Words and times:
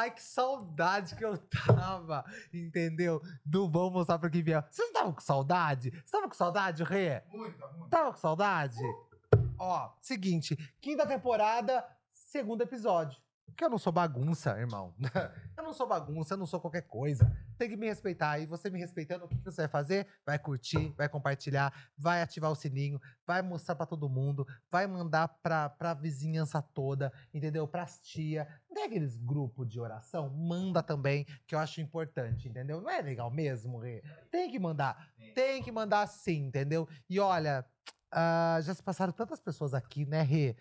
Ai, 0.00 0.10
que 0.10 0.22
saudade 0.22 1.14
que 1.14 1.22
eu 1.22 1.36
tava, 1.36 2.24
entendeu? 2.54 3.20
Do 3.44 3.68
Vamos 3.68 3.92
Mostrar 3.92 4.18
pra 4.18 4.30
quem 4.30 4.42
vier. 4.42 4.66
Vocês 4.70 4.88
estavam 4.88 5.12
com 5.12 5.20
saudade? 5.20 5.90
Você 5.90 6.10
tava 6.10 6.26
com 6.26 6.34
saudade, 6.34 6.82
Rê? 6.82 7.22
Muita, 7.30 7.66
muita. 7.68 7.90
Tava 7.90 8.10
com 8.10 8.16
saudade? 8.16 8.78
Ó, 9.58 9.92
seguinte, 10.00 10.56
quinta 10.80 11.06
temporada, 11.06 11.86
segundo 12.14 12.62
episódio. 12.62 13.20
Porque 13.50 13.64
eu 13.64 13.70
não 13.70 13.78
sou 13.78 13.92
bagunça, 13.92 14.58
irmão. 14.58 14.94
eu 15.56 15.62
não 15.62 15.72
sou 15.72 15.86
bagunça, 15.86 16.34
eu 16.34 16.38
não 16.38 16.46
sou 16.46 16.60
qualquer 16.60 16.82
coisa. 16.82 17.30
Tem 17.58 17.68
que 17.68 17.76
me 17.76 17.86
respeitar. 17.86 18.38
E 18.38 18.46
você 18.46 18.70
me 18.70 18.78
respeitando, 18.78 19.24
o 19.24 19.28
que 19.28 19.36
você 19.44 19.62
vai 19.62 19.68
fazer? 19.68 20.06
Vai 20.24 20.38
curtir, 20.38 20.92
vai 20.96 21.08
compartilhar, 21.08 21.72
vai 21.96 22.22
ativar 22.22 22.50
o 22.50 22.54
sininho, 22.54 23.00
vai 23.26 23.42
mostrar 23.42 23.74
pra 23.74 23.86
todo 23.86 24.08
mundo, 24.08 24.46
vai 24.70 24.86
mandar 24.86 25.28
pra, 25.42 25.68
pra 25.68 25.94
vizinhança 25.94 26.62
toda, 26.62 27.12
entendeu? 27.32 27.68
Pras 27.68 28.00
tia. 28.00 28.48
Tem 28.72 28.84
aqueles 28.84 29.16
grupos 29.16 29.68
de 29.68 29.80
oração? 29.80 30.30
Manda 30.30 30.82
também, 30.82 31.26
que 31.46 31.54
eu 31.54 31.58
acho 31.58 31.80
importante, 31.80 32.48
entendeu? 32.48 32.80
Não 32.80 32.90
é 32.90 33.00
legal 33.02 33.30
mesmo, 33.30 33.78
Rê? 33.78 34.02
Tem 34.30 34.50
que 34.50 34.58
mandar. 34.58 35.10
Tem 35.34 35.62
que 35.62 35.70
mandar 35.70 36.06
sim, 36.06 36.46
entendeu? 36.46 36.88
E 37.08 37.20
olha, 37.20 37.64
ah, 38.12 38.58
já 38.62 38.74
se 38.74 38.82
passaram 38.82 39.12
tantas 39.12 39.40
pessoas 39.40 39.72
aqui, 39.72 40.04
né, 40.04 40.22
Rê? 40.22 40.56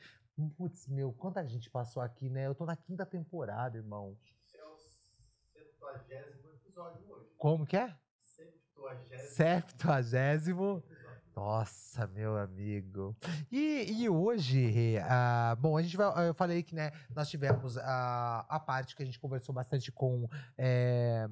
Putz, 0.48 0.88
meu, 0.88 1.11
quanta 1.11 1.45
gente 1.45 1.70
passou 1.70 2.02
aqui, 2.02 2.29
né? 2.29 2.48
Eu 2.48 2.55
tô 2.55 2.66
na 2.66 2.75
quinta 2.75 3.05
temporada, 3.05 3.77
irmão. 3.77 4.17
É 4.53 4.63
o 4.63 4.77
70 4.77 6.25
episódio 6.55 7.12
hoje. 7.12 7.29
Como 7.38 7.65
que 7.65 7.76
é? 7.76 7.95
70 8.21 9.17
Septuagésimo. 9.17 10.84
Nossa, 11.35 12.05
meu 12.07 12.37
amigo. 12.37 13.15
E, 13.51 14.01
e 14.01 14.10
hoje, 14.10 14.98
ah, 14.99 15.55
bom, 15.60 15.77
a 15.77 15.82
gente 15.82 15.95
vai. 15.95 16.27
Eu 16.27 16.34
falei 16.34 16.63
que, 16.63 16.76
né, 16.76 16.91
nós 17.15 17.29
tivemos 17.29 17.77
a, 17.77 18.45
a 18.49 18.60
parte 18.60 18.95
que 18.95 19.04
a 19.04 19.05
gente 19.05 19.20
conversou 19.20 19.54
bastante 19.55 19.91
com. 19.91 20.27
é, 20.57 21.29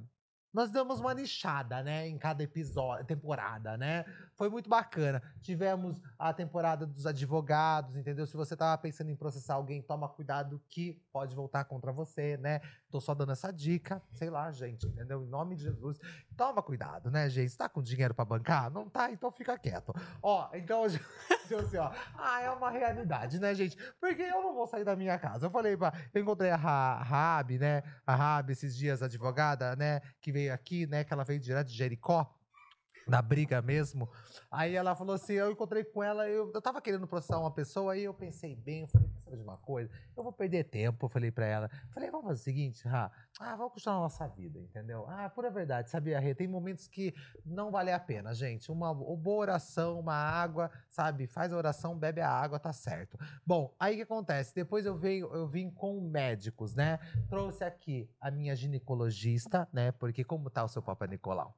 nós 0.53 0.72
damos 0.72 1.00
uma 1.00 1.13
nichada, 1.13 1.83
né, 1.83 2.08
em 2.08 2.17
cada 2.17 2.41
episódio, 2.41 3.05
temporada, 3.05 3.78
né? 3.78 4.05
Foi 4.38 4.49
muito 4.49 4.69
bacana. 4.69 5.19
Tivemos 5.41 5.99
a 6.17 6.31
temporada 6.31 6.85
dos 6.85 7.07
advogados, 7.07 7.95
entendeu? 7.95 8.27
Se 8.27 8.38
você 8.38 8.55
tava 8.55 8.79
pensando 8.79 9.09
em 9.09 9.16
processar 9.16 9.55
alguém, 9.55 9.81
toma 9.81 10.07
cuidado 10.07 10.61
que 10.69 11.02
pode 11.11 11.35
voltar 11.35 11.66
contra 11.66 11.91
você, 11.91 12.38
né? 12.38 12.61
Tô 12.91 13.02
só 13.02 13.16
dando 13.16 13.31
essa 13.31 13.52
dica, 13.52 13.99
sei 14.13 14.29
lá, 14.29 14.52
gente, 14.52 14.85
entendeu? 14.85 15.23
Em 15.23 15.27
nome 15.27 15.55
de 15.55 15.63
Jesus, 15.63 15.99
toma 16.38 16.61
cuidado, 16.61 17.09
né, 17.09 17.27
gente? 17.29 17.49
Você 17.49 17.57
tá 17.57 17.67
com 17.67 17.81
dinheiro 17.81 18.13
pra 18.13 18.23
bancar? 18.23 18.69
Não 18.69 18.88
tá? 18.88 19.11
Então 19.11 19.31
fica 19.31 19.57
quieto. 19.57 19.91
Ó, 20.21 20.49
então, 20.53 20.83
assim, 20.85 21.77
ó, 21.77 21.91
ah, 22.16 22.39
é 22.41 22.51
uma 22.51 22.69
realidade, 22.69 23.39
né, 23.39 23.55
gente? 23.55 23.75
Porque 23.99 24.22
eu 24.22 24.44
não 24.44 24.53
vou 24.53 24.67
sair 24.67 24.83
da 24.83 24.95
minha 24.95 25.17
casa. 25.17 25.47
Eu 25.47 25.51
falei, 25.51 25.75
pra, 25.75 25.91
eu 26.13 26.22
encontrei 26.22 26.51
a 26.51 26.55
Ra- 26.55 27.01
Rabi, 27.01 27.57
né? 27.57 27.81
A 28.05 28.16
Rabi 28.16 28.53
esses 28.53 28.77
dias, 28.77 29.01
advogada, 29.01 29.75
né? 29.75 29.99
Que 30.22 30.31
veio 30.31 30.53
aqui, 30.53 30.85
né? 30.85 31.03
Que 31.03 31.11
ela 31.11 31.23
veio 31.23 31.39
direto 31.39 31.67
de 31.67 31.73
Jericó. 31.75 32.36
Da 33.08 33.22
briga 33.22 33.61
mesmo. 33.61 34.09
Aí 34.52 34.75
ela 34.75 34.95
falou 34.95 35.16
assim: 35.16 35.33
eu 35.33 35.52
encontrei 35.52 35.83
com 35.83 36.03
ela, 36.03 36.27
eu, 36.27 36.52
eu 36.53 36.61
tava 36.61 36.81
querendo 36.81 37.08
processar 37.08 37.39
uma 37.39 37.52
pessoa, 37.52 37.94
aí 37.94 38.03
eu 38.03 38.13
pensei 38.13 38.55
bem, 38.55 38.81
eu 38.81 38.88
falei, 38.88 39.09
saber 39.23 39.38
de 39.38 39.44
uma 39.44 39.58
coisa? 39.58 39.89
Eu 40.16 40.23
vou 40.23 40.31
perder 40.31 40.66
tempo, 40.66 41.05
eu 41.05 41.09
falei 41.09 41.31
pra 41.31 41.45
ela. 41.45 41.69
Falei, 41.94 42.09
vamos 42.09 42.28
fazer 42.28 42.41
o 42.41 42.44
seguinte, 42.44 42.88
Ra, 42.88 43.11
ah, 43.39 43.55
vamos 43.55 43.73
continuar 43.73 43.97
a 43.97 44.02
nossa 44.02 44.28
vida, 44.28 44.59
entendeu? 44.59 45.05
Ah, 45.08 45.30
pura 45.30 45.50
verdade, 45.50 45.89
sabia, 45.89 46.19
Rê? 46.19 46.35
Tem 46.35 46.47
momentos 46.47 46.88
que 46.88 47.13
não 47.45 47.72
vale 47.72 47.91
a 47.91 48.00
pena, 48.00 48.33
gente. 48.33 48.72
Uma 48.72 48.94
boa 48.94 49.39
oração, 49.41 50.00
uma 50.00 50.16
água, 50.16 50.72
sabe? 50.89 51.28
Faz 51.28 51.53
a 51.53 51.57
oração, 51.57 51.97
bebe 51.97 52.22
a 52.22 52.29
água, 52.29 52.59
tá 52.59 52.74
certo. 52.74 53.18
Bom, 53.45 53.74
aí 53.79 53.94
o 53.94 53.97
que 53.97 54.03
acontece? 54.03 54.53
Depois 54.53 54.85
eu 54.85 54.97
venho, 54.97 55.28
eu 55.34 55.47
vim 55.47 55.69
com 55.69 56.01
médicos, 56.01 56.75
né? 56.75 57.00
Trouxe 57.29 57.63
aqui 57.63 58.09
a 58.19 58.29
minha 58.31 58.56
ginecologista, 58.56 59.68
né? 59.72 59.91
Porque 59.91 60.24
como 60.24 60.50
tá 60.50 60.63
o 60.63 60.68
seu 60.68 60.81
Papa 60.81 61.07
Nicolau? 61.07 61.56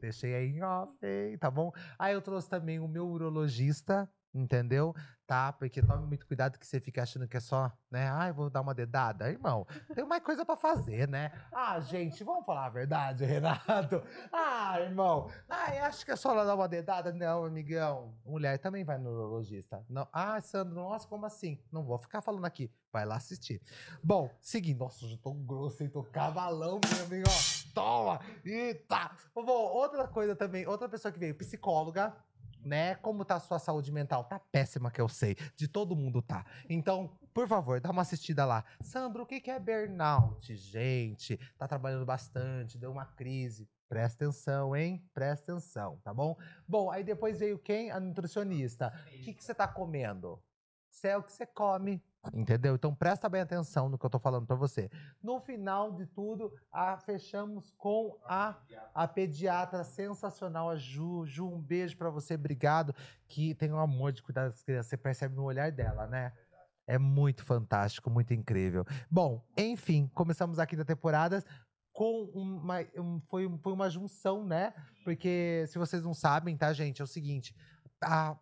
Deixei 0.00 0.34
aí 0.34 0.48
em 0.48 0.62
off, 0.62 0.92
hein, 1.02 1.36
tá 1.38 1.50
bom? 1.50 1.72
Aí 1.98 2.14
eu 2.14 2.22
trouxe 2.22 2.48
também 2.48 2.78
o 2.78 2.88
meu 2.88 3.06
urologista, 3.06 4.08
entendeu? 4.34 4.94
Tá? 5.26 5.52
Porque 5.52 5.82
tome 5.82 6.06
muito 6.06 6.26
cuidado 6.26 6.58
que 6.58 6.66
você 6.66 6.80
fica 6.80 7.02
achando 7.02 7.28
que 7.28 7.36
é 7.36 7.40
só, 7.40 7.70
né? 7.90 8.08
Ai, 8.08 8.32
vou 8.32 8.48
dar 8.48 8.62
uma 8.62 8.74
dedada. 8.74 9.30
Irmão, 9.30 9.66
tem 9.94 10.04
mais 10.06 10.22
coisa 10.22 10.44
pra 10.44 10.56
fazer, 10.56 11.06
né? 11.06 11.30
Ah, 11.52 11.78
gente, 11.80 12.24
vamos 12.24 12.46
falar 12.46 12.64
a 12.64 12.70
verdade, 12.70 13.24
Renato. 13.26 14.02
Ah, 14.32 14.80
irmão, 14.80 15.30
ai, 15.46 15.78
acho 15.80 16.04
que 16.04 16.12
é 16.12 16.16
só 16.16 16.34
dar 16.42 16.54
uma 16.54 16.66
dedada. 16.66 17.12
Não, 17.12 17.44
amigão. 17.44 18.14
Mulher 18.24 18.58
também 18.58 18.84
vai 18.84 18.96
no 18.96 19.10
urologista. 19.10 19.84
Não. 19.88 20.08
Ah, 20.12 20.40
Sandro, 20.40 20.76
nossa, 20.76 21.06
como 21.06 21.26
assim? 21.26 21.62
Não 21.70 21.84
vou 21.84 21.98
ficar 21.98 22.22
falando 22.22 22.46
aqui. 22.46 22.70
Vai 22.90 23.04
lá 23.04 23.16
assistir. 23.16 23.60
Bom, 24.02 24.30
seguindo. 24.40 24.78
Nossa, 24.78 25.04
eu 25.04 25.18
tô 25.18 25.34
grosso, 25.34 25.82
hein? 25.82 25.90
Tô 25.90 26.02
cavalão, 26.02 26.80
meu 26.90 27.04
amigo. 27.04 27.28
Toma! 27.74 28.18
Eita! 28.42 29.10
Bom, 29.34 29.44
outra 29.44 30.08
coisa 30.08 30.34
também. 30.34 30.66
Outra 30.66 30.88
pessoa 30.88 31.12
que 31.12 31.18
veio, 31.18 31.34
psicóloga 31.34 32.16
né? 32.68 32.94
Como 32.96 33.24
tá 33.24 33.36
a 33.36 33.40
sua 33.40 33.58
saúde 33.58 33.90
mental? 33.90 34.24
Tá 34.24 34.38
péssima, 34.38 34.90
que 34.90 35.00
eu 35.00 35.08
sei. 35.08 35.34
De 35.56 35.66
todo 35.66 35.96
mundo 35.96 36.22
tá. 36.22 36.44
Então, 36.68 37.10
por 37.34 37.48
favor, 37.48 37.80
dá 37.80 37.90
uma 37.90 38.02
assistida 38.02 38.44
lá. 38.44 38.64
Sandro, 38.80 39.22
o 39.22 39.26
que 39.26 39.40
que 39.40 39.50
é 39.50 39.58
burnout? 39.58 40.54
Gente, 40.54 41.36
tá 41.56 41.66
trabalhando 41.66 42.04
bastante, 42.04 42.78
deu 42.78 42.92
uma 42.92 43.06
crise. 43.06 43.68
Presta 43.88 44.24
atenção, 44.26 44.76
hein? 44.76 45.02
Presta 45.14 45.52
atenção, 45.52 45.98
tá 46.04 46.12
bom? 46.12 46.36
Bom, 46.66 46.90
aí 46.90 47.02
depois 47.02 47.38
veio 47.38 47.58
quem? 47.58 47.90
A 47.90 47.98
nutricionista. 47.98 48.92
O 49.06 49.22
que 49.22 49.32
que 49.32 49.42
você 49.42 49.54
tá 49.54 49.66
comendo? 49.66 50.32
O 50.32 51.22
que 51.22 51.32
você 51.32 51.46
come. 51.46 52.02
Entendeu? 52.34 52.74
Então 52.74 52.94
presta 52.94 53.28
bem 53.28 53.40
atenção 53.40 53.88
no 53.88 53.96
que 53.96 54.04
eu 54.04 54.10
tô 54.10 54.18
falando 54.18 54.46
pra 54.46 54.56
você. 54.56 54.90
No 55.22 55.40
final 55.40 55.92
de 55.92 56.04
tudo, 56.06 56.52
a, 56.70 56.96
fechamos 56.98 57.70
com 57.78 58.18
a 58.24 58.56
a 58.94 59.06
pediatra 59.06 59.84
sensacional, 59.84 60.68
a 60.68 60.76
Ju. 60.76 61.24
Ju, 61.24 61.48
um 61.48 61.60
beijo 61.60 61.96
pra 61.96 62.10
você, 62.10 62.34
obrigado. 62.34 62.94
Que 63.26 63.54
tem 63.54 63.72
um 63.72 63.78
amor 63.78 64.12
de 64.12 64.22
cuidar 64.22 64.48
das 64.48 64.62
crianças, 64.62 64.86
você 64.90 64.96
percebe 64.96 65.34
no 65.34 65.44
olhar 65.44 65.70
dela, 65.70 66.06
né? 66.06 66.32
É 66.86 66.98
muito 66.98 67.44
fantástico, 67.44 68.10
muito 68.10 68.34
incrível. 68.34 68.84
Bom, 69.10 69.44
enfim, 69.56 70.10
começamos 70.14 70.58
aqui 70.58 70.74
da 70.74 70.84
temporada 70.84 71.44
com 71.92 72.24
uma, 72.34 72.76
um- 72.96 73.20
foi, 73.28 73.48
foi 73.58 73.72
uma 73.72 73.88
junção, 73.90 74.44
né? 74.44 74.72
Porque, 75.04 75.64
se 75.68 75.78
vocês 75.78 76.02
não 76.02 76.14
sabem, 76.14 76.56
tá, 76.56 76.72
gente, 76.72 77.00
é 77.00 77.04
o 77.04 77.08
seguinte, 77.08 77.54
a, 78.02 78.36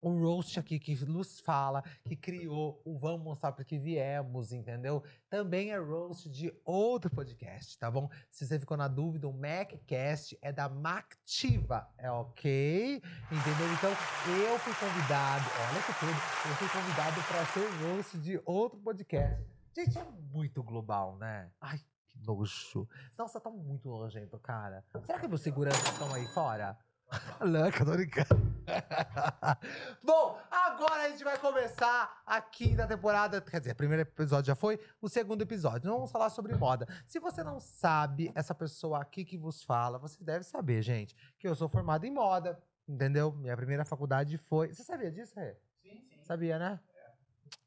o 0.00 0.10
roast 0.10 0.58
aqui 0.58 0.78
que 0.78 0.94
nos 1.04 1.40
fala, 1.40 1.82
que 2.04 2.16
criou 2.16 2.80
o 2.84 2.98
Vamos 2.98 3.22
Mostrar 3.22 3.52
Porque 3.52 3.78
Viemos, 3.78 4.52
entendeu? 4.52 5.02
Também 5.28 5.70
é 5.70 5.78
roast 5.78 6.28
de 6.28 6.52
outro 6.64 7.10
podcast, 7.10 7.78
tá 7.78 7.90
bom? 7.90 8.08
Se 8.30 8.46
você 8.46 8.58
ficou 8.58 8.76
na 8.76 8.88
dúvida, 8.88 9.28
o 9.28 9.32
MacCast 9.32 10.38
é 10.40 10.52
da 10.52 10.68
Mactiva, 10.68 11.88
é 11.98 12.10
ok? 12.10 12.96
Entendeu? 12.96 13.72
Então, 13.72 13.90
eu 13.90 14.58
fui 14.58 14.74
convidado, 14.74 15.44
olha 15.70 15.82
que 15.82 15.92
tudo, 15.98 16.10
eu 16.48 16.54
fui 16.56 16.68
convidado 16.68 17.22
para 17.22 17.46
ser 17.46 17.68
roast 17.82 18.18
de 18.18 18.40
outro 18.44 18.78
podcast. 18.80 19.44
Gente, 19.74 19.98
é 19.98 20.04
muito 20.32 20.62
global, 20.62 21.16
né? 21.18 21.50
Ai, 21.60 21.78
que 22.08 22.18
nojo. 22.26 22.88
Nossa, 23.18 23.40
tá 23.40 23.50
muito 23.50 23.88
nojento, 23.88 24.38
cara. 24.38 24.84
Será 25.04 25.18
que 25.18 25.28
meus 25.28 25.42
seguranças 25.42 25.84
estão 25.84 26.12
aí 26.14 26.26
fora? 26.28 26.78
Louca, 27.40 27.84
tô 27.84 27.92
brincando. 27.92 28.56
Bom, 30.02 30.38
agora 30.50 31.04
a 31.04 31.08
gente 31.10 31.22
vai 31.22 31.38
começar 31.38 32.22
aqui 32.26 32.74
da 32.74 32.86
temporada. 32.86 33.40
Quer 33.40 33.60
dizer, 33.60 33.72
o 33.72 33.76
primeiro 33.76 34.02
episódio 34.02 34.46
já 34.48 34.54
foi, 34.54 34.78
o 35.00 35.08
segundo 35.08 35.42
episódio. 35.42 35.86
Nós 35.88 35.96
vamos 35.96 36.10
falar 36.10 36.30
sobre 36.30 36.54
moda. 36.54 36.86
Se 37.06 37.20
você 37.20 37.44
não 37.44 37.60
sabe, 37.60 38.32
essa 38.34 38.54
pessoa 38.54 39.00
aqui 39.00 39.24
que 39.24 39.38
vos 39.38 39.62
fala, 39.62 39.98
você 39.98 40.22
deve 40.22 40.44
saber, 40.44 40.82
gente, 40.82 41.14
que 41.38 41.46
eu 41.46 41.54
sou 41.54 41.68
formado 41.68 42.04
em 42.04 42.10
moda. 42.10 42.60
Entendeu? 42.88 43.32
Minha 43.32 43.56
primeira 43.56 43.84
faculdade 43.84 44.38
foi. 44.38 44.72
Você 44.72 44.84
sabia 44.84 45.10
disso, 45.10 45.34
Rê? 45.38 45.56
Sim, 45.82 46.00
sim. 46.08 46.22
Sabia, 46.22 46.58
né? 46.58 46.80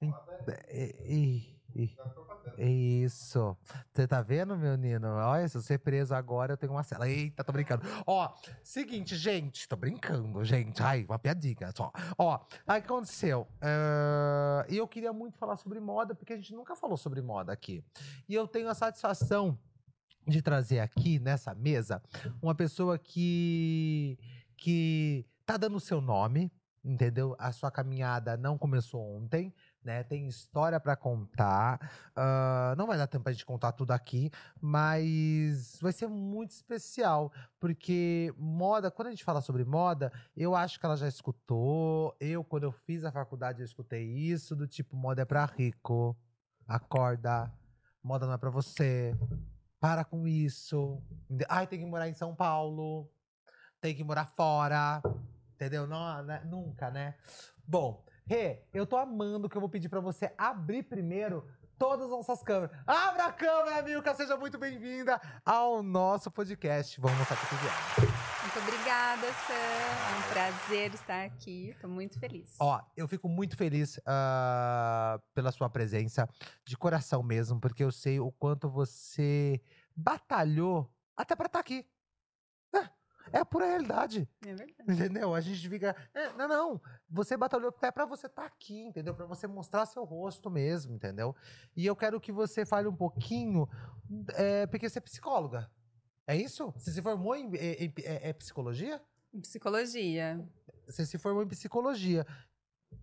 Moda 0.01 0.59
E- 0.69 0.95
e- 1.05 1.83
e-. 1.83 1.97
isso. 2.57 3.57
Você 3.93 4.07
tá 4.07 4.21
vendo, 4.21 4.57
meu 4.57 4.75
Nino? 4.75 5.07
Olha, 5.07 5.47
se 5.47 5.57
eu 5.57 5.61
ser 5.61 5.79
preso 5.79 6.15
agora, 6.15 6.53
eu 6.53 6.57
tenho 6.57 6.71
uma 6.71 6.83
cela. 6.83 7.07
Eita, 7.07 7.43
tô 7.43 7.51
brincando. 7.51 7.83
Ó, 8.05 8.33
seguinte, 8.63 9.15
gente. 9.15 9.67
Tô 9.67 9.75
brincando, 9.75 10.43
gente. 10.43 10.81
Ai, 10.81 11.05
uma 11.07 11.19
piadinha 11.19 11.71
só. 11.75 11.91
Ó, 12.17 12.39
aí 12.67 12.79
aconteceu? 12.79 13.47
E 14.67 14.77
eu 14.77 14.87
queria 14.87 15.13
muito 15.13 15.37
falar 15.37 15.57
sobre 15.57 15.79
moda, 15.79 16.15
porque 16.15 16.33
a 16.33 16.35
gente 16.35 16.53
nunca 16.53 16.75
falou 16.75 16.97
sobre 16.97 17.21
moda 17.21 17.51
aqui. 17.51 17.83
E 18.27 18.33
eu 18.33 18.47
tenho 18.47 18.69
a 18.69 18.73
satisfação 18.73 19.57
de 20.27 20.41
trazer 20.41 20.79
aqui, 20.79 21.17
nessa 21.19 21.55
mesa, 21.55 22.01
uma 22.41 22.53
pessoa 22.53 22.99
que, 22.99 24.19
que 24.55 25.25
tá 25.45 25.57
dando 25.57 25.77
o 25.77 25.79
seu 25.79 25.99
nome, 25.99 26.51
entendeu? 26.83 27.35
A 27.39 27.51
sua 27.51 27.71
caminhada 27.71 28.37
não 28.37 28.57
começou 28.57 29.01
ontem, 29.01 29.53
né? 29.83 30.03
Tem 30.03 30.27
história 30.27 30.79
pra 30.79 30.95
contar. 30.95 31.79
Ah, 32.15 32.73
não 32.77 32.87
vai 32.87 32.97
dar 32.97 33.07
tempo 33.07 33.23
pra 33.23 33.33
gente 33.33 33.45
contar 33.45 33.71
tudo 33.71 33.91
aqui, 33.91 34.31
mas 34.61 35.77
vai 35.81 35.91
ser 35.91 36.07
muito 36.07 36.51
especial, 36.51 37.31
porque 37.59 38.33
moda, 38.37 38.91
quando 38.91 39.07
a 39.07 39.11
gente 39.11 39.23
fala 39.23 39.41
sobre 39.41 39.63
moda, 39.63 40.11
eu 40.35 40.55
acho 40.55 40.79
que 40.79 40.85
ela 40.85 40.97
já 40.97 41.07
escutou. 41.07 42.15
Eu, 42.19 42.43
quando 42.43 42.63
eu 42.63 42.71
fiz 42.71 43.03
a 43.03 43.11
faculdade, 43.11 43.61
eu 43.61 43.65
escutei 43.65 44.05
isso, 44.05 44.55
do 44.55 44.67
tipo, 44.67 44.95
moda 44.95 45.21
é 45.21 45.25
pra 45.25 45.45
rico. 45.45 46.15
Acorda. 46.67 47.51
Moda 48.03 48.25
não 48.25 48.33
é 48.33 48.37
pra 48.37 48.49
você. 48.49 49.17
Para 49.79 50.03
com 50.03 50.27
isso. 50.27 51.01
Ai, 51.47 51.65
tem 51.65 51.79
que 51.79 51.85
morar 51.85 52.07
em 52.07 52.13
São 52.13 52.35
Paulo. 52.35 53.09
Tem 53.81 53.95
que 53.95 54.03
morar 54.03 54.25
fora. 54.25 55.01
Entendeu? 55.55 55.87
Não, 55.87 56.23
né? 56.23 56.41
Nunca, 56.45 56.91
né? 56.91 57.15
Bom, 57.67 58.05
Rê, 58.29 58.61
eu 58.71 58.85
tô 58.85 58.95
amando 58.95 59.49
que 59.49 59.57
eu 59.57 59.59
vou 59.59 59.67
pedir 59.67 59.89
pra 59.89 59.99
você 59.99 60.31
abrir 60.37 60.83
primeiro 60.83 61.47
todas 61.79 62.05
as 62.05 62.11
nossas 62.11 62.43
câmeras. 62.43 62.77
Abra 62.85 63.25
a 63.25 63.31
câmera, 63.33 63.81
Milka! 63.81 64.13
Seja 64.13 64.37
muito 64.37 64.55
bem-vinda 64.59 65.19
ao 65.43 65.81
nosso 65.81 66.29
podcast. 66.29 67.01
Vamos 67.01 67.17
mostrar 67.17 67.35
aqui 67.35 67.47
tudo. 67.47 68.07
Muito 68.43 68.59
obrigada, 68.59 69.25
Sam. 69.33 69.53
É 69.55 70.19
um 70.19 70.31
prazer 70.31 70.93
estar 70.93 71.25
aqui. 71.25 71.75
Tô 71.81 71.87
muito 71.87 72.19
feliz. 72.19 72.55
Ó, 72.59 72.79
eu 72.95 73.07
fico 73.07 73.27
muito 73.27 73.57
feliz 73.57 73.99
ah, 74.05 75.19
pela 75.33 75.51
sua 75.51 75.67
presença, 75.67 76.29
de 76.63 76.77
coração 76.77 77.23
mesmo, 77.23 77.59
porque 77.59 77.83
eu 77.83 77.91
sei 77.91 78.19
o 78.19 78.31
quanto 78.31 78.69
você 78.69 79.59
batalhou 79.95 80.87
até 81.17 81.35
pra 81.35 81.47
estar 81.47 81.61
aqui. 81.61 81.83
É, 83.31 83.39
a 83.39 83.45
pura 83.45 83.65
realidade. 83.65 84.27
É 84.45 84.53
verdade. 84.53 84.73
Entendeu? 84.87 85.33
A 85.35 85.41
gente 85.41 85.67
fica. 85.69 85.95
"É, 86.13 86.31
não, 86.33 86.47
não. 86.47 86.81
Você 87.09 87.35
batalhou 87.37 87.69
até 87.69 87.91
pra 87.91 88.05
você 88.05 88.27
estar 88.27 88.45
aqui, 88.45 88.81
entendeu? 88.83 89.13
Pra 89.15 89.25
você 89.25 89.47
mostrar 89.47 89.85
seu 89.85 90.03
rosto 90.03 90.49
mesmo, 90.49 90.93
entendeu? 90.93 91.35
E 91.75 91.85
eu 91.85 91.95
quero 91.95 92.19
que 92.19 92.31
você 92.31 92.65
fale 92.65 92.87
um 92.87 92.95
pouquinho, 92.95 93.67
é, 94.35 94.65
porque 94.67 94.87
você 94.89 94.99
é 94.99 95.01
psicóloga. 95.01 95.69
É 96.27 96.35
isso? 96.35 96.71
Você 96.77 96.91
se 96.91 97.01
formou 97.01 97.35
em, 97.35 97.47
em- 97.55 97.85
em- 97.85 97.93
é- 98.03 98.29
é 98.29 98.33
psicologia? 98.33 99.01
Psicologia. 99.41 100.43
Você 100.87 101.05
se 101.05 101.17
formou 101.17 101.43
em 101.43 101.47
psicologia. 101.47 102.25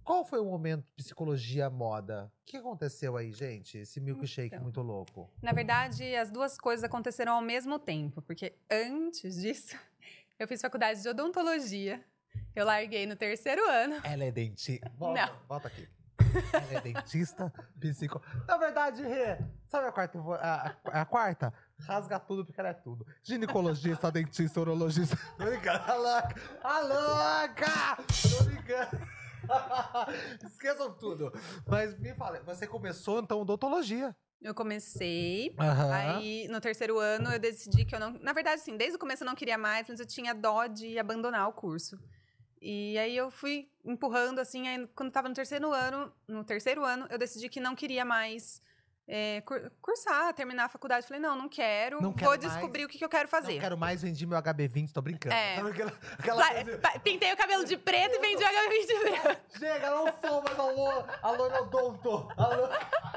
Qual 0.05 0.25
foi 0.25 0.39
o 0.41 0.45
momento 0.45 0.85
psicologia 0.97 1.69
moda? 1.69 2.31
O 2.43 2.45
que 2.47 2.57
aconteceu 2.57 3.17
aí, 3.17 3.33
gente? 3.33 3.79
Esse 3.79 4.01
milkshake 4.01 4.49
Então. 4.55 4.63
muito 4.63 4.81
louco. 4.81 5.29
Na 5.43 5.53
verdade, 5.53 6.15
as 6.15 6.31
duas 6.31 6.57
coisas 6.59 6.85
aconteceram 6.85 7.33
ao 7.35 7.43
mesmo 7.43 7.79
tempo, 7.79 8.23
porque 8.23 8.55
antes 8.71 9.37
disso, 9.41 9.77
eu 10.39 10.47
fiz 10.47 10.61
faculdade 10.61 11.03
de 11.03 11.09
odontologia. 11.09 12.05
Eu 12.55 12.65
larguei 12.65 13.07
no 13.07 13.17
terceiro 13.17 13.63
ano. 13.69 13.97
Ela 14.05 14.25
é 14.25 14.31
dentista. 14.31 14.91
Volta, 14.97 15.27
Não. 15.27 15.37
volta 15.49 15.69
aqui. 15.69 15.89
Ela 16.53 16.79
é 16.79 16.81
dentista, 16.81 17.53
psicó. 17.81 18.21
Na 18.47 18.57
verdade, 18.59 19.03
Rê, 19.03 19.39
sabe 19.69 19.89
a 19.89 19.93
quarta? 19.93 20.19
A, 20.19 20.67
a- 20.85 21.01
a 21.03 21.05
quarta? 21.05 21.53
Rasga 21.81 22.19
tudo 22.19 22.45
porque 22.45 22.59
ela 22.61 22.71
é 22.71 22.75
tudo. 22.75 23.07
Ginecologista, 23.23 24.11
dentista, 24.13 24.61
urologista. 24.61 25.17
Tô 25.39 25.45
brincando. 25.45 25.79
A 25.85 25.95
louca! 25.95 26.35
A 26.63 26.81
louca! 26.81 27.97
Tô 28.37 28.45
brincando. 28.45 28.66
Esqueçam 30.45 30.93
tudo. 30.95 31.33
Mas 31.67 31.99
me 31.99 32.15
fala, 32.15 32.41
você 32.41 32.67
começou 32.67 33.21
então 33.21 33.41
odontologia. 33.41 34.15
Eu 34.41 34.55
comecei. 34.55 35.55
Aham. 35.59 35.93
Aí, 35.93 36.49
no 36.49 36.61
terceiro 36.61 36.99
ano, 36.99 37.33
eu 37.33 37.39
decidi 37.39 37.85
que 37.85 37.95
eu 37.95 38.01
não. 38.01 38.13
Na 38.21 38.33
verdade, 38.33 38.61
assim, 38.61 38.77
desde 38.77 38.97
o 38.97 38.99
começo 38.99 39.23
eu 39.25 39.27
não 39.27 39.35
queria 39.35 39.57
mais, 39.57 39.89
mas 39.89 39.99
eu 39.99 40.07
tinha 40.07 40.35
dó 40.35 40.67
de 40.67 40.99
abandonar 40.99 41.49
o 41.49 41.53
curso. 41.53 41.99
E 42.61 42.99
aí 42.99 43.17
eu 43.17 43.31
fui 43.31 43.71
empurrando, 43.85 44.39
assim, 44.39 44.67
aí 44.67 44.87
quando 44.95 45.11
tava 45.13 45.29
no 45.29 45.35
terceiro 45.35 45.73
ano, 45.73 46.13
no 46.27 46.45
terceiro 46.45 46.85
ano, 46.85 47.07
eu 47.11 47.19
decidi 47.19 47.49
que 47.49 47.61
não 47.61 47.75
queria 47.75 48.05
mais 48.05 48.61
é, 49.09 49.41
cur- 49.43 49.71
cursar, 49.81 50.33
terminar 50.35 50.65
a 50.65 50.69
faculdade. 50.69 51.07
Falei, 51.07 51.21
não, 51.23 51.37
não 51.37 51.49
quero, 51.49 51.97
Não 51.97 52.11
vou 52.11 52.15
quero 52.15 52.31
mais. 52.31 52.41
descobrir 52.43 52.85
o 52.85 52.89
que, 52.89 52.99
que 52.99 53.05
eu 53.05 53.09
quero 53.09 53.29
fazer. 53.29 53.55
Não 53.55 53.61
quero 53.61 53.79
mais 53.79 54.03
vender 54.03 54.27
meu 54.27 54.39
HB20, 54.43 54.93
tô 54.93 55.01
brincando. 55.03 55.35
É. 55.35 55.57
Aquela, 55.59 55.93
aquela 56.19 56.53
coisa- 56.65 57.01
Pintei 57.05 57.33
o 57.33 57.37
cabelo 57.37 57.65
de 57.65 57.77
preto 57.77 58.17
e 58.17 58.19
vendi 58.19 58.43
o 58.43 58.47
HB20 58.47 58.87
de 58.87 58.99
branco. 59.23 59.41
Chega, 59.59 59.91
não 59.91 60.07
sou 60.21 60.43
mais 60.43 60.59
a 60.59 60.63
Lo- 60.65 61.05
a 61.23 61.31
Lorodonto. 61.31 62.29
A 62.37 62.47
Lo- 62.49 62.69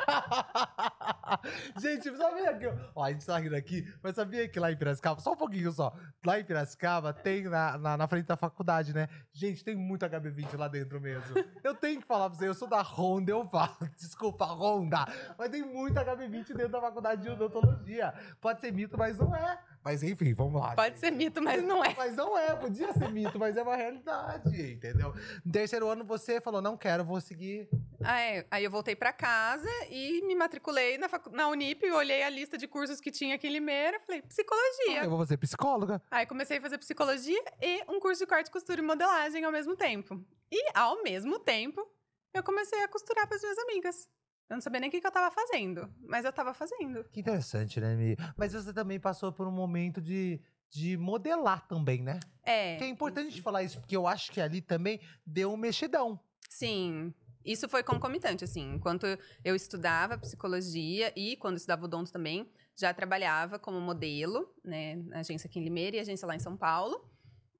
gente, 1.81 2.15
sabia 2.17 2.53
que. 2.57 2.65
Ó, 2.95 3.03
a 3.03 3.11
gente 3.11 3.25
tá 3.25 3.37
rindo 3.37 3.55
aqui, 3.55 3.85
mas 4.03 4.15
sabia 4.15 4.47
que 4.47 4.59
lá 4.59 4.71
em 4.71 4.77
Piracicaba, 4.77 5.19
só 5.21 5.33
um 5.33 5.37
pouquinho 5.37 5.71
só. 5.71 5.93
Lá 6.25 6.39
em 6.39 6.43
Piracicaba 6.43 7.13
tem 7.13 7.43
na, 7.43 7.77
na, 7.77 7.97
na 7.97 8.07
frente 8.07 8.25
da 8.25 8.37
faculdade, 8.37 8.93
né? 8.93 9.07
Gente, 9.33 9.63
tem 9.63 9.75
muito 9.75 10.05
HB20 10.05 10.57
lá 10.57 10.67
dentro 10.67 10.99
mesmo. 10.99 11.35
Eu 11.63 11.73
tenho 11.75 12.01
que 12.01 12.07
falar 12.07 12.29
pra 12.29 12.37
você, 12.37 12.47
eu 12.47 12.53
sou 12.53 12.67
da 12.67 12.81
Honda, 12.81 13.31
eu 13.31 13.47
falo. 13.49 13.77
Desculpa, 13.97 14.45
Honda. 14.45 15.05
Mas 15.37 15.49
tem 15.49 15.63
muito 15.63 15.78
HB20 15.87 16.47
dentro 16.53 16.69
da 16.69 16.81
faculdade 16.81 17.21
de 17.23 17.29
odontologia. 17.29 18.13
Pode 18.41 18.61
ser 18.61 18.71
mito, 18.71 18.97
mas 18.97 19.17
não 19.17 19.35
é. 19.35 19.59
Mas 19.83 20.03
enfim, 20.03 20.33
vamos 20.33 20.59
lá. 20.61 20.75
Pode 20.75 20.99
ser 20.99 21.09
mito, 21.11 21.41
mas 21.41 21.63
não 21.63 21.83
é. 21.83 21.93
Mas 21.97 22.15
não 22.15 22.37
é, 22.37 22.53
podia 22.55 22.91
ser 22.93 23.09
mito, 23.11 23.39
mas 23.39 23.55
é 23.55 23.61
uma 23.63 23.75
realidade, 23.77 24.73
entendeu? 24.73 25.13
No 25.45 25.51
terceiro 25.51 25.87
ano 25.87 26.03
você 26.03 26.41
falou, 26.41 26.61
não 26.61 26.75
quero, 26.77 27.03
vou 27.05 27.21
seguir. 27.21 27.69
Aí, 28.03 28.45
aí 28.51 28.63
eu 28.63 28.71
voltei 28.71 28.95
pra 28.95 29.13
casa 29.13 29.69
e 29.89 30.21
me 30.27 30.35
matriculei 30.35 30.97
na, 30.97 31.07
facu- 31.07 31.29
na 31.31 31.47
Unip, 31.47 31.89
olhei 31.91 32.23
a 32.23 32.29
lista 32.29 32.57
de 32.57 32.67
cursos 32.67 32.99
que 32.99 33.09
tinha 33.09 33.35
aqui 33.35 33.47
em 33.47 33.51
Limeira, 33.51 33.99
falei, 34.05 34.21
psicologia. 34.21 35.01
Ah, 35.01 35.05
eu 35.05 35.09
vou 35.09 35.25
ser 35.25 35.37
psicóloga. 35.37 36.01
Aí 36.11 36.25
comecei 36.25 36.57
a 36.57 36.61
fazer 36.61 36.77
psicologia 36.77 37.41
e 37.61 37.81
um 37.87 37.99
curso 37.99 38.21
de 38.23 38.27
corte, 38.27 38.51
costura 38.51 38.79
e 38.81 38.83
modelagem 38.83 39.43
ao 39.45 39.51
mesmo 39.51 39.75
tempo. 39.77 40.21
E 40.51 40.71
ao 40.77 41.01
mesmo 41.03 41.39
tempo, 41.39 41.85
eu 42.33 42.43
comecei 42.43 42.83
a 42.83 42.87
costurar 42.87 43.27
para 43.27 43.37
as 43.37 43.41
minhas 43.41 43.57
amigas. 43.59 44.09
Eu 44.49 44.55
não 44.55 44.61
sabia 44.61 44.79
nem 44.79 44.89
o 44.89 44.91
que, 44.91 44.99
que 44.99 45.05
eu 45.05 45.11
tava 45.11 45.29
fazendo, 45.29 45.87
mas 46.01 46.25
eu 46.25 46.33
tava 46.33 46.53
fazendo. 46.55 47.03
Que 47.11 47.19
interessante, 47.19 47.79
né, 47.79 47.95
Mi? 47.95 48.17
Mas 48.35 48.51
você 48.53 48.73
também 48.73 48.99
passou 48.99 49.31
por 49.31 49.47
um 49.47 49.51
momento 49.51 50.01
de, 50.01 50.41
de 50.71 50.97
modelar 50.97 51.67
também, 51.67 52.01
né? 52.01 52.19
É. 52.43 52.75
Que 52.77 52.83
é 52.83 52.87
importante 52.87 53.29
gente 53.29 53.43
falar 53.43 53.61
isso, 53.61 53.79
porque 53.79 53.95
eu 53.95 54.07
acho 54.07 54.31
que 54.31 54.41
ali 54.41 54.59
também 54.59 54.99
deu 55.23 55.53
um 55.53 55.57
mexidão. 55.57 56.19
Sim. 56.49 57.13
Isso 57.45 57.69
foi 57.69 57.83
concomitante, 57.83 58.43
assim. 58.43 58.73
Enquanto 58.73 59.05
eu 59.45 59.55
estudava 59.55 60.17
psicologia 60.17 61.13
e 61.15 61.37
quando 61.37 61.57
estudava 61.57 61.85
odonto 61.85 62.11
também, 62.11 62.49
já 62.75 62.91
trabalhava 62.91 63.59
como 63.59 63.79
modelo, 63.79 64.51
né? 64.63 64.95
Na 64.95 65.19
agência 65.19 65.47
aqui 65.47 65.59
em 65.59 65.63
Limeira 65.63 65.97
e 65.97 65.99
agência 65.99 66.27
lá 66.27 66.35
em 66.35 66.39
São 66.39 66.57
Paulo. 66.57 67.07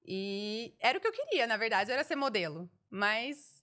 E 0.04 0.74
era 0.80 0.98
o 0.98 1.00
que 1.00 1.06
eu 1.06 1.12
queria, 1.12 1.46
na 1.46 1.56
verdade, 1.56 1.92
era 1.92 2.02
ser 2.02 2.16
modelo. 2.16 2.68
Mas 2.90 3.59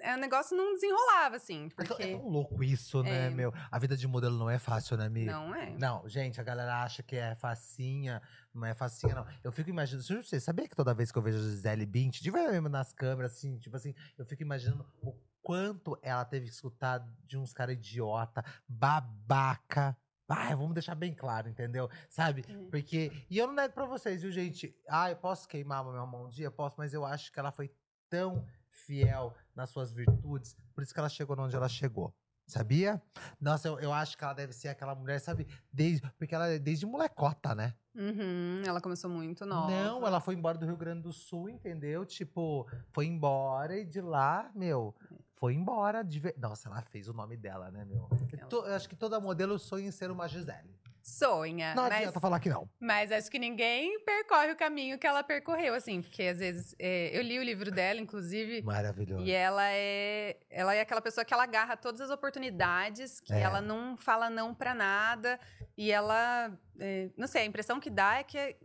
é, 0.00 0.14
o 0.14 0.18
negócio 0.18 0.56
não 0.56 0.72
desenrolava, 0.74 1.36
assim. 1.36 1.68
É 1.78 1.84
tão- 1.84 1.96
É 1.96 1.98
Porque 1.98 2.12
tão 2.16 2.28
louco 2.28 2.62
isso, 2.62 3.02
né, 3.02 3.26
É. 3.26 3.30
meu? 3.30 3.52
A 3.70 3.78
vida 3.78 3.96
de 3.96 4.06
modelo 4.08 4.36
não 4.38 4.48
é 4.50 4.58
fácil, 4.58 4.96
né, 4.96 5.08
Mi? 5.08 5.24
não 5.24 5.54
é. 5.54 5.70
Não, 5.78 6.08
gente, 6.08 6.40
a 6.40 6.44
galera 6.44 6.82
acha 6.82 7.02
que 7.02 7.16
é 7.16 7.34
facinha, 7.34 8.20
não 8.54 8.64
é 8.66 8.74
facinha, 8.74 9.14
não. 9.14 9.26
Eu 9.44 9.52
fico 9.52 9.70
imaginando, 9.70 10.04
você, 10.22 10.40
sabia 10.40 10.68
que 10.68 10.74
toda 10.76 10.92
vez 10.94 11.10
que 11.12 11.18
eu 11.18 11.22
vejo 11.22 11.38
a 11.38 11.40
Gisele 11.42 11.86
Bint, 11.86 12.20
de 12.20 12.30
verdade 12.30 12.54
mesmo 12.54 12.68
nas 12.68 12.92
câmeras, 12.92 13.32
assim, 13.32 13.58
tipo 13.58 13.76
assim, 13.76 13.94
eu 14.18 14.24
fico 14.26 14.42
imaginando 14.42 14.86
o 15.02 15.14
quanto 15.42 15.96
ela 16.02 16.24
teve 16.24 16.46
que 16.46 16.52
escutar 16.52 16.98
de 17.24 17.38
uns 17.38 17.52
caras 17.52 17.76
idiota, 17.76 18.44
babaca. 18.68 19.96
Ah, 20.28 20.54
vamos 20.56 20.74
deixar 20.74 20.96
bem 20.96 21.14
claro, 21.14 21.48
entendeu? 21.48 21.88
Sabe? 22.08 22.44
É. 22.48 22.52
Porque. 22.68 23.12
E 23.30 23.38
eu 23.38 23.46
não 23.46 23.54
nego 23.54 23.72
pra 23.72 23.86
vocês, 23.86 24.22
viu, 24.22 24.32
gente? 24.32 24.76
Ah, 24.88 25.08
eu 25.10 25.16
posso 25.16 25.46
queimar 25.46 25.84
minha 25.84 26.04
mão 26.04 26.24
um 26.26 26.28
dia? 26.28 26.50
Posso, 26.50 26.74
mas 26.78 26.92
eu 26.92 27.04
acho 27.04 27.32
que 27.32 27.38
ela 27.38 27.52
foi 27.52 27.70
tão 28.10 28.44
fiel 28.76 29.34
nas 29.54 29.70
suas 29.70 29.92
virtudes, 29.92 30.56
por 30.74 30.82
isso 30.82 30.92
que 30.92 31.00
ela 31.00 31.08
chegou 31.08 31.38
onde 31.38 31.56
ela 31.56 31.68
chegou. 31.68 32.14
Sabia? 32.48 33.02
Nossa, 33.40 33.66
eu, 33.66 33.80
eu 33.80 33.92
acho 33.92 34.16
que 34.16 34.22
ela 34.22 34.32
deve 34.32 34.52
ser 34.52 34.68
aquela 34.68 34.94
mulher, 34.94 35.18
sabe? 35.20 35.48
Desde, 35.72 36.08
porque 36.16 36.32
ela 36.32 36.46
é 36.46 36.60
desde 36.60 36.86
molecota, 36.86 37.56
né? 37.56 37.74
Uhum, 37.92 38.62
ela 38.64 38.80
começou 38.80 39.10
muito 39.10 39.44
nova. 39.44 39.68
Não, 39.68 40.06
ela 40.06 40.20
foi 40.20 40.34
embora 40.34 40.56
do 40.56 40.64
Rio 40.64 40.76
Grande 40.76 41.02
do 41.02 41.12
Sul, 41.12 41.48
entendeu? 41.48 42.04
Tipo, 42.06 42.64
foi 42.92 43.06
embora 43.06 43.76
e 43.76 43.84
de 43.84 44.00
lá, 44.00 44.48
meu, 44.54 44.94
foi 45.34 45.54
embora. 45.54 46.04
De 46.04 46.20
ver... 46.20 46.36
Nossa, 46.38 46.68
ela 46.68 46.80
fez 46.82 47.08
o 47.08 47.12
nome 47.12 47.36
dela, 47.36 47.68
né, 47.72 47.84
meu? 47.84 48.08
To- 48.48 48.64
Eu 48.66 48.74
acho 48.74 48.88
que 48.88 48.94
toda 48.94 49.18
modelo 49.18 49.58
sonha 49.58 49.88
em 49.88 49.90
ser 49.90 50.12
uma 50.12 50.28
Gisele. 50.28 50.72
Sonha. 51.08 51.72
Não 51.76 51.84
mas, 51.84 51.92
adianta 51.94 52.18
falar 52.18 52.40
que 52.40 52.48
não. 52.48 52.68
mas 52.80 53.12
acho 53.12 53.30
que 53.30 53.38
ninguém 53.38 54.00
percorre 54.04 54.50
o 54.50 54.56
caminho 54.56 54.98
que 54.98 55.06
ela 55.06 55.22
percorreu, 55.22 55.72
assim. 55.72 56.02
Porque 56.02 56.24
às 56.24 56.38
vezes. 56.40 56.74
é, 56.80 57.16
eu 57.16 57.22
li 57.22 57.38
o 57.38 57.44
livro 57.44 57.70
dela, 57.70 58.00
inclusive. 58.00 58.60
Maravilhoso. 58.62 59.22
E 59.24 59.30
ela 59.30 59.62
é, 59.70 60.36
ela 60.50 60.74
é 60.74 60.80
aquela 60.80 61.00
pessoa 61.00 61.24
que 61.24 61.32
ela 61.32 61.44
agarra 61.44 61.76
todas 61.76 62.00
as 62.00 62.10
oportunidades, 62.10 63.20
que 63.20 63.32
É. 63.32 63.40
ela 63.40 63.60
não 63.60 63.96
fala 63.96 64.28
não 64.28 64.52
pra 64.52 64.74
nada. 64.74 65.38
E 65.78 65.92
ela, 65.92 66.50
é, 66.80 67.08
não 67.16 67.28
sei, 67.28 67.42
a 67.42 67.46
impressão 67.46 67.78
que 67.78 67.88
dá 67.88 68.16
é 68.16 68.24
que, 68.24 68.56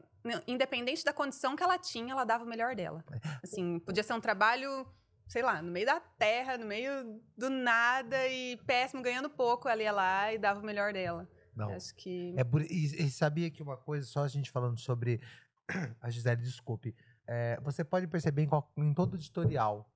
independente 0.48 1.04
da 1.04 1.14
condição 1.14 1.56
que 1.56 1.62
ela 1.62 1.78
tinha, 1.78 2.12
ela 2.14 2.24
dava 2.24 2.44
o 2.44 2.48
melhor 2.48 2.76
dela. 2.76 3.06
Assim, 3.44 3.78
podia 3.80 4.02
ser 4.02 4.14
um 4.14 4.20
trabalho, 4.20 4.88
sei 5.28 5.44
lá, 5.44 5.62
no 5.62 5.72
meio 5.72 5.86
da 5.86 6.00
terra, 6.00 6.58
no 6.58 6.66
meio 6.66 7.22
do 7.38 7.52
nada 7.52 8.28
e 8.28 8.58
péssimo, 8.66 9.04
ganhando 9.04 9.30
pouco, 9.30 9.70
ela 9.70 9.84
ia 9.84 9.92
lá 9.92 10.34
e 10.34 10.40
dava 10.40 10.60
o 10.60 10.66
melhor 10.66 10.92
dela. 10.92 11.30
Não. 11.56 11.74
Acho 11.74 11.94
que. 11.96 12.34
É 12.38 12.44
e, 12.70 13.06
e 13.06 13.12
sabia 13.12 13.50
que 13.52 13.62
uma 13.62 13.78
coisa, 13.78 14.06
só 14.08 14.24
a 14.24 14.28
gente 14.28 14.50
falando 14.52 14.78
sobre 14.80 15.22
a 16.02 16.10
Gisele, 16.10 16.42
desculpe. 16.42 16.96
é, 17.28 17.60
você 17.62 17.84
pode 17.84 18.08
perceber 18.08 18.44
em, 18.44 18.48
qual- 18.48 18.72
em 18.78 18.94
todo 18.94 19.16
editorial, 19.16 19.90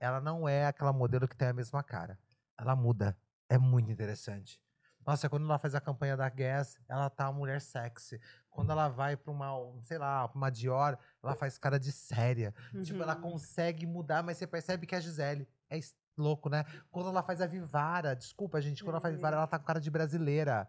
ela 0.00 0.20
não 0.20 0.48
é 0.48 0.66
aquela 0.66 0.92
modelo 0.92 1.26
que 1.28 1.36
tem 1.36 1.48
a 1.48 1.52
mesma 1.52 1.82
cara. 1.82 2.18
Ela 2.58 2.74
muda. 2.76 3.16
É 3.48 3.56
muito 3.58 3.90
interessante. 3.90 4.60
Nossa, 5.06 5.28
quando 5.28 5.44
ela 5.44 5.58
faz 5.58 5.74
a 5.74 5.80
campanha 5.80 6.16
da 6.16 6.28
Guess, 6.28 6.78
ela 6.86 7.08
tá 7.08 7.30
uma 7.30 7.38
mulher 7.38 7.60
sexy. 7.62 8.20
Quando 8.50 8.70
ela 8.72 8.88
vai 8.88 9.16
pra 9.16 9.32
uma, 9.32 9.50
sei 9.82 9.96
lá, 9.96 10.28
pra 10.28 10.36
uma 10.36 10.50
Dior, 10.50 10.98
ela 11.22 11.34
faz 11.34 11.56
cara 11.56 11.80
de 11.80 11.90
séria. 11.90 12.54
Tipo, 12.84 13.02
ela 13.02 13.14
Uhum. 13.16 13.22
consegue 13.22 13.86
mudar, 13.86 14.22
mas 14.22 14.36
você 14.36 14.46
percebe 14.46 14.86
que 14.86 14.94
a 14.94 15.00
Gisele 15.00 15.48
é 15.70 15.80
louco, 16.16 16.50
né? 16.50 16.64
Quando 16.90 17.08
ela 17.08 17.22
faz 17.22 17.40
a 17.40 17.46
Vivara, 17.46 18.14
desculpa, 18.14 18.60
gente, 18.60 18.82
quando 18.84 18.94
ela 18.96 19.00
faz 19.00 19.14
a 19.14 19.16
Vivara, 19.16 19.36
Uhum. 19.36 19.40
ela 19.42 19.46
tá 19.46 19.58
com 19.58 19.64
cara 19.64 19.80
de 19.80 19.90
brasileira. 19.90 20.68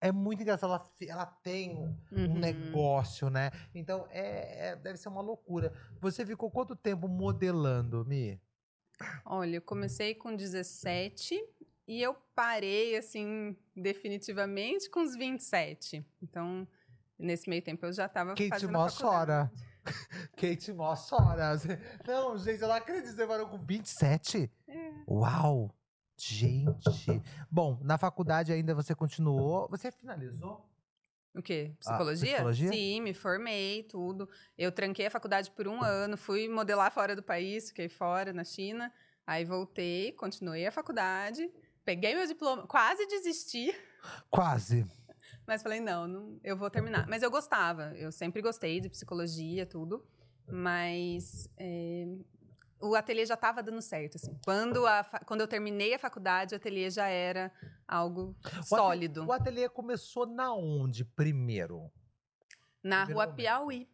É 0.00 0.12
muito 0.12 0.42
engraçado, 0.42 0.70
ela, 0.72 0.90
ela 1.08 1.26
tem 1.26 1.74
um, 1.74 1.96
um 2.12 2.24
Uhum. 2.26 2.38
negócio, 2.38 3.28
né? 3.28 3.50
Então, 3.74 4.06
é, 4.10 4.68
é- 4.70 4.76
deve 4.76 4.96
ser 4.96 5.08
uma 5.08 5.20
loucura. 5.20 5.72
Você 6.00 6.24
ficou 6.24 6.50
quanto 6.50 6.76
tempo 6.76 7.08
modelando, 7.08 8.04
Mi? 8.04 8.40
Olha, 9.24 9.56
eu 9.56 9.62
comecei 9.62 10.14
com 10.14 10.34
17 10.36 11.40
e 11.86 12.00
eu 12.02 12.14
parei, 12.34 12.96
assim, 12.96 13.56
definitivamente 13.76 14.88
com 14.90 15.00
os 15.02 15.14
27. 15.16 16.04
Então, 16.22 16.66
nesse 17.18 17.48
meio 17.50 17.62
tempo 17.62 17.84
eu 17.86 17.92
já 17.92 18.08
tava 18.08 18.30
Kate 18.30 18.48
fazendo 18.48 18.72
Moss 18.72 18.94
faculdade. 18.98 19.26
chora. 19.26 19.52
Kate 20.36 20.72
Moss 20.72 21.08
chora. 21.10 21.60
Não, 22.06 22.36
gente, 22.38 22.60
eu 22.62 22.68
não 22.68 22.74
acredito, 22.74 23.14
você 23.14 23.26
parou 23.26 23.48
com 23.48 23.58
27? 23.58 24.50
É. 24.68 24.92
Uau! 25.08 25.74
Gente. 26.18 27.22
Bom, 27.50 27.78
na 27.82 27.96
faculdade 27.96 28.52
ainda 28.52 28.74
você 28.74 28.94
continuou. 28.94 29.68
Você 29.68 29.90
finalizou? 29.92 30.68
O 31.34 31.40
quê? 31.42 31.70
Ah, 31.72 31.78
Psicologia? 31.78 32.26
psicologia? 32.32 32.68
Sim, 32.72 33.00
me 33.00 33.14
formei, 33.14 33.84
tudo. 33.84 34.28
Eu 34.56 34.72
tranquei 34.72 35.06
a 35.06 35.10
faculdade 35.10 35.50
por 35.52 35.68
um 35.68 35.80
ano, 35.82 36.16
fui 36.16 36.48
modelar 36.48 36.90
fora 36.92 37.14
do 37.14 37.22
país, 37.22 37.68
fiquei 37.68 37.88
fora, 37.88 38.32
na 38.32 38.42
China. 38.42 38.92
Aí 39.24 39.44
voltei, 39.44 40.10
continuei 40.12 40.66
a 40.66 40.72
faculdade, 40.72 41.48
peguei 41.84 42.14
meu 42.14 42.26
diploma, 42.26 42.66
quase 42.66 43.06
desisti, 43.06 43.72
Quase. 44.30 44.86
mas 45.46 45.62
falei, 45.62 45.80
não, 45.80 46.08
não, 46.08 46.40
eu 46.42 46.56
vou 46.56 46.70
terminar. 46.70 47.06
Mas 47.06 47.22
eu 47.22 47.30
gostava, 47.30 47.92
eu 47.96 48.10
sempre 48.10 48.40
gostei 48.40 48.80
de 48.80 48.88
psicologia, 48.88 49.66
tudo. 49.66 50.02
Mas 50.50 51.48
é, 51.58 52.06
o 52.80 52.94
ateliê 52.94 53.26
já 53.26 53.34
estava 53.34 53.62
dando 53.62 53.80
certo, 53.82 54.16
assim. 54.16 54.38
Quando, 54.44 54.86
a 54.86 55.04
quando 55.24 55.40
eu 55.40 55.48
terminei 55.48 55.94
a 55.94 55.98
faculdade, 55.98 56.54
o 56.54 56.56
ateliê 56.56 56.90
já 56.90 57.06
era 57.06 57.52
algo 57.86 58.36
sólido. 58.64 59.26
O 59.26 59.32
ateliê 59.32 59.68
começou 59.68 60.26
na 60.26 60.52
onde 60.52 61.04
primeiro? 61.04 61.90
Na 62.82 63.04
Primeiro 63.04 63.14
rua 63.14 63.24
momento. 63.24 63.36
Piauí. 63.36 63.88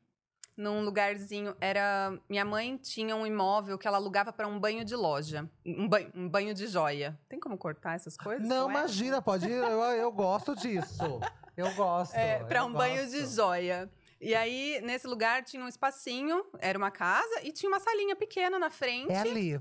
Num 0.57 0.83
lugarzinho. 0.83 1.57
Era. 1.61 2.17
Minha 2.29 2.45
mãe 2.45 2.77
tinha 2.77 3.17
um 3.17 3.27
imóvel 3.27 3.77
que 3.77 3.89
ela 3.89 3.97
alugava 3.97 4.33
para 4.33 4.47
um 4.47 4.59
banho 4.61 4.85
de 4.85 4.95
loja. 4.95 5.51
Um 5.67 5.89
banho, 5.89 6.13
um 6.15 6.29
banho 6.29 6.55
de 6.55 6.69
joia. 6.69 7.19
Tem 7.29 7.41
como 7.41 7.59
cortar 7.59 7.97
essas 7.97 8.17
coisas? 8.17 8.47
Não, 8.47 8.69
é? 8.69 8.71
imagina, 8.71 9.21
pode 9.21 9.47
ir. 9.47 9.53
Eu, 9.53 9.81
eu 9.81 10.13
gosto 10.13 10.55
disso. 10.55 11.21
Eu 11.57 11.75
gosto. 11.75 12.15
É, 12.15 12.45
para 12.45 12.65
um 12.65 12.73
banho 12.73 13.05
de 13.09 13.21
gosto. 13.21 13.35
joia. 13.35 13.91
E 14.21 14.35
aí, 14.35 14.81
nesse 14.83 15.07
lugar, 15.07 15.43
tinha 15.43 15.63
um 15.63 15.69
espacinho, 15.69 16.45
era 16.59 16.79
uma 16.79 16.91
casa, 16.91 17.41
e 17.43 17.53
tinha 17.53 17.69
uma 17.69 17.81
salinha 17.81 18.17
pequena 18.17 18.59
na 18.59 18.71
frente. 18.71 19.13
É 19.13 19.19
ali. 19.19 19.61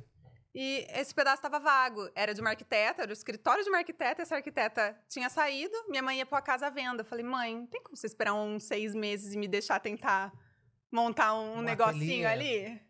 E 0.55 0.85
esse 0.91 1.13
pedaço 1.13 1.37
estava 1.37 1.59
vago. 1.59 2.09
Era 2.15 2.33
de 2.33 2.39
uma 2.39 2.51
arquiteta, 2.51 3.01
era 3.01 3.09
o 3.09 3.13
escritório 3.13 3.63
de 3.63 3.69
uma 3.69 3.79
arquiteta. 3.79 4.21
Essa 4.21 4.35
arquiteta 4.35 4.95
tinha 5.09 5.29
saído, 5.29 5.73
minha 5.89 6.03
mãe 6.03 6.19
ia 6.19 6.25
pôr 6.25 6.35
a 6.35 6.41
casa 6.41 6.67
à 6.67 6.69
venda. 6.69 7.01
Eu 7.01 7.05
falei, 7.05 7.25
mãe, 7.25 7.65
tem 7.67 7.81
como 7.81 7.97
você 7.97 8.05
esperar 8.05 8.35
uns 8.35 8.63
seis 8.63 8.93
meses 8.93 9.33
e 9.33 9.37
me 9.37 9.47
deixar 9.47 9.79
tentar 9.79 10.31
montar 10.91 11.33
um, 11.33 11.57
Um 11.57 11.61
negocinho 11.61 12.27
ateliê? 12.27 12.65
ali? 12.65 12.81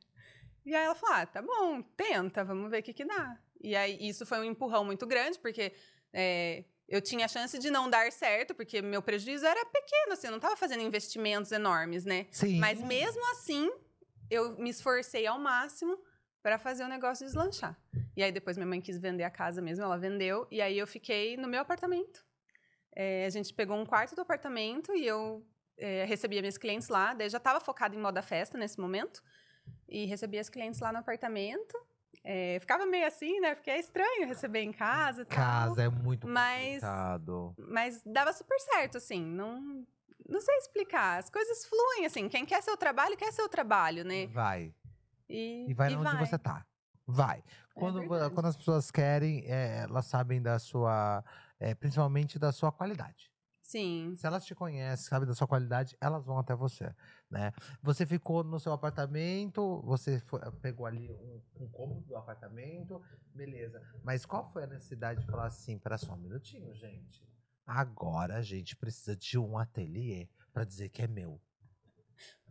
E 0.65 0.75
aí 0.75 0.83
ela 0.85 0.95
falou, 0.95 1.15
ah, 1.15 1.25
tá 1.25 1.41
bom, 1.41 1.81
tenta, 1.95 2.43
vamos 2.43 2.69
ver 2.69 2.79
o 2.79 2.83
que 2.83 2.93
que 2.93 3.05
dá. 3.05 3.37
E 3.61 3.75
aí 3.75 3.97
isso 4.01 4.25
foi 4.25 4.39
um 4.39 4.43
empurrão 4.43 4.83
muito 4.83 5.05
grande, 5.05 5.39
porque 5.39 5.73
é, 6.11 6.65
eu 6.93 7.01
tinha 7.01 7.25
a 7.25 7.27
chance 7.27 7.57
de 7.57 7.71
não 7.71 7.89
dar 7.89 8.11
certo, 8.11 8.53
porque 8.53 8.79
meu 8.79 9.01
prejuízo 9.01 9.47
era 9.47 9.65
pequeno, 9.65 10.13
assim, 10.13 10.27
eu 10.27 10.31
não 10.31 10.37
estava 10.37 10.55
fazendo 10.55 10.83
investimentos 10.83 11.51
enormes, 11.51 12.05
né? 12.05 12.27
Sim. 12.29 12.59
Mas 12.59 12.79
mesmo 12.79 13.31
assim, 13.31 13.67
eu 14.29 14.55
me 14.59 14.69
esforcei 14.69 15.25
ao 15.25 15.39
máximo 15.39 15.97
para 16.43 16.59
fazer 16.59 16.83
o 16.83 16.87
negócio 16.87 17.25
deslanchar. 17.25 17.75
E 18.15 18.21
aí 18.21 18.31
depois 18.31 18.57
minha 18.57 18.67
mãe 18.67 18.79
quis 18.79 18.99
vender 18.99 19.23
a 19.23 19.31
casa 19.31 19.59
mesmo, 19.59 19.83
ela 19.83 19.97
vendeu. 19.97 20.47
E 20.51 20.61
aí 20.61 20.77
eu 20.77 20.85
fiquei 20.85 21.35
no 21.35 21.47
meu 21.47 21.61
apartamento. 21.61 22.23
É, 22.95 23.25
a 23.25 23.29
gente 23.31 23.51
pegou 23.55 23.75
um 23.75 23.87
quarto 23.87 24.13
do 24.15 24.21
apartamento 24.21 24.95
e 24.95 25.03
eu 25.03 25.43
é, 25.79 26.05
recebia 26.05 26.41
minhas 26.41 26.59
clientes 26.59 26.89
lá. 26.89 27.15
Daí 27.15 27.27
já 27.27 27.39
estava 27.39 27.59
focada 27.59 27.95
em 27.95 27.99
moda 27.99 28.21
festa 28.21 28.55
nesse 28.55 28.79
momento. 28.79 29.23
E 29.89 30.05
recebia 30.05 30.41
as 30.41 30.49
clientes 30.49 30.79
lá 30.79 30.91
no 30.91 30.99
apartamento. 30.99 31.75
É, 32.23 32.57
ficava 32.59 32.85
meio 32.85 33.05
assim, 33.05 33.39
né? 33.41 33.53
Porque 33.53 33.69
é 33.69 33.79
estranho 33.79 34.25
receber 34.27 34.61
em 34.61 34.71
casa 34.71 35.23
e 35.23 35.25
tal. 35.25 35.35
Casa 35.37 35.83
é 35.83 35.89
muito 35.89 36.27
Mas- 36.27 36.75
complicado. 36.81 37.55
Mas 37.57 38.01
dava 38.05 38.31
super 38.31 38.57
certo, 38.59 38.97
assim. 38.97 39.21
Não, 39.25 39.85
não 40.27 40.39
sei 40.39 40.55
explicar. 40.57 41.19
As 41.19 41.29
coisas 41.29 41.65
fluem, 41.65 42.05
assim. 42.05 42.29
Quem 42.29 42.45
quer 42.45 42.61
seu 42.63 42.77
trabalho, 42.77 43.17
quer 43.17 43.31
seu 43.33 43.49
trabalho, 43.49 44.05
né? 44.05 44.27
Vai. 44.27 44.73
E, 45.29 45.65
E 45.69 45.73
vai 45.73 45.93
onde 45.95 46.15
você 46.17 46.37
tá. 46.37 46.65
Vai. 47.05 47.43
Quando, 47.75 47.99
verdade. 47.99 48.33
quando 48.33 48.45
as 48.45 48.55
pessoas 48.55 48.89
querem, 48.89 49.43
é, 49.45 49.79
elas 49.89 50.05
sabem 50.05 50.41
da 50.41 50.57
sua. 50.59 51.23
é, 51.59 51.75
principalmente 51.75 52.39
da 52.39 52.51
sua 52.53 52.71
qualidade. 52.71 53.31
Sim. 53.61 54.13
Se 54.15 54.27
elas 54.27 54.45
te 54.45 54.53
conhecem, 54.53 55.05
sabem 55.07 55.27
da 55.27 55.33
sua 55.33 55.47
qualidade, 55.47 55.97
elas 55.99 56.25
vão 56.25 56.37
até 56.37 56.53
você, 56.55 56.93
né? 57.33 57.51
Você 57.81 58.05
ficou 58.05 58.43
no 58.43 58.59
seu 58.59 58.71
apartamento, 58.71 59.81
você 59.81 60.19
foi- 60.19 60.39
pegou 60.61 60.85
ali 60.85 61.09
um, 61.11 61.41
um 61.61 61.67
cômodo 61.67 62.01
do 62.01 62.15
apartamento, 62.15 63.01
beleza. 63.33 63.81
Mas 64.03 64.25
qual 64.25 64.49
foi 64.51 64.63
a 64.63 64.67
necessidade 64.67 65.21
de 65.21 65.25
falar 65.25 65.47
assim, 65.47 65.77
para 65.79 65.97
só 65.97 66.13
um 66.13 66.17
minutinho, 66.17 66.73
gente? 66.75 67.27
Agora 67.65 68.35
a 68.37 68.41
gente 68.41 68.75
precisa 68.75 69.15
de 69.15 69.37
um 69.37 69.57
ateliê 69.57 70.29
para 70.53 70.63
dizer 70.63 70.89
que 70.89 71.01
é 71.01 71.07
meu. 71.07 71.41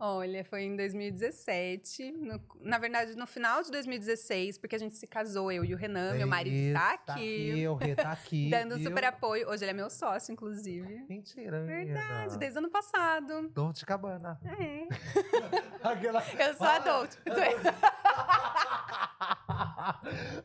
Olha, 0.05 0.45
foi 0.45 0.63
em 0.63 0.75
2017. 0.77 2.11
no- 2.11 2.41
na 2.61 2.77
verdade, 2.77 3.15
no 3.15 3.25
final 3.27 3.63
de 3.63 3.71
2016, 3.71 4.59
porque 4.59 4.75
a 4.75 4.79
gente 4.79 4.97
se 4.97 5.07
casou, 5.07 5.53
eu 5.53 5.65
e 5.65 5.73
o 5.73 5.77
Renan, 5.77 6.15
meu 6.15 6.27
marido 6.27 6.57
está 6.57 6.95
aqui, 6.95 7.65
o 7.69 7.75
Rê 7.77 7.95
tá 7.95 8.11
aqui. 8.19 8.51
dando 8.51 8.77
super 8.83 9.05
apoio. 9.05 9.49
Hoje 9.49 9.63
ele 9.65 9.71
é 9.71 9.75
meu 9.75 9.89
sócio, 9.89 10.33
inclusive. 10.33 11.05
Mentira, 11.09 11.65
Verdade, 11.65 12.21
menina. 12.23 12.37
desde 12.39 12.59
o 12.59 12.63
ano 12.63 12.71
passado. 12.71 13.49
Dolce 13.51 13.87
Cabana. 13.87 14.41
É. 14.45 14.89
Aquela... 15.89 16.21
Eu 16.37 16.55
sou 16.55 16.67
adulto. 16.67 17.17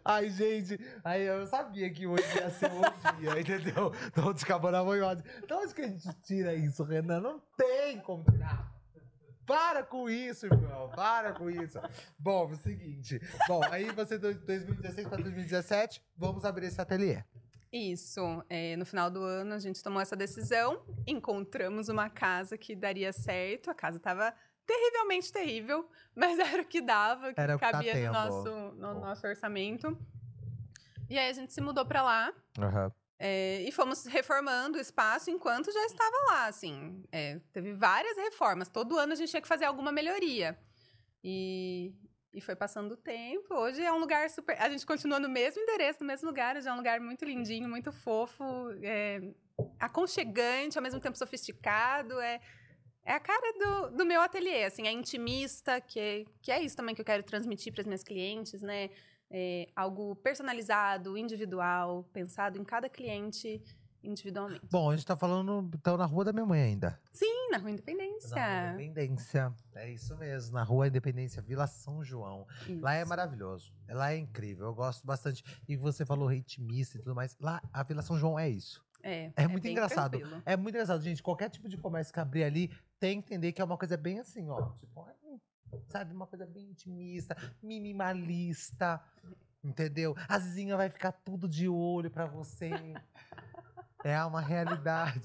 Ai, 0.05 0.29
gente, 0.29 0.79
aí 1.03 1.23
eu 1.25 1.45
sabia 1.47 1.89
que 1.89 2.05
hoje 2.07 2.23
ia 2.37 2.49
ser 2.49 2.71
um 2.71 2.81
dia, 3.19 3.39
entendeu? 3.39 3.91
Dolce 4.15 4.45
Cabana 4.45 4.83
foi 4.83 5.01
ótimo. 5.01 5.27
Então, 5.43 5.61
onde 5.63 5.73
que 5.73 5.81
a 5.81 5.87
gente 5.87 6.07
tira 6.23 6.53
isso, 6.53 6.83
Renan? 6.83 7.19
Não 7.21 7.41
tem 7.57 7.99
como 7.99 8.23
tirar. 8.23 8.71
Para 9.47 9.81
com 9.81 10.09
isso, 10.09 10.45
irmão. 10.45 10.89
Para 10.93 11.31
com 11.31 11.49
isso. 11.49 11.79
Bom, 12.19 12.49
é 12.49 12.53
o 12.53 12.55
seguinte. 12.57 13.21
Bom, 13.47 13.61
aí 13.71 13.89
você, 13.93 14.19
de 14.19 14.33
2016 14.33 15.07
para 15.07 15.23
2017, 15.23 16.03
vamos 16.17 16.43
abrir 16.43 16.67
esse 16.67 16.81
ateliê. 16.81 17.23
Isso. 17.71 18.43
é, 18.49 18.75
no 18.75 18.85
final 18.85 19.09
do 19.09 19.21
ano, 19.21 19.53
a 19.53 19.59
gente 19.59 19.81
tomou 19.81 20.01
essa 20.01 20.17
decisão. 20.17 20.83
Encontramos 21.07 21.87
uma 21.87 22.09
casa 22.09 22.57
que 22.57 22.75
daria 22.75 23.13
certo. 23.13 23.71
A 23.71 23.73
casa 23.73 23.97
estava 23.97 24.33
terrivelmente 24.65 25.31
terrível, 25.31 25.89
mas 26.13 26.37
era 26.39 26.61
o 26.61 26.65
que 26.65 26.81
dava, 26.81 27.33
que 27.33 27.39
Era 27.39 27.55
o 27.55 27.59
que 27.59 27.65
tá 27.65 27.71
cabia 27.71 28.07
no 28.07 28.13
nosso, 28.13 28.49
no 28.75 28.93
nosso 28.99 29.25
orçamento. 29.25 29.97
E 31.09 31.17
aí 31.17 31.29
a 31.29 31.33
gente 31.33 31.53
se 31.53 31.61
mudou 31.61 31.85
para 31.85 32.03
lá. 32.03 32.33
Aham. 32.59 32.91
É, 33.19 33.61
e 33.63 33.71
fomos 33.71 34.05
reformando 34.05 34.77
o 34.77 34.81
espaço 34.81 35.31
enquanto 35.31 35.71
já 35.71 35.85
estava 35.85 36.15
lá, 36.27 36.45
assim. 36.45 37.03
É, 37.11 37.39
teve 37.51 37.73
várias 37.73 38.15
reformas. 38.17 38.69
Todo 38.69 38.97
ano 38.97 39.13
a 39.13 39.15
gente 39.15 39.29
tinha 39.29 39.41
que 39.41 39.47
fazer 39.47 39.65
alguma 39.65 39.91
melhoria. 39.91 40.57
E, 41.23 41.93
e 42.31 42.39
foi 42.39 42.55
passando 42.55 42.91
o 42.91 42.97
tempo. 42.97 43.55
Hoje 43.55 43.81
é 43.81 43.91
um 43.91 43.97
lugar 43.97 44.29
super... 44.29 44.61
A 44.61 44.69
gente 44.69 44.85
continua 44.85 45.19
no 45.19 45.27
mesmo 45.29 45.61
endereço, 45.61 46.01
no 46.01 46.07
mesmo 46.07 46.27
lugar. 46.27 46.55
É 46.55 46.71
um 46.71 46.77
lugar 46.77 46.99
muito 46.99 47.25
lindinho, 47.25 47.67
muito 47.67 47.91
fofo. 47.91 48.43
é, 48.83 49.19
aconchegante, 49.79 50.77
ao 50.77 50.83
mesmo 50.83 50.99
tempo 50.99 51.17
sofisticado. 51.17 52.19
É, 52.19 52.39
é 53.03 53.13
a 53.13 53.19
cara 53.19 53.53
do, 53.53 53.97
do 53.97 54.05
meu 54.05 54.21
ateliê, 54.21 54.65
assim. 54.65 54.87
É 54.87 54.91
intimista, 54.91 55.81
que, 55.81 56.27
que 56.41 56.51
é 56.51 56.61
isso 56.61 56.75
também 56.75 56.93
que 56.93 57.01
eu 57.01 57.05
quero 57.05 57.23
transmitir 57.23 57.73
para 57.73 57.81
as 57.81 57.87
minhas 57.87 58.03
clientes, 58.03 58.61
né? 58.61 58.91
É, 59.29 59.67
algo 59.75 60.15
personalizado, 60.17 61.17
individual, 61.17 62.03
pensado 62.13 62.57
em 62.57 62.63
cada 62.63 62.87
cliente 62.89 63.61
individualmente. 64.03 64.65
Bom, 64.71 64.89
a 64.89 64.95
gente 64.95 65.05
tá 65.05 65.17
falando, 65.17 65.69
então, 65.75 65.97
na 65.97 66.05
Rua 66.05 66.23
da 66.25 66.31
Minha 66.31 66.45
Mãe 66.45 66.61
ainda. 66.61 66.99
Sim, 67.11 67.49
na 67.51 67.57
Rua 67.57 67.71
Independência. 67.71 68.35
Na 68.35 68.71
Rua 68.71 68.83
Independência. 68.83 69.53
É 69.75 69.91
isso 69.91 70.15
mesmo, 70.17 70.53
na 70.53 70.63
Rua 70.63 70.87
Independência, 70.87 71.41
Vila 71.41 71.67
São 71.67 72.03
João. 72.03 72.47
Lá 72.79 72.95
é 72.95 73.01
Isso. 73.01 73.09
maravilhoso. 73.09 73.73
Lá 73.89 74.13
é 74.13 74.17
incrível. 74.17 74.67
Eu 74.67 74.73
gosto 74.73 75.05
bastante. 75.05 75.43
E 75.67 75.75
você 75.75 76.05
falou 76.05 76.27
ritmista 76.27 76.97
e 76.97 77.01
tudo 77.01 77.15
mais. 77.15 77.35
Lá, 77.39 77.61
a 77.73 77.83
Vila 77.83 78.01
São 78.01 78.17
João 78.17 78.39
é 78.39 78.47
isso. 78.49 78.85
É, 79.03 79.31
É 79.35 79.47
muito 79.47 79.63
bem 79.63 79.73
engraçado. 79.73 80.17
tranquilo. 80.17 80.41
É 80.45 80.55
muito 80.55 80.75
engraçado, 80.75 81.01
gente. 81.01 81.21
Qualquer 81.21 81.49
tipo 81.49 81.67
de 81.67 81.77
comércio 81.77 82.13
que 82.13 82.19
abrir 82.19 82.43
ali 82.43 82.71
tem 82.99 83.21
que 83.21 83.27
entender 83.27 83.51
que 83.51 83.61
é 83.61 83.65
uma 83.65 83.77
coisa 83.77 83.95
bem 83.97 84.19
assim, 84.19 84.49
ó. 84.49 84.71
Tipo, 84.79 85.07
é, 85.07 85.26
sabe, 85.89 86.13
uma 86.13 86.27
coisa 86.27 86.45
bem 86.45 86.69
intimista, 86.69 87.35
minimalista. 87.61 89.01
Entendeu? 89.63 90.15
A 90.29 90.39
Zinha 90.39 90.77
vai 90.77 90.89
ficar 90.89 91.11
tudo 91.11 91.47
de 91.47 91.67
olho 91.67 92.09
pra 92.09 92.25
você. 92.25 92.71
É 94.03 94.23
uma 94.23 94.39
realidade. 94.39 95.21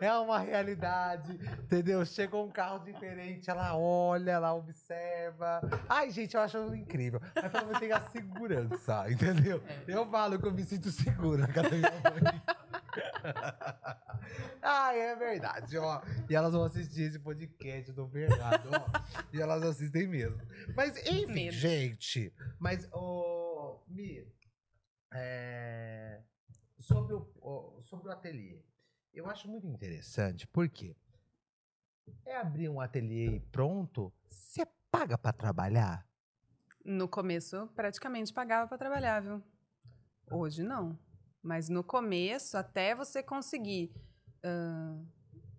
É 0.00 0.12
uma 0.14 0.38
realidade. 0.38 1.34
Entendeu? 1.64 2.04
Chegou 2.06 2.46
um 2.46 2.50
carro 2.50 2.78
diferente, 2.78 3.50
ela 3.50 3.76
olha, 3.76 4.30
ela 4.30 4.54
observa. 4.54 5.60
Ai, 5.88 6.10
gente, 6.10 6.34
eu 6.34 6.40
acho 6.40 6.74
incrível. 6.74 7.20
Mas 7.34 7.52
pelo 7.52 7.66
menos 7.66 7.80
tem 7.80 7.92
a 7.92 8.00
segurança, 8.00 9.10
entendeu? 9.10 9.62
Eu 9.86 10.08
falo 10.08 10.38
que 10.38 10.46
eu 10.46 10.52
me 10.52 10.64
sinto 10.64 10.88
da 10.88 11.62
minha 11.68 11.90
mãe. 11.90 12.42
Ai, 14.62 15.00
é 15.00 15.16
verdade, 15.16 15.76
ó. 15.78 16.02
E 16.28 16.34
elas 16.34 16.52
vão 16.52 16.64
assistir 16.64 17.02
esse 17.02 17.18
podcast 17.18 17.92
do 17.92 18.06
Bernardo, 18.06 18.68
ó. 18.72 18.86
E 19.32 19.40
elas 19.40 19.62
assistem 19.62 20.06
mesmo. 20.06 20.40
Mas, 20.76 20.96
enfim, 21.06 21.32
Medo. 21.32 21.52
gente. 21.52 22.32
Mas, 22.58 22.88
ô, 22.92 23.82
Mi, 23.88 24.26
é, 25.12 26.22
sobre, 26.78 27.14
o, 27.14 27.78
sobre 27.82 28.08
o 28.08 28.12
ateliê. 28.12 28.62
Eu 29.12 29.28
acho 29.28 29.48
muito 29.48 29.66
interessante, 29.66 30.46
porque 30.46 30.96
é 32.24 32.36
abrir 32.36 32.68
um 32.68 32.80
ateliê 32.80 33.36
e 33.36 33.40
pronto, 33.40 34.12
você 34.28 34.66
paga 34.90 35.18
pra 35.18 35.32
trabalhar? 35.32 36.06
No 36.84 37.06
começo, 37.08 37.68
praticamente 37.74 38.32
pagava 38.32 38.66
para 38.66 38.78
trabalhar, 38.78 39.20
viu? 39.20 39.42
Hoje 40.30 40.62
não. 40.62 40.98
Mas 41.42 41.68
no 41.68 41.82
começo, 41.82 42.56
até 42.56 42.94
você 42.94 43.22
conseguir 43.22 43.92
ah, 44.44 44.96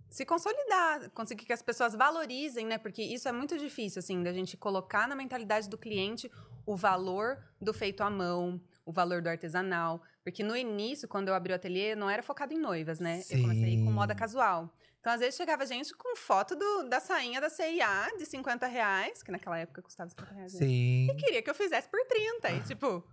se 0.09 0.25
consolidar, 0.25 1.09
conseguir 1.11 1.45
que 1.45 1.53
as 1.53 1.61
pessoas 1.61 1.93
valorizem, 1.95 2.65
né? 2.65 2.77
Porque 2.77 3.01
isso 3.01 3.27
é 3.27 3.31
muito 3.31 3.57
difícil, 3.57 3.99
assim, 3.99 4.21
da 4.23 4.31
gente 4.31 4.55
colocar 4.55 5.07
na 5.07 5.15
mentalidade 5.15 5.67
do 5.67 5.77
cliente 5.77 6.31
o 6.65 6.75
valor 6.75 7.43
do 7.59 7.73
feito 7.73 8.01
à 8.03 8.09
mão, 8.09 8.61
o 8.85 8.91
valor 8.93 9.21
do 9.21 9.27
artesanal. 9.27 10.01
Porque 10.23 10.43
no 10.43 10.55
início, 10.55 11.07
quando 11.07 11.27
eu 11.29 11.33
abri 11.33 11.51
o 11.51 11.55
ateliê, 11.55 11.95
não 11.95 12.09
era 12.09 12.23
focado 12.23 12.53
em 12.53 12.57
noivas, 12.59 12.99
né? 12.99 13.21
Eu 13.29 13.41
comecei 13.41 13.77
com 13.79 13.87
Sim. 13.87 13.91
moda 13.91 14.15
casual. 14.15 14.73
Então, 15.01 15.11
às 15.11 15.19
vezes, 15.19 15.35
chegava 15.35 15.65
gente 15.65 15.93
com 15.97 16.15
foto 16.15 16.55
do- 16.55 16.83
da 16.87 17.01
sainha 17.01 17.41
da 17.41 17.49
CIA 17.49 18.09
de 18.17 18.25
50 18.25 18.67
reais, 18.67 19.21
que 19.21 19.31
naquela 19.31 19.57
época 19.59 19.81
custava 19.81 20.09
50 20.09 20.33
reais. 20.33 20.53
né? 20.53 20.59
Sim. 20.59 21.07
e 21.11 21.15
queria 21.15 21.41
que 21.41 21.49
eu 21.49 21.55
fizesse 21.55 21.89
por 21.89 21.99
30. 22.05 22.51
E, 22.51 22.61
tipo, 22.63 23.03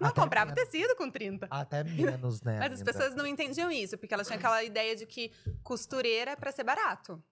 não 0.00 0.08
Até 0.08 0.20
comprava 0.20 0.52
menos. 0.52 0.70
tecido 0.70 0.96
com 0.96 1.10
30. 1.10 1.46
Até 1.50 1.84
menos, 1.84 2.42
né? 2.42 2.58
Mas 2.58 2.72
as 2.72 2.78
ainda. 2.80 2.92
pessoas 2.92 3.14
não 3.14 3.26
entendiam 3.26 3.70
isso, 3.70 3.96
porque 3.98 4.12
elas 4.14 4.26
tinham 4.26 4.38
aquela 4.38 4.62
ideia 4.64 4.94
de 4.96 5.06
que 5.06 5.32
costureira 5.62 6.32
é 6.32 6.36
pra 6.36 6.52
ser 6.52 6.64
barato, 6.64 7.22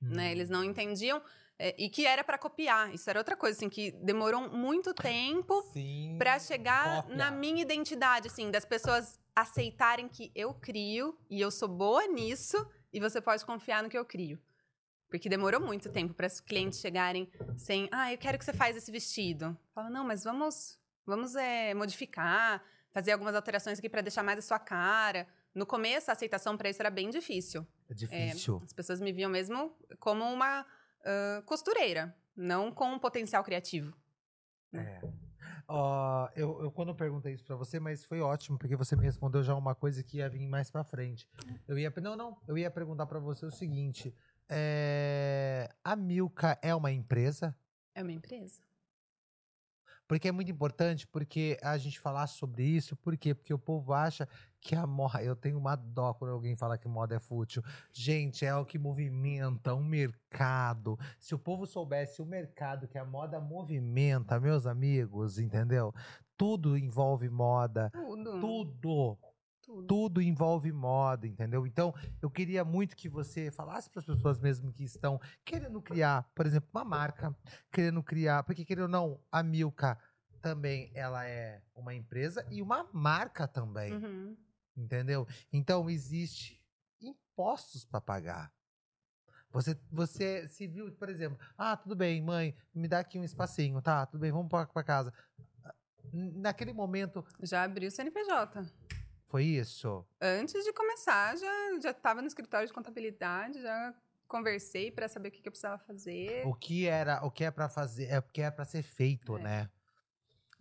né? 0.00 0.28
Hum. 0.28 0.30
Eles 0.30 0.50
não 0.50 0.64
entendiam 0.64 1.22
é, 1.58 1.74
e 1.78 1.88
que 1.88 2.06
era 2.06 2.24
pra 2.24 2.36
copiar. 2.38 2.92
Isso 2.94 3.08
era 3.08 3.18
outra 3.20 3.36
coisa, 3.36 3.56
assim, 3.56 3.68
que 3.68 3.92
demorou 3.92 4.48
muito 4.48 4.92
tempo 4.92 5.62
pra 6.18 6.38
chegar 6.38 7.02
cópia. 7.02 7.16
na 7.16 7.30
minha 7.30 7.62
identidade, 7.62 8.28
assim, 8.28 8.50
das 8.50 8.64
pessoas 8.64 9.18
aceitarem 9.36 10.08
que 10.08 10.30
eu 10.34 10.54
crio 10.54 11.18
e 11.28 11.40
eu 11.40 11.50
sou 11.50 11.68
boa 11.68 12.06
nisso 12.06 12.56
e 12.92 13.00
você 13.00 13.20
pode 13.20 13.44
confiar 13.44 13.82
no 13.82 13.88
que 13.88 13.98
eu 13.98 14.04
crio. 14.04 14.40
Porque 15.08 15.28
demorou 15.28 15.60
muito 15.60 15.90
tempo 15.90 16.12
para 16.12 16.26
os 16.26 16.40
clientes 16.40 16.80
chegarem 16.80 17.30
sem, 17.56 17.88
ah, 17.92 18.12
eu 18.12 18.18
quero 18.18 18.36
que 18.38 18.44
você 18.44 18.52
faça 18.52 18.78
esse 18.78 18.90
vestido. 18.90 19.56
Fala, 19.72 19.88
não, 19.88 20.04
mas 20.04 20.24
vamos, 20.24 20.76
vamos 21.06 21.34
é, 21.34 21.74
modificar, 21.74 22.62
fazer 22.92 23.12
algumas 23.12 23.34
alterações 23.34 23.78
aqui 23.78 23.88
para 23.88 24.00
deixar 24.00 24.22
mais 24.22 24.38
a 24.38 24.42
sua 24.42 24.58
cara. 24.58 25.26
No 25.54 25.66
começo, 25.66 26.10
a 26.10 26.14
aceitação 26.14 26.56
para 26.56 26.68
isso 26.68 26.82
era 26.82 26.90
bem 26.90 27.10
difícil. 27.10 27.66
É 27.88 27.94
difícil. 27.94 28.60
As 28.64 28.72
pessoas 28.72 29.00
me 29.00 29.12
viam 29.12 29.30
mesmo 29.30 29.72
como 30.00 30.24
uma 30.24 30.66
ah, 31.04 31.42
costureira, 31.44 32.14
não 32.36 32.72
com 32.72 32.92
um 32.92 32.98
potencial 32.98 33.44
criativo. 33.44 33.94
É. 34.72 35.00
Ó, 35.68 36.28
eu, 36.34 36.62
eu 36.62 36.70
quando 36.70 36.88
eu 36.88 36.94
perguntei 36.94 37.32
isso 37.32 37.44
pra 37.44 37.56
você, 37.56 37.78
mas 37.78 38.04
foi 38.04 38.20
ótimo, 38.20 38.58
porque 38.58 38.76
você 38.76 38.96
me 38.96 39.02
respondeu 39.02 39.42
já 39.42 39.54
uma 39.54 39.74
coisa 39.74 40.02
que 40.02 40.18
ia 40.18 40.28
vir 40.28 40.46
mais 40.46 40.70
pra 40.70 40.84
frente. 40.84 41.28
Eu 41.66 41.78
ia, 41.78 41.92
não, 42.02 42.16
não, 42.16 42.36
eu 42.46 42.58
ia 42.58 42.70
perguntar 42.70 43.06
pra 43.06 43.18
você 43.18 43.46
o 43.46 43.50
seguinte: 43.50 44.14
é, 44.48 45.70
a 45.82 45.94
Milka 45.96 46.58
é 46.60 46.74
uma 46.74 46.90
empresa? 46.90 47.56
É 47.94 48.02
uma 48.02 48.12
empresa. 48.12 48.60
Porque 50.06 50.28
é 50.28 50.32
muito 50.32 50.50
importante, 50.50 51.06
porque 51.06 51.58
a 51.62 51.76
gente 51.78 51.98
falar 51.98 52.26
sobre 52.26 52.64
isso, 52.64 52.96
por 52.96 53.16
quê? 53.16 53.34
Porque 53.34 53.54
o 53.54 53.58
povo 53.58 53.92
acha 53.92 54.28
que 54.60 54.74
a 54.74 54.86
moda. 54.86 55.22
Eu 55.22 55.36
tenho 55.36 55.58
uma 55.58 55.76
dó 55.76 56.14
quando 56.14 56.32
alguém 56.32 56.54
fala 56.54 56.78
que 56.78 56.88
moda 56.88 57.14
é 57.14 57.18
fútil. 57.18 57.62
Gente, 57.92 58.44
é 58.44 58.54
o 58.54 58.64
que 58.64 58.78
movimenta 58.78 59.74
um 59.74 59.84
mercado. 59.84 60.98
Se 61.18 61.34
o 61.34 61.38
povo 61.38 61.66
soubesse 61.66 62.22
o 62.22 62.26
mercado 62.26 62.88
que 62.88 62.98
a 62.98 63.04
moda 63.04 63.40
movimenta, 63.40 64.40
meus 64.40 64.66
amigos, 64.66 65.38
entendeu? 65.38 65.94
Tudo 66.36 66.76
envolve 66.76 67.28
moda. 67.28 67.90
Tudo. 67.90 68.40
Tudo 68.40 69.18
Tudo. 69.64 69.86
tudo 69.86 70.22
envolve 70.22 70.70
moda, 70.72 71.26
entendeu? 71.26 71.66
Então, 71.66 71.94
eu 72.20 72.30
queria 72.30 72.64
muito 72.64 72.94
que 72.96 73.08
você 73.08 73.50
falasse 73.50 73.88
para 73.90 74.00
as 74.00 74.06
pessoas 74.06 74.38
mesmo 74.38 74.72
que 74.72 74.84
estão 74.84 75.20
querendo 75.44 75.80
criar, 75.80 76.30
por 76.34 76.44
exemplo, 76.46 76.68
uma 76.72 76.84
marca, 76.84 77.34
querendo 77.72 78.02
criar, 78.02 78.42
porque 78.44 78.64
querendo 78.64 78.82
ou 78.84 78.88
não, 78.88 79.20
a 79.32 79.42
Milka 79.42 79.98
também 80.42 80.90
ela 80.94 81.26
é 81.26 81.62
uma 81.74 81.94
empresa 81.94 82.46
e 82.50 82.60
uma 82.60 82.88
marca 82.92 83.48
também, 83.48 83.94
Uhum. 83.94 84.36
entendeu? 84.76 85.26
Então, 85.52 85.88
existe 85.88 86.62
impostos 87.00 87.84
para 87.84 88.00
pagar. 88.00 88.52
Você, 89.50 89.78
você 89.90 90.48
se 90.48 90.66
viu, 90.66 90.90
por 90.92 91.08
exemplo, 91.08 91.38
ah, 91.56 91.76
tudo 91.76 91.94
bem, 91.94 92.20
mãe, 92.20 92.56
me 92.74 92.88
dá 92.88 92.98
aqui 92.98 93.18
um 93.18 93.24
espacinho, 93.24 93.80
tá? 93.80 94.04
Tudo 94.04 94.20
bem, 94.20 94.32
vamos 94.32 94.48
para 94.48 94.66
casa. 94.84 95.12
Naquele 96.12 96.72
momento, 96.72 97.24
Já 97.40 97.62
abri 97.64 97.86
o 97.86 97.90
CNPJ. 97.90 98.62
Foi 99.34 99.44
isso? 99.46 100.06
Antes 100.20 100.64
de 100.64 100.72
começar, 100.72 101.36
já 101.36 101.80
já 101.82 101.90
estava 101.90 102.20
no 102.22 102.28
escritório 102.28 102.68
de 102.68 102.72
contabilidade, 102.72 103.60
já 103.60 103.92
conversei 104.28 104.92
para 104.92 105.08
saber 105.08 105.30
o 105.30 105.32
que, 105.32 105.42
que 105.42 105.48
eu 105.48 105.50
precisava 105.50 105.76
fazer. 105.76 106.46
O 106.46 106.54
que 106.54 106.86
era, 106.86 107.20
o 107.26 107.32
que 107.32 107.42
é 107.42 107.50
para 107.50 107.68
fazer, 107.68 108.04
é 108.04 108.20
o 108.20 108.22
que 108.22 108.40
é 108.40 108.48
para 108.48 108.64
ser 108.64 108.84
feito, 108.84 109.36
É. 109.38 109.42
né? 109.42 109.70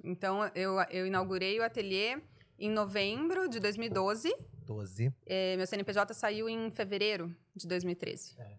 Então, 0.04 0.44
eu, 0.56 0.80
eu 0.90 1.06
inaugurei 1.06 1.60
o 1.60 1.64
ateliê 1.64 2.20
em 2.58 2.72
novembro 2.72 3.48
de 3.48 3.60
2012. 3.60 4.34
12. 4.66 5.14
Eh, 5.28 5.56
meu 5.56 5.68
CNPJ 5.68 6.12
saiu 6.16 6.50
em 6.50 6.72
fevereiro 6.72 7.32
de 7.56 7.68
2013. 7.68 8.34
É. 8.40 8.58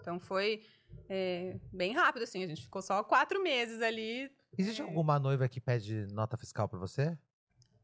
Então, 0.00 0.18
foi 0.18 0.64
eh, 1.08 1.60
bem 1.72 1.92
rápido, 1.92 2.24
assim. 2.24 2.42
A 2.42 2.48
gente 2.48 2.62
ficou 2.62 2.82
só 2.82 3.04
quatro 3.04 3.40
meses 3.40 3.80
ali. 3.80 4.28
Existe 4.58 4.82
É. 4.82 4.84
alguma 4.84 5.20
noiva 5.20 5.48
que 5.48 5.60
pede 5.60 6.08
nota 6.12 6.36
fiscal 6.36 6.68
para 6.68 6.80
você? 6.80 7.16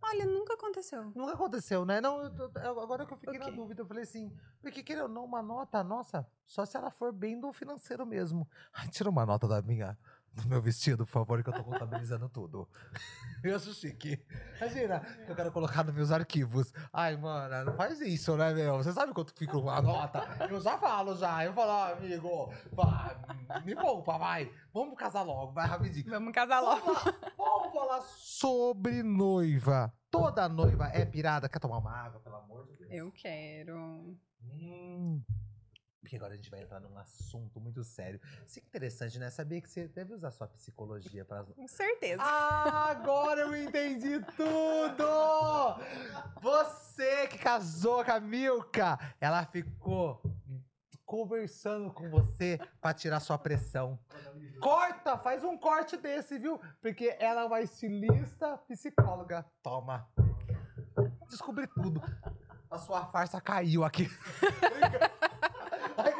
Olha, 0.02 0.26
nunca 0.26 0.54
aconteceu. 0.54 1.04
Nunca 1.14 1.32
aconteceu, 1.34 1.84
né? 1.84 2.00
Não, 2.00 2.22
eu 2.22 2.80
agora 2.80 3.04
que 3.04 3.12
eu 3.12 3.16
fiquei 3.16 3.38
na 3.38 3.46
Ok. 3.46 3.56
dúvida, 3.56 3.82
eu 3.82 3.86
falei 3.86 4.04
assim, 4.04 4.32
porque 4.60 4.82
querendo 4.82 5.02
ou 5.02 5.08
não, 5.08 5.24
uma 5.24 5.42
nota 5.42 5.82
nossa, 5.84 6.26
só 6.46 6.64
se 6.64 6.76
ela 6.76 6.90
for 6.90 7.12
bem 7.12 7.38
do 7.38 7.52
financeiro 7.52 8.06
mesmo. 8.06 8.48
Ai, 8.72 8.88
tira 8.88 9.10
uma 9.10 9.26
nota 9.26 9.46
da 9.46 9.60
minha, 9.60 9.98
do 10.42 10.48
meu 10.48 10.60
vestido, 10.60 11.04
por 11.04 11.12
favor, 11.12 11.42
que 11.42 11.48
eu 11.48 11.52
tô 11.52 11.64
contabilizando 11.64 12.28
tudo. 12.28 12.68
Eu 13.42 13.54
acho 13.54 13.72
chique. 13.72 14.20
Imagina, 14.60 14.98
que 15.24 15.30
eu 15.30 15.36
quero 15.36 15.52
colocar 15.52 15.84
nos 15.84 15.94
meus 15.94 16.10
arquivos. 16.10 16.72
Ai, 16.92 17.16
mano, 17.16 17.66
não 17.66 17.76
faz 17.76 18.00
isso, 18.00 18.36
né, 18.36 18.52
meu? 18.52 18.78
Você 18.78 18.92
sabe 18.92 19.14
quanto 19.14 19.32
fica 19.32 19.56
uma 19.56 19.80
nota? 19.80 20.26
Eu 20.50 20.60
já 20.60 20.76
falo, 20.76 21.14
já. 21.14 21.44
Eu 21.44 21.52
falo, 21.52 21.70
ah, 21.70 21.92
amigo, 21.92 22.52
vai, 22.72 23.62
me 23.64 23.76
poupa, 23.76 24.18
vai. 24.18 24.50
Vamos 24.74 24.98
casar 24.98 25.22
logo, 25.22 25.52
vai 25.52 25.68
rapidinho. 25.68 26.10
Vamos 26.10 26.32
casar 26.32 26.58
logo. 26.58 26.84
Vamos 26.84 27.04
lá, 27.04 27.14
vamos 27.36 27.72
falar 27.72 28.00
sobre 28.02 29.04
noiva. 29.04 29.92
Toda 30.10 30.48
noiva 30.48 30.88
é 30.88 31.04
pirada. 31.04 31.48
Quer 31.48 31.60
tomar 31.60 31.78
uma 31.78 31.92
água, 31.92 32.18
pelo 32.18 32.36
amor 32.36 32.66
de 32.66 32.76
Deus? 32.76 32.90
Eu 32.90 33.12
quero. 33.12 34.16
Hum. 34.42 35.22
Porque 36.08 36.16
agora 36.16 36.32
a 36.32 36.36
gente 36.36 36.50
vai 36.50 36.62
entrar 36.62 36.80
num 36.80 36.96
assunto 36.96 37.60
muito 37.60 37.84
sério. 37.84 38.18
Isso 38.46 38.58
é 38.58 38.62
interessante, 38.62 39.18
né? 39.18 39.28
Sabia 39.28 39.60
que 39.60 39.68
você 39.68 39.86
deve 39.88 40.14
usar 40.14 40.30
sua 40.30 40.46
psicologia 40.48 41.22
para 41.22 41.44
Com 41.44 41.68
certeza. 41.68 42.22
ah, 42.22 42.88
agora 42.88 43.42
eu 43.42 43.54
entendi 43.54 44.18
tudo! 44.34 45.04
Você 46.40 47.26
que 47.26 47.36
casou 47.36 48.02
com 48.06 48.10
a 48.10 48.18
Milka, 48.18 48.98
ela 49.20 49.44
ficou 49.44 50.22
conversando 51.04 51.92
com 51.92 52.08
você 52.08 52.58
pra 52.80 52.94
tirar 52.94 53.20
sua 53.20 53.36
pressão. 53.36 53.98
Corta, 54.62 55.18
faz 55.18 55.44
um 55.44 55.58
corte 55.58 55.98
desse, 55.98 56.38
viu? 56.38 56.58
Porque 56.80 57.14
ela 57.20 57.42
é 57.42 57.44
uma 57.44 57.60
estilista, 57.60 58.56
psicóloga. 58.66 59.44
Toma. 59.62 60.08
Descobri 61.28 61.66
tudo. 61.66 62.00
A 62.70 62.78
sua 62.78 63.04
farsa 63.04 63.42
caiu 63.42 63.84
aqui. 63.84 64.08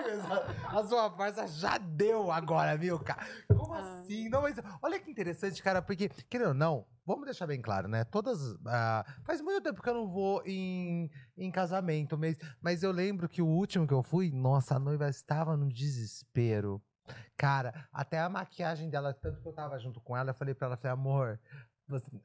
A 0.68 0.84
sua 0.84 1.10
farsa 1.10 1.46
já 1.46 1.78
deu 1.78 2.30
agora, 2.30 2.76
Milka. 2.76 3.16
Como 3.48 3.74
Ah. 3.74 4.00
assim? 4.00 4.28
Não, 4.28 4.42
mas 4.42 4.56
olha 4.82 4.98
que 4.98 5.10
interessante, 5.10 5.62
cara, 5.62 5.80
porque, 5.82 6.08
querendo 6.28 6.48
ou 6.48 6.54
não, 6.54 6.86
vamos 7.06 7.24
deixar 7.24 7.46
bem 7.46 7.60
claro, 7.60 7.88
né? 7.88 8.04
Todas. 8.04 8.38
ah, 8.66 9.04
faz 9.24 9.40
muito 9.40 9.62
tempo 9.62 9.82
que 9.82 9.88
eu 9.88 9.94
não 9.94 10.08
vou 10.08 10.42
em, 10.46 11.10
em 11.36 11.50
casamento, 11.50 12.16
mas, 12.18 12.36
mas 12.60 12.82
eu 12.82 12.92
lembro 12.92 13.28
que 13.28 13.42
o 13.42 13.46
último 13.46 13.86
que 13.86 13.94
eu 13.94 14.02
fui, 14.02 14.30
nossa, 14.30 14.76
a 14.76 14.78
noiva 14.78 15.08
estava 15.08 15.56
no 15.56 15.68
desespero. 15.68 16.82
Cara, 17.36 17.88
até 17.92 18.18
a 18.18 18.28
maquiagem 18.28 18.90
dela, 18.90 19.14
tanto 19.14 19.40
que 19.40 19.48
eu 19.48 19.52
tava 19.52 19.78
junto 19.78 20.00
com 20.00 20.16
ela, 20.16 20.30
eu 20.30 20.34
falei 20.34 20.54
pra 20.54 20.66
ela, 20.66 20.76
falei, 20.76 20.92
amor, 20.92 21.40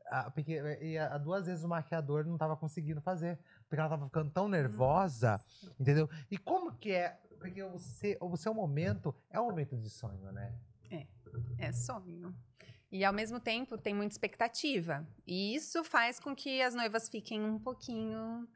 a, 0.10 0.30
porque, 0.30 0.60
e 0.82 0.98
a, 0.98 1.18
duas 1.18 1.46
vezes 1.46 1.64
o 1.64 1.70
maquiador 1.70 2.26
não 2.26 2.38
tava 2.38 2.58
conseguindo 2.58 3.02
fazer. 3.02 3.40
Porque 3.70 3.80
ela 3.80 3.90
tava 3.90 4.06
ficando 4.06 4.30
tão 4.30 4.50
nervosa, 4.50 5.40
entendeu? 5.80 6.10
E 6.30 6.38
como 6.38 6.74
que 6.74 6.92
é? 6.92 7.18
Porque 7.44 7.62
o 7.62 7.78
seu, 7.78 8.18
o 8.22 8.38
seu 8.38 8.54
momento 8.54 9.14
é 9.30 9.38
um 9.38 9.48
momento 9.48 9.76
de 9.76 9.90
sonho, 9.90 10.32
né? 10.32 10.56
É, 10.90 11.06
é 11.58 11.72
sonho. 11.74 12.34
E 12.90 13.04
ao 13.04 13.12
mesmo 13.12 13.38
tempo 13.38 13.78
tem 13.78 13.94
muita 13.94 14.14
expectativa. 14.14 15.06
E 15.28 15.54
isso 15.54 15.84
faz 15.84 16.22
com 16.22 16.34
que 16.34 16.62
as 16.62 16.74
noivas 16.74 17.10
fiquem 17.10 17.44
um 17.44 17.60
pouquinho 17.60 18.48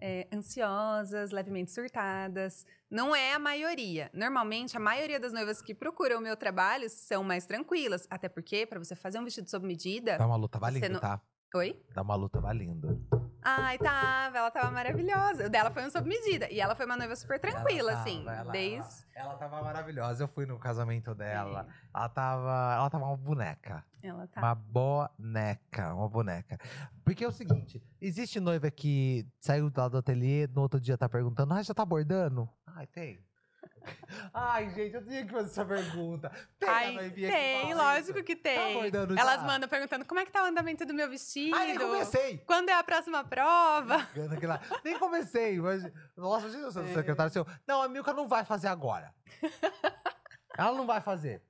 é, 0.00 0.26
ansiosas, 0.32 1.32
levemente 1.32 1.70
surtadas. 1.70 2.64
Não 2.90 3.14
é 3.14 3.34
a 3.34 3.38
maioria. 3.38 4.10
Normalmente, 4.14 4.74
a 4.74 4.80
maioria 4.80 5.20
das 5.20 5.34
noivas 5.34 5.60
que 5.60 5.74
procuram 5.74 6.16
o 6.16 6.22
meu 6.22 6.34
trabalho 6.34 6.88
são 6.88 7.22
mais 7.22 7.44
tranquilas. 7.44 8.06
Até 8.08 8.26
porque, 8.26 8.64
para 8.64 8.78
você 8.78 8.96
fazer 8.96 9.18
um 9.18 9.24
vestido 9.24 9.50
sob 9.50 9.66
medida. 9.66 10.16
Dá 10.16 10.26
uma 10.26 10.36
luta 10.36 10.58
valendo, 10.58 10.94
não... 10.94 11.00
tá? 11.00 11.20
Oi? 11.54 11.78
Dá 11.92 12.00
uma 12.00 12.14
luta 12.14 12.40
valendo. 12.40 13.06
Ai, 13.42 13.78
tava. 13.78 14.38
Ela 14.38 14.50
tava 14.50 14.70
maravilhosa. 14.70 15.46
O 15.46 15.50
dela 15.50 15.70
foi 15.70 15.84
um 15.86 15.90
sob 15.90 16.08
medida. 16.08 16.50
E 16.50 16.60
ela 16.60 16.74
foi 16.74 16.86
uma 16.86 16.96
noiva 16.96 17.16
super 17.16 17.38
tranquila, 17.38 17.92
ela 17.92 18.00
assim. 18.00 18.24
Tava, 18.24 18.36
ela, 18.36 18.52
desde... 18.52 19.06
Ela, 19.14 19.30
ela 19.30 19.38
tava 19.38 19.62
maravilhosa. 19.62 20.24
Eu 20.24 20.28
fui 20.28 20.46
no 20.46 20.58
casamento 20.58 21.14
dela. 21.14 21.66
É. 21.68 21.98
Ela 21.98 22.08
tava. 22.08 22.74
Ela 22.76 22.90
tava 22.90 23.04
uma 23.04 23.16
boneca. 23.16 23.84
Ela 24.02 24.26
tá. 24.26 24.40
Uma 24.40 24.54
boneca. 24.54 25.94
Uma 25.94 26.08
boneca. 26.08 26.58
Porque 27.04 27.24
é 27.24 27.28
o 27.28 27.32
seguinte: 27.32 27.82
existe 28.00 28.40
noiva 28.40 28.70
que 28.70 29.26
saiu 29.40 29.70
lá 29.74 29.88
do 29.88 29.98
ateliê, 29.98 30.46
no 30.46 30.62
outro 30.62 30.80
dia 30.80 30.96
tá 30.96 31.08
perguntando, 31.08 31.54
ah, 31.54 31.62
já 31.62 31.74
tá 31.74 31.84
bordando? 31.84 32.48
Ai, 32.66 32.86
tem. 32.86 33.20
Ai, 34.32 34.70
gente, 34.70 34.94
eu 34.94 35.04
tinha 35.04 35.24
que 35.24 35.32
fazer 35.32 35.50
essa 35.50 35.64
pergunta. 35.64 36.30
Tem, 36.58 36.68
Ai, 36.68 37.10
tem 37.10 37.74
lógico 37.74 38.18
isso. 38.18 38.24
que 38.24 38.36
tem. 38.36 38.90
Tá 38.90 38.98
Elas 39.16 39.40
já? 39.40 39.46
mandam 39.46 39.68
perguntando 39.68 40.04
como 40.04 40.20
é 40.20 40.24
que 40.24 40.32
tá 40.32 40.42
o 40.42 40.46
andamento 40.46 40.84
do 40.84 40.94
meu 40.94 41.08
vestido. 41.08 41.56
Ai, 41.56 41.68
nem 41.68 41.78
comecei. 41.78 42.38
Quando 42.38 42.68
é 42.68 42.74
a 42.74 42.82
próxima 42.82 43.24
prova? 43.24 44.06
nem 44.84 44.98
comecei. 44.98 45.60
Mas, 45.60 45.90
nossa, 46.16 46.46
imagina 46.46 46.68
o 46.68 46.90
é. 46.90 46.94
secretário 46.94 47.32
seu. 47.32 47.46
Não, 47.66 47.82
a 47.82 47.88
Milka 47.88 48.12
não 48.12 48.28
vai 48.28 48.44
fazer 48.44 48.68
agora. 48.68 49.14
Ela 50.56 50.72
não 50.72 50.86
vai 50.86 51.00
fazer. 51.00 51.42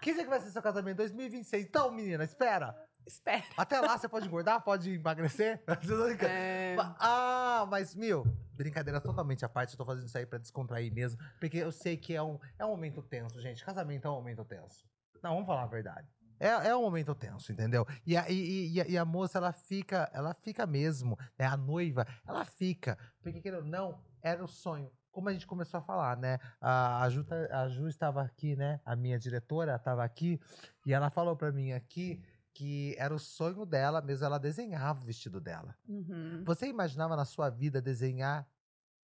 Que 0.00 0.12
dia 0.12 0.24
que 0.24 0.30
vai 0.30 0.40
ser 0.40 0.50
seu 0.50 0.60
casamento? 0.60 0.96
2026. 0.98 1.64
Então, 1.66 1.90
menina, 1.90 2.24
espera. 2.24 2.76
Espera. 3.06 3.44
Até 3.56 3.80
lá 3.80 3.98
você 3.98 4.08
pode 4.08 4.26
engordar, 4.26 4.62
pode 4.62 4.90
emagrecer. 4.90 5.62
É... 6.22 6.76
Ah, 6.98 7.66
mas, 7.70 7.94
meu, 7.94 8.24
brincadeira 8.54 9.00
totalmente 9.00 9.44
à 9.44 9.48
parte. 9.48 9.72
Eu 9.72 9.78
tô 9.78 9.84
fazendo 9.84 10.06
isso 10.06 10.16
aí 10.16 10.26
pra 10.26 10.38
descontrair 10.38 10.92
mesmo. 10.92 11.18
Porque 11.40 11.58
eu 11.58 11.72
sei 11.72 11.96
que 11.96 12.14
é 12.14 12.22
um, 12.22 12.38
é 12.58 12.64
um 12.64 12.70
momento 12.70 13.02
tenso, 13.02 13.40
gente. 13.40 13.64
Casamento 13.64 14.06
é 14.06 14.10
um 14.10 14.14
momento 14.14 14.44
tenso. 14.44 14.86
Não, 15.22 15.34
vamos 15.34 15.46
falar 15.46 15.62
a 15.62 15.66
verdade. 15.66 16.08
É, 16.38 16.48
é 16.48 16.76
um 16.76 16.82
momento 16.82 17.14
tenso, 17.14 17.52
entendeu? 17.52 17.86
E 18.04 18.16
a, 18.16 18.28
e, 18.28 18.68
e, 18.68 18.90
e 18.90 18.98
a 18.98 19.04
moça, 19.04 19.38
ela 19.38 19.52
fica, 19.52 20.10
ela 20.12 20.34
fica 20.34 20.66
mesmo, 20.66 21.16
né? 21.38 21.46
A 21.46 21.56
noiva, 21.56 22.06
ela 22.26 22.44
fica. 22.44 22.98
Porque, 23.22 23.40
querendo 23.40 23.64
não, 23.64 24.02
era 24.20 24.42
o 24.42 24.48
sonho. 24.48 24.90
Como 25.12 25.28
a 25.28 25.32
gente 25.32 25.46
começou 25.46 25.78
a 25.78 25.82
falar, 25.82 26.16
né? 26.16 26.38
A, 26.60 27.04
a, 27.04 27.10
Ju, 27.10 27.22
tá, 27.22 27.36
a 27.52 27.68
Ju 27.68 27.86
estava 27.86 28.22
aqui, 28.22 28.56
né? 28.56 28.80
A 28.84 28.96
minha 28.96 29.18
diretora 29.18 29.76
estava 29.76 30.02
aqui. 30.02 30.40
E 30.86 30.92
ela 30.92 31.10
falou 31.10 31.36
para 31.36 31.52
mim 31.52 31.72
aqui 31.72 32.20
que 32.54 32.94
era 32.98 33.14
o 33.14 33.18
sonho 33.18 33.64
dela, 33.64 34.00
mesmo 34.02 34.26
ela 34.26 34.38
desenhava 34.38 35.00
o 35.00 35.04
vestido 35.04 35.40
dela. 35.40 35.76
Uhum. 35.88 36.42
Você 36.44 36.66
imaginava 36.66 37.16
na 37.16 37.24
sua 37.24 37.48
vida 37.48 37.80
desenhar 37.80 38.46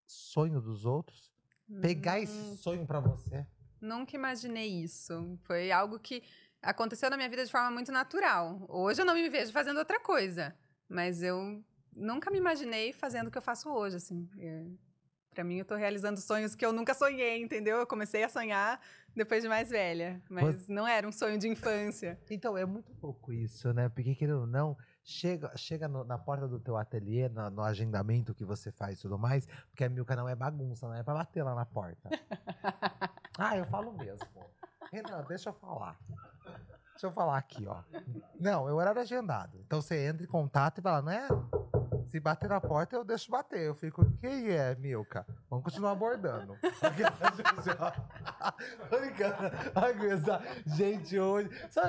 sonho 0.05 0.61
dos 0.61 0.85
outros? 0.85 1.31
Uhum. 1.69 1.81
Pegar 1.81 2.19
esse 2.19 2.37
hum. 2.37 2.57
sonho 2.57 2.85
para 2.85 2.99
você? 2.99 3.45
Nunca 3.79 4.15
imaginei 4.15 4.67
isso. 4.81 5.37
Foi 5.43 5.71
algo 5.71 5.99
que 5.99 6.23
aconteceu 6.61 7.09
na 7.09 7.17
minha 7.17 7.29
vida 7.29 7.45
de 7.45 7.51
forma 7.51 7.71
muito 7.71 7.91
natural. 7.91 8.65
Hoje 8.67 9.01
eu 9.01 9.05
não 9.05 9.13
me 9.13 9.29
vejo 9.29 9.51
fazendo 9.51 9.77
outra 9.77 9.99
coisa, 9.99 10.55
mas 10.89 11.21
eu 11.21 11.63
nunca 11.95 12.29
me 12.31 12.37
imaginei 12.37 12.91
fazendo 12.91 13.27
o 13.27 13.31
que 13.31 13.37
eu 13.37 13.41
faço 13.41 13.69
hoje, 13.69 13.97
assim. 13.97 14.29
Para 15.37 15.43
mim, 15.43 15.57
eu 15.57 15.65
tô 15.65 15.75
realizando 15.75 16.19
sonhos 16.19 16.55
que 16.55 16.65
eu 16.65 16.73
nunca 16.73 16.95
sonhei, 16.95 17.43
entendeu? 17.43 17.77
Eu 17.77 17.85
comecei 17.85 18.23
a 18.23 18.27
sonhar 18.27 18.81
depois 19.15 19.43
de 19.43 19.47
mais 19.47 19.69
velha, 19.69 20.19
mas 20.27 20.67
não 20.67 20.87
era 20.87 21.07
um 21.07 21.11
sonho 21.11 21.37
de 21.37 21.47
infância. 21.47 22.19
Então, 22.27 22.57
é 22.57 22.65
muito 22.65 22.91
pouco 22.95 23.31
isso, 23.31 23.71
né? 23.71 23.87
Porque, 23.87 24.15
querendo 24.15 24.39
ou 24.39 24.47
não, 24.47 24.75
chega, 25.03 25.55
chega 25.55 25.87
no, 25.87 26.03
na 26.03 26.17
porta 26.17 26.47
do 26.47 26.59
teu 26.59 26.75
ateliê, 26.75 27.29
no, 27.29 27.51
no, 27.51 27.61
agendamento 27.61 28.33
que 28.33 28.43
você 28.43 28.71
faz 28.71 28.97
e 28.97 29.01
tudo 29.03 29.19
mais, 29.19 29.45
porque 29.69 29.87
Milka 29.87 30.15
não 30.15 30.27
é 30.27 30.33
bagunça, 30.33 30.87
não 30.87 30.95
é 30.95 31.03
pra 31.03 31.13
bater 31.13 31.43
lá 31.43 31.53
na 31.53 31.67
porta. 31.67 32.09
ah, 33.37 33.55
eu 33.55 33.65
falo 33.65 33.95
mesmo. 33.95 34.27
Renan, 34.91 35.23
deixa 35.27 35.49
eu 35.49 35.53
falar. 35.53 35.99
Deixa 36.93 37.05
eu 37.05 37.11
falar 37.11 37.37
aqui, 37.37 37.63
ó. 37.67 37.83
Não, 38.39 38.67
eu 38.67 38.81
era 38.81 38.99
agendado. 38.99 39.59
Então 39.59 39.83
você 39.83 40.07
entra 40.07 40.23
em 40.23 40.27
contato 40.27 40.79
e 40.79 40.81
fala, 40.81 41.03
não 41.03 41.11
é? 41.11 41.27
Se 42.07 42.19
bater 42.19 42.49
na 42.49 42.61
porta, 42.61 42.95
eu 42.95 43.03
deixo 43.03 43.29
bater. 43.29 43.61
Eu 43.61 43.75
fico, 43.75 44.05
quem 44.19 44.49
é, 44.49 44.73
Milka? 44.75 45.25
Vamos 45.49 45.65
continuar 45.65 45.91
abordando. 45.91 46.55
Gente, 50.65 51.19
hoje. 51.19 51.49
Só, 51.69 51.81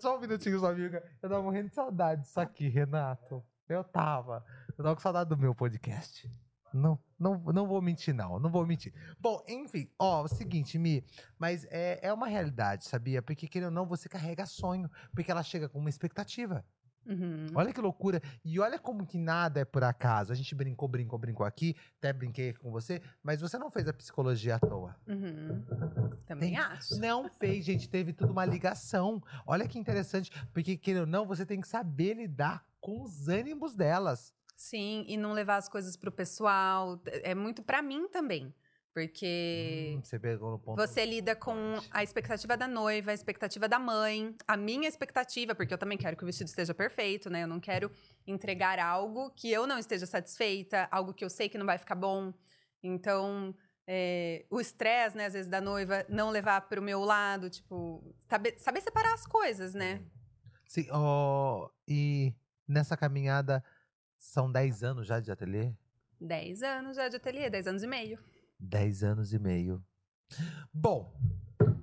só 0.00 0.16
um 0.16 0.20
minutinho, 0.20 0.58
só, 0.58 0.72
Milka. 0.72 1.02
Eu 1.22 1.28
tava 1.28 1.42
morrendo 1.42 1.68
de 1.68 1.74
saudade 1.74 2.22
disso 2.22 2.40
aqui, 2.40 2.68
Renato. 2.68 3.44
Eu 3.68 3.84
tava. 3.84 4.44
Eu 4.76 4.84
tava 4.84 4.94
com 4.94 5.02
saudade 5.02 5.28
do 5.28 5.36
meu 5.36 5.54
podcast. 5.54 6.30
Não, 6.72 6.98
não, 7.18 7.38
não 7.38 7.66
vou 7.66 7.80
mentir, 7.80 8.14
não. 8.14 8.38
Não 8.38 8.50
vou 8.50 8.66
mentir. 8.66 8.92
Bom, 9.18 9.42
enfim, 9.48 9.90
ó, 9.98 10.22
o 10.22 10.28
seguinte, 10.28 10.78
Mi, 10.78 11.04
mas 11.38 11.64
é, 11.70 12.00
é 12.02 12.12
uma 12.12 12.28
realidade, 12.28 12.84
sabia? 12.84 13.22
Porque, 13.22 13.48
querendo 13.48 13.68
ou 13.68 13.74
não, 13.74 13.86
você 13.86 14.08
carrega 14.08 14.46
sonho. 14.46 14.90
Porque 15.14 15.30
ela 15.30 15.42
chega 15.42 15.68
com 15.68 15.78
uma 15.78 15.88
expectativa. 15.88 16.64
Uhum. 17.06 17.46
Olha 17.54 17.72
que 17.72 17.80
loucura. 17.80 18.20
E 18.44 18.58
olha 18.58 18.78
como 18.78 19.06
que 19.06 19.16
nada 19.16 19.60
é 19.60 19.64
por 19.64 19.84
acaso. 19.84 20.32
A 20.32 20.34
gente 20.34 20.54
brincou, 20.54 20.88
brincou, 20.88 21.18
brincou 21.18 21.46
aqui. 21.46 21.76
Até 21.98 22.12
brinquei 22.12 22.52
com 22.54 22.70
você. 22.70 23.00
Mas 23.22 23.40
você 23.40 23.58
não 23.58 23.70
fez 23.70 23.86
a 23.88 23.92
psicologia 23.92 24.56
à 24.56 24.58
toa. 24.58 24.96
Uhum. 25.06 25.62
Também 26.26 26.50
tem, 26.50 26.58
acho. 26.58 26.98
Não 26.98 27.28
fez, 27.28 27.64
gente. 27.64 27.88
Teve 27.88 28.12
tudo 28.12 28.32
uma 28.32 28.44
ligação. 28.44 29.22
Olha 29.46 29.68
que 29.68 29.78
interessante. 29.78 30.30
Porque, 30.52 30.76
querendo 30.76 31.02
ou 31.02 31.06
não, 31.06 31.26
você 31.26 31.46
tem 31.46 31.60
que 31.60 31.68
saber 31.68 32.14
lidar 32.14 32.64
com 32.80 33.02
os 33.02 33.28
ânimos 33.28 33.74
delas. 33.74 34.34
Sim, 34.56 35.04
e 35.06 35.16
não 35.16 35.32
levar 35.32 35.56
as 35.56 35.68
coisas 35.68 35.96
pro 35.96 36.10
pessoal. 36.10 37.00
É 37.22 37.34
muito 37.34 37.62
para 37.62 37.82
mim 37.82 38.08
também. 38.08 38.54
Porque 38.96 39.94
hum, 39.94 40.00
você, 40.02 40.18
você 40.74 41.04
lida 41.04 41.36
com 41.36 41.54
a 41.90 42.02
expectativa 42.02 42.56
da 42.56 42.66
noiva, 42.66 43.10
a 43.10 43.14
expectativa 43.14 43.68
da 43.68 43.78
mãe, 43.78 44.34
a 44.48 44.56
minha 44.56 44.88
expectativa, 44.88 45.54
porque 45.54 45.74
eu 45.74 45.76
também 45.76 45.98
quero 45.98 46.16
que 46.16 46.22
o 46.22 46.26
vestido 46.26 46.46
esteja 46.46 46.72
perfeito, 46.72 47.28
né? 47.28 47.42
Eu 47.42 47.46
não 47.46 47.60
quero 47.60 47.92
entregar 48.26 48.78
algo 48.78 49.30
que 49.32 49.52
eu 49.52 49.66
não 49.66 49.78
esteja 49.78 50.06
satisfeita, 50.06 50.88
algo 50.90 51.12
que 51.12 51.22
eu 51.22 51.28
sei 51.28 51.46
que 51.46 51.58
não 51.58 51.66
vai 51.66 51.76
ficar 51.76 51.94
bom. 51.94 52.32
Então, 52.82 53.54
é, 53.86 54.46
o 54.48 54.58
estresse, 54.58 55.14
né, 55.14 55.26
às 55.26 55.34
vezes, 55.34 55.50
da 55.50 55.60
noiva 55.60 56.06
não 56.08 56.30
levar 56.30 56.62
para 56.62 56.80
o 56.80 56.82
meu 56.82 57.00
lado, 57.00 57.50
tipo, 57.50 58.02
saber, 58.26 58.56
saber, 58.56 58.80
separar 58.80 59.12
as 59.12 59.26
coisas, 59.26 59.74
né? 59.74 60.02
Sim, 60.66 60.86
oh, 60.90 61.68
e 61.86 62.34
nessa 62.66 62.96
caminhada 62.96 63.62
são 64.16 64.50
10 64.50 64.82
anos 64.82 65.06
já 65.06 65.20
de 65.20 65.30
ateliê? 65.30 65.74
10 66.18 66.62
anos 66.62 66.96
já 66.96 67.10
de 67.10 67.16
ateliê, 67.16 67.50
10 67.50 67.66
anos 67.66 67.82
e 67.82 67.86
meio. 67.86 68.18
10 68.58 69.02
anos 69.02 69.32
e 69.32 69.38
meio. 69.38 69.84
Bom, 70.72 71.14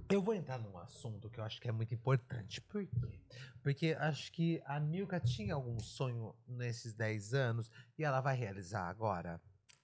eu 0.10 0.22
vou 0.22 0.34
entrar 0.34 0.60
num 0.60 0.78
assunto 0.78 1.30
que 1.30 1.40
eu 1.40 1.44
acho 1.44 1.60
que 1.60 1.68
é 1.68 1.72
muito 1.72 1.94
importante. 1.94 2.62
Por 2.62 2.86
quê? 2.86 3.20
Porque 3.62 3.96
acho 4.00 4.32
que 4.32 4.62
a 4.66 4.80
Milka 4.80 5.20
tinha 5.20 5.56
algum 5.56 5.80
sonho 5.80 6.36
nesses 6.48 6.94
10 6.94 7.34
anos 7.34 7.72
e 7.98 8.04
ela 8.04 8.22
vai 8.22 8.36
realizar 8.36 8.88
agora. 8.88 9.42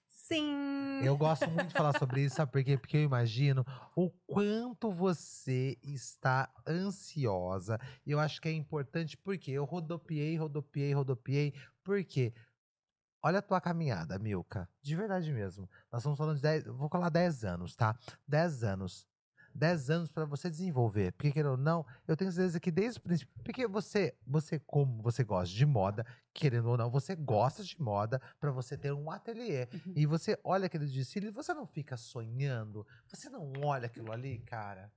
Sim. 0.08 1.00
Eu 1.02 1.16
gosto 1.16 1.50
muito 1.50 1.68
de 1.68 1.72
falar 1.72 1.98
sobre 1.98 2.22
isso, 2.22 2.36
sabe 2.36 2.52
por 2.52 2.62
quê? 2.62 2.76
Porque 2.78 2.96
eu 2.96 3.02
imagino 3.02 3.64
o 3.96 4.10
quanto 4.26 4.92
você 4.92 5.76
está 5.82 6.48
ansiosa. 6.68 7.80
E 8.06 8.12
eu 8.12 8.20
acho 8.20 8.40
que 8.40 8.48
é 8.48 8.52
importante 8.52 9.16
porque 9.16 9.50
eu 9.50 9.64
rodopiei, 9.64 10.36
rodopiei, 10.36 10.92
rodopiei. 10.92 11.54
Por 11.82 12.04
quê? 12.04 12.32
Olha 13.22 13.40
a 13.40 13.42
tua 13.42 13.60
caminhada, 13.60 14.18
Milka. 14.18 14.68
De 14.80 14.96
verdade 14.96 15.30
mesmo. 15.32 15.68
Nós 15.92 16.00
estamos 16.00 16.16
falando 16.16 16.36
de 16.36 16.42
10, 16.42 16.64
vou 16.64 16.88
falar 16.88 17.10
10 17.10 17.44
anos, 17.44 17.76
tá? 17.76 17.94
10 18.26 18.64
anos. 18.64 19.06
10 19.54 19.90
anos 19.90 20.10
para 20.10 20.24
você 20.24 20.48
desenvolver. 20.48 21.12
Porque, 21.12 21.32
querendo 21.32 21.52
ou 21.52 21.56
não, 21.56 21.84
eu 22.06 22.16
tenho 22.16 22.30
certeza 22.30 22.60
que 22.60 22.70
desde 22.70 22.98
o 22.98 23.02
princípio. 23.02 23.34
Porque 23.44 23.66
você, 23.66 24.16
você 24.26 24.58
como 24.60 25.02
você 25.02 25.24
gosta 25.24 25.54
de 25.54 25.66
moda, 25.66 26.06
querendo 26.32 26.68
ou 26.70 26.76
não, 26.76 26.90
você 26.90 27.14
gosta 27.14 27.62
de 27.62 27.80
moda 27.80 28.20
para 28.38 28.50
você 28.50 28.76
ter 28.76 28.92
um 28.92 29.10
ateliê. 29.10 29.68
Uhum. 29.72 29.92
E 29.96 30.06
você 30.06 30.38
olha 30.42 30.66
aquele 30.66 30.86
desfile 30.86 31.30
você 31.30 31.52
não 31.52 31.66
fica 31.66 31.96
sonhando. 31.96 32.86
Você 33.06 33.28
não 33.28 33.52
olha 33.62 33.86
aquilo 33.86 34.12
ali, 34.12 34.38
cara. 34.38 34.90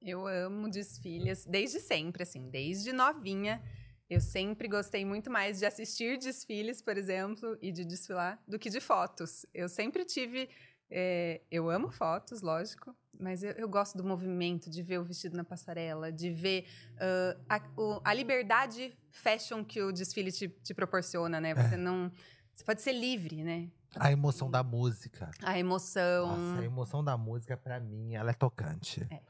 Eu 0.00 0.26
amo 0.26 0.68
desfiles 0.68 1.46
desde 1.46 1.78
sempre, 1.78 2.24
assim, 2.24 2.50
desde 2.50 2.92
novinha. 2.92 3.62
Eu 4.10 4.20
sempre 4.20 4.68
gostei 4.68 5.04
muito 5.04 5.30
mais 5.30 5.58
de 5.58 5.64
assistir 5.66 6.18
desfiles, 6.18 6.82
por 6.82 6.96
exemplo, 6.98 7.56
e 7.62 7.72
de 7.72 7.84
desfilar, 7.84 8.42
do 8.46 8.58
que 8.58 8.68
de 8.68 8.80
fotos. 8.80 9.46
Eu 9.54 9.68
sempre 9.68 10.04
tive 10.04 10.48
É, 10.94 11.40
eu 11.50 11.70
amo 11.70 11.90
fotos, 11.90 12.42
lógico, 12.42 12.94
mas 13.18 13.42
eu, 13.42 13.52
eu 13.52 13.66
gosto 13.66 13.96
do 13.96 14.04
movimento, 14.04 14.68
de 14.68 14.82
ver 14.82 14.98
o 15.00 15.04
vestido 15.04 15.34
na 15.34 15.42
passarela, 15.42 16.12
de 16.12 16.30
ver 16.30 16.66
ah, 17.00 17.56
a, 17.56 17.80
o- 17.80 17.98
a 18.04 18.12
liberdade 18.12 18.94
fashion 19.10 19.64
que 19.64 19.80
o 19.80 19.90
desfile 19.90 20.30
te, 20.30 20.48
te 20.48 20.74
proporciona, 20.74 21.40
né? 21.40 21.54
Você 21.54 21.78
não. 21.78 22.12
Você 22.54 22.62
pode 22.62 22.82
ser 22.82 22.92
livre, 22.92 23.42
né? 23.42 23.70
A 23.96 24.10
emoção 24.10 24.50
da 24.50 24.62
música. 24.62 25.30
A 25.42 25.58
emoção. 25.58 26.28
Nossa, 26.28 26.60
a 26.60 26.64
emoção 26.64 27.04
da 27.04 27.16
música, 27.16 27.56
pra 27.56 27.78
mim, 27.78 28.14
ela 28.14 28.30
é 28.30 28.34
tocante. 28.34 29.06
É. 29.10 29.20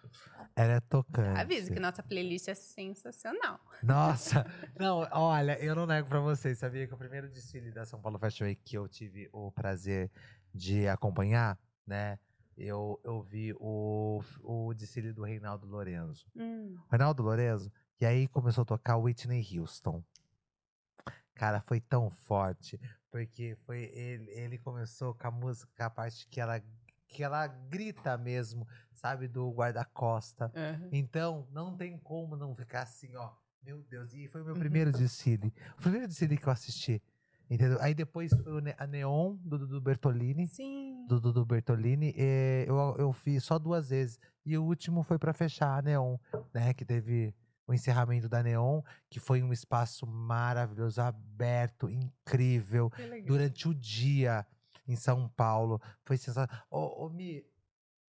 Ela 0.55 0.75
é 0.75 0.81
tocante. 0.81 1.40
Avisa 1.40 1.72
que 1.72 1.81
nossa 1.81 2.03
playlist 2.03 2.48
é 2.48 2.55
sensacional. 2.55 3.59
Nossa, 3.83 4.44
não, 4.79 5.09
olha, 5.11 5.59
eu 5.64 5.75
não 5.75 5.87
nego 5.87 6.09
pra 6.09 6.20
vocês, 6.20 6.59
sabia 6.59 6.87
que 6.87 6.94
o 6.94 6.98
primeiro 6.98 7.29
desfile 7.29 7.70
da 7.70 7.87
São 7.87 8.01
Paulo 8.01 8.18
Fashion 8.18 8.44
Week 8.44 8.61
que 8.62 8.77
eu 8.77 8.87
tive 8.87 9.29
o 9.33 9.51
prazer 9.51 10.11
de 10.55 10.87
acompanhar, 10.88 11.59
né? 11.87 12.18
Eu, 12.57 13.01
eu 13.03 13.22
vi 13.22 13.55
o, 13.59 14.22
o 14.42 14.75
desfile 14.75 15.12
do 15.12 15.22
Reinaldo 15.22 15.66
Lorenzo. 15.66 16.27
Hum, 16.37 16.77
Reinaldo 16.90 17.22
Lorenzo, 17.22 17.72
e 17.98 18.05
aí 18.05 18.29
começou 18.29 18.62
a 18.62 18.66
tocar 18.66 18.98
Whitney 18.98 19.59
Houston. 19.59 20.05
Cara, 21.35 21.62
foi 21.62 21.81
tão 21.81 22.11
forte, 22.11 22.79
porque 23.12 23.55
foi 23.66 23.83
ele, 23.92 24.31
ele 24.31 24.59
começou 24.59 25.14
com 25.14 25.29
a 25.29 25.31
música, 25.31 25.70
com 25.77 25.83
a 25.85 25.90
parte 25.90 26.27
que 26.29 26.40
ela, 26.40 26.61
que 27.07 27.22
ela 27.22 27.46
grita 27.46 28.16
mesmo, 28.16 28.66
sabe, 28.90 29.29
do 29.29 29.48
guarda-costa. 29.53 30.51
aham. 30.57 30.88
Então, 30.90 31.46
não 31.53 31.77
tem 31.77 31.98
como 31.98 32.35
não 32.37 32.57
ficar 32.57 32.83
assim, 32.83 33.14
ó. 33.14 33.31
Meu 33.62 33.83
Deus, 33.83 34.12
e 34.14 34.27
foi 34.27 34.42
o 34.42 34.44
meu 34.46 34.55
primeiro 34.55 34.90
desfile. 34.90 35.55
O 35.79 35.83
primeiro 35.83 36.09
desfile 36.09 36.37
que 36.37 36.48
eu 36.48 36.53
assisti. 36.53 37.01
Entendeu? 37.48 37.79
Aí 37.83 37.92
depois 37.94 38.33
foi 38.33 38.75
a 38.79 38.87
Neon 38.87 39.37
do 39.44 39.59
Dudu 39.59 39.81
Bertolini. 39.81 40.46
Sim. 40.46 41.07
Do 41.07 41.20
Dudu 41.20 41.44
Bertolini. 41.44 42.14
eh, 42.16 42.64
eu, 42.66 42.96
eu 42.98 43.12
fiz 43.12 43.44
só 43.44 43.59
duas 43.59 43.90
vezes. 43.90 44.18
E 44.44 44.57
o 44.57 44.64
último 44.64 45.03
foi 45.03 45.18
pra 45.18 45.33
fechar 45.35 45.79
a 45.79 45.83
Neon, 45.83 46.16
né? 46.53 46.72
Que 46.72 46.85
teve 46.85 47.35
o 47.66 47.72
encerramento 47.72 48.29
da 48.29 48.42
Neon, 48.42 48.83
que 49.09 49.20
foi 49.20 49.42
um 49.42 49.53
espaço 49.53 50.07
maravilhoso, 50.07 51.01
aberto, 51.01 51.88
incrível 51.88 52.90
durante 53.25 53.68
o 53.68 53.75
dia 53.75 54.46
em 54.87 54.96
São 54.96 55.29
Paulo. 55.29 55.81
Foi 56.05 56.16
sensacional. 56.16 56.64
Ô, 56.70 57.07
ô, 57.07 57.09
Mi, 57.09 57.44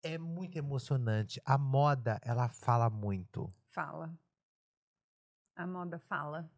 é 0.02 0.18
muito 0.18 0.56
emocionante. 0.56 1.40
A 1.44 1.56
moda, 1.56 2.18
ela 2.22 2.48
fala 2.48 2.90
muito. 2.90 3.52
Fala. 3.70 4.12
A 5.54 5.66
moda 5.66 5.98
fala. 5.98 6.50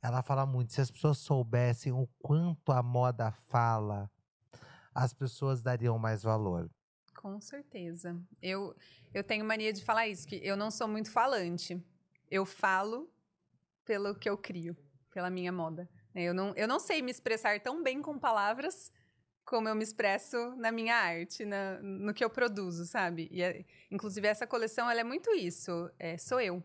Ela 0.00 0.22
fala 0.22 0.46
muito. 0.46 0.72
Se 0.72 0.80
as 0.80 0.90
pessoas 0.90 1.18
soubessem 1.18 1.92
o 1.92 2.08
quanto 2.18 2.72
a 2.72 2.82
moda 2.82 3.30
fala, 3.30 4.10
as 4.94 5.12
pessoas 5.12 5.62
dariam 5.62 5.98
mais 5.98 6.22
valor. 6.22 6.70
Com 7.14 7.40
certeza. 7.40 8.20
Eu, 8.40 8.74
eu 9.14 9.22
tenho 9.22 9.44
mania 9.44 9.72
de 9.72 9.84
falar 9.84 10.08
isso, 10.08 10.26
que 10.26 10.36
eu 10.36 10.56
não 10.56 10.70
sou 10.70 10.88
muito 10.88 11.10
falante. 11.10 11.80
Eu 12.32 12.46
falo 12.46 13.12
pelo 13.84 14.14
que 14.14 14.26
eu 14.30 14.38
crio, 14.38 14.74
pela 15.12 15.28
minha 15.28 15.52
moda. 15.52 15.86
né? 16.14 16.22
Eu 16.22 16.32
não, 16.32 16.54
eu 16.56 16.66
não 16.66 16.78
sei 16.80 17.02
me 17.02 17.10
expressar 17.10 17.60
tão 17.60 17.82
bem 17.82 18.00
com 18.00 18.18
palavras 18.18 18.90
como 19.44 19.68
eu 19.68 19.74
me 19.74 19.82
expresso 19.82 20.54
na 20.56 20.72
minha 20.72 20.94
arte, 20.96 21.44
na- 21.44 21.78
no 21.82 22.14
que 22.14 22.24
eu 22.24 22.30
produzo, 22.30 22.86
sabe? 22.86 23.28
E 23.30 23.42
é- 23.42 23.64
inclusive 23.90 24.26
essa 24.26 24.46
coleção 24.46 24.88
ela 24.90 25.00
é 25.00 25.04
muito 25.04 25.30
isso. 25.34 25.90
é, 25.98 26.16
sou 26.16 26.40
eu. 26.40 26.62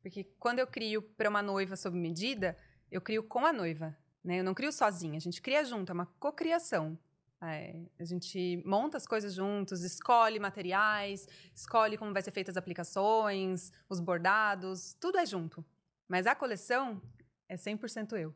Porque 0.00 0.24
quando 0.38 0.60
eu 0.60 0.66
crio 0.66 1.02
para 1.02 1.28
uma 1.28 1.42
noiva 1.42 1.76
sob 1.76 1.94
medida, 1.98 2.56
eu 2.90 3.00
crio 3.00 3.22
com 3.22 3.44
a 3.44 3.52
noiva. 3.52 3.94
Né? 4.24 4.38
Eu 4.40 4.44
não 4.44 4.54
crio 4.54 4.72
sozinha, 4.72 5.16
a 5.18 5.20
gente 5.20 5.42
cria 5.42 5.62
junto, 5.64 5.90
é 5.90 5.92
uma 5.92 6.06
cocriação. 6.06 6.96
É, 7.44 7.74
a 7.98 8.04
gente 8.04 8.62
monta 8.64 8.96
as 8.96 9.06
coisas 9.06 9.34
juntos, 9.34 9.82
escolhe 9.82 10.38
materiais, 10.38 11.26
escolhe 11.54 11.98
como 11.98 12.12
vai 12.12 12.22
ser 12.22 12.30
feitas 12.30 12.52
as 12.56 12.56
aplicações, 12.56 13.72
os 13.88 13.98
bordados, 13.98 14.94
tudo 15.00 15.18
é 15.18 15.26
junto. 15.26 15.64
Mas 16.08 16.26
a 16.26 16.34
coleção 16.36 17.02
é 17.48 17.56
100% 17.56 18.16
eu. 18.16 18.32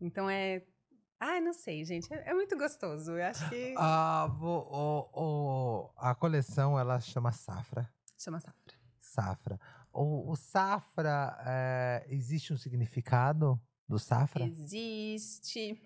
Então 0.00 0.28
é. 0.28 0.62
Ai, 1.18 1.40
não 1.40 1.54
sei, 1.54 1.82
gente. 1.84 2.12
É, 2.12 2.30
é 2.30 2.34
muito 2.34 2.58
gostoso. 2.58 3.12
Eu 3.12 3.24
acho 3.24 3.48
que. 3.48 3.74
Ah, 3.78 4.26
vo- 4.38 4.68
o- 4.70 5.10
o- 5.14 5.90
a 5.96 6.14
coleção, 6.14 6.78
ela 6.78 7.00
chama 7.00 7.32
Safra. 7.32 7.90
Chama 8.18 8.38
safra. 8.40 8.74
Safra. 9.00 9.60
O, 9.92 10.30
o 10.30 10.36
Safra, 10.36 11.38
é, 11.46 12.06
existe 12.10 12.52
um 12.52 12.56
significado 12.58 13.58
do 13.88 13.98
Safra? 13.98 14.44
Existe. 14.44 15.80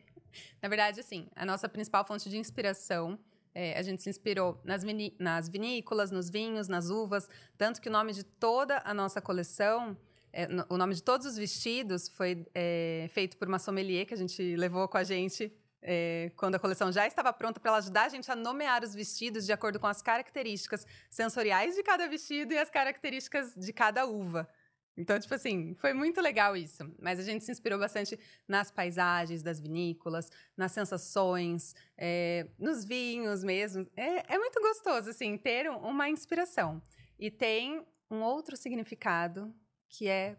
Na 0.63 0.69
verdade, 0.69 1.01
assim, 1.01 1.29
a 1.35 1.45
nossa 1.45 1.69
principal 1.69 2.05
fonte 2.07 2.29
de 2.29 2.37
inspiração. 2.39 3.19
é, 3.53 3.77
a 3.77 3.83
gente 3.83 4.01
se 4.01 4.09
inspirou 4.09 4.61
nas, 4.65 4.83
nas 5.19 5.49
vinícolas, 5.49 6.13
nos 6.13 6.31
vinhos, 6.31 6.69
nas 6.69 6.89
uvas. 6.89 7.29
Tanto 7.59 7.81
que 7.81 7.89
o 7.89 7.93
nome 7.93 8.13
de 8.13 8.23
toda 8.23 8.81
a 8.85 8.95
nossa 8.95 9.21
coleção, 9.21 9.97
é, 10.33 10.47
no- 10.47 10.65
o 10.69 10.77
nome 10.77 10.95
de 10.95 11.03
todos 11.03 11.27
os 11.27 11.37
vestidos 11.37 12.09
foi 12.09 12.47
é, 12.55 13.09
feito 13.13 13.37
por 13.37 13.49
uma 13.49 13.59
sommelier 13.59 14.07
que 14.07 14.15
a 14.15 14.17
gente 14.17 14.55
levou 14.55 14.87
com 14.87 14.97
a 14.99 15.03
gente 15.03 15.53
é, 15.83 16.31
quando 16.37 16.55
a 16.55 16.59
coleção 16.61 16.93
já 16.93 17.07
estava 17.07 17.33
pronta 17.33 17.59
para 17.59 17.71
ela 17.71 17.79
ajudar 17.79 18.05
a 18.05 18.09
gente 18.09 18.31
a 18.31 18.37
nomear 18.37 18.85
os 18.85 18.95
vestidos 18.95 19.47
de 19.47 19.53
acordo 19.53 19.81
com 19.81 19.87
as 19.89 20.01
características 20.01 20.87
sensoriais 21.11 21.75
de 21.75 21.83
cada 21.83 22.07
vestido 22.07 22.53
e 22.53 22.59
as 22.59 22.71
características 22.71 23.55
de 23.57 23.73
cada 23.73 24.07
uva. 24.07 24.47
Então, 24.97 25.19
tipo 25.19 25.33
assim, 25.35 25.75
foi 25.77 25.93
muito 25.95 26.21
legal 26.21 26.57
isso. 26.57 26.83
Mas 27.01 27.19
a 27.19 27.23
gente 27.23 27.45
se 27.45 27.51
inspirou 27.51 27.79
bastante 27.79 28.19
nas 28.47 28.71
paisagens 28.71 29.43
das 29.43 29.59
vinícolas, 29.61 30.29
nas 30.57 30.73
sensações, 30.73 31.75
é, 31.97 32.49
nos 32.59 32.85
vinhos 32.85 33.43
mesmo. 33.43 33.87
É, 33.97 34.35
é 34.35 34.39
muito 34.39 34.61
gostoso, 34.61 35.09
assim, 35.11 35.39
ter 35.39 35.71
um- 35.71 35.79
uma 35.79 36.09
inspiração. 36.11 36.83
E 37.19 37.31
tem 37.31 37.87
um 38.11 38.21
outro 38.23 38.57
significado 38.57 39.55
que 39.89 40.07
é 40.09 40.37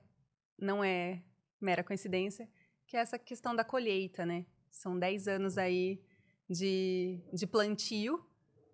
não 0.60 0.84
é 0.84 1.24
mera 1.60 1.84
coincidência, 1.84 2.48
que 2.86 2.96
é 2.96 3.00
essa 3.00 3.18
questão 3.18 3.56
da 3.56 3.64
colheita, 3.64 4.26
né? 4.26 4.46
São 4.70 4.98
10 5.00 5.28
anos 5.28 5.58
aí 5.58 6.02
de, 6.50 7.20
de 7.34 7.48
plantio, 7.48 8.24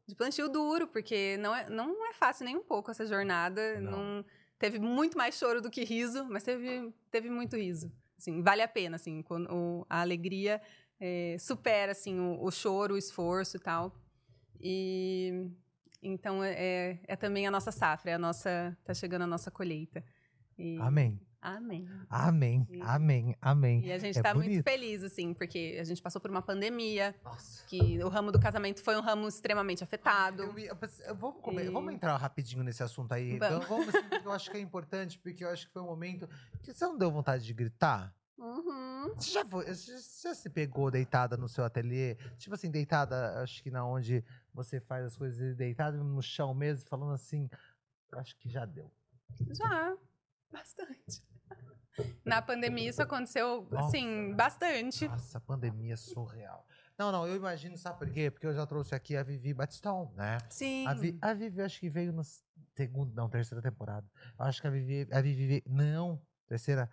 de 0.07 0.15
plantio 0.15 0.49
duro, 0.49 0.87
porque 0.87 1.37
não 1.37 1.53
é, 1.55 1.69
não 1.69 2.07
é 2.09 2.13
fácil 2.13 2.45
nem 2.45 2.55
um 2.57 2.63
pouco 2.63 2.91
essa 2.91 3.05
jornada. 3.05 3.79
Não. 3.79 3.91
Não. 4.17 4.25
Teve 4.59 4.79
muito 4.79 5.17
mais 5.17 5.35
choro 5.35 5.61
do 5.61 5.69
que 5.69 5.83
riso, 5.83 6.25
mas 6.29 6.43
teve, 6.43 6.93
teve 7.11 7.29
muito 7.29 7.55
riso. 7.55 7.91
Assim, 8.17 8.41
vale 8.41 8.61
a 8.61 8.67
pena, 8.67 8.95
assim, 8.95 9.21
quando 9.21 9.47
o- 9.53 9.85
a 9.89 10.01
alegria 10.01 10.61
é, 10.99 11.37
supera 11.39 11.91
assim, 11.91 12.19
o, 12.19 12.43
o 12.43 12.49
choro, 12.51 12.95
o 12.95 12.97
esforço 12.97 13.57
e 13.57 13.59
tal. 13.59 13.95
E 14.59 15.47
então 16.01 16.43
é, 16.43 16.53
é- 16.57 16.99
é 17.07 17.15
também 17.15 17.45
a 17.47 17.51
nossa 17.51 17.71
safra, 17.71 18.11
é 18.11 18.13
a 18.15 18.19
nossa. 18.19 18.75
tá 18.83 18.93
chegando 18.93 19.21
a 19.23 19.27
nossa 19.27 19.51
colheita. 19.51 20.03
E- 20.57 20.77
Amém. 20.81 21.19
Amém. 21.41 21.87
Amém. 22.09 22.67
E- 22.69 22.81
Amém. 22.81 23.35
Amém. 23.41 23.85
E 23.85 23.91
a 23.91 23.97
gente 23.99 24.17
É 24.17 24.21
tá 24.21 24.33
muito 24.33 24.63
feliz, 24.63 25.03
assim, 25.03 25.33
porque 25.33 25.77
a 25.79 25.83
gente 25.83 26.01
passou 26.01 26.19
por 26.19 26.31
uma 26.31 26.41
pandemia, 26.41 27.15
Nossa. 27.23 27.63
que 27.67 28.03
o 28.03 28.09
ramo 28.09 28.31
do 28.31 28.39
casamento 28.39 28.81
foi 28.83 28.97
um 28.97 29.01
ramo 29.01 29.27
extremamente 29.27 29.83
afetado. 29.83 30.43
Eu 30.43 30.59
ia- 30.59 30.69
eu- 31.05 31.15
vamos, 31.15 31.63
E- 31.63 31.69
vamos 31.69 31.93
entrar 31.93 32.15
rapidinho 32.17 32.63
nesse 32.63 32.81
assunto 32.83 33.11
aí. 33.13 33.37
Vamos. 33.37 33.65
Vamos, 33.67 33.85
vamos, 33.85 33.95
assim, 33.95 34.25
eu 34.25 34.31
acho 34.31 34.49
que 34.51 34.57
é 34.57 34.59
importante, 34.59 35.19
porque 35.19 35.43
eu 35.45 35.49
acho 35.49 35.67
que 35.67 35.73
foi 35.73 35.81
um 35.81 35.85
momento 35.85 36.27
que 36.63 36.73
você 36.73 36.85
não 36.85 36.97
deu 36.97 37.11
vontade 37.11 37.45
de 37.45 37.53
gritar. 37.53 38.13
Uhum. 38.37 39.13
Você 39.15 39.31
já, 39.31 39.45
foi, 39.45 39.65
você 39.65 40.27
já 40.27 40.35
se 40.35 40.49
pegou 40.49 40.91
deitada 40.91 41.37
no 41.37 41.47
seu 41.47 41.63
ateliê? 41.63 42.15
Tipo 42.37 42.55
assim, 42.55 42.69
deitada, 42.69 43.41
acho 43.41 43.63
que 43.63 43.71
na 43.71 43.85
onde 43.85 44.23
você 44.53 44.79
faz 44.79 45.05
as 45.05 45.17
coisas, 45.17 45.55
deitada 45.55 45.97
no 45.97 46.21
chão 46.21 46.53
mesmo, 46.53 46.87
falando 46.87 47.13
assim, 47.13 47.49
eu 48.11 48.19
acho 48.19 48.35
que 48.37 48.47
já 48.49 48.65
deu. 48.65 48.91
Já, 49.51 49.95
bastante. 50.51 51.23
Na 52.23 52.41
pandemia 52.41 52.89
isso 52.89 53.01
aconteceu, 53.01 53.67
assim, 53.71 54.33
bastante. 54.35 55.07
Nossa, 55.07 55.39
pandemia 55.39 55.97
surreal. 55.97 56.65
Não, 56.97 57.11
não, 57.11 57.27
eu 57.27 57.35
imagino, 57.35 57.77
sabe 57.77 57.99
por 57.99 58.09
quê? 58.09 58.31
Porque 58.31 58.47
eu 58.47 58.53
já 58.53 58.65
trouxe 58.65 58.95
aqui 58.95 59.15
a 59.15 59.23
Vivi 59.23 59.53
Batistão, 59.53 60.11
né? 60.15 60.39
Sim. 60.49 60.87
A, 60.87 60.93
Vi, 60.93 61.17
a 61.21 61.33
Vivi 61.33 61.61
acho 61.61 61.79
que 61.79 61.89
veio 61.89 62.11
na 62.11 62.23
segunda, 62.75 63.13
não, 63.15 63.29
terceira 63.29 63.61
temporada. 63.61 64.05
Acho 64.37 64.61
que 64.61 64.67
a 64.67 64.71
Vivi, 64.71 65.07
a 65.11 65.21
Vivi 65.21 65.63
não, 65.67 66.19
terceira. 66.47 66.89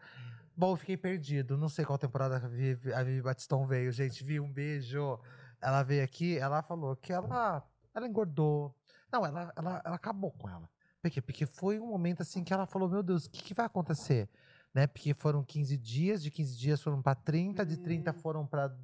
Bom, 0.56 0.72
eu 0.72 0.76
fiquei 0.76 0.96
perdido, 0.96 1.56
não 1.56 1.68
sei 1.68 1.84
qual 1.84 1.98
temporada 1.98 2.36
a 2.36 2.38
Vivi, 2.40 2.92
a 2.92 3.02
Vivi 3.02 3.22
Batistão 3.22 3.66
veio, 3.66 3.90
gente, 3.92 4.22
vi 4.22 4.38
um 4.38 4.52
beijo. 4.52 5.18
Ela 5.60 5.82
veio 5.82 6.04
aqui, 6.04 6.36
ela 6.38 6.62
falou 6.62 6.94
que 6.96 7.12
ela, 7.12 7.66
ela 7.94 8.06
engordou. 8.06 8.76
Não, 9.10 9.24
ela, 9.24 9.52
ela, 9.56 9.82
ela 9.84 9.96
acabou 9.96 10.32
com 10.32 10.48
ela. 10.48 10.68
Por 11.04 11.10
quê? 11.10 11.20
Porque 11.20 11.44
foi 11.44 11.78
um 11.78 11.86
momento 11.86 12.22
assim 12.22 12.42
que 12.42 12.50
ela 12.54 12.64
falou, 12.64 12.88
meu 12.88 13.02
Deus, 13.02 13.26
o 13.26 13.30
que, 13.30 13.42
que 13.42 13.52
vai 13.52 13.66
acontecer? 13.66 14.26
Né? 14.72 14.86
Porque 14.86 15.12
foram 15.12 15.44
15 15.44 15.76
dias, 15.76 16.22
de 16.22 16.30
15 16.30 16.56
dias 16.56 16.80
foram 16.82 17.02
para 17.02 17.14
30, 17.14 17.64
de 17.66 17.76
30 17.76 18.10
Hum. 18.10 18.14
foram 18.14 18.46
para 18.46 18.74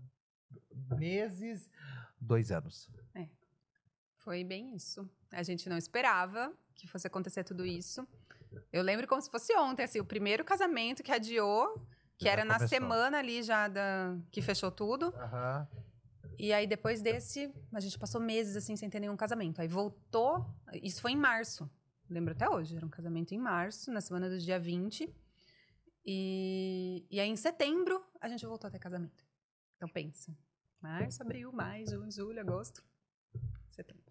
meses, 0.98 1.70
dois 2.20 2.50
anos. 2.52 2.90
Foi 4.18 4.44
bem 4.44 4.74
isso. 4.76 5.08
A 5.32 5.42
gente 5.42 5.66
não 5.66 5.78
esperava 5.78 6.52
que 6.74 6.86
fosse 6.86 7.06
acontecer 7.06 7.42
tudo 7.42 7.64
isso. 7.64 8.06
Eu 8.70 8.82
lembro 8.82 9.08
como 9.08 9.22
se 9.22 9.30
fosse 9.30 9.56
ontem, 9.56 9.82
assim, 9.84 9.98
o 9.98 10.04
primeiro 10.04 10.44
casamento 10.44 11.02
que 11.02 11.10
adiou, 11.10 11.74
que 12.18 12.26
Já 12.26 12.32
era 12.32 12.44
na 12.44 12.56
começou. 12.56 12.68
semana 12.68 13.18
ali 13.18 13.42
já 13.42 13.66
da 13.66 14.14
que 14.30 14.42
fechou 14.42 14.70
tudo. 14.70 15.10
E 16.38 16.52
aí, 16.52 16.66
depois 16.66 17.00
desse, 17.00 17.50
a 17.72 17.80
gente 17.80 17.98
passou 17.98 18.20
meses 18.20 18.56
assim 18.56 18.76
sem 18.76 18.90
ter 18.90 19.00
nenhum 19.00 19.16
casamento. 19.16 19.58
Aí 19.62 19.68
voltou. 19.68 20.44
Isso 20.82 21.00
foi 21.00 21.12
em 21.12 21.16
março. 21.16 21.70
Lembro 22.10 22.32
até 22.32 22.48
hoje. 22.48 22.76
Era 22.76 22.84
um 22.84 22.90
casamento 22.90 23.32
em 23.32 23.38
março, 23.38 23.92
na 23.92 24.00
semana 24.00 24.28
do 24.28 24.38
dia 24.38 24.58
20. 24.58 25.08
E, 26.04 27.06
e 27.10 27.20
aí, 27.20 27.28
em 27.28 27.36
setembro, 27.36 28.02
a 28.20 28.28
gente 28.28 28.44
voltou 28.44 28.68
a 28.68 28.70
ter 28.70 28.78
casamento. 28.78 29.24
Então, 29.76 29.88
pensa. 29.88 30.36
Março, 30.80 31.22
abril, 31.22 31.52
maio, 31.52 31.88
junho, 31.88 32.10
julho, 32.10 32.40
agosto, 32.40 32.82
setembro. 33.68 34.10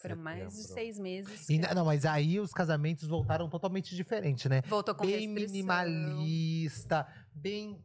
Foram 0.00 0.16
mais 0.16 0.54
de 0.54 0.62
seis 0.62 0.96
meses. 0.96 1.48
E 1.48 1.58
não, 1.58 1.84
mas 1.84 2.04
aí 2.04 2.38
os 2.38 2.52
casamentos 2.52 3.08
voltaram 3.08 3.48
totalmente 3.48 3.96
diferente, 3.96 4.48
né? 4.48 4.62
Voltou 4.62 4.94
com 4.94 5.04
bem 5.04 5.34
restrição. 5.34 5.52
minimalista, 5.52 7.06
bem 7.34 7.84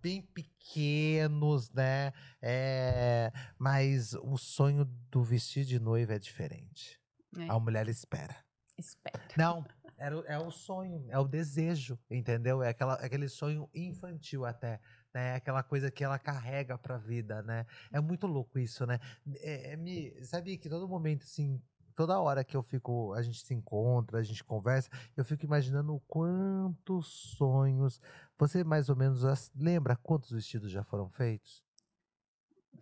bem 0.00 0.22
pequenos, 0.22 1.70
né? 1.72 2.12
É, 2.40 3.32
mas 3.58 4.14
o 4.14 4.36
sonho 4.36 4.84
do 5.10 5.24
vestido 5.24 5.66
de 5.66 5.80
noiva 5.80 6.14
é 6.14 6.18
diferente. 6.18 7.00
É. 7.36 7.48
A 7.48 7.58
mulher 7.58 7.88
espera. 7.88 8.36
Espera. 8.80 9.20
Não, 9.36 9.64
era, 9.98 10.18
o- 10.18 10.24
é 10.26 10.38
o 10.38 10.50
sonho, 10.50 11.04
é 11.10 11.18
o 11.18 11.28
desejo, 11.28 11.98
entendeu? 12.10 12.62
É 12.62 12.70
aquela, 12.70 12.94
aquele 12.94 13.28
sonho 13.28 13.68
infantil 13.74 14.44
até, 14.46 14.80
né? 15.14 15.34
Aquela 15.34 15.62
coisa 15.62 15.90
que 15.90 16.02
ela 16.02 16.18
carrega 16.18 16.78
pra 16.78 16.96
vida, 16.96 17.42
né? 17.42 17.66
É 17.92 18.00
muito 18.00 18.26
louco 18.26 18.58
isso, 18.58 18.86
né? 18.86 18.98
É, 19.40 19.72
é, 19.72 19.76
me, 19.76 20.24
sabia 20.24 20.56
que 20.56 20.68
todo 20.68 20.88
momento, 20.88 21.24
assim, 21.24 21.60
toda 21.94 22.18
hora 22.18 22.42
que 22.42 22.56
eu 22.56 22.62
fico, 22.62 23.12
a 23.12 23.20
gente 23.22 23.44
se 23.44 23.52
encontra, 23.52 24.18
a 24.18 24.22
gente 24.22 24.42
conversa, 24.42 24.88
eu 25.14 25.24
fico 25.24 25.44
imaginando 25.44 26.00
quantos 26.08 27.06
sonhos. 27.36 28.00
Você 28.38 28.64
mais 28.64 28.88
ou 28.88 28.96
menos 28.96 29.22
lembra 29.54 29.94
quantos 29.96 30.30
vestidos 30.30 30.70
já 30.70 30.82
foram 30.82 31.10
feitos? 31.10 31.62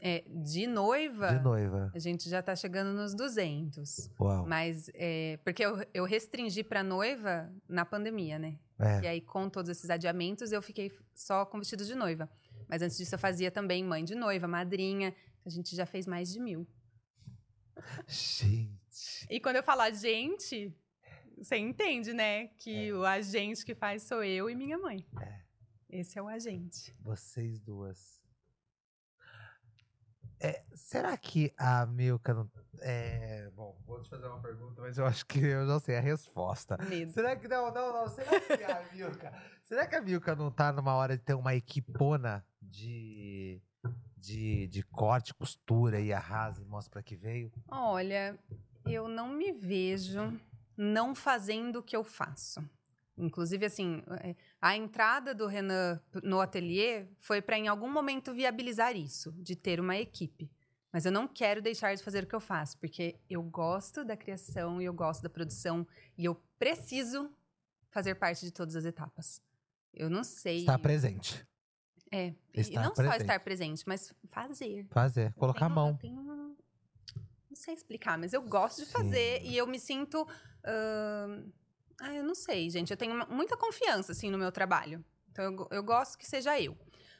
É, 0.01 0.25
de 0.29 0.67
noiva, 0.69 1.35
De 1.35 1.43
noiva. 1.43 1.91
a 1.93 1.99
gente 1.99 2.29
já 2.31 2.41
tá 2.41 2.55
chegando 2.55 2.93
nos 2.97 3.15
200. 3.15 4.11
Uau. 4.21 4.47
Mas, 4.47 4.89
é, 4.95 5.39
porque 5.45 5.65
eu, 5.65 5.85
eu 5.93 6.05
restringi 6.05 6.63
pra 6.63 6.85
noiva 6.85 7.53
na 7.69 7.85
pandemia, 7.85 8.39
né? 8.39 8.59
É. 8.79 9.01
E 9.01 9.07
aí, 9.09 9.21
com 9.21 9.49
todos 9.51 9.69
esses 9.71 9.91
adiamentos, 9.91 10.53
eu 10.53 10.63
fiquei 10.63 10.93
só 11.15 11.45
com 11.45 11.59
vestido 11.59 11.85
de 11.85 11.97
noiva. 11.97 12.31
Mas 12.69 12.81
antes 12.81 12.97
disso, 12.97 13.15
eu 13.15 13.19
fazia 13.19 13.51
também 13.51 13.83
mãe 13.83 14.05
de 14.05 14.15
noiva, 14.15 14.47
madrinha. 14.47 15.13
A 15.45 15.49
gente 15.49 15.75
já 15.75 15.85
fez 15.85 16.07
mais 16.07 16.31
de 16.33 16.39
mil. 16.39 16.65
Gente. 18.07 19.27
E 19.31 19.41
quando 19.41 19.57
eu 19.57 19.63
falar 19.63 19.91
gente, 19.91 20.73
você 21.37 21.57
entende, 21.57 22.13
né? 22.13 22.49
Que 22.59 22.93
o 22.93 23.05
agente 23.05 23.65
que 23.65 23.75
faz 23.75 24.03
sou 24.03 24.23
eu 24.23 24.49
e 24.51 24.55
minha 24.55 24.79
mãe. 24.79 25.05
É. 25.21 25.41
Esse 25.91 26.19
é 26.19 26.23
o 26.23 26.29
agente. 26.29 26.95
Vocês 27.01 27.59
duas. 27.61 28.18
É, 30.41 30.63
será 30.75 31.17
que 31.17 31.53
a 31.57 31.85
Milka 31.87 32.33
não. 32.35 32.51
É, 32.81 33.51
bom, 33.57 33.77
vou 33.85 34.01
te 34.01 34.09
fazer 34.09 34.27
uma 34.29 34.41
pergunta, 34.41 34.81
mas 34.81 34.97
eu 34.99 35.05
acho 35.05 35.27
que 35.27 35.41
eu 35.41 35.67
já 35.67 35.81
sei 35.81 35.97
a 35.97 36.01
resposta. 36.01 36.79
Medo. 36.89 37.13
Será 37.13 37.35
que. 37.35 37.49
Não, 37.49 37.73
não, 37.73 37.93
não. 37.93 38.09
Será 38.09 38.41
que 38.41 38.65
a 38.65 38.83
Milka. 38.95 39.33
será 39.65 39.87
que 39.87 39.97
a 39.97 40.01
Milka 40.01 40.37
não 40.37 40.51
tá 40.51 40.73
numa 40.73 40.95
hora 40.95 41.17
de 41.17 41.23
ter 41.25 41.35
uma 41.35 41.55
equipona 41.55 42.45
de. 42.63 43.61
De, 44.17 44.67
de 44.67 44.83
corte, 44.83 45.33
costura 45.33 46.01
e 46.01 46.13
arrasa 46.13 46.61
e 46.61 46.65
mostra 46.65 47.01
que 47.03 47.15
veio? 47.15 47.53
Olha, 47.69 48.37
eu 48.85 49.07
não 49.07 49.29
me 49.29 49.53
vejo 49.53 50.39
não 50.77 51.15
fazendo 51.15 51.79
o 51.79 51.83
que 51.83 51.97
eu 51.97 52.03
faço. 52.03 52.61
Inclusive, 53.17 53.67
assim, 53.67 54.03
é, 54.21 54.35
a 54.61 54.77
entrada 54.77 55.35
do 55.35 55.47
Renan 55.47 56.01
no 56.23 56.41
ateliê 56.41 57.07
foi 57.21 57.41
para, 57.41 57.57
em 57.59 57.69
algum 57.69 57.91
momento, 57.91 58.33
viabilizar 58.35 58.97
isso, 58.97 59.33
de 59.33 59.55
ter 59.55 59.79
uma 59.81 59.97
equipe. 59.97 60.51
Mas 60.93 61.05
eu 61.05 61.13
não 61.13 61.29
quero 61.29 61.61
deixar 61.63 61.95
de 61.95 62.03
fazer 62.03 62.25
o 62.25 62.27
que 62.27 62.35
eu 62.35 62.41
faço, 62.41 62.79
porque 62.79 63.17
eu 63.29 63.43
gosto 63.43 64.05
da 64.05 64.17
criação 64.17 64.81
e 64.81 64.87
eu 64.87 64.93
gosto 64.95 65.23
da 65.23 65.29
produção 65.29 65.87
e 66.17 66.25
eu 66.25 66.35
preciso 66.59 67.31
fazer 67.91 68.15
parte 68.15 68.45
de 68.45 68.51
todas 68.53 68.75
as 68.75 68.85
etapas. 68.85 69.41
Eu 69.93 70.09
não 70.11 70.25
sei. 70.25 70.59
Estar 70.61 70.79
presente. 70.79 71.47
É, 72.11 72.29
e 72.55 72.61
Estar 72.61 72.81
não 72.83 72.89
só 72.95 73.03
presente. 73.03 73.21
estar 73.21 73.41
presente, 73.41 73.85
mas 73.87 74.15
fazer. 74.31 74.87
Fazer. 74.91 75.33
Colocar 75.35 75.67
a 75.67 75.69
tenho- 75.69 75.75
mão. 75.75 75.89
eu 75.91 75.97
tenho 75.99 76.57
Não 77.51 77.57
sei 77.57 77.75
explicar, 77.75 78.17
mas 78.19 78.33
eu 78.33 78.41
gosto 78.43 78.79
de 78.81 78.87
Sim. 78.87 78.93
fazer 78.93 79.43
e 79.45 79.57
eu 79.57 79.67
me 79.67 79.79
sinto. 79.79 80.27
ahn, 80.65 81.45
Ah, 82.01 82.15
eu 82.15 82.23
não 82.25 82.35
sei, 82.35 82.71
gente. 82.71 82.91
Eu 82.91 82.97
tenho 82.97 83.15
muita 83.29 83.57
confiança, 83.57 84.13
assim, 84.13 84.31
no 84.31 84.39
meu 84.39 84.53
trabalho. 84.53 85.05
Então, 85.31 85.45
eu, 85.45 85.69
eu 85.71 85.83
gosto 85.83 86.17
que 86.19 86.27
seja 86.27 86.61
eu. 86.61 86.77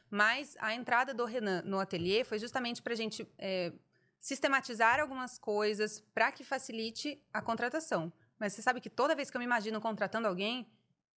Mas 0.09 0.55
a 0.59 0.73
entrada 0.73 1.13
do 1.13 1.25
Renan 1.25 1.61
no 1.63 1.79
ateliê 1.79 2.23
foi 2.23 2.39
justamente 2.39 2.81
para 2.81 2.93
a 2.93 2.95
gente 2.95 3.27
é, 3.37 3.71
sistematizar 4.19 4.99
algumas 4.99 5.37
coisas 5.37 5.99
para 6.13 6.31
que 6.31 6.43
facilite 6.43 7.21
a 7.31 7.41
contratação. 7.41 8.11
Mas 8.39 8.53
você 8.53 8.61
sabe 8.61 8.81
que 8.81 8.89
toda 8.89 9.15
vez 9.15 9.29
que 9.29 9.37
eu 9.37 9.39
me 9.39 9.45
imagino 9.45 9.79
contratando 9.81 10.27
alguém, 10.27 10.67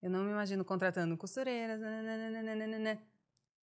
eu 0.01 0.09
não 0.09 0.23
me 0.23 0.31
imagino 0.31 0.63
contratando 0.65 1.17
costureiras. 1.17 1.79
nananana. 1.79 3.01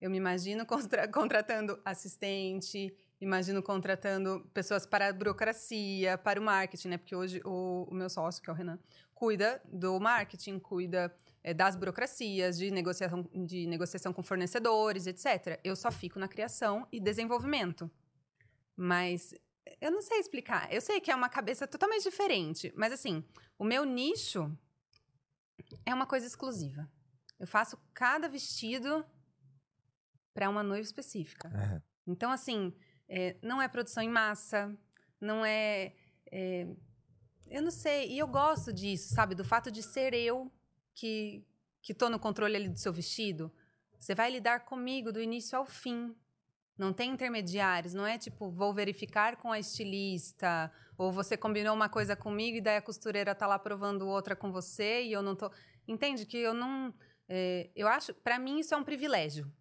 Eu 0.01 0.09
me 0.09 0.17
imagino 0.17 0.65
contra- 0.65 1.07
contratando 1.11 1.79
assistente, 1.83 2.95
imagino 3.19 3.61
contratando 3.61 4.49
pessoas 4.53 4.85
para 4.85 5.09
a 5.09 5.13
burocracia, 5.13 6.17
para 6.17 6.39
o 6.39 6.43
marketing, 6.43 6.87
né? 6.87 6.97
Porque 6.97 7.13
hoje 7.15 7.41
o, 7.43 7.85
o 7.89 7.93
meu 7.93 8.09
sócio, 8.09 8.41
que 8.41 8.49
é 8.49 8.53
o 8.53 8.55
Renan, 8.55 8.79
cuida 9.19 9.61
do 9.65 9.99
marketing, 9.99 10.59
cuida 10.59 11.13
eh, 11.43 11.53
das 11.53 11.75
burocracias, 11.75 12.57
de 12.57 12.71
negociação, 12.71 13.29
de 13.33 13.67
negociação 13.67 14.13
com 14.13 14.23
fornecedores, 14.23 15.07
etc. 15.07 15.59
Eu 15.61 15.75
só 15.75 15.91
fico 15.91 16.17
na 16.17 16.27
criação 16.29 16.87
e 16.89 17.01
desenvolvimento. 17.01 17.91
Mas 18.77 19.35
eu 19.81 19.91
não 19.91 20.01
sei 20.01 20.19
explicar. 20.19 20.71
Eu 20.73 20.79
sei 20.79 21.01
que 21.01 21.11
é 21.11 21.15
uma 21.15 21.27
cabeça 21.27 21.67
totalmente 21.67 22.03
diferente, 22.03 22.71
mas 22.77 22.93
assim, 22.93 23.21
o 23.57 23.65
meu 23.65 23.83
nicho 23.83 24.57
é 25.85 25.93
uma 25.93 26.05
coisa 26.05 26.25
exclusiva. 26.25 26.89
Eu 27.37 27.45
faço 27.45 27.77
cada 27.93 28.29
vestido 28.29 29.05
para 30.33 30.49
uma 30.49 30.63
noiva 30.63 30.85
específica. 30.85 31.49
É. 31.49 31.81
Então, 32.07 32.31
assim, 32.31 32.73
é, 33.09 33.35
não 33.41 33.61
é 33.61 33.67
produção 33.67 34.01
em 34.01 34.09
massa, 34.09 34.73
não 35.19 35.43
é, 35.43 35.93
é, 36.31 36.67
Eu 37.49 37.63
não 37.63 37.71
sei. 37.71 38.11
E 38.11 38.19
eu 38.19 38.27
gosto 38.27 38.71
disso, 38.71 39.13
sabe? 39.13 39.33
Do 39.33 39.43
fato 39.43 39.71
de 39.71 39.81
ser 39.81 40.13
eu 40.13 40.51
que, 40.93 41.43
que 41.81 41.93
tô 41.93 42.09
no 42.09 42.19
controle 42.19 42.55
ali 42.55 42.69
do 42.69 42.77
seu 42.77 42.93
vestido. 42.93 43.51
Você 43.99 44.13
vai 44.13 44.31
lidar 44.31 44.61
comigo 44.61 45.11
do 45.11 45.21
início 45.21 45.57
ao 45.57 45.65
fim. 45.65 46.15
Não 46.77 46.93
tem 46.93 47.11
intermediários, 47.11 47.93
não 47.93 48.07
é 48.07 48.17
tipo, 48.17 48.49
vou 48.49 48.73
verificar 48.73 49.35
com 49.35 49.51
a 49.51 49.59
estilista, 49.59 50.71
ou 50.97 51.11
você 51.11 51.35
combinou 51.35 51.75
uma 51.75 51.89
coisa 51.89 52.15
comigo 52.15 52.55
e 52.55 52.61
daí 52.61 52.77
a 52.77 52.81
costureira 52.81 53.35
tá 53.35 53.45
lá 53.45 53.59
provando 53.59 54.07
outra 54.07 54.33
com 54.33 54.49
você 54.49 55.03
e 55.03 55.11
eu 55.11 55.21
não 55.21 55.35
tô. 55.35 55.51
Entende 55.85 56.25
que 56.25 56.37
eu 56.37 56.53
não. 56.53 56.93
é, 57.27 57.69
eu 57.75 57.85
acho, 57.87 58.13
para 58.13 58.39
mim, 58.39 58.59
isso 58.59 58.73
é 58.73 58.77
um 58.77 58.83
privilégio. 58.83 59.51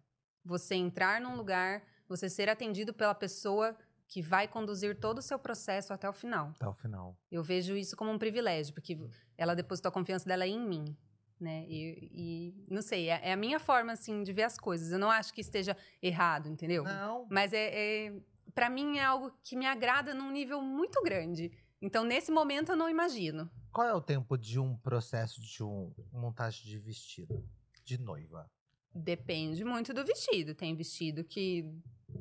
Você 0.45 0.75
entrar 0.75 1.19
num 1.19 1.35
lugar, 1.35 1.83
você 2.07 2.29
ser 2.29 2.47
atendido 2.47 2.93
pela 2.93 3.13
pessoa 3.13 3.77
que 4.09 4.23
vai 4.23 4.47
conduzir 4.47 4.99
todo 4.99 5.19
o 5.19 5.21
seu 5.21 5.37
processo 5.37 5.93
até 5.93 6.09
o 6.09 6.13
final. 6.13 6.49
Até 6.55 6.67
o 6.67 6.73
final. 6.73 7.15
Eu 7.31 7.43
vejo 7.43 7.77
isso 7.77 7.95
como 7.95 8.11
um 8.11 8.17
privilégio, 8.17 8.73
porque 8.73 8.99
ela 9.37 9.55
depositou 9.55 9.89
a 9.89 9.91
confiança 9.91 10.27
dela 10.27 10.47
em 10.47 10.59
mim, 10.59 10.97
né? 11.39 11.63
E, 11.67 12.09
e, 12.11 12.65
não 12.67 12.81
sei, 12.81 13.09
é, 13.09 13.29
é 13.29 13.31
a 13.31 13.37
minha 13.37 13.59
forma 13.59 13.91
assim 13.93 14.23
de 14.23 14.33
ver 14.33 14.43
as 14.43 14.57
coisas. 14.57 14.91
Eu 14.91 14.97
não 14.97 15.11
acho 15.11 15.31
que 15.31 15.41
esteja 15.41 15.77
errado, 16.01 16.49
entendeu? 16.49 16.83
Não. 16.83 17.27
Mas 17.29 17.53
é, 17.53 18.07
é 18.07 18.21
para 18.55 18.67
mim 18.67 18.97
é 18.97 19.03
algo 19.03 19.31
que 19.43 19.55
me 19.55 19.67
agrada 19.67 20.13
num 20.13 20.31
nível 20.31 20.59
muito 20.59 21.01
grande. 21.03 21.51
Então 21.79 22.03
nesse 22.03 22.31
momento 22.31 22.71
eu 22.71 22.75
não 22.75 22.89
imagino. 22.89 23.49
Qual 23.71 23.87
é 23.87 23.93
o 23.93 24.01
tempo 24.01 24.35
de 24.35 24.59
um 24.59 24.75
processo 24.75 25.39
de 25.39 25.63
um 25.63 25.93
montagem 26.11 26.65
de 26.65 26.79
vestido 26.79 27.47
de 27.85 27.99
noiva? 27.99 28.49
Depende 29.03 29.63
muito 29.63 29.93
do 29.93 30.03
vestido. 30.05 30.53
Tem 30.53 30.75
vestido 30.75 31.23
que 31.23 31.65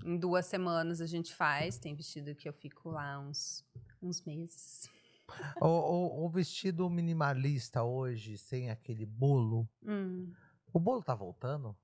em 0.05 0.17
duas 0.19 0.47
semanas 0.47 1.01
a 1.01 1.07
gente 1.07 1.35
faz, 1.35 1.79
tem 1.79 1.95
vestido 1.95 2.35
que 2.35 2.49
eu 2.49 2.53
fico 2.53 2.91
lá 2.91 3.19
uns, 3.19 3.65
uns 4.03 4.23
meses. 4.25 4.89
o, 5.61 5.67
o- 5.67 6.25
o 6.25 6.29
vestido 6.29 6.89
minimalista 6.89 7.83
hoje, 7.83 8.39
sem 8.39 8.71
aquele 8.71 9.05
bolo. 9.07 9.69
Hum. 9.85 10.33
O 10.73 10.79
bolo 10.79 11.03
tá 11.03 11.15
voltando? 11.15 11.77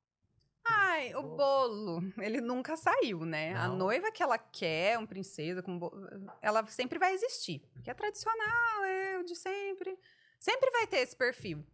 Ai, 0.67 1.15
o 1.15 1.23
bolo, 1.23 2.01
ele 2.19 2.41
nunca 2.41 2.77
saiu, 2.77 3.25
né? 3.27 3.55
A 3.55 3.69
Não. 3.69 3.77
noiva 3.77 4.11
que 4.13 4.23
ela 4.23 4.39
quer, 4.39 4.99
um 4.99 5.05
princesa 5.07 5.63
com 5.63 5.79
bolo, 5.79 6.07
ela 6.41 6.65
sempre 6.67 6.99
vai 6.99 7.13
existir. 7.13 7.61
Porque 7.75 7.91
é 7.91 7.95
tradicional, 7.95 8.85
é 8.85 9.19
o 9.19 9.25
de 9.25 9.35
sempre. 9.37 9.99
Sempre 10.39 10.71
vai 10.71 10.87
ter 10.87 10.99
esse 10.99 11.17
perfil. 11.17 11.65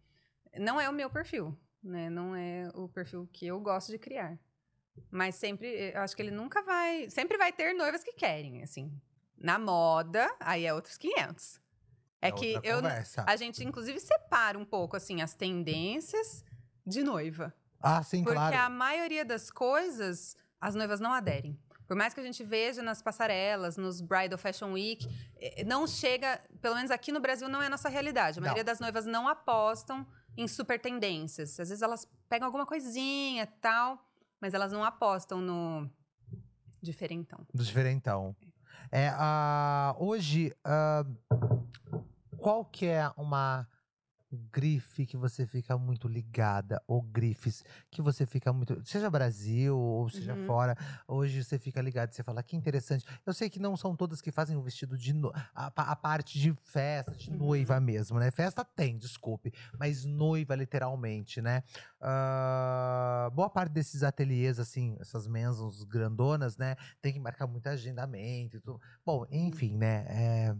Não 0.57 0.79
é 0.81 0.89
o 0.89 0.93
meu 0.93 1.09
perfil, 1.09 1.57
né? 1.83 2.09
Não 2.09 2.35
é 2.35 2.69
o 2.73 2.87
perfil 2.87 3.27
que 3.31 3.47
eu 3.47 3.59
gosto 3.59 3.91
de 3.91 3.97
criar. 3.97 4.37
Mas 5.09 5.35
sempre, 5.35 5.67
eu 5.93 6.01
acho 6.01 6.15
que 6.15 6.21
ele 6.21 6.31
nunca 6.31 6.61
vai. 6.61 7.09
Sempre 7.09 7.37
vai 7.37 7.51
ter 7.51 7.73
noivas 7.73 8.03
que 8.03 8.13
querem, 8.13 8.61
assim. 8.61 8.91
Na 9.37 9.57
moda, 9.57 10.29
aí 10.39 10.65
é 10.65 10.73
outros 10.73 10.97
500. 10.97 11.59
É, 12.21 12.31
que 12.31 12.55
outra 12.55 12.69
eu, 12.69 12.75
conversa. 12.77 13.25
a 13.27 13.35
gente, 13.35 13.63
inclusive, 13.63 13.99
separa 13.99 14.57
um 14.59 14.65
pouco, 14.65 14.95
assim, 14.95 15.21
as 15.21 15.33
tendências 15.33 16.43
de 16.85 17.03
noiva. 17.03 17.53
Ah, 17.81 18.03
sim, 18.03 18.23
Porque 18.23 18.35
claro. 18.35 18.55
a 18.55 18.69
maioria 18.69 19.25
das 19.25 19.49
coisas, 19.49 20.37
as 20.59 20.75
noivas 20.75 20.99
não 20.99 21.11
aderem. 21.11 21.59
Por 21.87 21.97
mais 21.97 22.13
que 22.13 22.19
a 22.19 22.23
gente 22.23 22.43
veja 22.43 22.83
nas 22.83 23.01
passarelas, 23.01 23.75
nos 23.75 23.99
Bridal 24.01 24.37
Fashion 24.37 24.71
Week, 24.73 25.05
eh, 25.37 25.63
não 25.65 25.85
chega, 25.87 26.39
pelo 26.61 26.75
menos 26.75 26.91
aqui 26.91 27.11
no 27.11 27.19
Brasil 27.19 27.49
não 27.49 27.61
é 27.61 27.65
a 27.65 27.69
nossa 27.69 27.89
realidade. 27.89 28.37
A 28.37 28.41
Não. 28.41 28.45
maioria 28.45 28.63
das 28.63 28.79
noivas 28.79 29.05
não 29.05 29.27
apostam 29.27 30.07
em 30.37 30.47
super 30.47 30.79
tendências. 30.79 31.59
Às 31.59 31.69
vezes 31.69 31.81
elas 31.81 32.07
pegam 32.29 32.45
alguma 32.45 32.65
coisinha 32.65 33.47
tal, 33.59 33.99
mas 34.39 34.53
elas 34.53 34.71
não 34.71 34.83
apostam 34.83 35.41
no 35.41 35.89
diferentão. 36.81 37.45
Do 37.53 37.63
diferentão. 37.63 38.35
É, 38.91 39.09
ah, 39.13 39.95
hoje, 39.99 40.53
ah, 40.65 41.05
qual 42.37 42.65
que 42.65 42.85
é 42.87 43.09
uma 43.15 43.67
grife 44.51 45.05
que 45.05 45.17
você 45.17 45.45
fica 45.45 45.77
muito 45.77 46.07
ligada, 46.07 46.81
ou 46.87 47.01
grifes 47.01 47.63
que 47.89 48.01
você 48.01 48.25
fica 48.25 48.51
muito. 48.53 48.81
Seja 48.85 49.09
Brasil 49.09 49.77
ou 49.77 50.09
seja 50.09 50.33
Uhum. 50.33 50.45
fora, 50.45 50.75
hoje 51.07 51.43
você 51.43 51.57
fica 51.59 51.81
ligado, 51.81 52.11
você 52.11 52.23
fala 52.23 52.41
que 52.43 52.55
interessante. 52.55 53.05
Eu 53.25 53.33
sei 53.33 53.49
que 53.49 53.59
não 53.59 53.75
são 53.75 53.95
todas 53.95 54.21
que 54.21 54.31
fazem 54.31 54.55
o 54.57 54.61
vestido 54.61 54.97
de. 54.97 55.13
No, 55.13 55.31
a, 55.53 55.67
a 55.75 55.95
parte 55.95 56.39
de 56.39 56.53
festa, 56.63 57.15
de 57.15 57.31
Uhum. 57.31 57.37
noiva 57.37 57.79
mesmo, 57.79 58.19
né? 58.19 58.31
Festa 58.31 58.63
tem, 58.63 58.97
desculpe, 58.97 59.53
mas 59.77 60.05
noiva 60.05 60.55
literalmente, 60.55 61.41
né? 61.41 61.63
Ah, 61.99 63.29
boa 63.33 63.49
parte 63.49 63.71
desses 63.71 64.03
ateliês, 64.03 64.59
assim, 64.59 64.95
essas 64.99 65.27
mensas 65.27 65.83
grandonas, 65.83 66.57
né? 66.57 66.75
Tem 67.01 67.13
que 67.13 67.19
marcar 67.19 67.47
muito 67.47 67.67
agendamento 67.67 68.57
e 68.57 68.59
tudo. 68.59 68.79
Bom, 69.05 69.25
enfim, 69.31 69.77
né? 69.77 70.05
É, 70.09 70.55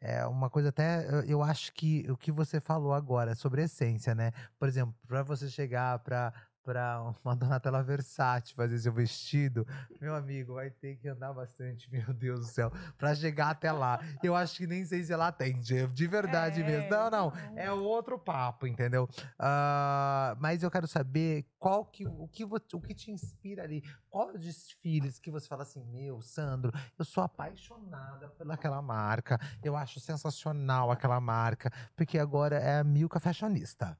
é 0.00 0.26
uma 0.26 0.48
coisa 0.50 0.70
até. 0.70 1.06
eu- 1.08 1.22
Eu 1.22 1.42
acho 1.42 1.72
que 1.72 2.06
o 2.10 2.16
que 2.16 2.32
você 2.32 2.60
falou 2.60 2.92
agora 2.94 3.34
sobre 3.34 3.62
essência, 3.62 4.14
né? 4.14 4.32
Por 4.58 4.66
exemplo, 4.68 4.94
para 5.06 5.22
você 5.22 5.48
chegar 5.48 5.98
para 6.00 6.32
para 6.70 7.02
uma 7.24 7.34
Donatella 7.34 7.82
Versace 7.82 8.54
fazer 8.54 8.78
seu 8.78 8.92
vestido, 8.92 9.66
meu 10.00 10.14
amigo, 10.14 10.54
vai 10.54 10.70
ter 10.70 10.96
que 10.96 11.08
andar 11.08 11.32
bastante, 11.32 11.90
meu 11.92 12.14
Deus 12.14 12.40
do 12.40 12.46
céu, 12.46 12.72
para 12.96 13.12
chegar 13.12 13.50
até 13.50 13.72
lá. 13.72 13.98
Eu 14.22 14.36
acho 14.36 14.56
que 14.56 14.66
nem 14.68 14.84
sei 14.84 15.02
se 15.02 15.12
ela 15.12 15.28
atende, 15.28 15.88
de 15.88 16.06
verdade 16.06 16.62
É, 16.62 16.64
mesmo. 16.64 16.88
Não, 16.90 17.10
não, 17.10 17.32
é 17.56 17.72
outro 17.72 18.16
papo, 18.18 18.68
entendeu? 18.68 19.08
Ah, 19.36 20.36
mas 20.38 20.62
eu 20.62 20.70
quero 20.70 20.86
saber 20.86 21.44
qual 21.58 21.84
que, 21.84 22.06
o, 22.06 22.28
que, 22.28 22.44
o 22.44 22.80
que 22.80 22.94
te 22.94 23.10
inspira 23.10 23.64
ali. 23.64 23.82
Qual 24.08 24.28
os 24.28 24.40
desfiles 24.40 25.18
que 25.18 25.30
você 25.30 25.48
fala 25.48 25.62
assim, 25.62 25.84
meu, 25.84 26.20
Sandro, 26.20 26.72
eu 26.96 27.04
sou 27.04 27.24
apaixonada 27.24 28.28
pelaquela 28.28 28.80
marca. 28.80 29.38
Eu 29.62 29.76
acho 29.76 29.98
sensacional 29.98 30.90
aquela 30.90 31.20
marca. 31.20 31.72
Porque 31.96 32.18
agora 32.18 32.56
é 32.56 32.78
a 32.78 32.84
Milka 32.84 33.18
Fashionista. 33.18 33.98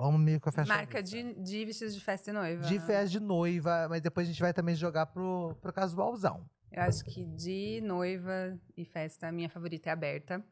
Vamos 0.00 0.20
Milka 0.20 0.50
Fashionista. 0.50 0.76
Marca 0.76 1.02
de, 1.02 1.34
de 1.34 1.64
vestidos 1.66 1.94
de 1.94 2.00
festa 2.00 2.30
e 2.30 2.32
noiva. 2.32 2.66
De 2.66 2.78
festa 2.80 3.06
de 3.06 3.20
noiva, 3.20 3.86
mas 3.88 4.00
depois 4.00 4.26
a 4.26 4.30
gente 4.30 4.40
vai 4.40 4.54
também 4.54 4.74
jogar 4.74 5.06
pro, 5.06 5.54
pro 5.60 5.72
casualzão. 5.72 6.48
Eu 6.72 6.82
acho 6.82 7.04
que 7.04 7.24
de 7.24 7.80
noiva 7.82 8.58
e 8.76 8.84
festa, 8.84 9.28
a 9.28 9.32
minha 9.32 9.50
favorita 9.50 9.90
é 9.90 9.92
aberta. 9.92 10.42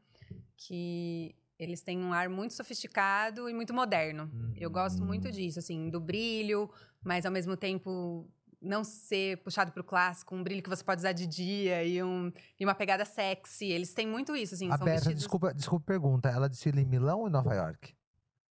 Que 0.56 1.34
eles 1.58 1.80
têm 1.80 1.98
um 1.98 2.12
ar 2.12 2.28
muito 2.28 2.52
sofisticado 2.52 3.48
e 3.48 3.54
muito 3.54 3.72
moderno. 3.72 4.30
Eu 4.54 4.70
gosto 4.70 5.02
muito 5.02 5.30
disso, 5.30 5.58
assim, 5.58 5.88
do 5.88 6.00
brilho, 6.00 6.70
mas 7.02 7.24
ao 7.24 7.32
mesmo 7.32 7.56
tempo 7.56 8.28
não 8.60 8.82
ser 8.84 9.38
puxado 9.38 9.72
pro 9.72 9.84
clássico, 9.84 10.34
um 10.34 10.42
brilho 10.42 10.62
que 10.62 10.68
você 10.68 10.82
pode 10.84 11.00
usar 11.00 11.12
de 11.12 11.26
dia 11.26 11.84
e, 11.84 12.02
um, 12.02 12.32
e 12.58 12.64
uma 12.64 12.74
pegada 12.74 13.04
sexy. 13.04 13.66
Eles 13.66 13.94
têm 13.94 14.06
muito 14.06 14.36
isso, 14.36 14.54
assim, 14.54 14.66
são 14.66 14.74
Aberta, 14.74 14.92
vestidos... 14.92 15.18
desculpa, 15.20 15.54
desculpa 15.54 15.84
a 15.84 15.86
pergunta. 15.86 16.28
Ela 16.28 16.48
desfila 16.48 16.80
em 16.80 16.84
Milão 16.84 17.20
ou 17.20 17.28
em 17.28 17.30
Nova 17.30 17.54
York? 17.54 17.96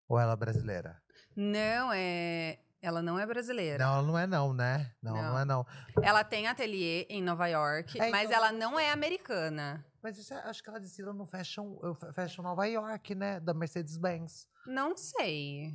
Ou 0.07 0.19
ela 0.19 0.33
é 0.33 0.35
brasileira? 0.35 1.01
Não, 1.35 1.91
é... 1.93 2.59
Ela 2.81 3.01
não 3.01 3.17
é 3.17 3.25
brasileira. 3.25 3.83
Não, 3.83 3.93
ela 3.93 4.03
não 4.03 4.17
é 4.19 4.27
não, 4.27 4.53
né? 4.53 4.91
Não, 5.01 5.13
não, 5.15 5.21
Não. 5.23 5.39
é 5.39 5.45
não. 5.45 5.65
Ela 6.03 6.23
tem 6.23 6.45
ateliê 6.45 7.07
em 7.09 7.21
Nova 7.23 7.47
York, 7.47 7.99
É, 7.99 8.11
mas 8.11 8.29
então- 8.29 8.37
ela 8.37 8.51
não 8.51 8.79
é 8.79 8.91
americana. 8.91 9.83
Mas 10.03 10.19
isso, 10.19 10.31
é- 10.35 10.43
acho 10.43 10.61
que 10.61 10.69
ela 10.69 10.79
desfila 10.79 11.11
no 11.11 11.25
Fashion, 11.25 11.75
Fashion 12.13 12.43
Nova 12.43 12.65
York, 12.67 13.15
né? 13.15 13.39
Da 13.39 13.55
Mercedes-Benz. 13.55 14.47
Não 14.67 14.95
sei. 14.95 15.73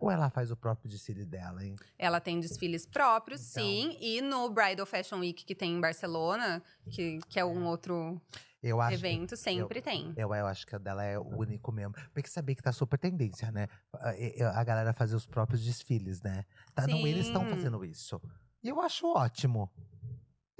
Ou 0.00 0.10
ela 0.10 0.28
faz 0.28 0.50
o 0.50 0.56
próprio 0.56 0.90
desfile 0.90 1.24
dela, 1.24 1.64
hein? 1.64 1.76
Ela 1.96 2.20
tem 2.20 2.40
desfiles 2.40 2.84
próprios, 2.84 3.40
Então. 3.52 3.62
sim. 3.62 3.96
E 4.00 4.20
no 4.20 4.50
Bridal 4.50 4.86
Fashion 4.86 5.20
Week 5.20 5.44
que 5.44 5.54
tem 5.54 5.72
em 5.76 5.80
Barcelona, 5.80 6.60
que, 6.90 7.18
que 7.28 7.38
é 7.38 7.44
um 7.44 7.64
outro 7.66 8.20
Eu 8.62 8.80
acho. 8.80 8.94
evento, 8.94 9.36
sempre 9.36 9.82
tem. 9.82 10.12
Eu, 10.16 10.32
eu 10.32 10.46
acho 10.46 10.64
que 10.64 10.76
a 10.76 10.78
dela 10.78 11.02
é 11.02 11.18
o 11.18 11.36
único 11.36 11.72
mesmo. 11.72 11.94
Porque 12.14 12.28
sabia 12.28 12.54
que 12.54 12.62
tá 12.62 12.72
super 12.72 12.96
tendência, 12.96 13.50
né? 13.50 13.66
A, 13.92 14.60
a 14.60 14.64
galera 14.64 14.92
fazer 14.92 15.16
os 15.16 15.26
próprios 15.26 15.64
desfiles, 15.64 16.22
né? 16.22 16.44
Tá, 16.72 16.86
não, 16.86 17.04
eles 17.06 17.26
estão 17.26 17.42
Sim. 17.44 17.50
fazendo 17.50 17.84
isso. 17.84 18.20
E 18.62 18.68
eu 18.68 18.80
acho 18.80 19.08
ótimo. 19.08 19.68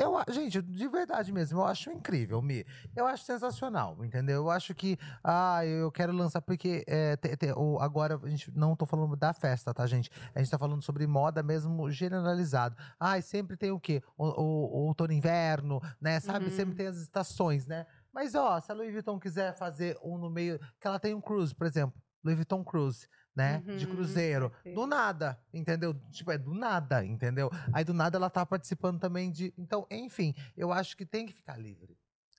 Eu, 0.03 0.15
gente, 0.33 0.61
de 0.61 0.89
verdade 0.89 1.33
mesmo, 1.33 1.61
eu 1.61 1.65
acho 1.65 1.91
incrível, 1.91 2.43
Mi. 2.43 2.65
Eu 2.97 3.07
acho 3.07 3.25
sensacional, 3.25 4.05
entendeu? 4.05 4.37
Eu 4.43 4.51
acho 4.51 4.75
que. 4.75 4.99
Ah, 5.23 5.65
eu 5.65 5.91
quero 5.93 6.13
lançar 6.13 6.41
porque. 6.43 6.85
é, 6.87 7.17
te- 7.17 7.37
te- 7.37 7.53
o- 7.53 7.79
agora, 7.79 8.19
a 8.23 8.29
gente 8.29 8.51
não 8.57 8.75
tô 8.75 8.85
falando 8.85 9.15
da 9.17 9.33
festa, 9.33 9.73
tá, 9.73 9.87
gente? 9.87 10.11
A 10.35 10.39
gente 10.41 10.51
tá 10.51 10.59
falando 10.59 10.83
sobre 10.83 11.07
moda 11.07 11.43
mesmo 11.43 11.91
generalizado. 11.91 12.77
Ah, 12.99 13.19
e 13.19 13.23
sempre 13.23 13.57
tem 13.57 13.71
o 13.71 13.79
quê? 13.81 14.03
O, 14.17 14.27
o, 14.27 14.43
o 14.43 14.87
outono 14.87 15.13
inverno, 15.13 15.81
né? 16.01 16.19
Sabe? 16.21 16.47
Uhum. 16.47 16.51
Sempre 16.51 16.75
tem 16.75 16.87
as 16.87 16.97
estações, 16.97 17.67
né? 17.67 17.87
Mas, 18.13 18.35
ó, 18.35 18.61
se 18.61 18.71
a 18.71 18.75
Louis 18.75 18.93
Vuitton 18.93 19.19
quiser 19.19 19.55
fazer 19.55 19.97
um 20.03 20.19
no 20.19 20.29
meio. 20.29 20.59
Que 20.81 20.87
ela 20.87 20.99
tem 20.99 21.15
um 21.15 21.21
cruise, 21.21 21.55
por 21.55 21.67
exemplo. 21.67 22.01
Louis 22.25 22.37
Vuitton 22.37 22.63
Cruise, 22.63 23.09
né? 23.35 23.61
De 23.61 23.87
Uhum, 23.87 23.93
cruzeiro. 23.93 24.51
perfeito. 24.51 24.75
Do 24.81 24.87
nada, 24.87 25.39
entendeu? 25.53 25.95
Tipo, 26.11 26.33
é 26.33 26.39
do 26.39 26.53
nada, 26.55 27.05
entendeu? 27.05 27.51
Aí 27.73 27.85
do 27.85 27.95
nada 27.95 28.17
ela 28.19 28.29
tá 28.31 28.45
participando 28.45 28.99
também 29.01 29.31
de. 29.31 29.53
Então, 29.57 29.87
enfim, 29.91 30.35
eu 30.57 30.73
acho 30.73 30.97
que 30.97 31.07
tem 31.07 31.27
que 31.27 31.33
ficar 31.33 31.57
livre. 31.57 31.97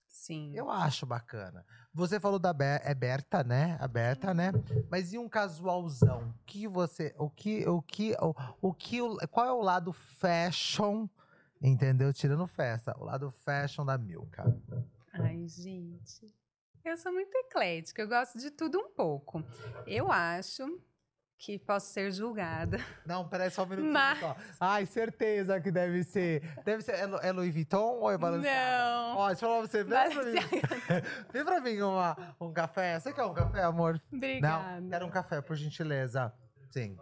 Sim. 0.07 0.51
Eu 0.55 0.69
acho 0.69 1.05
bacana. 1.05 1.65
Você 1.93 2.19
falou 2.19 2.37
da 2.39 2.53
Be 2.53 2.63
é 2.83 2.93
Berta, 2.93 3.43
né? 3.43 3.75
A 3.79 3.87
Berta, 3.87 4.33
né? 4.33 4.51
Mas 4.89 5.11
e 5.11 5.17
um 5.17 5.27
casualzão? 5.27 6.33
Que 6.45 6.67
você, 6.67 7.13
o 7.17 7.29
que, 7.29 7.67
o 7.67 7.81
que, 7.81 8.15
o, 8.21 8.35
o 8.61 8.73
que, 8.73 9.01
o- 9.01 9.17
qual 9.29 9.47
é 9.47 9.51
o 9.51 9.61
lado 9.61 9.91
fashion, 9.91 11.07
entendeu? 11.59 12.13
Tirando 12.13 12.45
festa, 12.45 12.95
o 12.99 13.03
lado 13.03 13.31
fashion 13.31 13.83
da 13.83 13.97
Milka. 13.97 14.55
Ai, 15.11 15.47
gente. 15.47 16.33
Eu 16.83 16.97
sou 16.97 17.11
muito 17.13 17.33
eclética, 17.35 18.01
eu 18.01 18.07
gosto 18.07 18.37
de 18.37 18.51
tudo 18.51 18.77
um 18.77 18.89
pouco. 18.89 19.43
Eu 19.87 20.11
acho 20.11 20.79
que 21.37 21.57
posso 21.57 21.91
ser 21.93 22.11
julgada. 22.11 22.77
Não, 23.05 23.27
peraí 23.27 23.49
só 23.49 23.63
um 23.63 23.67
minutinho 23.67 23.93
Mas- 23.93 24.19
só. 24.19 24.35
Ai, 24.59 24.85
certeza 24.85 25.59
que 25.61 25.71
deve 25.71 26.03
ser. 26.03 26.41
Deve 26.63 26.81
ser. 26.83 26.93
É, 26.93 27.27
é 27.27 27.31
Louis 27.31 27.53
Vuitton 27.53 27.99
ou 27.99 28.11
é 28.11 28.17
Balenciaga? 28.17 28.79
Não. 28.79 29.17
Ó, 29.17 29.27
deixa 29.27 29.45
eu 29.45 29.49
falar 29.49 29.61
pra 29.61 29.67
você. 29.67 29.83
Vem 29.83 29.93
pra 29.93 30.09
mim. 30.09 30.15
Balenciaga. 30.15 31.03
Vem 31.31 31.45
pra 31.45 31.59
mim 31.61 31.81
uma, 31.81 32.35
um 32.39 32.53
café. 32.53 32.99
Você 32.99 33.13
quer 33.13 33.23
um 33.23 33.33
café, 33.33 33.63
amor? 33.63 33.99
Obrigada. 34.11 34.81
Não, 34.81 34.89
quero 34.89 35.05
um 35.05 35.09
café, 35.09 35.41
por 35.41 35.55
gentileza. 35.55 36.33
Sim. 36.73 36.97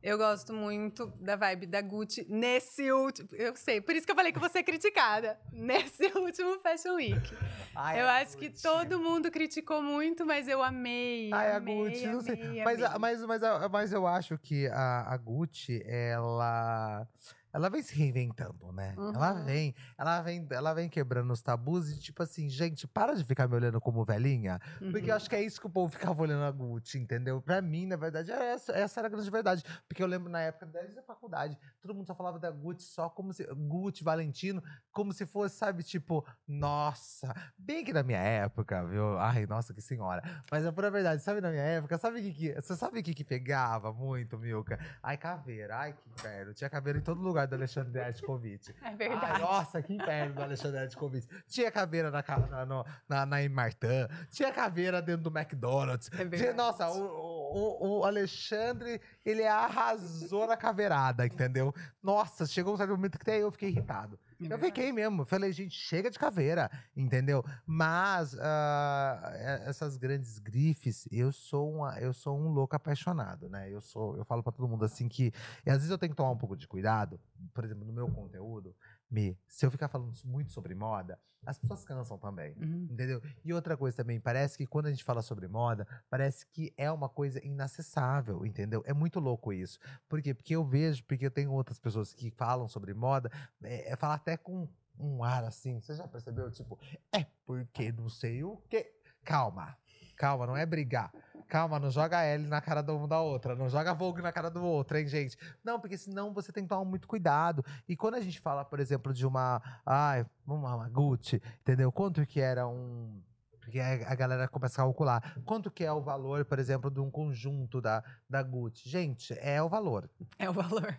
Eu 0.00 0.16
gosto 0.16 0.52
muito 0.52 1.08
da 1.20 1.34
vibe 1.34 1.66
da 1.66 1.80
Gucci 1.82 2.24
nesse 2.28 2.92
último. 2.92 3.28
Eu 3.32 3.56
sei, 3.56 3.80
por 3.80 3.96
isso 3.96 4.06
que 4.06 4.12
eu 4.12 4.16
falei 4.16 4.30
que 4.30 4.38
você 4.38 4.58
é 4.58 4.62
criticada. 4.62 5.36
Nesse 5.52 6.04
último 6.16 6.56
Fashion 6.60 6.94
Week. 6.94 7.36
Ai, 7.74 8.00
eu 8.00 8.06
a 8.06 8.18
acho 8.18 8.36
que 8.38 8.48
Gucci. 8.48 8.62
todo 8.62 9.00
mundo 9.00 9.28
criticou 9.28 9.82
muito, 9.82 10.24
mas 10.24 10.46
eu 10.46 10.62
amei. 10.62 11.30
Ai, 11.32 11.50
a 11.50 11.56
amei, 11.56 11.76
Gucci, 11.90 12.06
não 12.06 12.20
sei. 12.20 12.34
amei, 12.40 12.64
Mas, 12.64 12.80
a- 12.82 12.86
amei. 12.94 12.98
mas, 13.00 13.22
mas, 13.26 13.42
a- 13.42 13.68
mas 13.68 13.92
eu 13.92 14.06
acho 14.06 14.38
que 14.38 14.68
a, 14.68 15.12
a 15.12 15.16
Gucci, 15.16 15.82
ela. 15.84 17.04
Ela 17.52 17.68
vem 17.70 17.82
se 17.82 17.94
reinventando, 17.94 18.72
né? 18.72 18.98
Ela 19.12 19.32
Uhum. 19.32 19.44
vem, 19.44 19.74
ela 19.96 20.20
vem, 20.22 20.46
ela 20.50 20.74
vem 20.74 20.88
quebrando 20.88 21.32
os 21.32 21.40
tabus 21.42 21.90
e, 21.90 21.98
tipo 21.98 22.22
assim, 22.22 22.48
gente, 22.48 22.86
para 22.86 23.14
de 23.14 23.24
ficar 23.24 23.48
me 23.48 23.54
olhando 23.54 23.80
como 23.80 24.04
velhinha. 24.04 24.58
Porque 24.90 25.10
eu 25.10 25.14
Uhum. 25.14 25.16
acho 25.16 25.28
que 25.28 25.36
é 25.36 25.42
isso 25.42 25.60
que 25.60 25.66
o 25.66 25.70
povo 25.70 25.90
ficava 25.92 26.20
olhando 26.22 26.44
a 26.44 26.50
Gucci, 26.50 26.98
entendeu? 26.98 27.40
Pra 27.40 27.62
mim, 27.62 27.86
na 27.86 27.96
verdade, 27.96 28.30
é 28.32 28.52
essa, 28.52 28.72
essa 28.72 29.00
era 29.00 29.08
a 29.08 29.10
grande 29.10 29.30
verdade. 29.30 29.62
Porque 29.88 30.02
eu 30.02 30.06
lembro 30.06 30.30
na 30.30 30.40
época, 30.40 30.66
desde 30.66 30.98
a 30.98 31.02
faculdade, 31.02 31.58
todo 31.88 31.96
mundo 31.96 32.06
só 32.06 32.14
falava 32.14 32.38
da 32.38 32.50
Gucci 32.50 32.84
só 32.84 33.08
como 33.08 33.32
se. 33.32 33.44
Gucci, 33.54 34.04
Valentino, 34.04 34.62
como 34.92 35.12
se 35.12 35.24
fosse, 35.24 35.56
sabe, 35.56 35.82
tipo, 35.82 36.24
nossa. 36.46 37.34
Bem 37.56 37.82
que 37.84 37.92
na 37.92 38.02
minha 38.02 38.18
época, 38.18 38.84
viu? 38.86 39.18
Ai, 39.18 39.46
nossa, 39.46 39.72
que 39.72 39.80
senhora. 39.80 40.22
Mas 40.50 40.64
é 40.64 40.70
pura 40.70 40.90
verdade, 40.90 41.22
sabe, 41.22 41.40
na 41.40 41.50
minha 41.50 41.62
época, 41.62 41.96
sabe 41.96 42.20
o 42.20 42.22
que, 42.22 42.32
que 42.34 42.54
Você 42.54 42.76
sabe 42.76 43.00
o 43.00 43.02
que, 43.02 43.14
que 43.14 43.24
pegava 43.24 43.92
muito, 43.92 44.38
Milka? 44.38 44.78
Ai, 45.02 45.16
caveira, 45.16 45.76
ai, 45.78 45.92
que 45.94 46.08
inferno. 46.10 46.52
Tinha 46.52 46.68
caveira 46.68 46.98
em 46.98 47.02
todo 47.02 47.20
lugar 47.22 47.46
do 47.46 47.54
Alexandre 47.54 48.02
Edkovic. 48.02 48.74
É 48.82 48.88
Ai, 48.88 48.96
verdade. 48.96 49.40
nossa, 49.40 49.82
que 49.82 49.94
inferno 49.94 50.34
do 50.34 50.42
Alexandre 50.42 50.80
Edkovic. 50.84 51.26
Tinha 51.46 51.70
caveira 51.70 52.10
na, 52.10 52.22
na, 52.66 52.84
na, 53.08 53.26
na 53.26 53.48
Martin, 53.48 54.06
tinha 54.30 54.52
caveira 54.52 55.00
dentro 55.00 55.30
do 55.30 55.38
McDonald's. 55.38 56.08
É 56.08 56.16
Tinha- 56.16 56.28
verdade. 56.28 56.56
nossa, 56.56 56.88
o, 56.90 57.00
o, 57.00 57.98
o 58.00 58.04
Alexandre, 58.04 59.00
ele 59.24 59.46
arrasou 59.46 60.46
na 60.46 60.56
caveirada, 60.56 61.24
entendeu? 61.26 61.72
Nossa, 62.02 62.46
chegou 62.46 62.74
um 62.74 62.76
certo 62.76 62.90
momento 62.90 63.18
que 63.18 63.22
até 63.22 63.42
eu 63.42 63.50
fiquei 63.50 63.68
irritado. 63.70 64.18
É 64.40 64.52
Eu 64.52 64.58
fiquei 64.58 64.92
mesmo. 64.92 65.24
Falei, 65.24 65.52
gente, 65.52 65.74
chega 65.74 66.10
de 66.10 66.18
caveira, 66.18 66.70
entendeu? 66.96 67.44
Mas 67.66 68.34
é- 68.34 69.62
essas 69.66 69.96
grandes 69.96 70.38
grifes, 70.38 71.08
eu 71.10 71.32
sou, 71.32 71.72
uma, 71.74 71.98
eu 71.98 72.12
sou 72.12 72.38
um 72.38 72.48
louco 72.48 72.76
apaixonado, 72.76 73.48
né? 73.48 73.68
Eu 73.70 73.80
sou, 73.80 74.16
eu 74.16 74.24
falo 74.24 74.42
pra 74.42 74.52
todo 74.52 74.68
mundo 74.68 74.84
assim 74.84 75.08
que. 75.08 75.32
Às 75.66 75.74
vezes 75.78 75.90
eu 75.90 75.98
tenho 75.98 76.10
que 76.10 76.16
tomar 76.16 76.30
um 76.30 76.36
pouco 76.38 76.56
de 76.56 76.66
cuidado, 76.68 77.20
por 77.52 77.64
exemplo, 77.64 77.84
no 77.84 77.92
meu 77.92 78.08
conteúdo, 78.08 78.74
Me, 79.10 79.38
se 79.46 79.64
eu 79.64 79.70
ficar 79.70 79.88
falando 79.88 80.12
muito 80.24 80.52
sobre 80.52 80.74
moda, 80.74 81.18
as 81.46 81.58
pessoas 81.58 81.84
cansam 81.84 82.18
também. 82.18 82.54
Uhum. 82.58 82.88
Entendeu? 82.90 83.22
E 83.44 83.52
outra 83.52 83.76
coisa 83.76 83.96
também, 83.96 84.20
parece 84.20 84.58
que 84.58 84.66
quando 84.66 84.86
a 84.86 84.90
gente 84.90 85.04
fala 85.04 85.22
sobre 85.22 85.48
moda, 85.48 85.86
parece 86.10 86.46
que 86.46 86.72
é 86.76 86.90
uma 86.90 87.08
coisa 87.08 87.44
inacessável, 87.44 88.44
entendeu? 88.44 88.82
É 88.86 88.92
muito 88.92 89.18
louco 89.18 89.52
isso. 89.52 89.78
Por 90.08 90.20
quê? 90.20 90.34
Porque 90.34 90.54
eu 90.54 90.64
vejo, 90.64 91.04
porque 91.04 91.26
eu 91.26 91.30
tenho 91.30 91.52
outras 91.52 91.78
pessoas 91.78 92.12
que 92.12 92.30
falam 92.30 92.68
sobre 92.68 92.92
moda, 92.92 93.30
é, 93.62 93.92
é 93.92 93.96
falar 93.96 94.14
até 94.14 94.36
com 94.36 94.68
um 94.98 95.22
ar 95.22 95.44
assim, 95.44 95.80
você 95.80 95.94
já 95.94 96.06
percebeu? 96.06 96.50
Tipo, 96.50 96.78
é 97.12 97.24
porque 97.46 97.92
não 97.92 98.08
sei 98.08 98.42
o 98.42 98.56
quê. 98.68 98.92
Calma, 99.24 99.76
calma, 100.16 100.46
não 100.46 100.56
é 100.56 100.66
brigar. 100.66 101.12
Calma, 101.48 101.78
não 101.78 101.90
joga 101.90 102.22
L 102.22 102.46
na 102.46 102.60
cara 102.60 102.82
de 102.82 102.90
uma 102.92 103.08
da 103.08 103.20
outra, 103.20 103.56
não 103.56 103.68
joga 103.70 103.94
Vogue 103.94 104.20
na 104.20 104.30
cara 104.30 104.50
do 104.50 104.62
outro, 104.62 104.98
hein, 104.98 105.06
gente? 105.08 105.36
Não, 105.64 105.80
porque 105.80 105.96
senão 105.96 106.32
você 106.34 106.52
tem 106.52 106.62
que 106.64 106.68
tomar 106.68 106.84
muito 106.84 107.08
cuidado. 107.08 107.64
E 107.88 107.96
quando 107.96 108.14
a 108.16 108.20
gente 108.20 108.38
fala, 108.38 108.64
por 108.64 108.78
exemplo, 108.78 109.12
de 109.14 109.26
uma, 109.26 109.60
ai, 109.84 110.26
uma, 110.46 110.76
uma 110.76 110.88
Gucci, 110.88 111.40
entendeu? 111.62 111.90
Quanto 111.90 112.24
que 112.26 112.40
era 112.40 112.68
um 112.68 113.22
porque 113.60 113.80
a 113.80 114.12
a 114.12 114.14
galera 114.14 114.48
começa 114.48 114.80
a 114.80 114.84
calcular. 114.84 115.40
Quanto 115.44 115.70
que 115.70 115.84
é 115.84 115.92
o 115.92 116.00
valor, 116.00 116.42
por 116.46 116.58
exemplo, 116.58 116.90
de 116.90 117.00
um 117.00 117.10
conjunto 117.10 117.82
da, 117.82 118.02
da 118.28 118.42
Gucci? 118.42 118.88
Gente, 118.88 119.34
é 119.38 119.62
o 119.62 119.68
valor, 119.68 120.08
É 120.38 120.48
o 120.48 120.54
valor. 120.54 120.96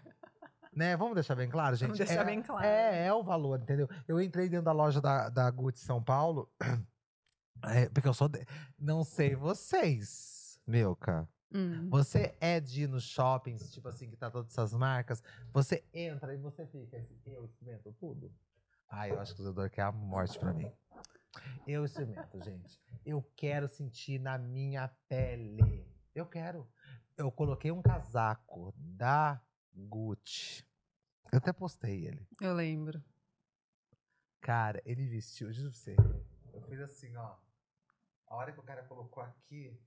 né? 0.71 0.95
Vamos 0.95 1.15
deixar 1.15 1.33
bem 1.35 1.49
claro, 1.49 1.75
gente? 1.75 1.87
Vamos 1.87 1.97
deixar 1.97 2.21
é, 2.21 2.25
bem 2.25 2.41
claro. 2.43 2.63
é, 2.65 3.07
é 3.07 3.13
o 3.13 3.23
valor, 3.23 3.59
entendeu? 3.59 3.89
Eu 4.07 4.21
entrei 4.21 4.47
dentro 4.49 4.65
da 4.65 4.71
loja 4.71 5.01
da, 5.01 5.29
da 5.29 5.49
Gucci 5.49 5.83
São 5.83 6.03
Paulo, 6.03 6.47
é, 7.65 7.89
porque 7.89 8.07
eu 8.07 8.13
sou. 8.13 8.27
de- 8.29 8.45
Não 8.77 9.03
sei 9.03 9.35
vocês, 9.35 10.38
Milka. 10.69 11.27
Hum. 11.51 11.89
Você 11.89 12.35
é 12.39 12.59
de 12.59 12.83
ir 12.83 12.87
nos 12.87 13.03
shoppings, 13.03 13.71
tipo 13.71 13.87
assim, 13.87 14.07
que 14.07 14.15
tá 14.15 14.29
todas 14.29 14.51
essas 14.51 14.71
marcas. 14.73 15.23
Você 15.51 15.83
entra 15.91 16.33
e 16.33 16.37
você 16.37 16.65
fica 16.67 16.97
assim, 16.97 17.33
eu 17.33 17.43
experimento 17.43 17.91
tudo. 17.93 18.31
Ai, 18.87 19.11
eu 19.11 19.19
acho 19.19 19.35
que 19.35 19.41
o 19.41 19.43
Zedor 19.43 19.69
quer 19.69 19.81
a 19.81 19.91
morte 19.91 20.37
pra 20.37 20.53
mim. 20.53 20.71
Eu 21.67 21.85
experimento, 21.85 22.39
gente. 22.43 22.79
Eu 23.03 23.23
quero 23.35 23.67
sentir 23.67 24.19
na 24.19 24.37
minha 24.37 24.87
pele. 25.07 25.87
Eu 26.13 26.27
quero. 26.27 26.67
Eu 27.17 27.31
coloquei 27.31 27.71
um 27.71 27.81
casaco 27.81 28.71
da 28.77 29.41
Gucci. 29.73 30.63
Eu 31.31 31.37
até 31.37 31.51
postei 31.51 32.05
ele. 32.05 32.27
Eu 32.39 32.53
lembro. 32.53 33.03
Cara, 34.41 34.81
ele 34.85 35.07
vestiu, 35.07 35.51
juro 35.51 35.71
pra 35.71 35.79
você. 35.79 35.95
Eu 36.53 36.61
fiz 36.61 36.79
assim, 36.79 37.15
ó. 37.15 37.35
A 38.27 38.35
hora 38.35 38.51
que 38.51 38.59
o 38.59 38.63
cara 38.63 38.83
colocou 38.83 39.21
aqui. 39.23 39.79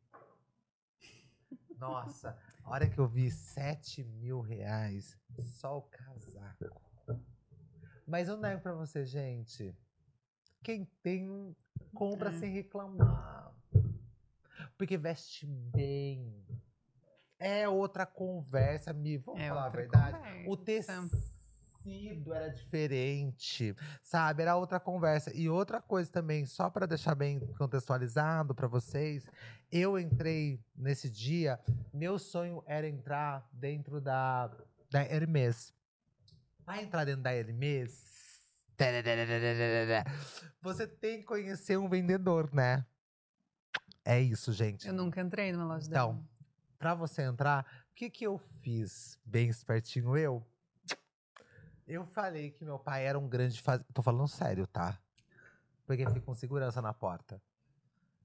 Nossa, 1.82 2.38
a 2.62 2.70
hora 2.70 2.88
que 2.88 2.98
eu 2.98 3.06
vi 3.08 3.30
7 3.30 4.04
mil 4.04 4.40
reais 4.40 5.18
só 5.42 5.78
o 5.78 5.82
casaco. 5.82 6.80
Mas 8.06 8.28
eu 8.28 8.36
nego 8.36 8.60
pra 8.60 8.72
você, 8.72 9.04
gente. 9.04 9.74
Quem 10.62 10.84
tem, 11.02 11.56
compra 11.94 12.30
É. 12.30 12.38
sem 12.38 12.52
reclamar. 12.52 13.52
Porque 14.78 14.96
veste 14.96 15.46
bem. 15.46 16.44
É 17.38 17.68
outra 17.68 18.06
conversa, 18.06 18.92
Mi. 18.92 19.16
Vamos 19.18 19.40
É 19.40 19.48
falar 19.48 19.66
a 19.66 19.68
verdade. 19.68 20.16
O 20.46 20.56
conversa. 20.56 21.10
Tecido 21.82 22.32
era 22.32 22.48
diferente, 22.48 23.74
sabe? 24.02 24.42
Era 24.42 24.56
outra 24.56 24.78
conversa. 24.78 25.34
E 25.34 25.48
outra 25.48 25.80
coisa 25.80 26.10
também, 26.10 26.46
só 26.46 26.70
para 26.70 26.86
deixar 26.86 27.14
bem 27.14 27.40
contextualizado 27.58 28.54
para 28.54 28.68
vocês, 28.68 29.26
eu 29.70 29.98
entrei 29.98 30.60
nesse 30.74 31.10
dia, 31.10 31.58
meu 31.92 32.18
sonho 32.18 32.62
era 32.66 32.88
entrar 32.88 33.48
dentro 33.52 34.00
da, 34.00 34.50
da 34.90 35.02
Hermes. 35.02 35.74
Vai 36.64 36.82
entrar 36.84 37.04
dentro 37.04 37.22
da 37.22 37.32
Hermes? 37.32 38.22
Você 40.60 40.86
tem 40.86 41.20
que 41.20 41.26
conhecer 41.26 41.76
um 41.78 41.88
vendedor, 41.88 42.52
né? 42.52 42.84
É 44.04 44.20
isso, 44.20 44.52
gente. 44.52 44.88
Eu 44.88 44.94
nunca 44.94 45.20
entrei 45.20 45.52
numa 45.52 45.64
loja 45.64 45.86
Então. 45.88 46.26
Pra 46.78 46.94
você 46.94 47.22
entrar, 47.22 47.64
o 47.90 47.94
que 47.94 48.10
que 48.10 48.26
eu 48.26 48.38
fiz? 48.60 49.16
Bem 49.24 49.48
espertinho 49.48 50.16
eu. 50.16 50.44
Eu 51.86 52.04
falei 52.06 52.50
que 52.50 52.64
meu 52.64 52.78
pai 52.78 53.06
era 53.06 53.18
um 53.18 53.28
grande 53.28 53.60
faz... 53.60 53.84
Tô 53.92 54.02
falando 54.02 54.28
sério, 54.28 54.66
tá? 54.66 54.98
Porque 55.86 56.06
fiquei 56.06 56.22
com 56.22 56.34
segurança 56.34 56.80
na 56.80 56.92
porta. 56.94 57.42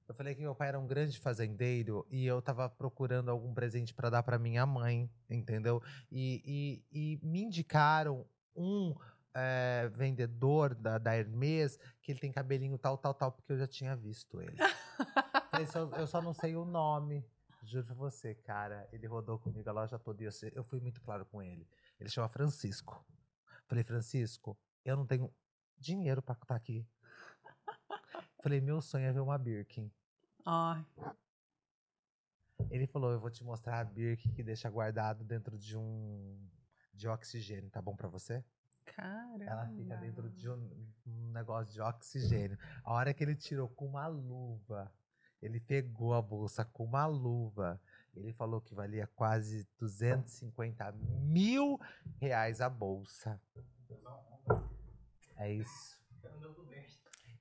Eu 0.08 0.14
falei 0.14 0.34
que 0.34 0.40
meu 0.40 0.54
pai 0.54 0.68
era 0.68 0.78
um 0.78 0.86
grande 0.86 1.18
fazendeiro 1.18 2.06
e 2.08 2.24
eu 2.24 2.40
tava 2.40 2.68
procurando 2.68 3.30
algum 3.30 3.52
presente 3.52 3.92
pra 3.92 4.08
dar 4.08 4.22
pra 4.22 4.38
minha 4.38 4.64
mãe, 4.64 5.10
entendeu? 5.28 5.82
E, 6.10 6.82
e, 6.92 7.18
e 7.20 7.26
me 7.26 7.42
indicaram 7.42 8.24
um 8.56 8.94
eh, 9.34 9.90
vendedor 9.94 10.74
da, 10.74 10.96
da 10.96 11.14
Hermes 11.14 11.78
que 12.00 12.12
ele 12.12 12.20
tem 12.20 12.32
cabelinho 12.32 12.78
tal, 12.78 12.96
tal, 12.96 13.12
tal, 13.12 13.32
porque 13.32 13.52
eu 13.52 13.58
já 13.58 13.66
tinha 13.66 13.94
visto 13.94 14.40
ele. 14.40 14.56
Falei, 15.50 15.66
"Só- 15.66 15.90
eu 15.96 16.06
só 16.06 16.22
não 16.22 16.32
sei 16.32 16.56
o 16.56 16.64
nome. 16.64 17.22
Juro 17.64 17.84
pra 17.84 17.94
você, 17.94 18.34
cara. 18.34 18.88
Ele 18.92 19.06
rodou 19.06 19.38
comigo 19.38 19.68
a 19.68 19.72
loja 19.72 19.98
toda 19.98 20.22
e 20.22 20.26
eu, 20.26 20.32
eu 20.54 20.64
fui 20.64 20.80
muito 20.80 21.02
claro 21.02 21.26
com 21.26 21.42
ele. 21.42 21.68
Ele 22.00 22.08
chama 22.08 22.28
Francisco. 22.28 23.04
Falei, 23.68 23.84
Francisco, 23.84 24.58
eu 24.84 24.96
não 24.96 25.06
tenho 25.06 25.32
dinheiro 25.76 26.22
pra 26.22 26.34
estar 26.34 26.56
aqui. 26.56 26.86
Falei, 28.42 28.60
meu 28.60 28.80
sonho 28.80 29.06
é 29.06 29.12
ver 29.12 29.20
uma 29.20 29.38
Birkin. 29.38 29.92
Ai, 30.44 30.84
Ele 32.70 32.86
falou, 32.86 33.12
eu 33.12 33.20
vou 33.20 33.30
te 33.30 33.44
mostrar 33.44 33.80
a 33.80 33.84
Birkin 33.84 34.32
que 34.32 34.42
deixa 34.42 34.68
guardado 34.68 35.24
dentro 35.24 35.58
de 35.58 35.76
um 35.76 36.36
de 36.92 37.06
oxigênio, 37.06 37.70
tá 37.70 37.80
bom 37.80 37.94
pra 37.94 38.08
você? 38.08 38.44
cara. 38.98 39.44
Ela 39.44 39.66
fica 39.68 39.96
dentro 39.96 40.28
de 40.30 40.50
um, 40.50 40.92
um 41.06 41.30
negócio 41.30 41.72
de 41.72 41.80
oxigênio. 41.80 42.58
A 42.82 42.92
hora 42.92 43.14
que 43.14 43.22
ele 43.22 43.36
tirou 43.36 43.68
com 43.68 43.86
uma 43.86 44.06
luva, 44.06 44.92
ele 45.40 45.60
pegou 45.60 46.14
a 46.14 46.22
bolsa 46.22 46.64
com 46.64 46.84
uma 46.84 47.06
luva. 47.06 47.80
Ele 48.16 48.32
falou 48.32 48.60
que 48.60 48.74
valia 48.74 49.06
quase 49.14 49.66
250 49.78 50.92
mil 51.22 51.78
reais 52.20 52.60
a 52.60 52.68
bolsa. 52.68 53.40
É 55.36 55.52
isso. 55.52 55.98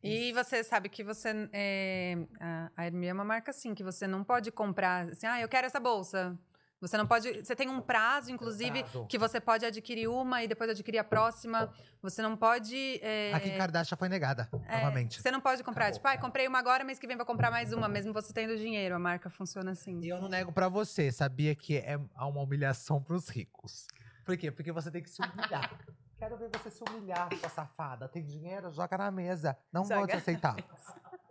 E 0.04 0.32
você 0.34 0.64
sabe 0.64 0.88
que 0.90 1.04
você. 1.04 1.50
É, 1.52 2.16
a- 2.40 2.86
Hermès 2.86 3.10
é 3.10 3.14
uma 3.14 3.26
marca 3.26 3.50
assim, 3.52 3.74
que 3.74 3.84
você 3.84 4.06
não 4.08 4.24
pode 4.24 4.52
comprar. 4.52 5.10
Assim, 5.10 5.26
ah, 5.26 5.42
eu 5.42 5.50
quero 5.50 5.66
essa 5.66 5.80
bolsa. 5.80 6.38
Você 6.80 6.96
não 6.98 7.08
pode. 7.08 7.44
Você 7.44 7.56
tem 7.56 7.68
um 7.70 7.82
prazo, 7.82 8.32
inclusive, 8.32 8.84
prazo. 8.84 9.06
que 9.08 9.18
você 9.18 9.40
pode 9.42 9.66
adquirir 9.66 10.08
uma 10.08 10.44
e 10.44 10.48
depois 10.48 10.70
adquirir 10.70 11.00
a 11.00 11.04
próxima. 11.04 11.74
Você 12.02 12.22
não 12.22 12.38
pode. 12.38 13.00
é, 13.02 13.34
A 13.34 13.40
Kim 13.40 13.58
Kardashian 13.58 13.98
foi 13.98 14.08
negada, 14.10 14.48
é, 14.68 14.78
novamente. 14.82 15.20
Você 15.22 15.32
não 15.32 15.42
pode 15.42 15.64
comprar. 15.64 15.86
Acabou. 15.86 15.98
Tipo, 15.98 16.08
ah, 16.08 16.18
comprei 16.18 16.48
uma 16.48 16.60
agora, 16.60 16.84
mês 16.84 17.00
que 17.00 17.08
vem 17.08 17.18
vou 17.18 17.26
comprar 17.26 17.50
mais 17.50 17.74
uma, 17.74 17.88
mesmo 17.88 18.14
você 18.14 18.32
tendo 18.32 18.56
dinheiro. 18.58 18.96
A 18.96 19.00
marca 19.00 19.30
funciona 19.30 19.72
assim. 19.72 20.00
E 20.02 20.10
eu 20.10 20.22
não 20.22 20.30
nego 20.30 20.52
pra 20.52 20.70
você, 20.70 21.12
sabia 21.12 21.56
que 21.56 21.78
é 21.78 22.00
há 22.16 22.28
uma 22.28 22.42
humilhação 22.42 23.02
pros 23.02 23.28
ricos. 23.30 23.88
Por 24.24 24.38
quê? 24.38 24.52
Porque 24.52 24.72
você 24.72 24.92
tem 24.92 25.02
que 25.02 25.10
se 25.10 25.22
humilhar. 25.22 25.72
Quero 26.20 26.36
ver 26.36 26.50
você 26.52 26.72
se 26.72 26.84
humilhar, 26.90 27.30
sua 27.40 27.50
safada. 27.50 28.08
Tem 28.10 28.24
dinheiro? 28.26 28.72
Joga 28.72 28.98
na 28.98 29.12
mesa. 29.12 29.56
Não 29.72 29.84
vou 29.84 29.98
Joga 29.98 30.14
te 30.14 30.18
aceitar. 30.18 30.56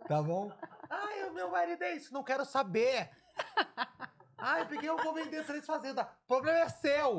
Tá 0.07 0.23
bom? 0.23 0.49
Ai, 0.89 1.27
o 1.29 1.33
meu 1.33 1.51
marido 1.51 1.83
é 1.83 1.93
isso, 1.93 2.13
não 2.13 2.23
quero 2.23 2.45
saber. 2.45 3.09
Ai, 4.37 4.67
porque 4.67 4.87
eu 4.87 4.97
vou 4.97 5.13
vender 5.13 5.45
três 5.45 5.65
fazendas. 5.65 6.05
O 6.05 6.27
problema 6.27 6.59
é 6.59 6.69
seu. 6.69 7.17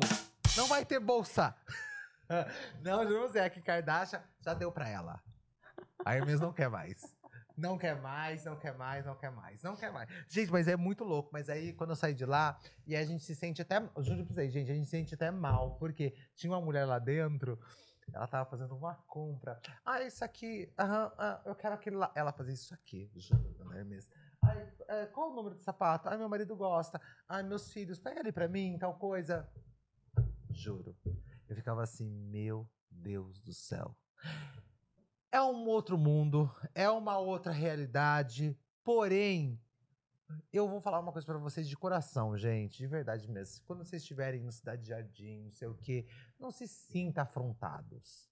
Não 0.56 0.66
vai 0.66 0.84
ter 0.84 1.00
bolsa. 1.00 1.54
Não, 2.82 3.06
pra 3.06 3.18
você, 3.20 3.50
Kim 3.50 3.62
Kardashian 3.62 4.22
já 4.40 4.52
deu 4.52 4.70
pra 4.70 4.88
ela. 4.88 5.22
A 6.04 6.14
Hermes 6.14 6.40
não 6.40 6.52
quer 6.52 6.68
mais. 6.68 7.16
Não 7.56 7.76
quer 7.76 8.00
mais, 8.00 8.44
não 8.44 8.56
quer 8.56 8.76
mais, 8.76 9.04
não 9.04 9.16
quer 9.16 9.32
mais, 9.32 9.62
não 9.62 9.74
quer 9.74 9.90
mais. 9.90 10.08
Gente, 10.28 10.52
mas 10.52 10.68
é 10.68 10.76
muito 10.76 11.02
louco. 11.02 11.30
Mas 11.32 11.48
aí, 11.48 11.72
quando 11.72 11.90
eu 11.90 11.96
saí 11.96 12.14
de 12.14 12.24
lá, 12.24 12.56
e 12.86 12.94
a 12.94 13.04
gente 13.04 13.24
se 13.24 13.34
sente 13.34 13.60
até. 13.60 13.80
Juro 13.98 14.24
pra 14.24 14.34
vocês, 14.34 14.52
gente, 14.52 14.70
a 14.70 14.74
gente 14.74 14.84
se 14.84 14.90
sente 14.92 15.14
até 15.14 15.30
mal. 15.30 15.76
Porque 15.78 16.14
tinha 16.36 16.52
uma 16.52 16.60
mulher 16.60 16.84
lá 16.84 17.00
dentro, 17.00 17.58
ela 18.12 18.28
tava 18.28 18.48
fazendo 18.48 18.76
uma 18.76 18.94
compra. 19.06 19.60
Ah, 19.84 20.00
isso 20.02 20.24
aqui, 20.24 20.72
aham, 20.78 21.12
ah, 21.18 21.42
eu 21.44 21.54
quero 21.54 21.74
aquele 21.74 21.96
lá. 21.96 22.12
Ela 22.14 22.32
fazia 22.32 22.54
isso 22.54 22.72
aqui, 22.74 23.10
juro, 23.16 23.52
dona 23.54 23.76
Hermes. 23.76 24.08
Ai, 24.48 24.72
é, 24.88 25.06
qual 25.06 25.30
o 25.30 25.34
número 25.34 25.54
de 25.54 25.62
sapato? 25.62 26.08
Ai, 26.08 26.16
meu 26.16 26.28
marido 26.28 26.56
gosta. 26.56 27.00
Ai, 27.28 27.42
meus 27.42 27.70
filhos, 27.70 27.98
pega 27.98 28.20
ali 28.20 28.32
pra 28.32 28.48
mim, 28.48 28.78
tal 28.78 28.98
coisa. 28.98 29.46
Juro. 30.50 30.96
Eu 31.48 31.54
ficava 31.54 31.82
assim, 31.82 32.08
meu 32.08 32.66
Deus 32.90 33.40
do 33.40 33.52
céu. 33.52 33.94
É 35.30 35.42
um 35.42 35.66
outro 35.66 35.98
mundo, 35.98 36.50
é 36.74 36.88
uma 36.88 37.18
outra 37.18 37.52
realidade. 37.52 38.58
Porém, 38.82 39.60
eu 40.50 40.66
vou 40.66 40.80
falar 40.80 41.00
uma 41.00 41.12
coisa 41.12 41.26
pra 41.26 41.36
vocês 41.36 41.68
de 41.68 41.76
coração, 41.76 42.36
gente, 42.36 42.78
de 42.78 42.86
verdade 42.86 43.30
mesmo. 43.30 43.62
Quando 43.66 43.84
vocês 43.84 44.00
estiverem 44.00 44.42
no 44.42 44.50
Cidade 44.50 44.88
Jardim, 44.88 45.42
não 45.44 45.52
sei 45.52 45.68
o 45.68 45.74
quê, 45.74 46.06
não 46.38 46.50
se 46.50 46.66
sinta 46.66 47.22
afrontados. 47.22 48.30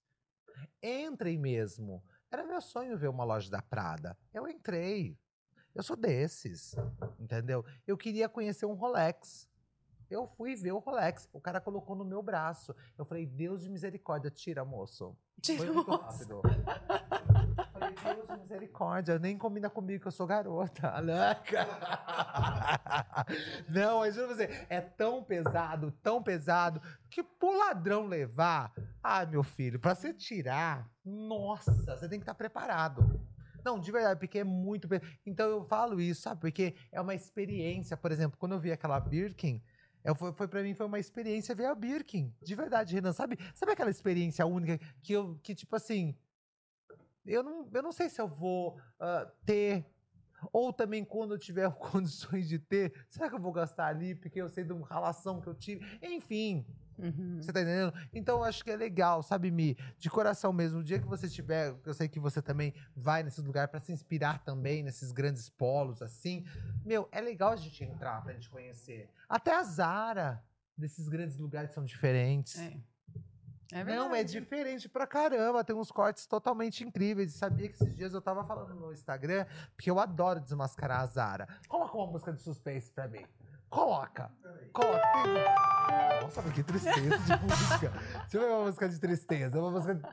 Entrem 0.81 1.37
mesmo. 1.37 2.03
Era 2.31 2.43
meu 2.43 2.59
sonho 2.59 2.97
ver 2.97 3.09
uma 3.09 3.23
loja 3.23 3.51
da 3.51 3.61
Prada. 3.61 4.17
Eu 4.33 4.47
entrei. 4.47 5.15
Eu 5.77 5.83
sou 5.83 5.95
desses, 5.95 6.75
entendeu? 7.19 7.63
Eu 7.85 7.95
queria 7.95 8.27
conhecer 8.27 8.65
um 8.65 8.73
Rolex. 8.73 9.47
Eu 10.09 10.25
fui 10.25 10.55
ver 10.55 10.71
o 10.71 10.79
Rolex. 10.79 11.29
O 11.31 11.39
cara 11.39 11.61
colocou 11.61 11.95
no 11.95 12.03
meu 12.03 12.23
braço. 12.23 12.75
Eu 12.97 13.05
falei, 13.05 13.27
Deus 13.27 13.61
de 13.61 13.69
misericórdia, 13.69 14.31
tira, 14.31 14.65
moço. 14.65 15.15
Tira, 15.39 15.59
Foi 15.59 15.69
muito 15.75 15.87
moço. 15.91 16.01
rápido. 16.01 16.41
Falei, 17.71 17.93
Deus 17.93 18.27
de 18.27 18.37
misericórdia, 18.39 19.19
nem 19.19 19.37
combina 19.37 19.69
comigo 19.69 20.01
que 20.01 20.07
eu 20.07 20.11
sou 20.11 20.25
garota. 20.25 20.95
Não, 23.69 23.99
mas 23.99 24.15
juro 24.15 24.29
pra 24.29 24.35
você, 24.35 24.65
é 24.69 24.81
tão 24.81 25.23
pesado, 25.23 25.91
tão 26.01 26.23
pesado, 26.23 26.81
que 27.07 27.21
pro 27.21 27.55
ladrão 27.55 28.07
levar, 28.07 28.73
ai 29.03 29.27
meu 29.27 29.43
filho, 29.43 29.79
pra 29.79 29.93
você 29.93 30.11
tirar, 30.11 30.89
nossa, 31.05 31.71
você 31.71 32.09
tem 32.09 32.17
que 32.17 32.23
estar 32.23 32.33
preparado. 32.33 33.26
Não, 33.67 33.77
de 33.77 33.91
verdade, 33.91 34.17
porque 34.17 34.39
é 34.39 34.45
muito. 34.45 34.87
Então 35.25 35.49
eu 35.49 35.65
falo 35.65 35.99
isso, 35.99 36.21
sabe? 36.21 36.39
Porque 36.39 36.73
é 36.89 37.01
uma 37.01 37.13
experiência. 37.13 37.97
Por 37.97 38.13
exemplo, 38.13 38.37
quando 38.39 38.53
eu 38.53 38.59
vi 38.61 38.71
aquela 38.71 38.97
Birkin, 38.97 39.61
eu, 40.05 40.15
foi, 40.15 40.31
foi 40.31 40.47
para 40.47 40.63
mim 40.63 40.73
foi 40.73 40.85
uma 40.85 40.99
experiência 40.99 41.53
ver 41.53 41.65
a 41.65 41.75
Birkin. 41.75 42.33
De 42.41 42.55
verdade, 42.55 42.95
Renan. 42.95 43.11
Sabe, 43.11 43.37
sabe 43.53 43.73
aquela 43.73 43.89
experiência 43.89 44.45
única 44.45 44.79
que 45.01 45.11
eu, 45.11 45.37
que 45.43 45.53
tipo 45.53 45.75
assim, 45.75 46.17
eu 47.25 47.43
não, 47.43 47.69
eu 47.73 47.83
não 47.83 47.91
sei 47.91 48.07
se 48.07 48.21
eu 48.21 48.27
vou 48.29 48.79
ah, 49.01 49.29
ter. 49.45 49.85
Ou 50.53 50.71
também 50.71 51.03
quando 51.03 51.33
eu 51.33 51.37
tiver 51.37 51.69
condições 51.75 52.47
de 52.47 52.59
ter, 52.59 52.93
será 53.09 53.27
que 53.27 53.35
eu 53.35 53.41
vou 53.41 53.51
gastar 53.51 53.87
ali? 53.87 54.15
Porque 54.15 54.41
eu 54.41 54.47
sei 54.47 54.63
de 54.63 54.71
uma 54.71 54.87
relação 54.87 55.41
que 55.41 55.47
eu 55.47 55.53
tive. 55.53 55.85
Enfim, 56.01 56.65
Uhum. 56.97 57.39
você 57.41 57.53
tá 57.53 57.61
entendendo? 57.61 57.93
Então 58.11 58.37
eu 58.37 58.43
acho 58.43 58.63
que 58.63 58.71
é 58.71 58.75
legal, 58.75 59.21
sabe, 59.21 59.51
Mi? 59.51 59.77
De 59.97 60.09
coração 60.09 60.51
mesmo. 60.51 60.79
O 60.79 60.83
dia 60.83 60.99
que 60.99 61.07
você 61.07 61.29
tiver, 61.29 61.75
eu 61.85 61.93
sei 61.93 62.07
que 62.07 62.19
você 62.19 62.41
também 62.41 62.73
vai 62.95 63.23
nesses 63.23 63.43
lugares 63.43 63.69
pra 63.69 63.79
se 63.79 63.91
inspirar 63.91 64.43
também, 64.43 64.83
nesses 64.83 65.11
grandes 65.11 65.49
polos, 65.49 66.01
assim. 66.01 66.45
Meu, 66.83 67.07
é 67.11 67.21
legal 67.21 67.51
a 67.51 67.55
gente 67.55 67.83
entrar 67.83 68.21
pra 68.23 68.33
gente 68.33 68.49
conhecer. 68.49 69.09
Até 69.29 69.55
a 69.55 69.63
Zara, 69.63 70.43
desses 70.77 71.07
grandes 71.07 71.37
lugares 71.37 71.71
são 71.71 71.83
diferentes. 71.83 72.59
É. 72.59 72.77
É. 73.73 73.83
Não, 73.83 74.15
é 74.15 74.23
diferente 74.23 74.87
pra 74.87 75.05
caramba. 75.05 75.63
Tem 75.63 75.75
uns 75.75 75.91
cortes 75.91 76.25
totalmente 76.25 76.83
incríveis. 76.83 77.33
E 77.35 77.37
sabia 77.37 77.67
que 77.67 77.75
esses 77.75 77.95
dias 77.95 78.13
eu 78.13 78.21
tava 78.21 78.43
falando 78.45 78.73
no 78.73 78.93
Instagram, 78.93 79.45
porque 79.75 79.91
eu 79.91 79.99
adoro 79.99 80.39
desmascarar 80.39 81.01
a 81.01 81.05
Zara. 81.05 81.47
Coloca 81.67 81.97
uma 81.97 82.07
música 82.07 82.31
de 82.31 82.39
suspense 82.41 82.89
pra 82.91 83.07
mim. 83.07 83.25
Coloca. 83.69 84.31
Coloca. 84.73 85.01
Tem- 85.23 86.21
Nossa, 86.23 86.41
mas 86.41 86.53
que 86.53 86.63
tristeza 86.63 86.99
de 87.19 87.35
música. 87.45 87.89
Deixa 88.21 88.37
eu 88.37 88.41
ver 88.41 88.47
uma 88.47 88.65
música 88.65 88.89
de 88.89 88.99
tristeza. 88.99 89.59
Uma 89.59 89.71
música 89.71 89.95
de. 89.95 90.03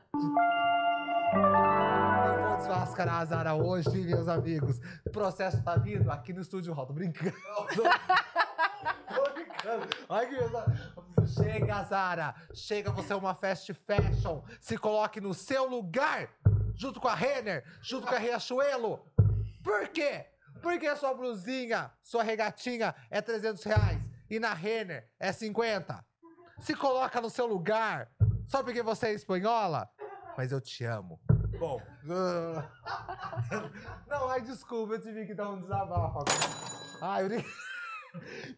Eu 1.35 2.47
vou 2.47 2.57
desmascarar 2.57 3.21
a 3.21 3.25
Zara 3.25 3.53
hoje, 3.55 3.89
meus 4.01 4.27
amigos. 4.27 4.79
O 5.05 5.09
processo 5.09 5.61
tá 5.63 5.75
vindo 5.75 6.09
aqui 6.11 6.33
no 6.33 6.41
Estúdio. 6.41 6.75
Tô 6.75 6.85
brincando. 6.93 7.35
Tô 9.13 9.31
brincando. 9.33 9.87
Ai, 10.09 10.25
que 10.27 10.35
meus- 10.35 11.33
Chega, 11.33 11.83
Zara. 11.83 12.35
Chega, 12.53 12.91
você 12.91 13.13
é 13.13 13.15
uma 13.15 13.33
fast 13.33 13.73
fashion. 13.73 14.41
Se 14.61 14.77
coloque 14.77 15.19
no 15.19 15.33
seu 15.33 15.67
lugar, 15.67 16.29
junto 16.75 16.99
com 17.01 17.07
a 17.07 17.15
Renner, 17.15 17.63
junto 17.81 18.05
com 18.07 18.13
a 18.15 18.17
Riachuelo. 18.19 18.99
Por 19.63 19.87
quê? 19.89 20.25
Porque 20.65 20.95
sua 20.95 21.13
blusinha, 21.13 21.91
sua 22.01 22.23
regatinha 22.23 22.95
é 23.11 23.21
300 23.21 23.63
reais 23.65 24.09
e 24.27 24.39
na 24.39 24.51
Renner 24.51 25.07
é 25.19 25.31
50. 25.31 26.03
Se 26.57 26.73
coloca 26.73 27.21
no 27.21 27.29
seu 27.29 27.45
lugar, 27.45 28.09
só 28.47 28.63
porque 28.63 28.81
você 28.81 29.09
é 29.09 29.13
espanhola. 29.13 29.87
Mas 30.35 30.51
eu 30.51 30.59
te 30.59 30.83
amo. 30.83 31.21
Bom. 31.59 31.79
Não, 34.09 34.27
ai, 34.27 34.41
desculpa, 34.41 34.95
eu 34.95 35.01
tive 35.01 35.27
que 35.27 35.35
dar 35.35 35.51
um 35.51 35.61
desabafo 35.61 36.17
agora. 36.17 36.39
Ai, 36.99 37.25
eu, 37.25 37.29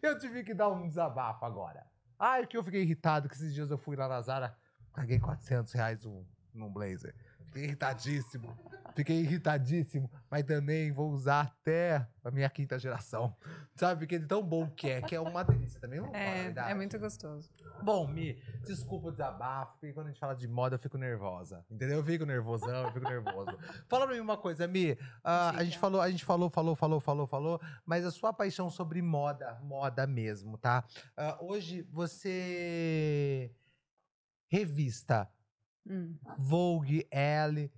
eu 0.10 0.18
tive 0.18 0.42
que 0.44 0.54
dar 0.54 0.70
um 0.70 0.88
desabafo 0.88 1.44
agora. 1.44 1.84
Ai, 2.18 2.46
que 2.46 2.56
eu 2.56 2.64
fiquei 2.64 2.80
irritado 2.80 3.28
que 3.28 3.34
esses 3.34 3.52
dias 3.52 3.70
eu 3.70 3.76
fui 3.76 3.96
lá 3.96 4.08
na 4.08 4.22
Zara, 4.22 4.56
paguei 4.94 5.20
400 5.20 5.70
reais 5.74 6.06
um, 6.06 6.24
num 6.54 6.72
blazer. 6.72 7.14
Fiquei 7.48 7.64
irritadíssimo. 7.64 8.56
Fiquei 8.94 9.20
irritadíssimo. 9.20 10.10
Mas 10.30 10.44
também 10.44 10.92
vou 10.92 11.10
usar 11.10 11.40
até 11.42 12.06
a 12.24 12.30
minha 12.30 12.48
quinta 12.50 12.78
geração. 12.78 13.34
Sabe? 13.74 14.00
Porque 14.00 14.16
é 14.16 14.18
tão 14.18 14.42
bom 14.42 14.68
que 14.68 14.88
é, 14.88 15.00
que 15.00 15.14
é 15.14 15.20
uma 15.20 15.42
delícia 15.44 15.80
também. 15.80 16.00
A 16.00 16.18
É, 16.18 16.52
é 16.70 16.74
muito 16.74 16.98
gostoso. 16.98 17.50
Bom, 17.82 18.08
Mi, 18.08 18.42
desculpa 18.66 19.08
o 19.08 19.10
desabafo, 19.12 19.72
porque 19.74 19.92
quando 19.92 20.06
a 20.06 20.10
gente 20.10 20.18
fala 20.18 20.34
de 20.34 20.48
moda 20.48 20.74
eu 20.74 20.80
fico 20.80 20.98
nervosa. 20.98 21.64
Entendeu? 21.70 21.98
Eu 21.98 22.04
fico 22.04 22.24
nervosão, 22.24 22.86
eu 22.86 22.92
fico 22.92 23.08
nervoso. 23.08 23.56
Fala 23.88 24.06
pra 24.06 24.14
mim 24.14 24.20
uma 24.20 24.36
coisa, 24.36 24.66
Mi. 24.66 24.98
ah, 25.22 25.50
a 25.50 25.64
gente 25.64 25.78
falou, 25.78 26.00
a 26.00 26.10
gente 26.10 26.24
falou, 26.24 26.50
falou, 26.50 26.74
falou, 26.74 27.00
falou, 27.00 27.26
falou, 27.26 27.60
mas 27.86 28.04
a 28.04 28.10
sua 28.10 28.32
paixão 28.32 28.68
sobre 28.68 29.00
moda, 29.00 29.58
moda 29.62 30.06
mesmo, 30.06 30.58
tá? 30.58 30.84
Ah, 31.16 31.38
hoje 31.40 31.82
você 31.90 33.54
revista 34.48 35.30
Hum. 35.88 36.16
Vogue, 36.36 37.06
Elle, 37.10 37.72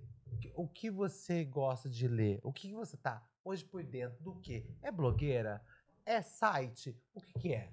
o 0.55 0.67
que 0.67 0.89
você 0.89 1.45
gosta 1.45 1.89
de 1.89 2.07
ler? 2.07 2.39
O 2.43 2.51
que 2.51 2.73
você 2.73 2.97
tá 2.97 3.25
hoje 3.43 3.63
por 3.63 3.83
dentro 3.83 4.21
do 4.21 4.35
quê? 4.35 4.65
É 4.81 4.91
blogueira? 4.91 5.63
É 6.05 6.21
site? 6.21 6.95
O 7.13 7.21
que 7.21 7.33
que 7.39 7.53
é? 7.53 7.71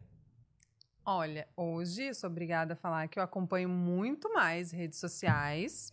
Olha, 1.05 1.49
hoje 1.57 2.13
sou 2.15 2.29
obrigada 2.31 2.75
a 2.75 2.77
falar 2.77 3.09
que 3.09 3.19
eu 3.19 3.23
acompanho 3.23 3.69
muito 3.69 4.33
mais 4.33 4.71
redes 4.71 4.99
sociais 4.99 5.91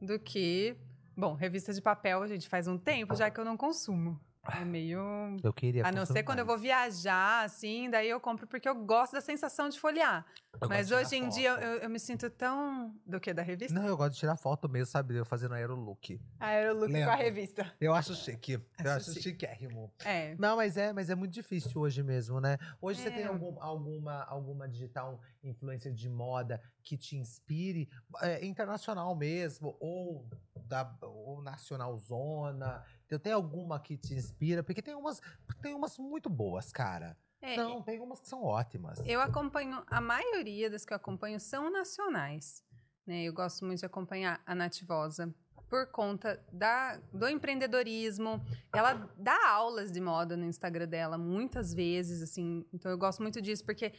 do 0.00 0.18
que. 0.18 0.76
Bom, 1.16 1.34
revista 1.34 1.72
de 1.72 1.82
papel, 1.82 2.22
a 2.22 2.26
gente 2.26 2.48
faz 2.48 2.66
um 2.66 2.78
tempo 2.78 3.14
já 3.14 3.30
que 3.30 3.38
eu 3.38 3.44
não 3.44 3.56
consumo. 3.56 4.18
É 4.50 4.64
meio. 4.64 4.98
Eu 5.42 5.52
queria 5.52 5.86
A 5.86 5.92
não 5.92 6.06
ser 6.06 6.22
quando 6.22 6.38
eu 6.38 6.46
vou 6.46 6.56
viajar, 6.56 7.44
assim, 7.44 7.90
daí 7.90 8.08
eu 8.08 8.18
compro 8.18 8.46
porque 8.46 8.68
eu 8.68 8.74
gosto 8.74 9.12
da 9.12 9.20
sensação 9.20 9.68
de 9.68 9.78
folhear. 9.78 10.24
Eu 10.60 10.68
Mas 10.68 10.88
de 10.88 10.94
hoje 10.94 11.16
em 11.16 11.28
tirar 11.28 11.34
dia 11.34 11.54
foto. 11.54 11.62
eu, 11.64 11.72
eu 11.80 11.90
me 11.90 12.00
sinto 12.00 12.30
tão. 12.30 12.94
Do 13.06 13.20
que? 13.20 13.32
Da 13.34 13.42
revista? 13.42 13.78
Não, 13.78 13.86
eu 13.86 13.96
gosto 13.96 14.14
de 14.14 14.18
tirar 14.20 14.36
foto 14.36 14.68
mesmo, 14.68 14.86
sabe? 14.90 15.14
Eu 15.16 15.24
fazendo 15.24 15.54
aerolook. 15.54 16.18
Ah, 16.40 16.50
era 16.50 16.72
o 16.74 16.76
look 16.78 16.86
com 16.88 16.92
Lembra? 16.94 17.12
a 17.12 17.16
revista. 17.16 17.72
Eu 17.80 17.94
acho 17.94 18.14
chique. 18.14 18.52
Eu 18.54 18.60
Acho 18.78 18.90
acho 18.90 19.10
chique. 19.12 19.22
chiquérrimo. 19.22 19.92
É. 20.04 20.34
Não, 20.38 20.56
mas 20.56 20.76
é, 20.76 20.92
mas 20.92 21.10
é 21.10 21.14
muito 21.14 21.32
difícil 21.32 21.80
hoje 21.80 22.02
mesmo, 22.02 22.40
né? 22.40 22.56
Hoje 22.80 23.00
você 23.02 23.08
É. 23.08 23.12
tem 23.12 23.26
algum- 23.26 23.60
alguma, 23.62 24.24
alguma 24.24 24.66
digital 24.68 25.20
influencer 25.44 25.92
de 25.92 26.08
moda 26.08 26.60
que 26.82 26.96
te 26.96 27.16
inspire, 27.16 27.88
é, 28.22 28.44
internacional 28.44 29.14
mesmo, 29.14 29.76
ou, 29.78 30.26
da, 30.64 30.90
ou 31.02 31.42
nacional 31.42 31.96
zona? 31.98 32.82
Eu 33.10 33.18
tenho 33.18 33.36
alguma 33.36 33.80
que 33.80 33.96
te 33.96 34.14
inspira? 34.14 34.62
Porque 34.62 34.82
tem 34.82 34.94
umas, 34.94 35.20
tem 35.62 35.74
umas 35.74 35.96
muito 35.98 36.28
boas, 36.28 36.70
cara. 36.72 37.16
É, 37.40 37.56
Não, 37.56 37.80
tem 37.82 38.00
umas 38.00 38.20
que 38.20 38.28
são 38.28 38.42
ótimas. 38.42 39.00
Eu 39.06 39.20
acompanho, 39.20 39.82
a 39.86 40.00
maioria 40.00 40.68
das 40.68 40.84
que 40.84 40.92
eu 40.92 40.96
acompanho 40.96 41.38
são 41.38 41.70
nacionais. 41.70 42.62
Né? 43.06 43.22
Eu 43.22 43.32
gosto 43.32 43.64
muito 43.64 43.78
de 43.78 43.86
acompanhar 43.86 44.42
a 44.44 44.54
Nativosa 44.54 45.32
por 45.68 45.86
conta 45.86 46.42
da, 46.52 46.96
do 47.12 47.28
empreendedorismo. 47.28 48.44
Ela 48.74 49.08
dá 49.16 49.48
aulas 49.48 49.92
de 49.92 50.00
moda 50.00 50.36
no 50.36 50.44
Instagram 50.44 50.88
dela 50.88 51.16
muitas 51.16 51.72
vezes, 51.72 52.22
assim. 52.22 52.66
Então 52.72 52.90
eu 52.90 52.98
gosto 52.98 53.22
muito 53.22 53.40
disso 53.40 53.64
porque 53.64 53.92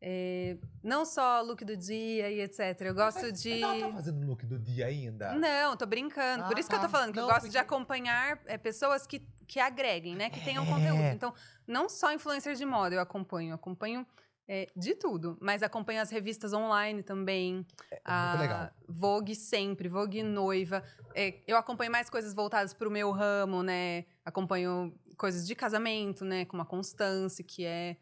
é, 0.00 0.56
não 0.82 1.04
só 1.04 1.40
look 1.42 1.64
do 1.64 1.76
dia 1.76 2.30
e 2.30 2.40
etc. 2.40 2.80
Eu 2.82 2.94
gosto 2.94 3.22
Mas- 3.22 3.42
de. 3.42 3.62
ela 3.62 3.88
tá 3.88 3.92
fazendo 3.94 4.26
look 4.26 4.44
do 4.46 4.58
dia 4.58 4.86
ainda? 4.86 5.34
Não, 5.34 5.76
tô 5.76 5.86
brincando. 5.86 6.44
Por 6.44 6.56
Ah, 6.56 6.60
isso 6.60 6.68
que 6.68 6.74
eu 6.74 6.80
tá. 6.80 6.86
tô 6.86 6.90
falando, 6.90 7.12
que 7.12 7.16
Não, 7.18 7.24
eu 7.24 7.28
gosto 7.32 7.42
de 7.44 7.48
porque- 7.48 7.58
acompanhar 7.58 8.40
é, 8.46 8.58
pessoas 8.58 9.06
que, 9.06 9.20
que 9.46 9.58
agreguem, 9.58 10.14
né? 10.14 10.28
Que 10.30 10.40
tenham 10.44 10.64
É. 10.64 10.66
conteúdo. 10.68 11.02
Então, 11.14 11.34
não 11.66 11.88
só 11.88 12.12
influencers 12.12 12.58
de 12.58 12.66
moda 12.66 12.94
eu 12.94 13.00
acompanho, 13.00 13.50
eu 13.50 13.54
acompanho 13.54 14.06
é, 14.48 14.68
de 14.76 14.94
tudo. 14.94 15.36
Mas 15.40 15.60
acompanho 15.60 16.00
as 16.00 16.08
revistas 16.08 16.52
online 16.52 17.02
também. 17.02 17.66
É 17.90 18.28
muito 18.28 18.40
legal. 18.42 18.70
Vogue 18.86 19.34
sempre, 19.34 19.88
Vogue 19.88 20.22
noiva. 20.22 20.84
É, 21.16 21.40
eu 21.48 21.56
acompanho 21.56 21.90
mais 21.90 22.08
coisas 22.08 22.32
voltadas 22.32 22.72
pro 22.72 22.88
meu 22.88 23.10
ramo, 23.10 23.64
né? 23.64 24.04
Acompanho 24.24 24.94
coisas 25.16 25.44
de 25.46 25.54
casamento, 25.56 26.24
né? 26.24 26.44
Como 26.44 26.62
a 26.62 26.66
Constance, 26.66 27.42
que 27.42 27.64
é 27.64 27.96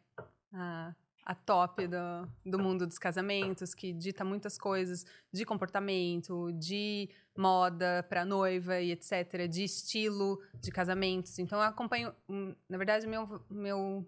a, 0.53 0.95
a 1.25 1.35
top 1.35 1.87
do, 1.87 2.29
do 2.45 2.59
mundo 2.59 2.87
dos 2.87 2.99
casamentos, 2.99 3.75
que 3.75 3.93
dita 3.93 4.25
muitas 4.25 4.59
coisas 4.59 5.07
de 5.33 5.45
comportamento, 5.45 6.53
de 6.53 7.09
moda 7.37 8.05
para 8.09 8.25
noiva 8.25 8.81
e 8.81 8.93
etc., 8.93 9.49
de 9.49 9.65
estilo 9.65 10.41
de 10.61 10.71
casamentos. 10.71 11.39
Então 11.39 11.59
eu 11.59 11.65
acompanho, 11.65 12.15
hum, 12.29 12.55
na 12.69 12.77
verdade, 12.77 13.07
meu 13.07 13.41
meu 13.51 14.07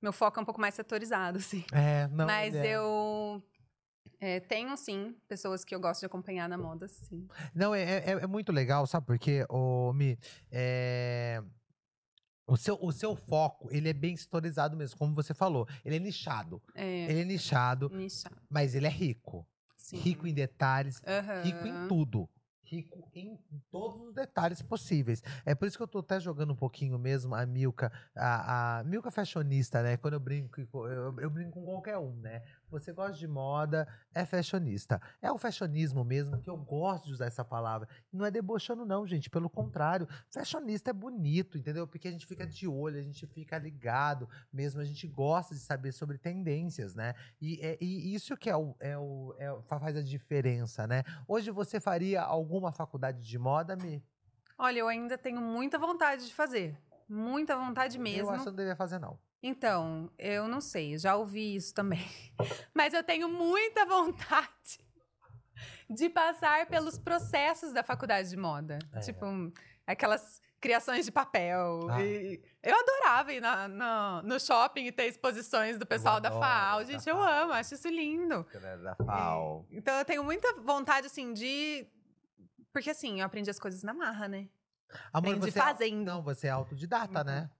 meu 0.00 0.12
foco 0.12 0.38
é 0.38 0.42
um 0.42 0.44
pouco 0.44 0.60
mais 0.60 0.74
setorizado, 0.74 1.38
assim. 1.38 1.64
É, 1.72 2.06
não. 2.08 2.26
Mas 2.26 2.54
é. 2.54 2.76
eu 2.76 3.42
é, 4.20 4.40
tenho 4.40 4.76
sim 4.76 5.14
pessoas 5.28 5.64
que 5.64 5.74
eu 5.74 5.80
gosto 5.80 6.00
de 6.00 6.06
acompanhar 6.06 6.48
na 6.48 6.56
moda, 6.56 6.88
sim. 6.88 7.28
Não, 7.54 7.74
é, 7.74 7.82
é, 7.82 8.10
é 8.22 8.26
muito 8.26 8.52
legal, 8.52 8.86
sabe 8.86 9.06
por 9.06 9.18
quê, 9.18 9.44
ô, 9.48 9.92
Mi? 9.92 10.18
É, 10.50 11.42
O 12.48 12.56
seu, 12.56 12.78
o 12.80 12.90
seu 12.90 13.14
foco, 13.14 13.68
ele 13.70 13.90
é 13.90 13.92
bem 13.92 14.14
historizado 14.14 14.74
mesmo, 14.74 14.98
como 14.98 15.14
você 15.14 15.34
falou. 15.34 15.68
Ele 15.84 15.96
é 15.96 15.98
nichado. 15.98 16.62
É, 16.74 17.04
Ele 17.10 17.20
é 17.20 17.24
nichado, 17.24 17.90
nichado, 17.94 18.36
mas 18.48 18.74
ele 18.74 18.86
é 18.86 18.90
rico. 18.90 19.46
sim. 19.76 19.98
Rico 19.98 20.26
em 20.26 20.32
detalhes, 20.32 21.02
Aham. 21.06 21.42
rico 21.42 21.66
em 21.66 21.88
tudo. 21.88 22.28
rico 22.62 23.08
em 23.14 23.38
todos 23.70 24.08
os 24.08 24.14
detalhes 24.14 24.60
possíveis. 24.62 25.22
É 25.46 25.54
por 25.54 25.66
isso 25.68 25.76
que 25.76 25.82
eu 25.82 25.88
tô 25.88 26.00
até 26.00 26.18
jogando 26.20 26.52
um 26.52 26.56
pouquinho 26.56 26.98
mesmo 26.98 27.34
a 27.34 27.46
Milka, 27.46 27.90
a, 28.14 28.78
a 28.80 28.84
Milka 28.84 29.10
fashionista, 29.10 29.82
né? 29.82 29.96
Quando 29.96 30.14
eu 30.14 30.20
brinco, 30.20 30.60
eu, 30.60 31.18
eu 31.18 31.30
brinco 31.30 31.52
com 31.52 31.64
qualquer 31.64 31.96
um, 31.98 32.14
né? 32.16 32.42
Você 32.70 32.92
gosta 32.92 33.16
de 33.16 33.26
moda, 33.26 33.88
é 34.14 34.24
fashionista. 34.26 35.00
É 35.22 35.32
o 35.32 35.38
fashionismo 35.38 36.04
mesmo, 36.04 36.38
que 36.38 36.50
eu 36.50 36.56
gosto 36.56 37.06
de 37.06 37.12
usar 37.14 37.26
essa 37.26 37.44
palavra. 37.44 37.88
Não 38.12 38.26
é 38.26 38.30
debochando, 38.30 38.84
não, 38.84 39.06
gente. 39.06 39.30
Pelo 39.30 39.48
contrário, 39.48 40.06
fashionista 40.30 40.90
é 40.90 40.92
bonito, 40.92 41.56
entendeu? 41.56 41.86
Porque 41.86 42.08
a 42.08 42.10
gente 42.10 42.26
fica 42.26 42.46
de 42.46 42.68
olho, 42.68 42.98
a 42.98 43.02
gente 43.02 43.26
fica 43.26 43.56
ligado 43.58 44.28
mesmo, 44.52 44.80
a 44.80 44.84
gente 44.84 45.06
gosta 45.08 45.54
de 45.54 45.60
saber 45.60 45.92
sobre 45.92 46.18
tendências, 46.18 46.94
né? 46.94 47.14
E, 47.40 47.58
é- 47.62 47.78
e 47.80 48.14
isso 48.14 48.36
que 48.36 48.50
é 48.50 48.56
o, 48.56 48.76
é 48.80 48.98
o, 48.98 49.34
é 49.38 49.62
faz 49.62 49.96
a 49.96 50.02
diferença, 50.02 50.86
né? 50.86 51.04
Hoje 51.26 51.50
você 51.50 51.80
faria 51.80 52.20
alguma 52.22 52.70
faculdade 52.72 53.26
de 53.26 53.38
moda, 53.38 53.76
Mi? 53.76 54.04
Olha, 54.58 54.80
eu 54.80 54.88
ainda 54.88 55.16
tenho 55.16 55.40
muita 55.40 55.78
vontade 55.78 56.26
de 56.26 56.34
fazer. 56.34 56.76
Muita 57.08 57.56
vontade 57.56 57.96
Eu 57.96 58.02
mesmo. 58.02 58.28
acho 58.30 58.40
que 58.40 58.46
não 58.46 58.54
deveria 58.54 58.76
fazer, 58.76 58.98
não. 58.98 59.18
Então, 59.42 60.10
eu 60.18 60.48
não 60.48 60.60
sei, 60.60 60.98
já 60.98 61.14
ouvi 61.16 61.54
isso 61.54 61.72
também. 61.72 62.04
Mas 62.74 62.92
eu 62.92 63.02
tenho 63.04 63.28
muita 63.28 63.86
vontade 63.86 64.80
de 65.88 66.08
passar 66.08 66.66
pelos 66.66 66.98
processos 66.98 67.72
da 67.72 67.82
faculdade 67.82 68.28
de 68.30 68.36
moda. 68.36 68.78
É. 68.92 69.00
Tipo, 69.00 69.26
aquelas 69.86 70.40
criações 70.60 71.04
de 71.04 71.12
papel. 71.12 71.88
Ah. 71.88 72.02
E 72.02 72.42
eu 72.64 72.76
adorava 72.76 73.32
ir 73.32 73.40
na- 73.40 73.68
na- 73.68 74.22
no 74.24 74.40
shopping 74.40 74.86
e 74.86 74.92
ter 74.92 75.06
exposições 75.06 75.78
do 75.78 75.86
pessoal 75.86 76.20
da 76.20 76.30
FAO. 76.32 76.78
da 76.80 76.84
Gente, 76.84 77.08
eu 77.08 77.16
FAO. 77.16 77.42
amo, 77.44 77.52
acho 77.52 77.74
isso 77.74 77.88
lindo. 77.88 78.44
Da 78.82 78.96
FAO. 78.96 79.66
Então, 79.70 79.96
eu 79.98 80.04
tenho 80.04 80.24
muita 80.24 80.52
vontade, 80.60 81.06
assim, 81.06 81.32
de... 81.32 81.86
Porque, 82.72 82.90
assim, 82.90 83.20
eu 83.20 83.26
aprendi 83.26 83.48
as 83.48 83.58
coisas 83.58 83.84
na 83.84 83.94
marra, 83.94 84.26
né? 84.28 84.48
Amor, 85.12 85.30
Aprendi 85.30 85.52
você 85.52 85.58
é- 85.58 85.62
fazendo. 85.62 86.04
Não, 86.06 86.22
você 86.22 86.48
é 86.48 86.50
autodidata, 86.50 87.20
Uhum. 87.20 87.24
né? 87.24 87.50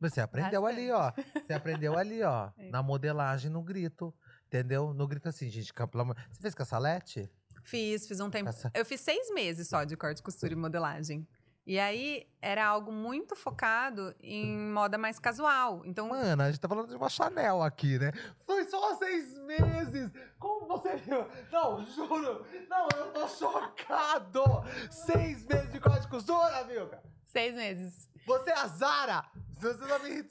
Você 0.00 0.20
aprendeu 0.20 0.66
ali, 0.66 0.90
ó. 0.90 1.12
Você 1.46 1.52
aprendeu 1.52 1.96
ali, 1.98 2.22
ó. 2.22 2.50
É. 2.56 2.70
Na 2.70 2.82
modelagem, 2.82 3.50
no 3.50 3.62
grito. 3.62 4.14
Entendeu? 4.46 4.94
No 4.94 5.06
grito 5.06 5.28
assim, 5.28 5.48
gente. 5.50 5.72
pelo 5.74 6.00
amor- 6.02 6.16
Você 6.30 6.40
fez 6.40 6.54
caçalete? 6.54 7.30
Fiz, 7.64 8.06
fiz 8.06 8.18
um 8.20 8.30
tempo. 8.30 8.46
Caça- 8.46 8.70
Eu 8.74 8.84
fiz 8.84 9.00
seis 9.00 9.30
meses 9.34 9.68
só 9.68 9.84
de 9.84 9.96
corte, 9.96 10.22
costura 10.22 10.52
e 10.52 10.56
modelagem. 10.56 11.26
E 11.66 11.78
aí 11.78 12.26
era 12.40 12.64
algo 12.66 12.90
muito 12.90 13.36
focado 13.36 14.14
em 14.22 14.56
moda 14.72 14.96
mais 14.96 15.18
casual. 15.18 15.82
Então, 15.84 16.08
Mano, 16.08 16.42
a 16.42 16.46
gente 16.50 16.58
tá 16.58 16.66
falando 16.66 16.88
de 16.88 16.94
uma 16.96 17.10
Chanel 17.10 17.62
aqui, 17.62 17.98
né? 17.98 18.10
Foi 18.46 18.64
só 18.64 18.96
seis 18.96 19.36
meses! 19.40 20.10
Como 20.38 20.66
você 20.66 20.96
viu? 20.96 21.26
Não, 21.52 21.84
juro! 21.84 22.46
Não, 22.70 22.88
eu 22.96 23.12
tô 23.12 23.28
chocado! 23.28 24.42
Seis 24.90 25.44
meses 25.44 25.70
de 25.70 25.78
corte 25.78 26.00
de 26.02 26.08
costura, 26.08 26.64
Milka! 26.64 27.02
seis 27.26 27.54
meses. 27.54 28.08
Você 28.26 28.48
é 28.48 28.54
a 28.58 28.66
Zara! 28.66 29.24
Você 29.60 29.74
tá, 29.86 29.98
me, 29.98 30.22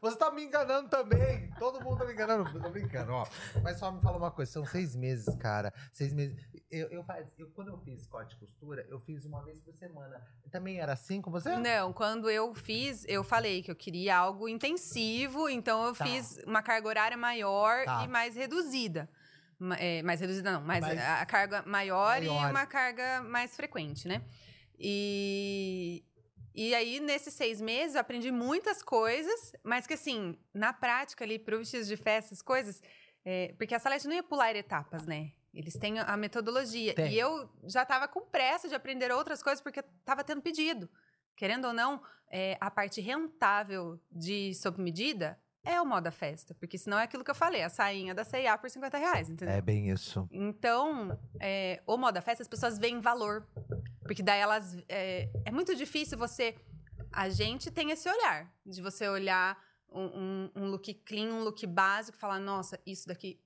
você 0.00 0.16
tá 0.16 0.30
me 0.30 0.44
enganando 0.44 0.88
também! 0.88 1.50
Todo 1.58 1.80
mundo 1.82 1.98
tá 1.98 2.04
me 2.04 2.12
enganando. 2.12 2.48
Eu 2.56 2.62
tô 2.62 2.70
brincando, 2.70 3.12
ó. 3.12 3.26
Mas 3.62 3.78
só 3.78 3.90
me 3.90 4.00
fala 4.00 4.16
uma 4.16 4.30
coisa: 4.30 4.52
são 4.52 4.64
seis 4.64 4.94
meses, 4.94 5.34
cara. 5.36 5.72
Seis 5.92 6.12
meses. 6.12 6.36
Eu, 6.70 6.88
eu, 6.90 7.04
eu- 7.38 7.50
quando 7.50 7.68
eu 7.68 7.78
fiz 7.78 8.06
corte 8.06 8.34
e 8.34 8.38
costura, 8.38 8.86
eu 8.88 9.00
fiz 9.00 9.24
uma 9.24 9.42
vez 9.44 9.58
por 9.60 9.74
semana. 9.74 10.20
Também 10.50 10.78
era 10.78 10.92
assim 10.92 11.20
com 11.20 11.30
você? 11.30 11.56
Não, 11.56 11.92
quando 11.92 12.30
eu 12.30 12.54
fiz, 12.54 13.04
eu 13.08 13.24
falei 13.24 13.62
que 13.62 13.70
eu 13.70 13.76
queria 13.76 14.16
algo 14.16 14.48
intensivo, 14.48 15.48
então 15.48 15.84
eu 15.86 15.94
Tá. 15.94 16.04
fiz 16.06 16.38
uma 16.46 16.62
carga 16.62 16.86
horária 16.88 17.16
maior 17.16 17.84
Tá. 17.84 18.04
e 18.04 18.08
mais 18.08 18.34
reduzida. 18.36 19.08
É, 19.78 20.02
mais 20.02 20.20
reduzida 20.20 20.52
não, 20.52 20.60
mas 20.60 20.80
Mais- 20.82 20.98
a 21.00 21.24
carga 21.26 21.62
maior, 21.66 22.22
e 22.22 22.26
Maior. 22.28 22.50
uma 22.50 22.66
carga 22.66 23.22
mais 23.22 23.56
frequente, 23.56 24.06
né? 24.06 24.22
E, 24.78 26.04
e 26.56 26.74
aí, 26.74 27.00
nesses 27.00 27.34
seis 27.34 27.60
meses, 27.60 27.94
eu 27.94 28.00
aprendi 28.00 28.32
muitas 28.32 28.82
coisas, 28.82 29.52
mas 29.62 29.86
que 29.86 29.92
assim, 29.92 30.38
na 30.54 30.72
prática 30.72 31.22
ali, 31.22 31.38
pro 31.38 31.58
vestido 31.58 31.84
de 31.84 31.96
festa, 31.98 32.32
essas 32.32 32.40
coisas, 32.40 32.80
é, 33.22 33.54
porque 33.58 33.74
a 33.74 33.78
Salete 33.78 34.08
não 34.08 34.14
ia 34.14 34.22
pular 34.22 34.56
etapas, 34.56 35.06
né? 35.06 35.32
Eles 35.52 35.74
têm 35.74 35.98
a 35.98 36.16
metodologia. 36.16 36.94
Tem. 36.94 37.12
E 37.12 37.18
eu 37.18 37.50
já 37.64 37.82
estava 37.82 38.08
com 38.08 38.22
pressa 38.22 38.68
de 38.68 38.74
aprender 38.74 39.10
outras 39.12 39.42
coisas, 39.42 39.60
porque 39.60 39.80
estava 39.80 40.24
tendo 40.24 40.40
pedido. 40.40 40.88
Querendo 41.36 41.66
ou 41.66 41.74
não, 41.74 42.02
é, 42.30 42.56
a 42.58 42.70
parte 42.70 43.02
rentável 43.02 44.00
de 44.10 44.54
sob 44.54 44.80
medida 44.80 45.38
é 45.62 45.80
o 45.80 45.84
moda 45.84 46.10
festa. 46.10 46.54
Porque 46.54 46.78
senão 46.78 46.98
é 46.98 47.02
aquilo 47.02 47.24
que 47.24 47.30
eu 47.30 47.34
falei, 47.34 47.62
a 47.62 47.68
sainha 47.68 48.14
da 48.14 48.24
C&A 48.24 48.56
por 48.56 48.70
50 48.70 48.96
reais, 48.96 49.28
entendeu? 49.28 49.54
É 49.54 49.60
bem 49.60 49.90
isso. 49.90 50.26
Então, 50.30 51.18
é, 51.40 51.82
o 51.86 51.96
moda 51.96 52.22
festa, 52.22 52.42
as 52.42 52.48
pessoas 52.48 52.78
veem 52.78 53.00
valor. 53.00 53.46
Porque 54.06 54.22
daí 54.22 54.40
elas. 54.40 54.76
É, 54.88 55.28
é 55.44 55.50
muito 55.50 55.74
difícil 55.74 56.16
você. 56.18 56.54
A 57.12 57.28
gente 57.28 57.70
tem 57.70 57.90
esse 57.90 58.08
olhar 58.08 58.52
de 58.64 58.80
você 58.82 59.08
olhar 59.08 59.58
um, 59.90 60.02
um- 60.04 60.50
um 60.56 60.66
look 60.66 60.92
clean, 61.04 61.32
um 61.32 61.42
look 61.42 61.66
básico 61.66 62.16
e 62.16 62.20
falar: 62.20 62.38
nossa, 62.38 62.78
isso 62.86 63.06
daqui 63.06 63.40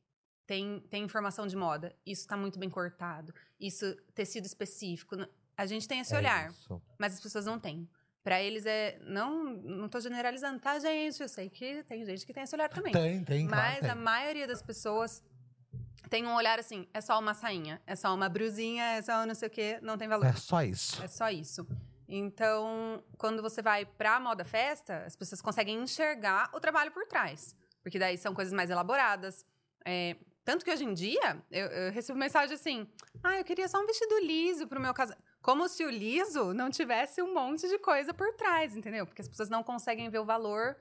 tem, 0.46 0.80
tem 0.90 1.04
informação 1.04 1.46
de 1.46 1.54
moda, 1.56 1.94
isso 2.04 2.26
tá 2.26 2.36
muito 2.36 2.58
bem 2.58 2.68
cortado, 2.68 3.32
isso 3.60 3.94
tecido 4.14 4.46
específico. 4.46 5.16
A 5.56 5.66
gente 5.66 5.86
tem 5.86 6.00
esse 6.00 6.14
É 6.14 6.18
olhar, 6.18 6.50
isso. 6.50 6.80
mas 6.98 7.14
as 7.14 7.20
pessoas 7.20 7.44
não 7.44 7.58
têm. 7.58 7.88
Pra 8.22 8.42
eles 8.42 8.66
é. 8.66 8.98
Não, 9.02 9.44
não 9.54 9.88
tô 9.88 9.98
generalizando, 10.00 10.58
tá, 10.60 10.78
gente? 10.78 11.20
Eu 11.22 11.28
sei 11.28 11.48
que 11.48 11.82
tem 11.84 12.04
gente 12.04 12.26
que 12.26 12.32
tem 12.34 12.42
esse 12.42 12.54
olhar 12.54 12.68
também. 12.68 12.92
Tem, 12.92 13.24
tem, 13.24 13.46
claro. 13.46 13.62
Mas 13.62 13.80
tem. 13.80 13.90
a 13.90 13.94
maioria 13.94 14.46
das 14.46 14.60
pessoas 14.60 15.22
tem 16.08 16.26
um 16.26 16.34
olhar 16.34 16.58
assim, 16.58 16.88
é 16.94 17.00
só 17.00 17.18
uma 17.18 17.34
sainha, 17.34 17.80
é 17.86 17.94
só 17.94 18.14
uma 18.14 18.28
brusinha, 18.28 18.84
é 18.84 19.02
só 19.02 19.26
não 19.26 19.34
sei 19.34 19.48
o 19.48 19.50
quê, 19.50 19.78
não 19.82 19.98
tem 19.98 20.08
valor. 20.08 20.26
É 20.26 20.32
só 20.32 20.62
isso. 20.62 21.02
É 21.02 21.08
só 21.08 21.28
isso. 21.28 21.66
Então, 22.08 23.04
quando 23.16 23.40
você 23.40 23.62
vai 23.62 23.84
pra 23.84 24.18
moda 24.18 24.44
festa, 24.44 25.04
as 25.06 25.14
pessoas 25.14 25.40
conseguem 25.40 25.80
enxergar 25.80 26.50
o 26.52 26.58
trabalho 26.58 26.90
por 26.90 27.06
trás. 27.06 27.54
Porque 27.82 27.98
daí 27.98 28.18
são 28.18 28.34
coisas 28.34 28.52
mais 28.52 28.68
elaboradas. 28.68 29.46
É, 29.84 30.16
tanto 30.44 30.64
que 30.64 30.70
hoje 30.72 30.84
em 30.84 30.92
dia, 30.92 31.40
eu, 31.50 31.66
eu 31.66 31.92
recebo 31.92 32.18
mensagem 32.18 32.54
assim: 32.54 32.88
ah, 33.22 33.38
eu 33.38 33.44
queria 33.44 33.68
só 33.68 33.80
um 33.80 33.86
vestido 33.86 34.18
liso 34.18 34.66
pro 34.66 34.80
meu 34.80 34.92
casamento. 34.92 35.22
Como 35.40 35.68
se 35.68 35.84
o 35.84 35.90
liso 35.90 36.52
não 36.52 36.68
tivesse 36.68 37.22
um 37.22 37.32
monte 37.32 37.68
de 37.68 37.78
coisa 37.78 38.12
por 38.12 38.34
trás, 38.34 38.76
entendeu? 38.76 39.06
Porque 39.06 39.22
as 39.22 39.28
pessoas 39.28 39.48
não 39.48 39.62
conseguem 39.62 40.10
ver 40.10 40.18
o 40.18 40.24
valor 40.24 40.76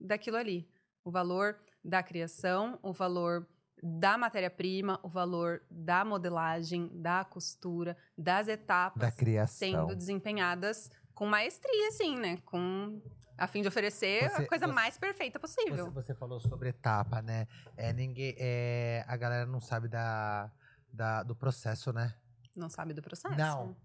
daquilo 0.00 0.36
ali. 0.36 0.70
O 1.04 1.10
valor 1.10 1.58
da 1.84 2.02
criação, 2.02 2.78
o 2.82 2.92
valor 2.92 3.46
da 3.82 4.18
matéria-prima, 4.18 4.98
o 5.02 5.08
valor 5.08 5.62
da 5.70 6.04
modelagem, 6.04 6.90
da 7.00 7.24
costura, 7.24 7.96
das 8.16 8.48
etapas 8.48 9.00
Da 9.00 9.10
criação. 9.10 9.56
sendo 9.56 9.96
desempenhadas 9.96 10.90
com 11.14 11.26
maestria, 11.26 11.88
assim, 11.88 12.16
né? 12.18 12.38
Com 12.44 13.00
a 13.38 13.46
fim 13.46 13.62
de 13.62 13.68
oferecer 13.68 14.28
Você- 14.30 14.42
a 14.42 14.46
coisa 14.48 14.66
você- 14.66 14.72
mais 14.72 14.98
perfeita 14.98 15.38
possível. 15.38 15.86
Você, 15.86 15.90
você 15.90 16.14
falou 16.14 16.40
sobre 16.40 16.68
etapa, 16.70 17.22
né? 17.22 17.46
É, 17.76 17.92
ninguém, 17.92 18.34
é, 18.38 19.04
a 19.08 19.16
galera 19.16 19.46
não 19.46 19.60
sabe 19.60 19.88
da, 19.88 20.50
da- 20.92 21.22
do 21.22 21.34
processo, 21.34 21.92
né? 21.92 22.14
Não 22.56 22.68
sabe 22.68 22.92
do 22.92 23.00
processo. 23.02 23.34
Não. 23.36 23.76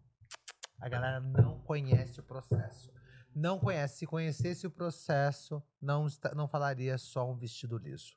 A 0.81 0.89
galera 0.89 1.19
não 1.21 1.59
conhece 1.61 2.19
o 2.19 2.23
processo. 2.23 2.91
Não 3.35 3.59
conhece. 3.59 3.97
Se 3.97 4.07
conhecesse 4.07 4.65
o 4.65 4.71
processo, 4.71 5.61
não, 5.81 6.07
está- 6.07 6.33
não 6.33 6.47
falaria 6.47 6.97
só 6.97 7.29
um 7.29 7.35
vestido 7.35 7.77
liso. 7.77 8.15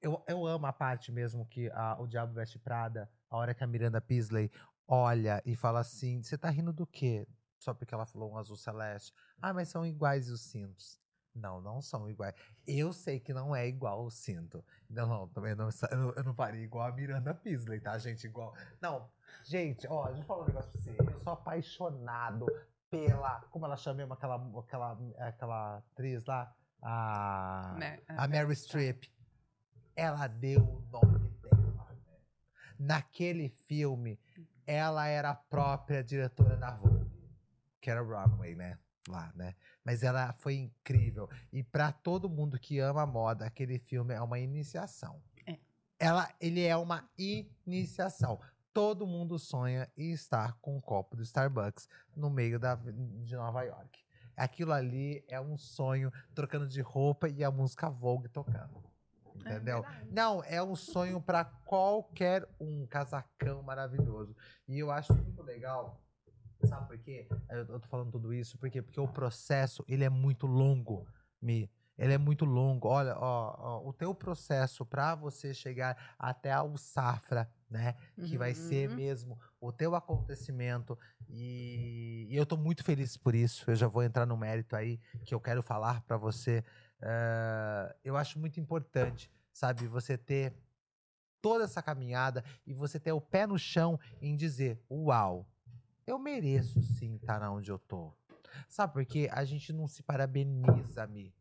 Eu, 0.00 0.22
eu 0.28 0.46
amo 0.46 0.66
a 0.66 0.72
parte 0.72 1.10
mesmo 1.10 1.46
que 1.46 1.70
a- 1.70 1.96
o 1.98 2.06
Diabo 2.06 2.34
Veste 2.34 2.58
Prada, 2.58 3.10
a 3.30 3.36
hora 3.38 3.54
que 3.54 3.64
a 3.64 3.66
Miranda 3.66 4.00
Peasley 4.00 4.50
olha 4.86 5.42
e 5.46 5.56
fala 5.56 5.80
assim: 5.80 6.22
você 6.22 6.36
tá 6.36 6.50
rindo 6.50 6.72
do 6.72 6.86
quê? 6.86 7.26
Só 7.58 7.72
porque 7.72 7.94
ela 7.94 8.04
falou 8.06 8.30
um 8.32 8.36
azul 8.36 8.56
celeste. 8.56 9.12
Ah, 9.40 9.52
mas 9.54 9.68
são 9.68 9.86
iguais 9.86 10.28
os 10.30 10.42
cintos. 10.42 11.00
Não, 11.34 11.60
não 11.60 11.80
são 11.80 12.08
iguais. 12.10 12.34
Eu 12.66 12.92
sei 12.92 13.20
que 13.20 13.32
não 13.32 13.54
é 13.54 13.66
igual 13.66 14.04
o 14.04 14.10
cinto. 14.10 14.64
Não, 14.90 15.06
não, 15.06 15.28
também 15.28 15.54
não, 15.54 15.68
eu 16.16 16.24
não- 16.24 16.34
faria 16.34 16.62
igual 16.62 16.86
a 16.88 16.92
Miranda 16.92 17.32
Peasley, 17.32 17.80
tá, 17.80 17.96
gente? 17.98 18.26
Igual. 18.26 18.54
Não, 18.80 19.08
gente, 19.44 19.86
ó, 19.88 20.06
deixa 20.08 20.22
eu 20.22 20.26
falar 20.26 20.42
um 20.42 20.46
negócio 20.46 20.70
pra 20.72 20.80
você. 20.80 20.96
Eu 20.98 21.20
sou 21.22 21.32
apaixonado 21.32 22.46
pela. 22.90 23.40
Como 23.50 23.64
ela 23.64 23.76
chama 23.76 23.96
mesmo 23.98 24.14
aquela, 24.14 24.36
aquela, 24.58 24.98
aquela 25.18 25.78
atriz 25.78 26.24
lá? 26.24 26.54
A. 26.82 27.76
A 28.08 28.28
Mary 28.28 28.54
Streep. 28.54 29.04
Ela 29.96 30.26
deu 30.26 30.62
o 30.62 30.80
nome 30.90 31.28
dela. 31.42 31.88
Naquele 32.78 33.48
filme, 33.48 34.18
ela 34.64 35.06
era 35.06 35.30
a 35.30 35.34
própria 35.34 36.04
diretora 36.04 36.56
da 36.56 36.70
Vogue, 36.70 37.10
que 37.80 37.90
era 37.90 38.00
Runway, 38.00 38.54
né? 38.54 38.78
Lá, 39.08 39.32
né? 39.34 39.54
Mas 39.82 40.02
ela 40.02 40.32
foi 40.32 40.54
incrível. 40.54 41.28
E 41.52 41.64
pra 41.64 41.90
todo 41.90 42.28
mundo 42.28 42.58
que 42.58 42.78
ama 42.78 43.06
moda, 43.06 43.46
aquele 43.46 43.78
filme 43.78 44.14
é 44.14 44.20
uma 44.20 44.38
iniciação. 44.38 45.20
É. 45.46 45.58
Ela, 45.98 46.32
ele 46.40 46.62
é 46.62 46.76
uma 46.76 47.10
iniciação. 47.18 48.38
Todo 48.72 49.06
mundo 49.06 49.38
sonha 49.38 49.90
em 49.96 50.12
estar 50.12 50.54
com 50.60 50.76
um 50.76 50.80
copo 50.80 51.16
do 51.16 51.22
Starbucks 51.22 51.88
no 52.14 52.30
meio 52.30 52.58
da, 52.58 52.74
de 52.76 53.34
Nova 53.34 53.62
York. 53.62 54.04
Aquilo 54.36 54.72
ali 54.72 55.24
é 55.26 55.40
um 55.40 55.56
sonho, 55.56 56.12
trocando 56.34 56.68
de 56.68 56.80
roupa 56.80 57.28
e 57.28 57.42
a 57.42 57.50
música 57.50 57.90
Vogue 57.90 58.28
tocando. 58.28 58.82
É 59.44 59.52
Entendeu? 59.54 59.82
verdade. 59.82 60.12
Não, 60.12 60.42
é 60.44 60.62
um 60.62 60.76
sonho 60.76 61.20
pra 61.20 61.44
qualquer 61.44 62.48
um 62.60 62.86
casacão 62.86 63.62
maravilhoso. 63.62 64.36
E 64.66 64.78
eu 64.78 64.90
acho 64.90 65.12
muito 65.14 65.42
legal 65.42 66.00
Sabe 66.66 66.88
por 66.88 66.98
quê? 66.98 67.28
Eu, 67.48 67.58
eu 67.58 67.80
tô 67.80 67.88
falando 67.88 68.10
tudo 68.10 68.34
isso 68.34 68.58
por 68.58 68.68
quê? 68.68 68.82
porque 68.82 69.00
o 69.00 69.06
processo 69.06 69.84
ele 69.86 70.04
é 70.04 70.08
muito 70.08 70.46
longo, 70.46 71.06
me 71.40 71.70
ele 71.98 72.12
é 72.12 72.18
muito 72.18 72.44
longo. 72.44 72.88
Olha, 72.88 73.16
ó, 73.18 73.54
ó, 73.58 73.88
o 73.88 73.92
teu 73.92 74.14
processo 74.14 74.86
para 74.86 75.14
você 75.14 75.52
chegar 75.52 76.14
até 76.18 76.58
o 76.60 76.76
safra, 76.76 77.50
né, 77.68 77.94
que 78.26 78.38
vai 78.38 78.54
ser 78.54 78.88
Uhum. 78.88 78.96
mesmo 78.96 79.38
o 79.60 79.70
teu 79.72 79.94
acontecimento 79.94 80.98
e, 81.28 82.26
e 82.30 82.36
eu 82.36 82.46
tô 82.46 82.56
muito 82.56 82.82
feliz 82.84 83.16
por 83.16 83.34
isso. 83.34 83.70
Eu 83.70 83.74
já 83.76 83.88
vou 83.88 84.02
entrar 84.02 84.24
no 84.24 84.36
mérito 84.36 84.74
aí 84.76 84.98
que 85.24 85.34
eu 85.34 85.40
quero 85.40 85.62
falar 85.62 86.00
para 86.02 86.16
você. 86.16 86.64
Eh, 87.02 87.96
eu 88.04 88.16
acho 88.16 88.38
muito 88.38 88.58
importante, 88.58 89.30
sabe, 89.52 89.86
você 89.86 90.16
ter 90.16 90.54
toda 91.40 91.64
essa 91.64 91.82
caminhada 91.82 92.42
e 92.66 92.72
você 92.72 92.98
ter 92.98 93.12
o 93.12 93.20
pé 93.20 93.46
no 93.46 93.58
chão 93.58 93.98
em 94.20 94.34
dizer, 94.34 94.82
uau, 94.90 95.46
eu 96.06 96.18
mereço 96.18 96.82
sim 96.82 97.16
estar 97.16 97.42
onde 97.50 97.70
eu 97.70 97.78
tô. 97.78 98.12
Sabe 98.66 98.92
por 98.94 99.04
quê? 99.04 99.28
A 99.30 99.44
gente 99.44 99.72
não 99.72 99.86
se 99.86 100.02
parabeniza, 100.02 101.06
Mi. 101.06 101.34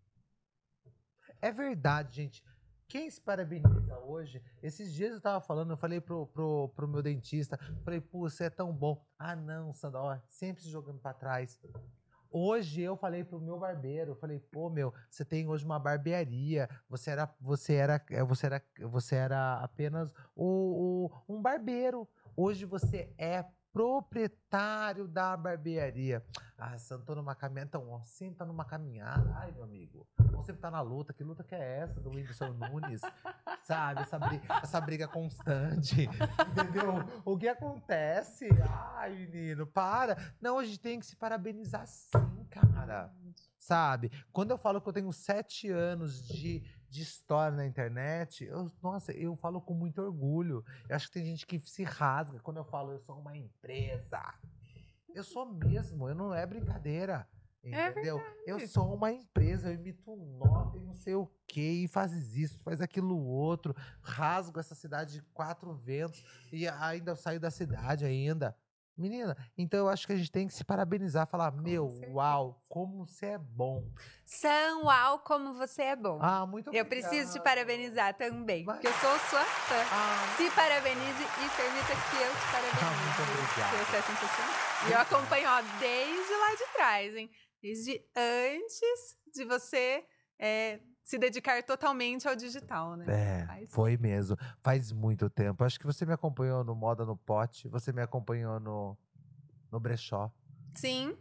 É 1.41 1.51
verdade, 1.51 2.15
gente. 2.15 2.43
Quem 2.87 3.09
se 3.09 3.19
parabeniza 3.19 3.97
hoje? 3.99 4.41
Esses 4.63 4.93
dias 4.93 5.13
eu 5.13 5.21
tava 5.21 5.41
falando, 5.41 5.71
eu 5.71 5.77
falei 5.77 5.99
pro, 5.99 6.25
pro, 6.27 6.69
pro 6.69 6.87
meu 6.87 7.01
dentista, 7.01 7.59
falei, 7.83 7.99
pô, 7.99 8.21
você 8.29 8.45
é 8.45 8.49
tão 8.49 8.71
bom. 8.73 9.05
Ah, 9.19 9.35
não, 9.35 9.73
Sandra, 9.73 10.01
ó, 10.01 10.17
sempre 10.27 10.63
se 10.63 10.69
jogando 10.69 10.99
pra 10.99 11.13
trás. 11.13 11.59
Hoje 12.29 12.81
eu 12.81 12.95
falei 12.95 13.23
pro 13.23 13.39
meu 13.41 13.57
barbeiro, 13.59 14.11
eu 14.11 14.15
falei, 14.15 14.39
pô, 14.39 14.69
meu, 14.69 14.93
você 15.09 15.23
tem 15.25 15.47
hoje 15.47 15.65
uma 15.65 15.79
barbearia, 15.79 16.69
você 16.89 17.11
era, 17.11 17.33
você 17.39 17.73
era, 17.75 18.01
eh, 18.09 18.23
você 18.23 18.45
era, 18.45 18.63
você 18.89 19.15
era 19.15 19.53
apenas 19.61 20.13
o, 20.35 21.09
o- 21.27 21.35
um 21.35 21.41
barbeiro. 21.41 22.07
Hoje 22.35 22.65
você 22.65 23.13
é 23.17 23.43
proprietário 23.77 25.07
da 25.07 25.37
barbearia. 25.37 26.25
Ah, 26.57 26.75
você 26.75 26.97
tô 26.97 27.13
numa 27.13 27.35
caminhada. 27.35 27.67
Então, 27.67 27.87
ó, 27.91 28.01
tá 28.35 28.43
numa 28.43 28.65
caminhada. 28.65 29.31
Ai, 29.35 29.51
meu 29.51 29.63
amigo. 29.63 30.07
Sempre 30.43 30.59
tá 30.59 30.71
na 30.71 30.81
luta. 30.81 31.13
Que 31.13 31.23
luta 31.23 31.43
que 31.43 31.53
é 31.53 31.81
essa 31.81 31.99
do 31.99 32.09
Whindersson 32.09 32.53
Nunes? 32.53 33.01
Sabe? 33.61 34.01
Essa 34.01 34.17
briga, 34.17 34.59
essa 34.63 34.81
briga 34.81 35.07
constante. 35.07 36.09
Entendeu? 36.49 37.05
O 37.23 37.37
que 37.37 37.47
acontece? 37.47 38.49
Ai, 38.95 39.13
menino, 39.13 39.67
para. 39.67 40.17
Não, 40.41 40.57
a 40.57 40.65
gente 40.65 40.79
tem 40.79 40.99
que 40.99 41.05
se 41.05 41.15
parabenizar 41.15 41.85
sim, 41.85 42.47
cara. 42.49 43.13
Sabe? 43.59 44.11
Quando 44.33 44.49
eu 44.49 44.57
falo 44.57 44.81
que 44.81 44.89
eu 44.89 44.93
tenho 44.93 45.13
sete 45.13 45.69
anos 45.69 46.27
de, 46.27 46.63
de 46.89 47.01
história 47.01 47.55
na 47.55 47.65
internet, 47.65 48.45
eu- 48.45 48.71
nossa, 48.81 49.11
eu 49.11 49.35
falo 49.35 49.61
com 49.61 49.73
muito 49.73 50.01
orgulho. 50.01 50.63
Eu 50.89 50.95
acho 50.95 51.07
que 51.07 51.13
tem 51.13 51.25
gente 51.25 51.45
que 51.45 51.59
se 51.59 51.83
rasga 51.83 52.39
quando 52.39 52.57
eu 52.57 52.65
falo 52.65 52.91
eu 52.91 52.99
sou 52.99 53.19
uma 53.19 53.35
empresa. 53.35 54.21
Eu 55.13 55.23
sou 55.23 55.45
mesmo, 55.45 56.07
eu 56.07 56.15
não 56.15 56.33
é 56.33 56.45
brincadeira. 56.45 57.27
É 57.63 57.89
Entendeu? 57.89 58.21
eu 58.45 58.59
sou 58.67 58.93
uma 58.93 59.11
empresa, 59.11 59.67
eu 59.69 59.73
imito 59.73 60.15
nota 60.15 60.77
e 60.77 60.79
não 60.79 60.93
sei 60.93 61.15
o 61.15 61.29
quê, 61.45 61.83
e 61.83 61.87
faz 61.87 62.13
isso, 62.37 62.59
faz 62.63 62.79
aquilo 62.79 63.17
outro, 63.25 63.75
rasgo 64.01 64.57
essa 64.59 64.73
cidade 64.73 65.13
de 65.13 65.21
quatro 65.33 65.73
ventos 65.73 66.23
e 66.53 66.65
ainda 66.67 67.13
saio 67.15 67.39
da 67.41 67.51
cidade 67.51 68.05
ainda. 68.05 68.55
Menina, 68.97 69.37
então 69.55 69.79
eu 69.81 69.89
acho 69.89 70.07
que 70.07 70.13
a 70.13 70.15
gente 70.15 70.31
tem 70.31 70.47
que 70.47 70.53
se 70.55 70.63
parabenizar, 70.63 71.27
falar, 71.27 71.51
meu, 71.51 71.87
uau, 72.09 72.59
como 72.67 73.05
você 73.05 73.27
é 73.27 73.37
bom. 73.37 73.83
São, 74.25 74.85
uau, 74.85 75.19
como 75.19 75.53
você 75.53 75.83
é 75.83 75.95
bom. 75.95 76.17
Ah, 76.21 76.47
muito 76.47 76.73
eu 76.73 76.81
obrigado. 76.83 77.09
preciso 77.09 77.33
te 77.37 77.43
parabenizar 77.43 78.15
também, 78.17 78.65
Mas- 78.65 78.75
porque 78.77 78.87
eu 78.87 78.93
sou 78.93 79.19
sua 79.29 79.43
fã. 79.45 79.75
Ah, 79.91 80.35
Se 80.35 80.49
parabenize 80.51 81.23
e 81.23 81.49
permita 81.55 81.93
que 82.09 82.23
eu 82.23 82.31
te 82.31 82.51
parabenize. 82.51 82.81
Ah, 82.81 83.03
muito 83.03 83.21
obrigado. 83.21 83.69
Porque 83.69 83.85
Você 83.85 83.97
é 83.97 84.01
sensacional. 84.01 84.55
E 84.87 84.91
eu 84.91 84.99
acompanho, 84.99 85.49
ó, 85.49 85.61
desde 85.79 86.31
lá 86.33 86.55
de 86.55 86.73
trás, 86.73 87.15
hein? 87.15 87.29
Desde 87.61 88.03
antes 88.15 89.17
de 89.33 89.45
você 89.45 90.03
é, 90.39 90.79
se 91.07 91.17
dedicar 91.17 91.63
totalmente 91.63 92.27
ao 92.27 92.35
digital, 92.35 92.97
né? 92.97 93.05
É, 93.07 93.45
Faz- 93.45 93.71
foi 93.73 93.95
mesmo. 93.97 94.35
Faz 94.61 94.91
muito 94.91 95.29
tempo. 95.29 95.63
Acho 95.63 95.79
que 95.79 95.85
você 95.85 96.05
me 96.05 96.11
acompanhou 96.11 96.65
no 96.65 96.75
Moda 96.75 97.05
no 97.05 97.15
Pote, 97.15 97.69
você 97.69 97.93
me 97.93 98.01
acompanhou 98.01 98.59
no, 98.59 98.97
no 99.71 99.79
Brechó. 99.79 100.29
Sim. 100.73 101.15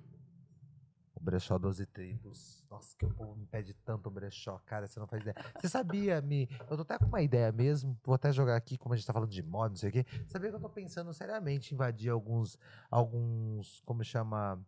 O 1.15 1.21
Brechó 1.21 1.57
12 1.57 1.87
Tribos. 1.87 2.65
Nossa, 2.69 2.97
que 2.99 3.07
o 3.07 3.15
povo 3.15 3.37
me 3.37 3.47
pede 3.47 3.75
tanto 3.85 4.11
brechó, 4.11 4.59
cara, 4.67 4.89
você 4.89 4.99
não 4.99 5.07
faz 5.07 5.23
ideia. 5.23 5.37
Você 5.61 5.69
sabia, 5.69 6.21
Mi? 6.21 6.49
Eu 6.69 6.77
tô 6.77 6.83
até 6.83 6.99
com 6.99 7.07
uma 7.07 7.23
ideia 7.23 7.53
mesmo. 7.53 7.97
Vou 8.05 8.17
até 8.17 8.33
jogar 8.33 8.57
aqui, 8.57 8.77
como 8.77 8.93
a 8.93 8.97
gente 8.97 9.07
tá 9.07 9.13
falando 9.13 9.31
de 9.31 9.43
moda, 9.43 9.69
não 9.69 9.77
sei 9.77 9.91
o 9.91 9.93
quê. 9.93 10.05
Sabia 10.27 10.51
que 10.51 10.57
eu 10.57 10.61
tô 10.61 10.69
pensando 10.69 11.15
seriamente 11.15 11.71
em 11.73 11.75
invadir 11.77 12.11
alguns. 12.11 12.59
Alguns. 12.91 13.81
Como 13.87 14.03
chama? 14.03 14.61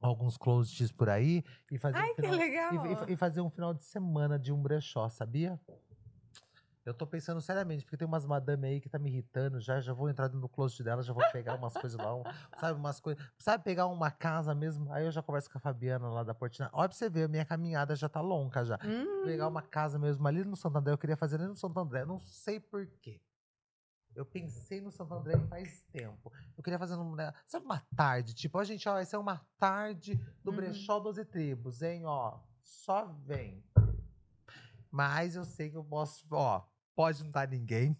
Alguns 0.00 0.36
closets 0.36 0.92
por 0.92 1.08
aí 1.08 1.42
e 1.70 1.78
fazer 1.78 1.98
Ai, 1.98 2.12
um 2.12 2.14
final, 2.14 2.34
e, 2.34 3.10
e- 3.10 3.12
e 3.14 3.16
fazer 3.16 3.40
um 3.40 3.50
final 3.50 3.72
de 3.74 3.82
semana 3.82 4.38
de 4.38 4.52
um 4.52 4.60
brechó, 4.62 5.08
sabia? 5.08 5.58
Eu 6.84 6.94
tô 6.94 7.04
pensando 7.04 7.40
seriamente, 7.40 7.82
porque 7.84 7.96
tem 7.96 8.06
umas 8.06 8.24
madame 8.24 8.64
aí 8.68 8.80
que 8.80 8.88
tá 8.88 8.96
me 8.96 9.08
irritando, 9.10 9.58
já, 9.60 9.80
já 9.80 9.92
vou 9.92 10.08
entrar 10.08 10.28
no 10.28 10.48
closet 10.48 10.84
dela, 10.84 11.02
já 11.02 11.12
vou 11.12 11.24
pegar 11.32 11.56
umas 11.56 11.74
coisas 11.74 11.98
lá, 11.98 12.14
um- 12.14 12.22
sabe, 12.60 12.78
umas 12.78 13.00
coisas. 13.00 13.24
Sabe 13.36 13.64
pegar 13.64 13.86
uma 13.88 14.08
casa 14.08 14.54
mesmo? 14.54 14.92
Aí 14.92 15.04
eu 15.04 15.10
já 15.10 15.20
converso 15.20 15.50
com 15.50 15.58
a 15.58 15.60
Fabiana 15.60 16.08
lá 16.08 16.22
da 16.22 16.32
Portina. 16.32 16.70
Olha 16.72 16.88
pra 16.88 16.96
você 16.96 17.10
ver, 17.10 17.24
a 17.24 17.28
minha 17.28 17.44
caminhada 17.44 17.96
já 17.96 18.08
tá 18.08 18.20
longa 18.20 18.64
já. 18.64 18.78
Hum, 18.84 19.24
Pegar 19.24 19.48
uma 19.48 19.62
casa 19.62 19.98
mesmo 19.98 20.24
ali 20.28 20.44
no 20.44 20.54
Santo 20.54 20.78
André, 20.78 20.92
eu 20.92 20.98
queria 20.98 21.16
fazer 21.16 21.36
ali 21.40 21.48
no 21.48 21.56
Santo 21.56 21.76
André, 21.80 22.04
não 22.04 22.20
sei 22.20 22.60
porquê. 22.60 23.20
Eu 24.16 24.24
pensei 24.24 24.80
no 24.80 24.90
Santo 24.90 25.12
André 25.12 25.38
faz 25.46 25.82
tempo. 25.92 26.32
Eu 26.56 26.62
queria 26.64 26.78
fazer 26.78 26.96
numa, 26.96 27.34
sabe, 27.46 27.66
uma 27.66 27.82
tarde, 27.94 28.32
tipo, 28.34 28.58
ó, 28.58 28.64
gente, 28.64 28.88
ó, 28.88 28.96
essa 28.98 29.14
é 29.14 29.18
uma 29.18 29.46
tarde 29.58 30.14
do 30.42 30.50
Uhum. 30.50 30.56
Brechó 30.56 30.98
12 30.98 31.22
Tribos, 31.26 31.82
hein, 31.82 32.06
ó. 32.06 32.38
Só 32.62 33.04
vem. 33.26 33.62
Mas 34.90 35.36
eu 35.36 35.44
sei 35.44 35.68
que 35.68 35.76
eu 35.76 35.84
posso, 35.84 36.24
ó, 36.30 36.62
pode 36.94 37.22
não 37.22 37.30
dar 37.30 37.46
ninguém, 37.46 37.94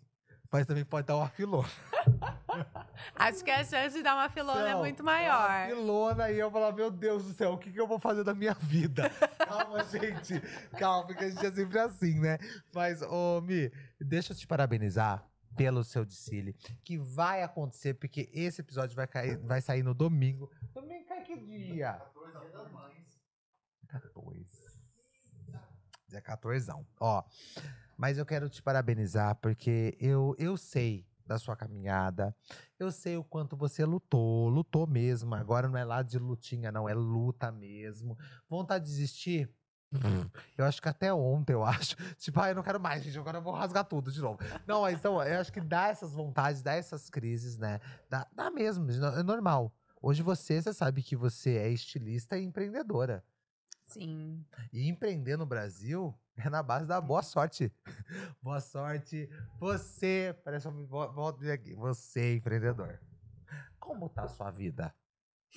mas 0.50 0.64
também 0.64 0.86
pode 0.86 1.06
dar 1.06 1.16
uma 1.18 1.28
filona. 1.28 1.68
acho 3.14 3.44
que 3.44 3.50
a 3.50 3.62
chance 3.62 3.94
de 3.98 4.02
dar 4.02 4.14
uma 4.14 4.30
filona 4.30 4.70
é 4.70 4.74
muito 4.74 5.00
Uma 5.02 5.12
maior. 5.12 5.66
filona 5.68 6.30
e 6.30 6.38
eu 6.38 6.50
falar, 6.50 6.72
meu 6.72 6.90
Deus 6.90 7.24
do 7.24 7.34
céu, 7.34 7.52
o 7.52 7.58
que, 7.58 7.70
que 7.70 7.78
eu 7.78 7.86
vou 7.86 7.98
fazer 7.98 8.24
da 8.24 8.32
minha 8.32 8.54
vida? 8.54 9.10
Calma, 9.46 9.84
gente. 9.84 10.40
Calma, 10.78 11.06
porque 11.08 11.24
a 11.24 11.28
gente 11.30 11.44
é 11.44 11.52
sempre 11.52 11.78
assim, 11.78 12.18
né? 12.20 12.38
Mas, 12.72 13.02
ô, 13.02 13.42
Mi, 13.42 13.70
deixa 14.00 14.32
eu 14.32 14.36
te 14.36 14.46
parabenizar 14.46 15.22
pelo 15.56 15.82
seu 15.82 16.04
desfile, 16.04 16.54
que 16.84 16.98
vai 16.98 17.42
acontecer, 17.42 17.94
porque 17.94 18.28
esse 18.32 18.60
episódio 18.60 18.94
vai, 18.94 19.06
cair, 19.06 19.38
vai 19.38 19.60
sair 19.60 19.82
no 19.82 19.94
domingo. 19.94 20.50
Domingo 20.74 21.06
cai 21.06 21.22
que 21.24 21.36
dia? 21.36 21.92
14 21.92 22.38
dia 22.40 22.50
das 22.50 22.70
mães. 22.70 23.20
14. 23.88 24.66
Dia 26.08 26.20
14. 26.20 26.70
Ó, 27.00 27.24
mas 27.96 28.18
eu 28.18 28.26
quero 28.26 28.48
te 28.48 28.62
parabenizar 28.62 29.36
porque 29.36 29.96
eu, 29.98 30.34
eu 30.38 30.56
sei 30.56 31.06
da 31.26 31.38
sua 31.38 31.56
caminhada. 31.56 32.34
Eu 32.78 32.92
sei 32.92 33.16
o 33.16 33.24
quanto 33.24 33.56
você 33.56 33.84
lutou, 33.84 34.48
lutou 34.48 34.86
mesmo. 34.86 35.34
Agora 35.34 35.68
não 35.68 35.78
é 35.78 35.84
lá 35.84 36.02
de 36.02 36.18
lutinha, 36.18 36.70
não, 36.70 36.88
é 36.88 36.94
luta 36.94 37.50
mesmo. 37.50 38.16
Vontade 38.48 38.84
de 38.84 38.90
desistir? 38.90 39.50
Eu 40.56 40.64
acho 40.64 40.82
que 40.82 40.88
até 40.88 41.12
ontem, 41.12 41.52
eu 41.52 41.64
acho. 41.64 41.96
Tipo, 42.18 42.40
ah, 42.40 42.48
eu 42.48 42.54
não 42.54 42.62
quero 42.62 42.80
mais, 42.80 43.02
gente. 43.02 43.18
Agora 43.18 43.38
eu 43.38 43.42
vou 43.42 43.52
rasgar 43.52 43.84
tudo 43.84 44.10
de 44.10 44.20
novo. 44.20 44.38
Não, 44.66 44.82
mas 44.82 44.98
então, 44.98 45.22
eu 45.22 45.40
acho 45.40 45.52
que 45.52 45.60
dá 45.60 45.88
essas 45.88 46.12
vontades, 46.12 46.62
dá 46.62 46.74
essas 46.74 47.08
crises, 47.08 47.56
né? 47.56 47.80
Dá, 48.10 48.26
dá 48.34 48.50
mesmo, 48.50 48.90
é 48.90 49.22
normal. 49.22 49.72
Hoje 50.00 50.22
você, 50.22 50.60
você 50.60 50.72
sabe 50.72 51.02
que 51.02 51.16
você 51.16 51.56
é 51.56 51.68
estilista 51.68 52.38
e 52.38 52.44
empreendedora. 52.44 53.24
Sim. 53.86 54.44
E 54.72 54.88
empreender 54.88 55.36
no 55.36 55.46
Brasil 55.46 56.14
é 56.36 56.50
na 56.50 56.62
base 56.62 56.86
da 56.86 57.00
boa 57.00 57.22
sorte. 57.22 57.72
boa 58.42 58.60
sorte. 58.60 59.28
Você, 59.58 60.36
parece 60.44 60.68
um. 60.68 60.86
Você, 61.76 62.36
empreendedor. 62.36 63.00
Como 63.78 64.08
tá 64.08 64.24
a 64.24 64.28
sua 64.28 64.50
vida? 64.50 64.94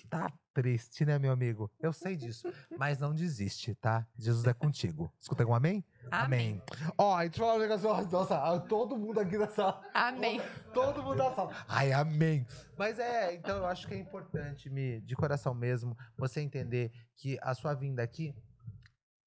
Tá 0.10 0.32
triste, 0.54 1.06
né, 1.06 1.20
meu 1.20 1.32
amigo? 1.32 1.72
Eu 1.80 1.94
sei 1.94 2.16
disso. 2.16 2.48
Mas 2.78 3.00
não 3.00 3.14
desiste, 3.14 3.76
tá? 3.76 4.08
Jesus 4.18 4.46
é 4.46 4.54
contigo. 4.54 5.14
Escuta 5.20 5.46
um 5.46 5.54
amém? 5.54 5.84
Amém. 6.12 6.62
Ó, 6.98 7.16
a 7.16 7.26
gente 7.26 7.40
fala 7.40 7.56
um 7.56 7.60
negócio. 7.60 7.88
Nossa, 8.12 8.60
todo 8.62 8.98
mundo 8.98 9.20
aqui 9.20 9.38
na 9.38 9.48
sala. 9.48 9.82
Amém. 9.94 10.42
Todo 10.74 11.04
mundo 11.04 11.18
na 11.18 11.32
sala. 11.34 11.66
Ai, 11.68 11.92
amém. 11.92 12.46
Mas 12.78 13.00
é, 13.00 13.34
então 13.36 13.58
eu 13.58 13.66
acho 13.66 13.88
que 13.88 13.94
é 13.94 13.98
importante, 13.98 14.70
me, 14.70 15.02
de 15.02 15.16
coração 15.16 15.54
mesmo, 15.54 15.98
você 16.18 16.42
entender 16.42 16.92
que 17.16 17.38
a 17.42 17.54
sua 17.54 17.74
vinda 17.74 18.02
aqui, 18.02 18.36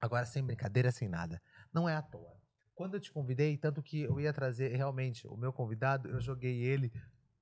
agora 0.01 0.25
sem 0.25 0.43
brincadeira, 0.43 0.91
sem 0.91 1.07
nada, 1.07 1.41
não 1.73 1.87
é 1.87 1.95
à 1.95 2.01
toa. 2.01 2.33
Quando 2.75 2.95
eu 2.95 2.99
te 2.99 3.11
convidei, 3.11 3.57
tanto 3.57 3.83
que 3.83 4.01
eu 4.01 4.19
ia 4.19 4.33
trazer 4.33 4.75
realmente 4.75 5.27
o 5.27 5.37
meu 5.37 5.53
convidado, 5.53 6.09
eu 6.09 6.19
joguei 6.19 6.63
ele 6.63 6.91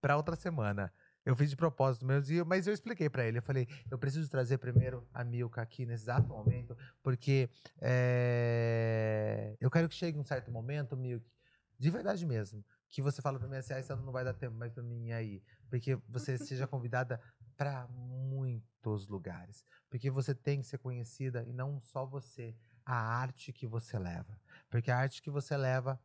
pra 0.01 0.17
outra 0.17 0.35
semana. 0.35 0.91
Eu 1.25 1.35
fiz 1.35 1.49
de 1.49 1.55
propósito 1.55 2.05
mesmo, 2.05 2.45
mas 2.45 2.65
eu 2.65 2.73
expliquei 2.73 3.09
pra 3.09 3.25
ele. 3.25 3.37
Eu 3.37 3.43
falei, 3.43 3.67
eu 3.89 3.97
preciso 3.97 4.29
trazer 4.29 4.57
primeiro 4.57 5.07
a 5.13 5.23
Milka 5.23 5.61
aqui 5.61 5.85
nesse 5.85 6.05
exato 6.05 6.27
momento, 6.27 6.75
porque 7.03 7.49
é, 7.79 9.55
eu 9.59 9.69
quero 9.69 9.87
que 9.87 9.95
chegue 9.95 10.17
um 10.17 10.23
certo 10.23 10.51
momento, 10.51 10.97
Milk, 10.97 11.29
de 11.77 11.89
verdade 11.89 12.25
mesmo, 12.25 12.63
que 12.89 13.01
você 13.01 13.21
fala 13.21 13.39
pra 13.39 13.47
mim 13.47 13.55
assim, 13.57 13.73
ah, 13.73 13.93
ano 13.93 14.03
não 14.03 14.11
vai 14.11 14.23
dar 14.23 14.33
tempo 14.33 14.55
mais 14.55 14.73
pra 14.73 14.83
mim 14.83 15.11
aí. 15.11 15.43
Porque 15.69 15.95
você 16.07 16.37
seja 16.37 16.67
convidada 16.67 17.21
para 17.55 17.87
muitos 17.87 19.07
lugares. 19.07 19.65
Porque 19.89 20.09
você 20.09 20.33
tem 20.33 20.61
que 20.61 20.67
ser 20.67 20.77
conhecida 20.77 21.43
e 21.43 21.53
não 21.53 21.79
só 21.81 22.05
você, 22.05 22.55
a 22.85 22.95
arte 22.95 23.53
que 23.53 23.67
você 23.67 23.97
leva. 23.97 24.39
Porque 24.69 24.91
a 24.91 24.97
arte 24.97 25.21
que 25.21 25.29
você 25.29 25.55
leva 25.55 25.99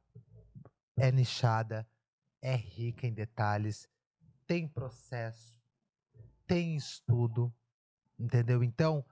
é 0.96 1.10
nichada, 1.10 1.86
é 2.40 2.54
rica 2.54 3.06
em 3.06 3.12
detalhes, 3.12 3.88
tem 4.46 4.68
processo, 4.68 5.60
tem 6.46 6.76
estudo, 6.76 7.52
entendeu? 8.18 8.62
Então, 8.62 9.04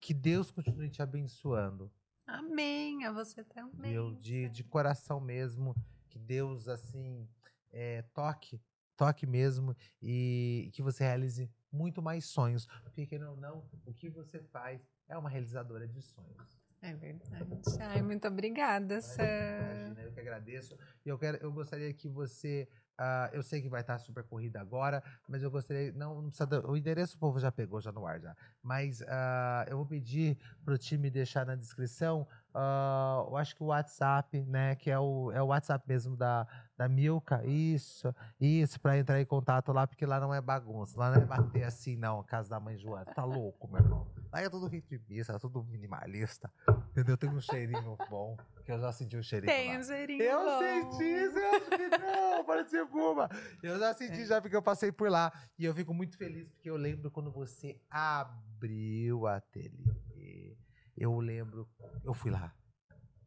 que 0.00 0.12
Deus 0.12 0.50
continue 0.50 0.90
te 0.90 1.00
abençoando. 1.00 1.90
Amém. 2.26 3.04
A 3.04 3.12
você 3.12 3.42
também. 3.44 3.92
Viu? 3.92 4.14
De, 4.16 4.48
de 4.48 4.64
coração 4.64 5.20
mesmo. 5.20 5.74
Que 6.08 6.18
Deus, 6.18 6.68
assim, 6.68 7.28
é, 7.72 8.02
toque, 8.14 8.60
toque 8.96 9.26
mesmo 9.26 9.76
e 10.00 10.70
que 10.72 10.82
você 10.82 11.02
realize 11.02 11.50
muito 11.72 12.00
mais 12.00 12.26
sonhos. 12.26 12.66
Porque, 12.82 13.06
querendo 13.06 13.30
ou 13.30 13.36
não, 13.36 13.68
o 13.84 13.92
que 13.92 14.08
você 14.08 14.40
faz 14.40 14.80
é 15.08 15.18
uma 15.18 15.28
realizadora 15.28 15.88
de 15.88 16.00
sonhos. 16.00 16.64
É 16.80 16.92
verdade. 16.92 17.46
Ai, 17.80 18.02
muito 18.02 18.28
obrigada, 18.28 19.00
Sam. 19.00 19.22
Imagina, 19.22 20.02
eu 20.02 20.12
que 20.12 20.20
agradeço. 20.20 20.78
E 21.04 21.08
eu, 21.08 21.18
quero, 21.18 21.38
eu 21.38 21.50
gostaria 21.50 21.92
que 21.94 22.08
você. 22.08 22.68
Ah, 22.96 23.28
eu 23.32 23.42
sei 23.42 23.60
que 23.60 23.68
vai 23.68 23.80
estar 23.80 23.98
super 23.98 24.22
corrida 24.24 24.60
agora, 24.60 25.02
mas 25.28 25.42
eu 25.42 25.50
gostaria. 25.50 25.92
Não, 25.92 26.22
não 26.22 26.28
precisa. 26.28 26.66
O 26.66 26.76
endereço 26.76 27.16
o 27.16 27.18
povo 27.18 27.38
já 27.40 27.50
pegou, 27.50 27.80
já 27.80 27.90
no 27.90 28.06
ar 28.06 28.20
já. 28.20 28.36
Mas 28.62 29.02
ah, 29.02 29.64
eu 29.68 29.76
vou 29.76 29.86
pedir 29.86 30.38
pro 30.64 30.78
time 30.78 31.10
deixar 31.10 31.44
na 31.44 31.54
descrição. 31.56 32.26
ah, 32.54 33.24
eu 33.28 33.36
acho 33.36 33.56
que 33.56 33.62
o 33.62 33.66
WhatsApp, 33.66 34.40
né? 34.44 34.76
Que 34.76 34.90
é 34.90 34.98
o, 34.98 35.32
é 35.32 35.42
o 35.42 35.46
WhatsApp 35.46 35.84
mesmo 35.88 36.16
da, 36.16 36.46
da 36.76 36.88
Milka. 36.88 37.44
Isso, 37.44 38.14
isso, 38.40 38.80
pra 38.80 38.96
entrar 38.96 39.20
em 39.20 39.26
contato 39.26 39.72
lá, 39.72 39.86
porque 39.86 40.06
lá 40.06 40.20
não 40.20 40.32
é 40.32 40.40
bagunça. 40.40 40.98
Lá 40.98 41.10
não 41.10 41.22
é 41.22 41.24
bater 41.24 41.64
assim, 41.64 41.96
não, 41.96 42.22
casa 42.22 42.48
da 42.50 42.60
mãe 42.60 42.76
Joana. 42.78 43.06
Tá 43.06 43.24
louco, 43.24 43.66
meu 43.68 43.80
irmão. 43.80 44.06
Lá 44.32 44.40
é 44.40 44.48
tudo 44.48 44.66
ritmista, 44.66 45.38
tudo 45.38 45.64
minimalista. 45.64 46.50
Entendeu? 46.90 47.16
Tem 47.16 47.28
um 47.28 47.40
cheirinho 47.40 47.96
bom. 48.08 48.36
Que 48.64 48.72
eu 48.72 48.80
já 48.80 48.92
senti 48.92 49.16
um 49.16 49.22
cheirinho. 49.22 49.52
Tem 49.52 49.72
lá. 49.74 49.78
um 49.78 49.82
cheirinho 49.84 50.22
Eu 50.22 50.44
bom. 50.44 50.58
senti, 50.58 51.28
você 51.30 51.38
acha 51.44 51.70
que 51.78 51.98
não? 51.98 52.44
Parece 52.44 52.86
Puma. 52.86 53.28
Eu 53.62 53.78
já 53.78 53.92
senti 53.94 54.22
É. 54.22 54.26
já 54.26 54.40
porque 54.40 54.56
eu 54.56 54.62
passei 54.62 54.90
por 54.90 55.10
lá. 55.10 55.32
E 55.58 55.64
eu 55.64 55.74
fico 55.74 55.92
muito 55.92 56.16
feliz 56.16 56.48
porque 56.48 56.70
eu 56.70 56.76
lembro 56.76 57.10
quando 57.10 57.30
você 57.30 57.78
abriu 57.90 59.20
o 59.20 59.26
ateliê. 59.26 60.56
Eu 60.96 61.18
lembro, 61.18 61.68
eu 62.04 62.14
fui 62.14 62.30
lá. 62.30 62.54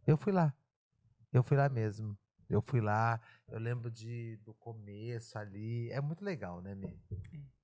Eu 0.05 0.17
fui 0.17 0.31
lá. 0.33 0.53
Eu 1.31 1.43
fui 1.43 1.57
lá 1.57 1.69
mesmo. 1.69 2.17
Eu 2.49 2.61
fui 2.61 2.79
lá, 2.79 3.19
eu 3.49 3.59
lembro 3.59 3.91
de, 3.91 4.37
do 4.37 4.53
começo 4.53 5.37
ali. 5.37 5.91
É 5.91 5.99
muito 5.99 6.23
legal, 6.23 6.61
né, 6.61 6.73
Mi? 6.73 6.97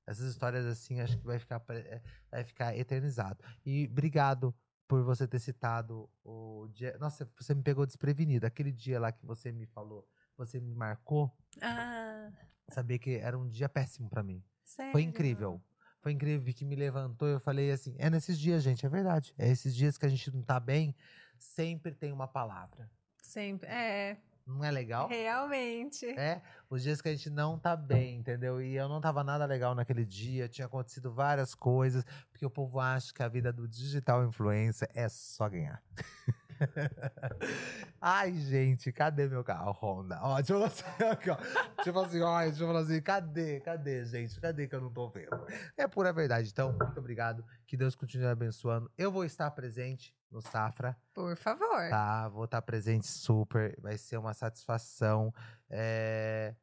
Essas 0.06 0.26
histórias 0.30 0.66
assim, 0.66 1.00
acho 1.00 1.18
que 1.18 1.26
vai 1.26 1.40
ficar, 1.40 1.64
é, 1.70 2.02
vai 2.30 2.44
ficar 2.44 2.78
eternizado. 2.78 3.42
E 3.66 3.88
obrigado 3.90 4.54
por 4.94 5.02
você 5.04 5.28
ter 5.28 5.40
citado 5.40 6.08
o 6.24 6.68
dia. 6.72 6.96
Nossa, 7.00 7.28
você 7.36 7.56
me 7.56 7.64
pegou 7.64 7.84
desprevenido. 7.84 8.46
Aquele 8.46 8.72
dia 8.72 9.00
lá 9.00 9.12
que 9.12 9.26
você 9.26 9.52
me 9.52 9.66
falou, 9.66 10.08
você 10.38 10.60
me 10.60 10.76
marcou, 10.76 11.36
Ah, 11.60 12.30
saber 12.70 13.00
que 13.00 13.16
era 13.16 13.36
um 13.36 13.48
dia 13.50 13.68
péssimo 13.68 14.08
pra 14.08 14.22
mim. 14.22 14.44
sério? 14.64 14.92
Foi 14.92 15.02
incrível. 15.02 15.60
Foi 16.00 16.12
incrível 16.12 16.54
que 16.54 16.64
me 16.64 16.76
levantou 16.76 17.28
e 17.28 17.32
eu 17.32 17.40
falei 17.40 17.72
assim: 17.72 17.96
é 17.98 18.08
nesses 18.08 18.38
dias, 18.38 18.62
gente, 18.62 18.86
é 18.86 18.90
verdade. 18.90 19.34
É 19.36 19.50
esses 19.50 19.76
dias 19.76 19.98
que 19.98 20.06
a 20.06 20.10
gente 20.10 20.30
não 20.30 20.44
tá 20.44 20.60
bem, 20.60 20.96
sempre 21.40 21.96
tem 21.96 22.12
uma 22.12 22.28
palavra. 22.28 22.88
Sempre. 23.20 23.68
É, 23.70 24.18
Não 24.46 24.64
é 24.64 24.70
legal? 24.70 25.08
realmente. 25.08 26.06
É, 26.06 26.42
os 26.70 26.84
dias 26.84 27.02
que 27.02 27.08
a 27.08 27.16
gente 27.16 27.30
não 27.30 27.58
tá 27.58 27.76
bem, 27.76 28.18
entendeu? 28.18 28.62
E 28.62 28.76
eu 28.76 28.90
não 28.90 29.00
tava 29.00 29.24
nada 29.24 29.46
legal 29.46 29.74
naquele 29.74 30.06
dia, 30.06 30.50
tinha 30.50 30.66
acontecido 30.66 31.14
várias 31.14 31.56
coisas, 31.56 32.04
porque 32.30 32.46
o 32.46 32.50
povo 32.50 32.80
acha 32.80 33.14
que 33.14 33.24
a 33.24 33.28
vida 33.28 33.54
do 33.54 33.68
digital 33.68 34.26
influencer 34.26 34.90
é 34.94 35.08
só 35.08 35.48
ganhar. 35.48 35.82
Ai, 38.02 38.34
gente, 38.34 38.92
cadê 38.92 39.28
meu 39.28 39.44
carro 39.44 39.72
Honda? 39.72 40.20
Ó, 40.22 40.36
deixa 40.36 40.54
eu 40.54 40.58
falar 40.58 40.68
assim, 40.68 40.84
aqui, 41.12 41.30
ó. 41.30 41.38
Tipo 41.84 42.00
assim, 42.00 42.22
ó, 42.22 42.42
deixa 42.42 42.64
eu 42.64 42.68
falar 42.68 42.80
assim, 42.82 43.02
cadê? 43.02 43.60
Cadê, 43.62 44.06
gente? 44.06 44.40
Cadê 44.40 44.68
que 44.68 44.76
eu 44.76 44.82
não 44.82 44.92
tô 44.92 45.10
vendo? 45.10 45.46
É 45.78 45.88
pura 45.88 46.12
verdade. 46.12 46.50
Então, 46.50 46.72
muito 46.74 47.00
obrigado. 47.00 47.46
Que 47.66 47.78
Deus 47.78 47.96
continue 47.96 48.28
abençoando. 48.28 48.92
Eu 48.98 49.12
vou 49.12 49.24
estar 49.24 49.50
presente 49.52 50.16
no 50.30 50.42
Safra. 50.42 50.98
Por 51.14 51.36
favor. 51.38 51.90
Tá, 51.90 52.28
vou 52.30 52.46
estar 52.46 52.62
presente 52.62 53.08
super. 53.08 53.80
Vai 53.80 53.98
ser 53.98 54.18
uma 54.18 54.34
satisfação. 54.34 55.34
É... 55.70 56.56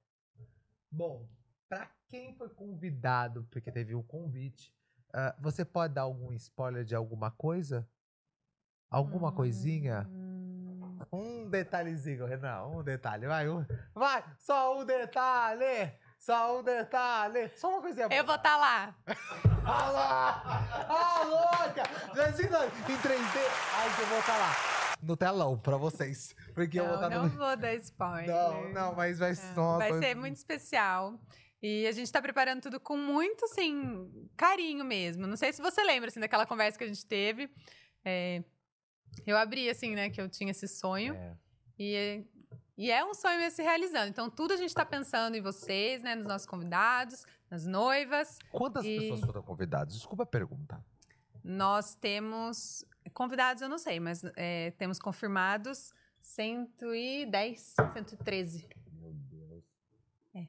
Bom, 0.91 1.29
para 1.69 1.89
quem 2.09 2.35
foi 2.35 2.49
convidado, 2.49 3.47
porque 3.51 3.71
teve 3.71 3.95
o 3.95 4.03
convite, 4.03 4.75
ah, 5.13 5.35
você 5.41 5.65
pode 5.65 5.95
dar 5.95 6.03
algum 6.03 6.33
spoiler 6.33 6.85
de 6.85 6.95
alguma 6.95 7.31
coisa? 7.31 7.89
Alguma 8.91 9.31
coisinha? 9.31 10.05
Um 11.13 11.49
detalhezinho, 11.49 12.27
Renan, 12.27 12.67
um 12.67 12.83
detalhe. 12.83 13.25
Vai, 13.25 13.49
um... 13.49 13.65
vai, 13.95 14.25
só 14.37 14.81
um 14.81 14.85
detalhe! 14.85 15.93
Só 16.19 16.59
um 16.59 16.63
detalhe! 16.65 17.49
Só 17.57 17.69
uma 17.71 17.81
coisinha. 17.81 18.09
Eu 18.11 18.25
vou 18.25 18.35
estar 18.35 18.57
lá. 18.57 18.95
Alô! 19.65 19.99
Ah, 19.99 21.23
louca! 21.25 21.83
Imagina 22.13 22.67
em 22.67 22.97
3D. 22.97 23.39
Ai, 23.75 23.95
que 23.95 24.03
eu 24.03 24.07
vou 24.07 24.19
estar 24.19 24.37
lá. 24.37 24.53
No 25.01 25.17
telão, 25.17 25.57
pra 25.57 25.77
vocês. 25.77 26.35
Porque 26.53 26.81
eu 26.81 26.85
vou 26.85 26.97
Não, 26.97 27.05
estar 27.05 27.17
não 27.17 27.29
no. 27.29 27.39
vou 27.39 27.57
dar 27.57 27.75
spoiler. 27.77 28.27
Não, 28.27 28.73
não, 28.73 28.95
mas 28.97 29.21
vai 29.21 29.37
ser. 29.37 29.55
Não, 29.57 29.79
Vai 29.79 29.93
ser 30.01 30.17
muito 30.17 30.37
especial. 30.37 31.19
E 31.63 31.87
a 31.87 31.93
gente 31.93 32.11
tá 32.11 32.21
preparando 32.21 32.63
tudo 32.63 32.81
com 32.81 32.97
muito, 32.97 33.45
assim, 33.45 34.11
carinho 34.37 34.85
mesmo. 34.85 35.29
Não 35.29 35.37
sei 35.37 35.53
se 35.53 35.63
você 35.63 35.83
lembra, 35.85 36.09
assim, 36.09 36.19
daquela 36.19 36.45
conversa 36.45 36.77
que 36.77 36.85
a 36.85 36.89
gente 36.89 37.07
teve. 37.07 37.49
É, 38.05 38.43
eu 39.27 39.37
abri, 39.37 39.69
assim, 39.69 39.95
né, 39.95 40.11
que 40.11 40.21
eu 40.21 40.29
tinha 40.29 40.51
esse 40.51 40.69
sonho. 40.69 41.15
É. 41.15 41.37
E, 41.79 42.25
e 42.77 42.91
é 42.91 43.05
um 43.05 43.15
sonho 43.15 43.51
se 43.51 43.63
realizando. 43.63 44.09
Então, 44.09 44.31
tudo 44.31 44.55
a 44.55 44.57
gente 44.57 44.75
tá 44.75 44.85
pensando 44.85 45.37
em 45.37 45.41
vocês, 45.41 46.03
né, 46.03 46.15
nos 46.15 46.27
nossos 46.27 46.47
convidados, 46.47 47.25
nas 47.51 47.67
noivas. 47.67 48.39
Quantas 48.51 48.85
E- 48.85 48.99
pessoas 48.99 49.21
foram 49.21 49.43
convidadas? 49.43 49.95
Desculpa 49.95 50.25
a 50.25 50.27
pergunta. 50.27 50.85
Nós 51.43 51.95
temos... 51.95 52.85
Convidados 53.15 53.63
eu 53.63 53.69
não 53.69 53.79
sei, 53.79 53.99
mas 53.99 54.23
é, 54.37 54.73
temos 54.73 54.99
confirmados 54.99 55.93
110, 56.21 57.75
113. 57.93 58.69
Meu 58.93 59.13
Deus. 59.13 59.65
É. 60.35 60.47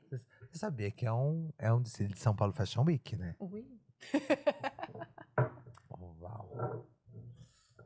Você 0.52 0.60
sabia 0.60 0.92
que 0.92 1.06
é 1.06 1.14
um, 1.14 1.50
é 1.58 1.72
um 1.74 1.82
desfile 1.82 2.14
de 2.14 2.20
São 2.20 2.36
Paulo 2.36 2.54
Fashion 2.54 2.84
Week, 2.84 3.16
né? 3.16 3.36
Ui. 3.40 3.66
Uau. 6.20 6.86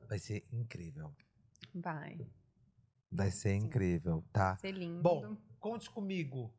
Vai 0.07 0.19
ser 0.19 0.45
incrível. 0.51 1.13
Vai 1.73 2.19
Vai 3.11 3.31
ser 3.31 3.57
Sim. 3.59 3.65
incrível, 3.65 4.23
tá? 4.33 4.55
ser 4.57 4.71
lindo. 4.71 5.01
Bom, 5.01 5.37
conte 5.59 5.89
comigo. 5.89 6.53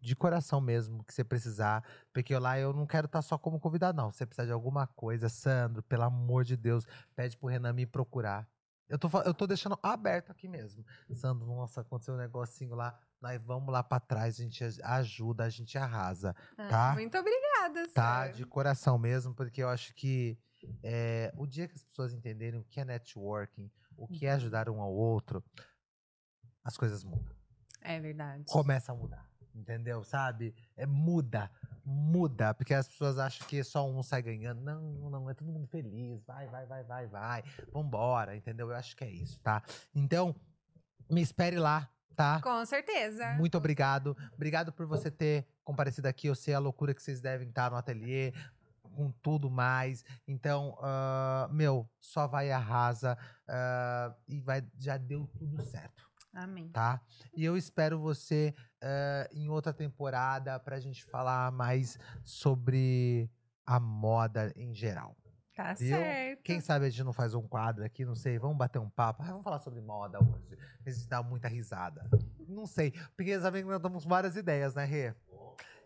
De 0.00 0.14
coração 0.14 0.60
mesmo, 0.60 1.02
que 1.04 1.12
você 1.12 1.24
precisar. 1.24 1.84
Porque 2.12 2.36
lá 2.38 2.58
eu 2.58 2.72
não 2.72 2.86
quero 2.86 3.06
estar 3.06 3.20
só 3.20 3.36
como 3.36 3.58
convidado, 3.58 3.96
não. 3.96 4.10
Se 4.12 4.18
você 4.18 4.26
precisar 4.26 4.46
de 4.46 4.52
alguma 4.52 4.86
coisa, 4.86 5.28
Sandro, 5.28 5.82
pelo 5.82 6.04
amor 6.04 6.44
de 6.44 6.56
Deus, 6.56 6.86
pede 7.16 7.36
pro 7.36 7.48
Renan 7.48 7.72
me 7.72 7.84
procurar. 7.84 8.48
Eu 8.88 8.98
tô, 8.98 9.08
eu 9.22 9.34
tô 9.34 9.46
deixando 9.46 9.78
aberto 9.82 10.30
aqui 10.30 10.48
mesmo. 10.48 10.84
Sandro, 11.14 11.46
nossa, 11.46 11.80
aconteceu 11.82 12.14
um 12.14 12.18
negocinho 12.18 12.74
lá. 12.74 12.98
Nós 13.20 13.42
vamos 13.42 13.70
lá 13.72 13.82
pra 13.82 13.98
trás, 14.00 14.38
a 14.38 14.42
gente 14.44 14.62
aj- 14.64 14.80
ajuda, 14.82 15.44
a 15.44 15.50
gente 15.50 15.76
arrasa. 15.76 16.34
Ah, 16.56 16.68
tá? 16.68 16.92
Muito 16.94 17.18
obrigada, 17.18 17.88
Tá? 17.92 18.26
Sam. 18.28 18.32
De 18.32 18.46
coração 18.46 18.96
mesmo, 18.96 19.34
porque 19.34 19.62
eu 19.62 19.68
acho 19.68 19.92
que 19.94 20.38
é, 20.82 21.32
o 21.36 21.46
dia 21.46 21.68
que 21.68 21.74
as 21.74 21.84
pessoas 21.84 22.12
entenderem 22.12 22.58
o 22.60 22.64
que 22.64 22.80
é 22.80 22.84
networking, 22.84 23.70
o 23.96 24.06
que 24.06 24.26
é 24.26 24.32
ajudar 24.32 24.68
um 24.68 24.80
ao 24.80 24.92
outro, 24.92 25.44
as 26.64 26.76
coisas 26.76 27.02
mudam 27.04 27.34
É 27.82 28.00
verdade. 28.00 28.44
começa 28.46 28.92
a 28.92 28.94
mudar. 28.94 29.28
Entendeu? 29.54 30.04
Sabe? 30.04 30.54
É, 30.76 30.86
muda. 30.86 31.50
Muda. 31.84 32.54
Porque 32.54 32.72
as 32.72 32.86
pessoas 32.86 33.18
acham 33.18 33.44
que 33.48 33.64
só 33.64 33.88
um 33.88 34.02
sai 34.04 34.22
ganhando. 34.22 34.60
Não, 34.60 35.10
não, 35.10 35.28
é 35.28 35.34
todo 35.34 35.50
mundo 35.50 35.66
feliz. 35.66 36.22
Vai, 36.24 36.46
vai, 36.46 36.64
vai, 36.64 36.84
vai, 36.84 37.06
vai. 37.08 37.44
Vambora, 37.72 38.36
entendeu? 38.36 38.70
Eu 38.70 38.76
acho 38.76 38.94
que 38.96 39.02
é 39.02 39.10
isso, 39.10 39.40
tá? 39.40 39.62
Então, 39.92 40.36
me 41.10 41.20
espere 41.20 41.58
lá, 41.58 41.90
tá? 42.14 42.40
Com 42.40 42.64
certeza. 42.66 43.32
Muito 43.32 43.58
obrigado. 43.58 44.16
Obrigado 44.32 44.72
por 44.72 44.86
você 44.86 45.10
ter 45.10 45.44
comparecido 45.64 46.06
aqui. 46.06 46.28
Eu 46.28 46.36
sei 46.36 46.54
a 46.54 46.58
loucura 46.60 46.94
que 46.94 47.02
vocês 47.02 47.20
devem 47.20 47.48
estar 47.48 47.70
no 47.70 47.76
ateliê, 47.76 48.32
com 48.88 49.10
tudo 49.22 49.50
mais. 49.50 50.04
Então, 50.26 50.76
ah, 50.80 51.48
meu, 51.50 51.88
só 52.00 52.26
vai 52.26 52.50
arrasa. 52.50 53.16
ah, 53.48 54.14
e 54.26 54.40
vai, 54.40 54.64
já 54.78 54.96
deu 54.96 55.26
tudo 55.38 55.62
certo 55.62 56.08
Amém. 56.34 56.68
tá? 56.70 57.00
E 57.34 57.44
eu 57.44 57.56
espero 57.56 57.98
você 57.98 58.54
eh, 58.80 59.28
em 59.32 59.48
outra 59.48 59.72
temporada 59.72 60.58
pra 60.60 60.78
gente 60.78 61.04
falar 61.04 61.50
mais 61.50 61.98
sobre 62.24 63.30
a 63.66 63.80
moda 63.80 64.52
em 64.56 64.74
geral. 64.74 65.16
Tá 65.54 65.74
Viu? 65.74 65.88
certo. 65.88 66.42
Quem 66.44 66.60
sabe 66.60 66.86
a 66.86 66.90
gente 66.90 67.02
não 67.02 67.12
faz 67.12 67.34
um 67.34 67.42
quadro 67.42 67.84
aqui, 67.84 68.04
não 68.04 68.14
sei, 68.14 68.38
vamos 68.38 68.56
bater 68.56 68.78
um 68.78 68.88
papo. 68.88 69.22
Ah, 69.22 69.26
vamos 69.26 69.42
falar 69.42 69.58
sobre 69.58 69.80
moda 69.80 70.18
hoje. 70.22 70.56
A 70.86 70.90
gente 70.90 71.08
dá 71.08 71.22
muita 71.22 71.48
risada. 71.48 72.08
Não 72.46 72.66
sei, 72.66 72.92
porque 73.16 73.38
sabe 73.40 73.62
que 73.62 73.68
nós 73.68 73.82
temos 73.82 74.04
várias 74.04 74.36
ideias, 74.36 74.74
né, 74.74 74.84
Rê? 74.84 75.14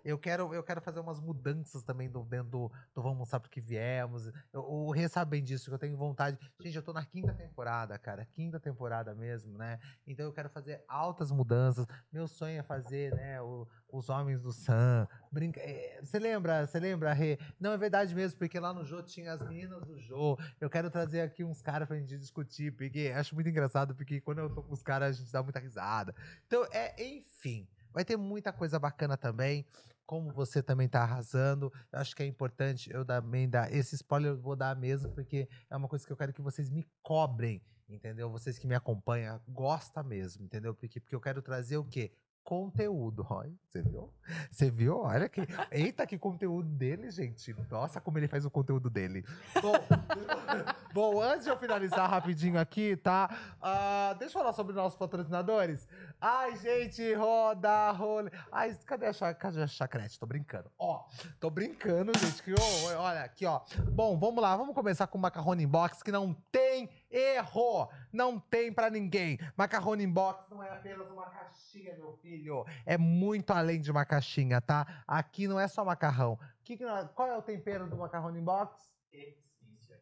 Eu 0.05 0.18
quero, 0.18 0.53
eu 0.55 0.62
quero 0.62 0.80
fazer 0.80 1.00
umas 1.00 1.20
mudanças 1.20 1.82
também 1.82 2.11
do, 2.11 2.22
dentro 2.24 2.48
do, 2.50 2.72
do 2.94 3.03
Vamos 3.03 3.18
Mostrar 3.18 3.40
Porque 3.40 3.61
Viemos. 3.61 4.26
Eu- 4.53 4.62
O 4.64 4.90
Rê 4.90 5.09
sabe 5.09 5.30
bem 5.32 5.42
disso, 5.44 5.70
que 5.70 5.74
eu 5.74 5.78
tenho 5.78 5.96
vontade. 5.96 6.38
Gente, 6.61 6.76
eu 6.76 6.82
tô 6.82 6.92
na 6.92 7.05
quinta 7.05 7.32
temporada, 7.32 7.98
cara. 7.98 8.24
Quinta 8.26 8.59
temporada 8.59 9.14
mesmo, 9.14 9.57
né? 9.57 9.78
Então 10.07 10.24
eu 10.26 10.32
quero 10.32 10.48
fazer 10.50 10.82
altas 10.88 11.30
mudanças. 11.30 11.86
Meu 12.11 12.26
sonho 12.26 12.59
é 12.59 12.62
fazer, 12.62 13.14
né, 13.14 13.40
o- 13.42 13.66
os 13.92 14.09
Homens 14.09 14.40
do 14.40 14.53
Sam. 14.53 15.07
Brinca... 15.30 15.61
é, 15.61 16.00
Você 16.03 16.18
lembra, 16.18 16.66
você 16.66 16.80
lembra, 16.80 17.12
Rê? 17.12 17.38
Não, 17.61 17.72
é 17.72 17.78
verdade 17.78 18.14
mesmo, 18.14 18.38
porque 18.38 18.59
lá 18.59 18.72
no 18.72 18.84
Jô 18.84 19.03
tinha 19.03 19.32
as 19.32 19.40
meninas 19.42 19.82
do 19.84 19.98
Jô. 19.98 20.38
Eu 20.61 20.68
quero 20.68 20.90
trazer 20.90 21.20
aqui 21.20 21.44
uns 21.44 21.62
caras 21.62 21.86
pra 21.86 21.96
gente 21.96 22.18
discutir, 22.18 22.72
porque 22.72 23.12
acho 23.14 23.34
muito 23.34 23.48
engraçado, 23.48 23.94
porque 23.94 24.20
quando 24.20 24.38
eu 24.38 24.50
tô 24.50 24.62
com 24.62 24.72
os 24.72 24.82
caras, 24.82 25.11
a 25.16 25.20
gente 25.20 25.32
dá 25.32 25.42
muita 25.42 25.61
risada. 25.61 26.14
Então, 26.46 26.64
é, 26.72 26.94
enfim, 27.05 27.68
vai 27.92 28.05
ter 28.05 28.16
muita 28.16 28.53
coisa 28.53 28.78
bacana 28.78 29.16
também. 29.16 29.66
Como 30.07 30.32
você 30.32 30.62
também 30.62 30.88
tá 30.88 31.03
arrasando, 31.03 31.72
eu 31.92 31.98
acho 31.98 32.14
que 32.14 32.22
é 32.22 32.26
importante 32.26 32.90
eu 32.92 33.05
também 33.05 33.48
dar 33.48 33.72
esse 33.72 33.94
spoiler, 33.94 34.32
eu 34.32 34.40
vou 34.40 34.57
dar 34.57 34.76
mesmo, 34.76 35.11
porque 35.11 35.48
é 35.70 35.76
uma 35.76 35.88
coisa 35.88 36.07
que 36.07 36.12
eu 36.12 36.16
quero 36.16 36.32
que 36.32 36.42
vocês 36.42 36.68
me 36.70 36.86
cobrem, 37.03 37.62
entendeu? 37.88 38.30
Vocês 38.30 38.59
que 38.59 38.66
me 38.66 38.74
acompanham, 38.74 39.40
gosta 39.48 40.03
mesmo, 40.03 40.44
entendeu? 40.44 40.74
Porque, 40.74 41.00
porque 41.00 41.14
eu 41.14 41.20
quero 41.20 41.40
trazer 41.40 41.76
o 41.76 41.84
quê? 41.84 42.12
Conteúdo, 42.45 43.24
olha, 43.30 43.53
você 43.68 43.80
viu? 43.82 44.12
Você 44.51 44.70
viu? 44.70 44.99
Olha 44.99 45.28
que. 45.28 45.43
Eita, 45.70 46.07
que 46.07 46.18
conteúdo 46.18 46.68
dele, 46.68 47.09
gente. 47.11 47.55
Nossa, 47.70 48.01
como 48.01 48.18
ele 48.18 48.26
faz 48.26 48.45
o 48.45 48.51
conteúdo 48.51 48.90
dele. 48.90 49.24
Bom, 49.62 49.72
bom 50.93 51.20
antes 51.22 51.45
de 51.45 51.51
eu 51.51 51.57
finalizar 51.57 52.11
rapidinho 52.11 52.59
aqui, 52.59 52.97
tá? 52.97 53.30
Ah, 53.61 54.16
deixa 54.18 54.36
eu 54.36 54.43
falar 54.43 54.53
sobre 54.53 54.74
nossos 54.74 54.99
patrocinadores. 54.99 55.88
Ai, 56.20 56.57
gente, 56.57 57.14
roda, 57.14 57.93
rolê. 57.93 58.30
Ai, 58.51 58.76
cadê 58.86 59.07
a, 59.07 59.34
cadê 59.34 59.62
a 59.62 59.66
chacrete? 59.68 60.18
Tô 60.18 60.26
brincando. 60.26 60.70
Ó, 60.76 61.05
tô 61.38 61.49
brincando, 61.49 62.12
gente. 62.18 62.43
Que, 62.43 62.53
ô, 62.53 62.99
olha, 62.99 63.22
aqui, 63.22 63.47
ó. 63.47 63.61
Bom, 63.93 64.18
vamos 64.18 64.43
lá, 64.43 64.57
vamos 64.57 64.74
começar 64.74 65.07
com 65.07 65.16
o 65.16 65.20
macarrone 65.20 65.64
box, 65.64 66.03
que 66.03 66.11
não 66.11 66.34
tem 66.51 66.90
erro. 67.12 67.88
Não 68.12 68.40
tem 68.40 68.72
pra 68.72 68.90
ninguém. 68.90 69.38
Macarrone 69.56 70.06
box 70.06 70.48
não 70.50 70.62
é 70.62 70.70
apenas 70.70 71.08
uma 71.10 71.28
caixinha, 71.30 71.94
meu 71.96 72.12
filho. 72.16 72.64
É 72.86 72.96
muito 72.98 73.50
além 73.52 73.80
de 73.80 73.90
uma 73.90 74.04
caixinha, 74.04 74.60
tá? 74.60 75.04
Aqui 75.06 75.46
não 75.46 75.60
é 75.60 75.68
só 75.68 75.84
macarrão. 75.84 76.38
Que 76.64 76.76
que 76.76 76.84
nós- 76.84 77.08
qual 77.12 77.28
é 77.28 77.36
o 77.36 77.42
tempero 77.42 77.88
do 77.88 77.96
macarrone 77.96 78.40
box? 78.40 78.90
Essência. 79.12 79.42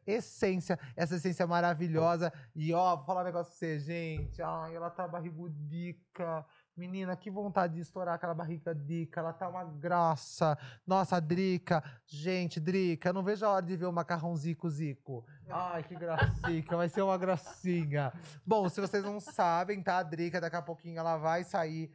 essência, 0.06 0.78
essa 0.96 1.16
essência 1.16 1.46
maravilhosa. 1.46 2.32
E 2.54 2.72
ó, 2.72 2.96
vou 2.96 3.04
falar 3.04 3.20
um 3.22 3.24
negócio 3.24 3.50
pra 3.50 3.58
você, 3.58 3.78
gente. 3.78 4.40
Ai, 4.42 4.74
ela 4.74 4.90
tá 4.90 5.06
barrigudica. 5.06 6.44
Menina, 6.76 7.16
que 7.16 7.30
vontade 7.30 7.74
de 7.74 7.80
estourar 7.80 8.14
aquela 8.14 8.34
barriga 8.34 8.74
dica. 8.74 9.20
Ela 9.20 9.32
tá 9.32 9.48
uma 9.48 9.64
graça. 9.64 10.56
Nossa, 10.86 11.20
Drica. 11.20 11.82
Gente, 12.06 12.58
Drica, 12.58 13.12
não 13.12 13.22
vejo 13.22 13.44
a 13.44 13.50
hora 13.50 13.66
de 13.66 13.76
ver 13.76 13.86
o 13.86 13.92
macarrão 13.92 14.34
Zico 14.36 14.70
Zico. 14.70 15.26
Ai, 15.48 15.82
que 15.82 15.94
gracinha. 15.94 16.76
Vai 16.76 16.88
ser 16.88 17.02
uma 17.02 17.18
gracinha. 17.18 18.12
Bom, 18.46 18.68
se 18.68 18.80
vocês 18.80 19.04
não 19.04 19.20
sabem, 19.20 19.82
tá? 19.82 19.98
A 19.98 20.02
Drica, 20.02 20.40
daqui 20.40 20.56
a 20.56 20.62
pouquinho 20.62 20.98
ela 20.98 21.16
vai 21.16 21.44
sair. 21.44 21.92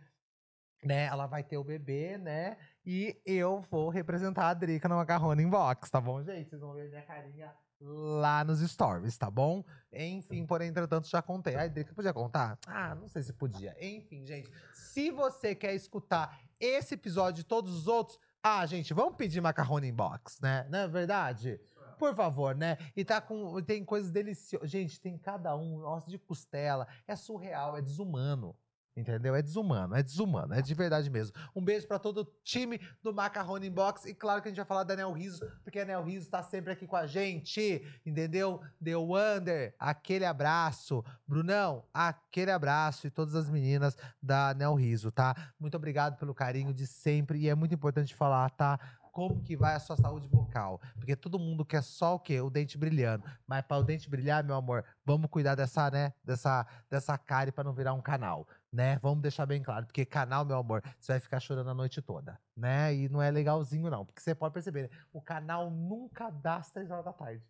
Né, 0.83 1.05
ela 1.05 1.25
vai 1.25 1.43
ter 1.43 1.57
o 1.57 1.63
bebê, 1.63 2.15
né? 2.17 2.57
E 2.85 3.19
eu 3.25 3.59
vou 3.61 3.89
representar 3.89 4.49
a 4.49 4.53
Drica 4.53 4.87
no 4.87 4.97
Macarrone 4.97 5.41
Inbox, 5.41 5.89
tá 5.89 5.99
bom, 5.99 6.21
gente? 6.21 6.47
Vocês 6.47 6.61
vão 6.61 6.73
ver 6.73 6.89
minha 6.89 7.01
carinha 7.01 7.51
lá 7.85 8.43
nos 8.43 8.59
stories, 8.59 9.17
tá 9.17 9.29
bom? 9.29 9.63
Enfim, 9.93 10.45
porém, 10.45 10.69
entretanto, 10.69 11.07
já 11.07 11.21
contei. 11.21 11.55
Ai, 11.55 11.69
Drica, 11.69 11.93
podia 11.93 12.13
contar? 12.13 12.57
Ah, 12.67 12.95
não 12.95 13.07
sei 13.07 13.21
se 13.21 13.31
podia. 13.31 13.75
Enfim, 13.79 14.25
gente, 14.25 14.49
se 14.73 15.11
você 15.11 15.53
quer 15.53 15.75
escutar 15.75 16.39
esse 16.59 16.95
episódio 16.95 17.41
e 17.41 17.43
todos 17.43 17.73
os 17.73 17.87
outros, 17.87 18.19
ah, 18.41 18.65
gente, 18.65 18.93
vamos 18.93 19.15
pedir 19.15 19.41
macarrone 19.41 19.87
inbox, 19.87 20.39
né? 20.41 20.65
Não 20.69 20.79
é 20.79 20.87
verdade? 20.87 21.59
Por 21.97 22.13
favor, 22.13 22.55
né? 22.55 22.77
E 22.95 23.05
tá 23.05 23.21
com. 23.21 23.61
Tem 23.61 23.83
coisas 23.85 24.11
deliciosas. 24.11 24.69
Gente, 24.69 24.99
tem 24.99 25.17
cada 25.17 25.55
um, 25.55 25.79
nossa, 25.79 26.09
de 26.09 26.17
costela. 26.17 26.87
É 27.07 27.15
surreal, 27.15 27.77
é 27.77 27.81
desumano. 27.81 28.55
Entendeu? 28.95 29.35
É 29.35 29.41
desumano, 29.41 29.93
é 29.93 30.01
desumano, 30.01 30.53
é 30.53 30.61
de 30.61 30.73
verdade 30.73 31.09
mesmo. 31.09 31.35
Um 31.53 31.61
beijo 31.61 31.85
pra 31.85 31.99
todo 31.99 32.19
o 32.21 32.25
time 32.45 32.79
do 33.03 33.13
Macarrone 33.13 33.67
Inbox. 33.67 34.05
E 34.05 34.15
claro 34.15 34.41
que 34.41 34.47
a 34.47 34.51
gente 34.51 34.57
vai 34.57 34.65
falar 34.65 34.85
da 34.85 34.95
Nel 34.95 35.11
Riso, 35.11 35.45
porque 35.63 35.79
a 35.79 35.85
Nel 35.85 36.01
Riso 36.01 36.29
tá 36.29 36.41
sempre 36.41 36.71
aqui 36.71 36.87
com 36.87 36.95
a 36.95 37.05
gente, 37.05 37.85
entendeu? 38.05 38.61
The 38.81 38.95
Wonder, 38.95 39.75
aquele 39.77 40.23
abraço. 40.23 41.03
Brunão, 41.27 41.83
aquele 41.93 42.51
abraço. 42.51 43.05
E 43.05 43.09
todas 43.09 43.35
as 43.35 43.49
meninas 43.49 43.97
da 44.23 44.53
Nel 44.53 44.75
Riso, 44.75 45.11
tá? 45.11 45.35
Muito 45.59 45.75
obrigado 45.75 46.17
pelo 46.17 46.33
carinho 46.33 46.73
de 46.73 46.87
sempre. 46.87 47.39
E 47.39 47.49
é 47.49 47.55
muito 47.55 47.75
importante 47.75 48.15
falar, 48.15 48.49
tá? 48.51 48.79
Como 49.11 49.41
que 49.41 49.55
vai 49.55 49.75
a 49.75 49.79
sua 49.79 49.95
saúde 49.95 50.27
bucal? 50.27 50.81
Porque 50.95 51.15
todo 51.15 51.39
mundo 51.39 51.65
quer 51.65 51.81
só 51.81 52.15
o 52.15 52.19
quê? 52.19 52.41
O 52.41 52.49
dente 52.49 52.77
brilhando. 52.77 53.23
Mas 53.47 53.61
para 53.61 53.77
o 53.77 53.83
dente 53.83 54.09
brilhar, 54.09 54.43
meu 54.43 54.55
amor, 54.55 54.83
vamos 55.05 55.29
cuidar 55.29 55.55
dessa, 55.55 55.89
né? 55.89 56.13
Dessa, 56.21 56.67
dessa 56.89 57.17
cárie 57.17 57.51
para 57.51 57.63
não 57.63 57.73
virar 57.73 57.93
um 57.93 58.01
canal 58.01 58.45
né? 58.75 58.99
Vamos 59.01 59.21
deixar 59.21 59.45
bem 59.45 59.63
claro, 59.63 59.85
porque 59.85 60.05
canal, 60.05 60.43
meu 60.43 60.57
amor, 60.57 60.83
você 60.99 61.13
vai 61.13 61.19
ficar 61.21 61.39
chorando 61.39 61.69
a 61.69 61.73
noite 61.73 62.01
toda, 62.01 62.37
né? 62.55 62.93
E 62.93 63.07
não 63.07 63.21
é 63.21 63.31
legalzinho, 63.31 63.89
não, 63.89 64.05
porque 64.05 64.21
você 64.21 64.35
pode 64.35 64.53
perceber, 64.53 64.83
né? 64.83 64.89
o 65.13 65.21
canal 65.21 65.71
nunca 65.71 66.29
dá 66.29 66.57
às 66.57 66.71
três 66.71 66.91
horas 66.91 67.05
da 67.05 67.13
tarde. 67.13 67.41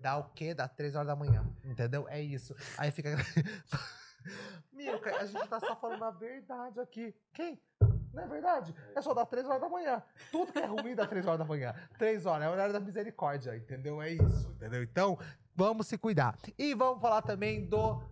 Dá 0.00 0.16
o 0.16 0.24
quê? 0.30 0.54
Dá 0.54 0.66
três 0.66 0.94
horas 0.94 1.06
da 1.06 1.14
manhã, 1.14 1.46
entendeu? 1.62 2.08
É 2.08 2.20
isso. 2.20 2.54
Aí 2.78 2.90
fica. 2.90 3.10
Milka, 4.72 5.14
a 5.16 5.26
gente 5.26 5.46
tá 5.46 5.60
só 5.60 5.76
falando 5.76 6.04
a 6.04 6.10
verdade 6.10 6.80
aqui. 6.80 7.14
Quem? 7.32 7.60
Não 8.12 8.22
é 8.22 8.26
verdade? 8.26 8.74
É 8.94 9.02
só 9.02 9.12
dar 9.12 9.26
três 9.26 9.46
horas 9.46 9.60
da 9.60 9.68
manhã. 9.68 10.02
Tudo 10.30 10.52
que 10.52 10.58
é 10.58 10.66
ruim 10.66 10.94
dá 10.94 11.06
três 11.06 11.26
horas 11.26 11.38
da 11.38 11.44
manhã. 11.44 11.74
Três 11.98 12.24
horas, 12.24 12.46
é 12.46 12.48
o 12.48 12.52
horário 12.52 12.72
da 12.72 12.80
misericórdia, 12.80 13.56
entendeu? 13.56 14.00
É 14.00 14.10
isso, 14.10 14.50
entendeu? 14.50 14.82
Então, 14.82 15.18
vamos 15.54 15.86
se 15.86 15.98
cuidar. 15.98 16.36
E 16.58 16.74
vamos 16.74 17.00
falar 17.00 17.22
também 17.22 17.66
do. 17.66 18.02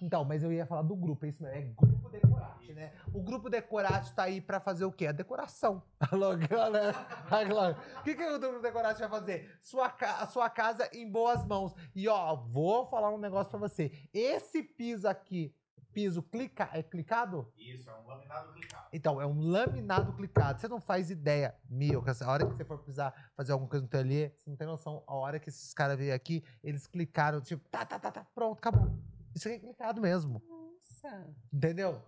Então, 0.00 0.24
mas 0.24 0.42
eu 0.42 0.52
ia 0.52 0.64
falar 0.64 0.82
do 0.82 0.96
grupo, 0.96 1.26
é 1.26 1.28
isso 1.28 1.42
mesmo, 1.42 1.58
é 1.58 1.62
Grupo 1.62 2.08
Decorate, 2.08 2.72
né? 2.72 2.92
O 3.12 3.22
Grupo 3.22 3.50
Decorate 3.50 4.14
tá 4.14 4.22
aí 4.22 4.40
pra 4.40 4.58
fazer 4.58 4.84
o 4.86 4.92
quê? 4.92 5.08
A 5.08 5.12
decoração. 5.12 5.82
Alô, 6.00 6.36
galera? 6.36 6.94
Alô. 7.30 7.72
O 8.00 8.02
que, 8.02 8.14
que 8.14 8.26
o 8.26 8.38
Grupo 8.38 8.60
Decorate 8.60 8.98
vai 8.98 9.10
fazer? 9.10 9.58
Sua, 9.60 9.94
a 10.00 10.26
sua 10.26 10.48
casa 10.48 10.88
em 10.92 11.10
boas 11.10 11.44
mãos. 11.44 11.74
E 11.94 12.08
ó, 12.08 12.34
vou 12.34 12.86
falar 12.86 13.10
um 13.10 13.18
negócio 13.18 13.50
pra 13.50 13.58
você. 13.58 13.92
Esse 14.12 14.62
piso 14.62 15.06
aqui, 15.06 15.54
piso 15.92 16.22
clica, 16.22 16.70
é 16.72 16.82
clicado? 16.82 17.52
Isso, 17.58 17.90
é 17.90 17.94
um 17.94 18.06
laminado 18.06 18.52
clicado. 18.54 18.86
Então, 18.92 19.20
é 19.20 19.26
um 19.26 19.50
laminado 19.50 20.12
clicado. 20.14 20.60
Você 20.60 20.68
não 20.68 20.80
faz 20.80 21.10
ideia, 21.10 21.54
meu, 21.68 22.02
que 22.02 22.10
a 22.10 22.30
hora 22.30 22.46
que 22.46 22.54
você 22.54 22.64
for 22.64 22.78
precisar 22.78 23.12
fazer 23.36 23.52
alguma 23.52 23.68
coisa 23.68 23.82
no 23.82 23.88
teu 23.90 24.00
ateliê, 24.00 24.32
você 24.36 24.48
não 24.48 24.56
tem 24.56 24.66
noção. 24.66 25.04
A 25.06 25.14
hora 25.14 25.38
que 25.38 25.50
esses 25.50 25.74
caras 25.74 25.98
veio 25.98 26.14
aqui, 26.14 26.42
eles 26.64 26.86
clicaram, 26.86 27.40
tipo, 27.40 27.68
tá, 27.68 27.84
tá, 27.84 27.98
tá, 27.98 28.10
tá, 28.10 28.26
pronto, 28.34 28.58
acabou. 28.58 28.90
Isso 29.34 29.48
aqui 29.48 29.56
é 29.56 29.60
clicado 29.60 30.00
mesmo. 30.00 30.42
Nossa. 30.48 31.26
Entendeu? 31.52 32.02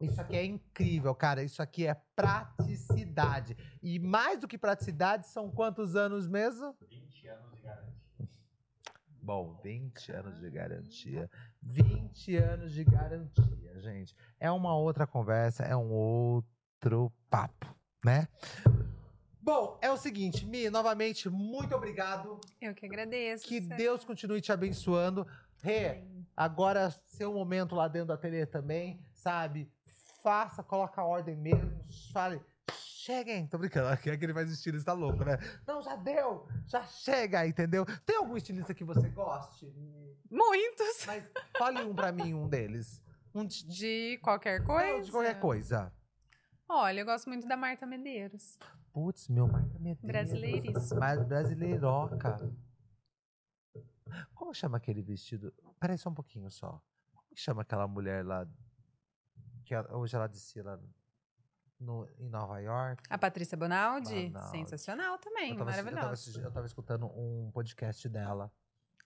Isso 0.00 0.20
aqui 0.20 0.36
é 0.36 0.44
incrível, 0.44 1.14
cara. 1.14 1.42
Isso 1.42 1.62
aqui 1.62 1.86
é 1.86 1.94
praticidade. 2.16 3.56
E 3.82 3.98
mais 3.98 4.40
do 4.40 4.48
que 4.48 4.58
praticidade, 4.58 5.26
são 5.28 5.50
quantos 5.50 5.96
anos 5.96 6.28
mesmo? 6.28 6.76
20 6.88 7.28
anos 7.28 7.54
de 7.54 7.62
garantia. 7.62 7.94
Bom, 9.22 9.58
20 9.62 10.12
anos 10.12 10.40
de 10.40 10.50
garantia. 10.50 11.30
20 11.62 12.36
anos 12.36 12.72
de 12.72 12.84
garantia, 12.84 13.80
gente. 13.80 14.14
É 14.38 14.50
uma 14.50 14.76
outra 14.76 15.06
conversa, 15.06 15.62
é 15.62 15.76
um 15.76 15.90
outro 15.92 17.10
papo, 17.30 17.74
né? 18.04 18.28
Bom, 19.40 19.78
é 19.80 19.90
o 19.90 19.96
seguinte, 19.96 20.46
Mi, 20.46 20.70
novamente, 20.70 21.28
muito 21.28 21.74
obrigado. 21.74 22.40
Eu 22.60 22.74
que 22.74 22.86
agradeço. 22.86 23.46
Que. 23.46 23.60
Deus 23.60 24.04
continue 24.04 24.40
te 24.40 24.50
abençoando. 24.50 25.26
Rê, 25.62 26.02
agora 26.36 26.90
seu 26.90 27.32
momento 27.32 27.74
lá 27.74 27.88
dentro 27.88 28.08
do 28.08 28.12
ateliê 28.12 28.46
também, 28.46 29.00
sabe? 29.12 29.70
Faça, 30.22 30.62
coloca 30.62 31.00
a 31.00 31.04
ordem 31.04 31.36
mesmo, 31.36 31.70
fale. 32.12 32.40
Cheguem, 32.72 33.46
tô 33.46 33.58
brincando, 33.58 33.88
aqui 33.88 34.08
é 34.08 34.16
que 34.16 34.24
ele 34.24 34.32
faz 34.32 34.50
estilista 34.50 34.94
louco, 34.94 35.22
né? 35.24 35.36
Não, 35.66 35.82
já 35.82 35.94
deu, 35.94 36.48
já 36.66 36.82
chega, 36.84 37.46
entendeu? 37.46 37.84
Tem 38.06 38.16
algum 38.16 38.34
estilista 38.34 38.72
que 38.72 38.82
você 38.82 39.10
goste? 39.10 39.70
Muitos. 40.30 41.04
Mas 41.06 41.22
fale 41.58 41.82
um 41.84 41.94
pra 41.94 42.10
mim, 42.10 42.32
um 42.32 42.48
deles. 42.48 43.02
Um 43.34 43.44
de, 43.44 43.66
De 43.66 44.18
qualquer 44.22 44.60
não, 44.60 44.66
coisa. 44.66 45.02
de 45.04 45.10
qualquer 45.10 45.38
coisa. 45.38 45.92
Olha, 46.66 47.00
eu 47.00 47.04
gosto 47.04 47.28
muito 47.28 47.46
da 47.46 47.58
Marta 47.58 47.84
Medeiros. 47.84 48.58
Putz, 48.90 49.28
meu 49.28 49.46
Marca 49.46 49.78
Medeiros. 49.78 50.00
Brasileiríssima. 50.02 51.00
Mas 51.00 51.22
brasileiroca. 51.24 52.50
Como 54.34 54.52
chama 54.54 54.76
aquele 54.76 55.02
vestido? 55.02 55.52
Peraí 55.80 55.96
só 55.98 56.10
um 56.10 56.14
pouquinho 56.14 56.50
só. 56.50 56.80
Como 57.12 57.26
chama 57.34 57.62
aquela 57.62 57.86
mulher 57.88 58.24
lá? 58.24 58.46
Que 59.64 59.74
hoje 59.90 60.14
ela 60.14 60.26
desfila 60.26 60.80
no, 61.80 62.08
em 62.18 62.28
Nova 62.28 62.58
York. 62.60 63.02
A 63.08 63.16
Patrícia 63.18 63.56
Bonaldi, 63.56 64.28
Bonaldi. 64.28 64.50
sensacional 64.50 65.18
também, 65.18 65.52
eu, 65.52 65.56
tava, 65.58 65.70
eu, 65.70 65.76
maravilhosa. 65.76 66.12
assisti- 66.12 66.40
eu 66.40 66.50
tava 66.52 66.66
escutando 66.66 67.06
um 67.06 67.50
podcast 67.52 68.08
dela. 68.08 68.52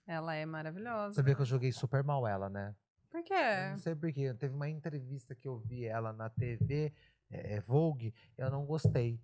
Ela 0.06 0.34
é 0.34 0.44
maravilhosa. 0.46 1.14
Sabia 1.14 1.34
que 1.34 1.42
eu 1.42 1.46
joguei 1.46 1.70
super 1.70 2.02
mal 2.02 2.26
ela, 2.26 2.48
né? 2.48 2.74
Por 3.10 3.10
Por 3.10 3.18
Eu 3.18 3.24
quê? 3.24 3.70
não 3.70 3.78
sei 3.78 3.94
porquê. 3.94 4.34
Teve 4.34 4.54
uma 4.54 4.68
entrevista 4.68 5.34
que 5.34 5.46
eu 5.48 5.58
vi 5.58 5.84
ela 5.84 6.12
na 6.12 6.28
TV, 6.28 6.92
é, 7.30 7.54
é, 7.56 7.60
Vogue, 7.60 8.12
eu 8.36 8.50
não 8.50 8.64
gostei. 8.66 9.20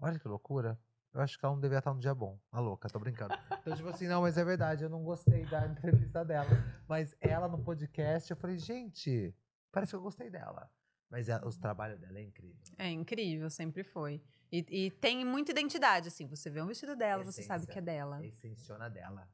Olha 0.00 0.18
que 0.18 0.26
loucura. 0.28 0.78
Eu 1.12 1.20
acho 1.20 1.38
que 1.38 1.44
ela 1.44 1.54
não 1.54 1.60
devia 1.60 1.78
estar 1.78 1.92
num 1.92 1.98
dia 1.98 2.14
bom. 2.14 2.38
A 2.52 2.60
louca, 2.60 2.88
tô 2.88 2.98
brincando. 3.00 3.34
Então, 3.60 3.74
tipo 3.76 3.88
assim, 3.88 4.06
não, 4.06 4.22
mas 4.22 4.38
é 4.38 4.44
verdade, 4.44 4.84
eu 4.84 4.88
não 4.88 5.02
gostei 5.02 5.44
da 5.46 5.66
entrevista 5.66 6.24
dela. 6.24 6.48
Mas 6.88 7.16
ela 7.20 7.48
no 7.48 7.58
podcast, 7.64 8.30
eu 8.30 8.36
falei, 8.36 8.56
gente, 8.58 9.34
parece 9.72 9.90
que 9.90 9.96
eu 9.96 10.00
gostei 10.02 10.30
dela. 10.30 10.70
Mas 11.10 11.28
ela- 11.28 11.44
os 11.46 11.56
trabalhos 11.56 11.98
dela 11.98 12.18
é 12.18 12.22
incrível. 12.22 12.62
É 12.78 12.88
incrível, 12.88 13.50
sempre 13.50 13.82
foi. 13.82 14.22
E, 14.52 14.64
e 14.86 14.90
tem 14.92 15.24
muita 15.24 15.50
identidade, 15.50 16.06
assim. 16.08 16.26
Você 16.28 16.48
vê 16.48 16.62
um 16.62 16.66
vestido 16.68 16.94
dela, 16.94 17.24
você 17.24 17.42
sabe 17.42 17.64
Essência. 17.64 17.72
que 17.72 17.78
é 17.78 17.82
dela. 17.82 18.22
É 18.22 18.26
extensiona 18.26 18.88
dela. 18.88 19.28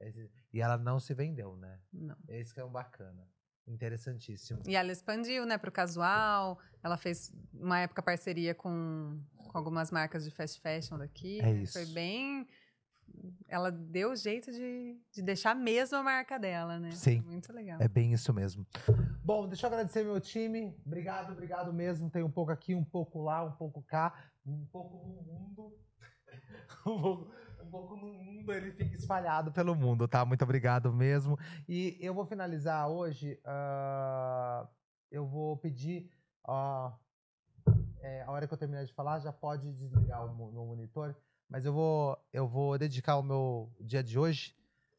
Esse- 0.00 0.30
E 0.52 0.60
ela 0.60 0.76
não 0.78 1.00
se 1.00 1.12
vendeu, 1.14 1.56
né? 1.56 1.80
Não. 1.92 2.16
Esse 2.28 2.54
que 2.54 2.60
é 2.60 2.64
um 2.64 2.70
bacana. 2.70 3.28
Interessantíssimo. 3.66 4.62
E 4.66 4.76
ela 4.76 4.92
expandiu, 4.92 5.44
né, 5.44 5.58
pro 5.58 5.72
casual. 5.72 6.58
Ela 6.82 6.96
fez 6.96 7.32
uma 7.52 7.80
época 7.80 8.00
parceria 8.00 8.54
com, 8.54 9.20
com 9.48 9.58
algumas 9.58 9.90
marcas 9.90 10.24
de 10.24 10.30
fast 10.30 10.60
fashion 10.60 10.98
daqui. 10.98 11.40
É 11.42 11.52
isso. 11.52 11.72
Foi 11.72 11.86
bem. 11.86 12.46
Ela 13.48 13.70
deu 13.70 14.14
jeito 14.14 14.52
de, 14.52 14.96
de 15.12 15.22
deixar 15.22 15.54
mesmo 15.54 15.96
a 15.96 16.02
marca 16.02 16.38
dela, 16.38 16.78
né? 16.78 16.90
Sim. 16.92 17.20
Muito 17.22 17.52
legal. 17.52 17.80
É 17.80 17.88
bem 17.88 18.12
isso 18.12 18.32
mesmo. 18.32 18.66
Bom, 19.24 19.48
deixa 19.48 19.66
eu 19.66 19.68
agradecer 19.68 20.04
meu 20.04 20.20
time. 20.20 20.76
Obrigado, 20.84 21.32
obrigado 21.32 21.72
mesmo. 21.72 22.10
Tem 22.10 22.22
um 22.22 22.30
pouco 22.30 22.52
aqui, 22.52 22.74
um 22.74 22.84
pouco 22.84 23.22
lá, 23.22 23.42
um 23.44 23.52
pouco 23.52 23.82
cá, 23.82 24.30
um 24.44 24.64
pouco 24.66 24.96
no 25.08 25.22
mundo. 25.22 25.76
um, 26.86 27.00
pouco, 27.00 27.32
um 27.66 27.70
pouco 27.70 27.96
no 27.96 28.06
mundo, 28.06 28.52
ele 28.52 28.70
fica 28.72 28.94
espalhado 28.94 29.50
pelo 29.52 29.74
mundo, 29.74 30.06
tá? 30.06 30.24
Muito 30.24 30.42
obrigado 30.42 30.92
mesmo. 30.92 31.38
E 31.68 31.98
eu 32.00 32.14
vou 32.14 32.24
finalizar 32.24 32.88
hoje. 32.88 33.38
ah, 33.44 34.66
eu 35.10 35.26
vou 35.26 35.56
pedir. 35.56 36.10
ó, 36.44 36.92
é, 38.00 38.22
a 38.22 38.30
hora 38.30 38.46
que 38.46 38.54
eu 38.54 38.58
terminar 38.58 38.84
de 38.84 38.92
falar, 38.92 39.18
já 39.18 39.32
pode 39.32 39.72
desligar 39.72 40.24
o 40.24 40.52
meu 40.52 40.64
monitor. 40.64 41.16
Mas 41.48 41.64
eu 41.64 41.72
vou, 41.72 42.16
eu 42.32 42.46
vou 42.46 42.78
dedicar 42.78 43.16
o 43.16 43.22
meu 43.22 43.72
dia 43.80 44.02
de 44.02 44.18
hoje, 44.18 44.54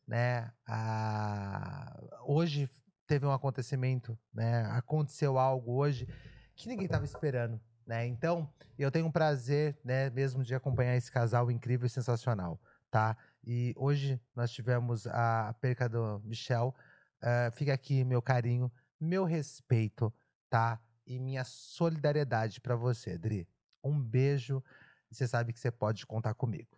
né? 0.06 0.52
A... 0.68 1.98
Hoje 2.26 2.70
teve 3.06 3.26
um 3.26 3.32
acontecimento, 3.32 4.18
né? 4.34 4.66
Aconteceu 4.72 5.38
algo 5.38 5.74
hoje 5.74 6.08
que 6.56 6.68
ninguém 6.68 6.86
estava 6.86 7.06
esperando, 7.06 7.62
né? 7.88 8.06
Então, 8.06 8.48
eu 8.78 8.92
tenho 8.92 9.06
um 9.06 9.12
prazer, 9.12 9.80
né, 9.84 10.10
mesmo 10.10 10.44
de 10.44 10.54
acompanhar 10.54 10.96
esse 10.96 11.12
casal 11.12 11.50
incrível 11.50 11.88
e 11.88 11.90
sensacional, 11.90 12.60
tá? 12.92 13.18
E 13.44 13.74
hoje 13.78 14.20
nós 14.36 14.52
tivemos 14.52 15.08
a 15.08 15.56
perca 15.62 15.88
do 15.88 16.22
Michel. 16.26 16.76
Eh, 17.22 17.50
fica 17.56 17.74
aqui 17.74 18.04
meu 18.04 18.22
carinho, 18.22 18.70
meu 19.00 19.24
respeito, 19.24 20.14
tá? 20.50 20.80
E 21.06 21.18
minha 21.18 21.46
solidariedade 21.46 22.60
para 22.60 22.76
você, 22.76 23.18
Dri. 23.18 23.48
Um 23.82 23.98
beijo. 23.98 24.62
Você 25.10 25.26
sabe 25.26 25.54
que 25.54 25.60
você 25.60 25.72
pode 25.72 26.06
contar 26.06 26.34
comigo. 26.34 26.78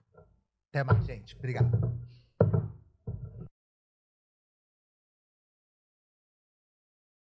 Até 0.69 0.83
mais, 0.83 1.03
gente. 1.03 1.35
Obrigado. 1.35 1.71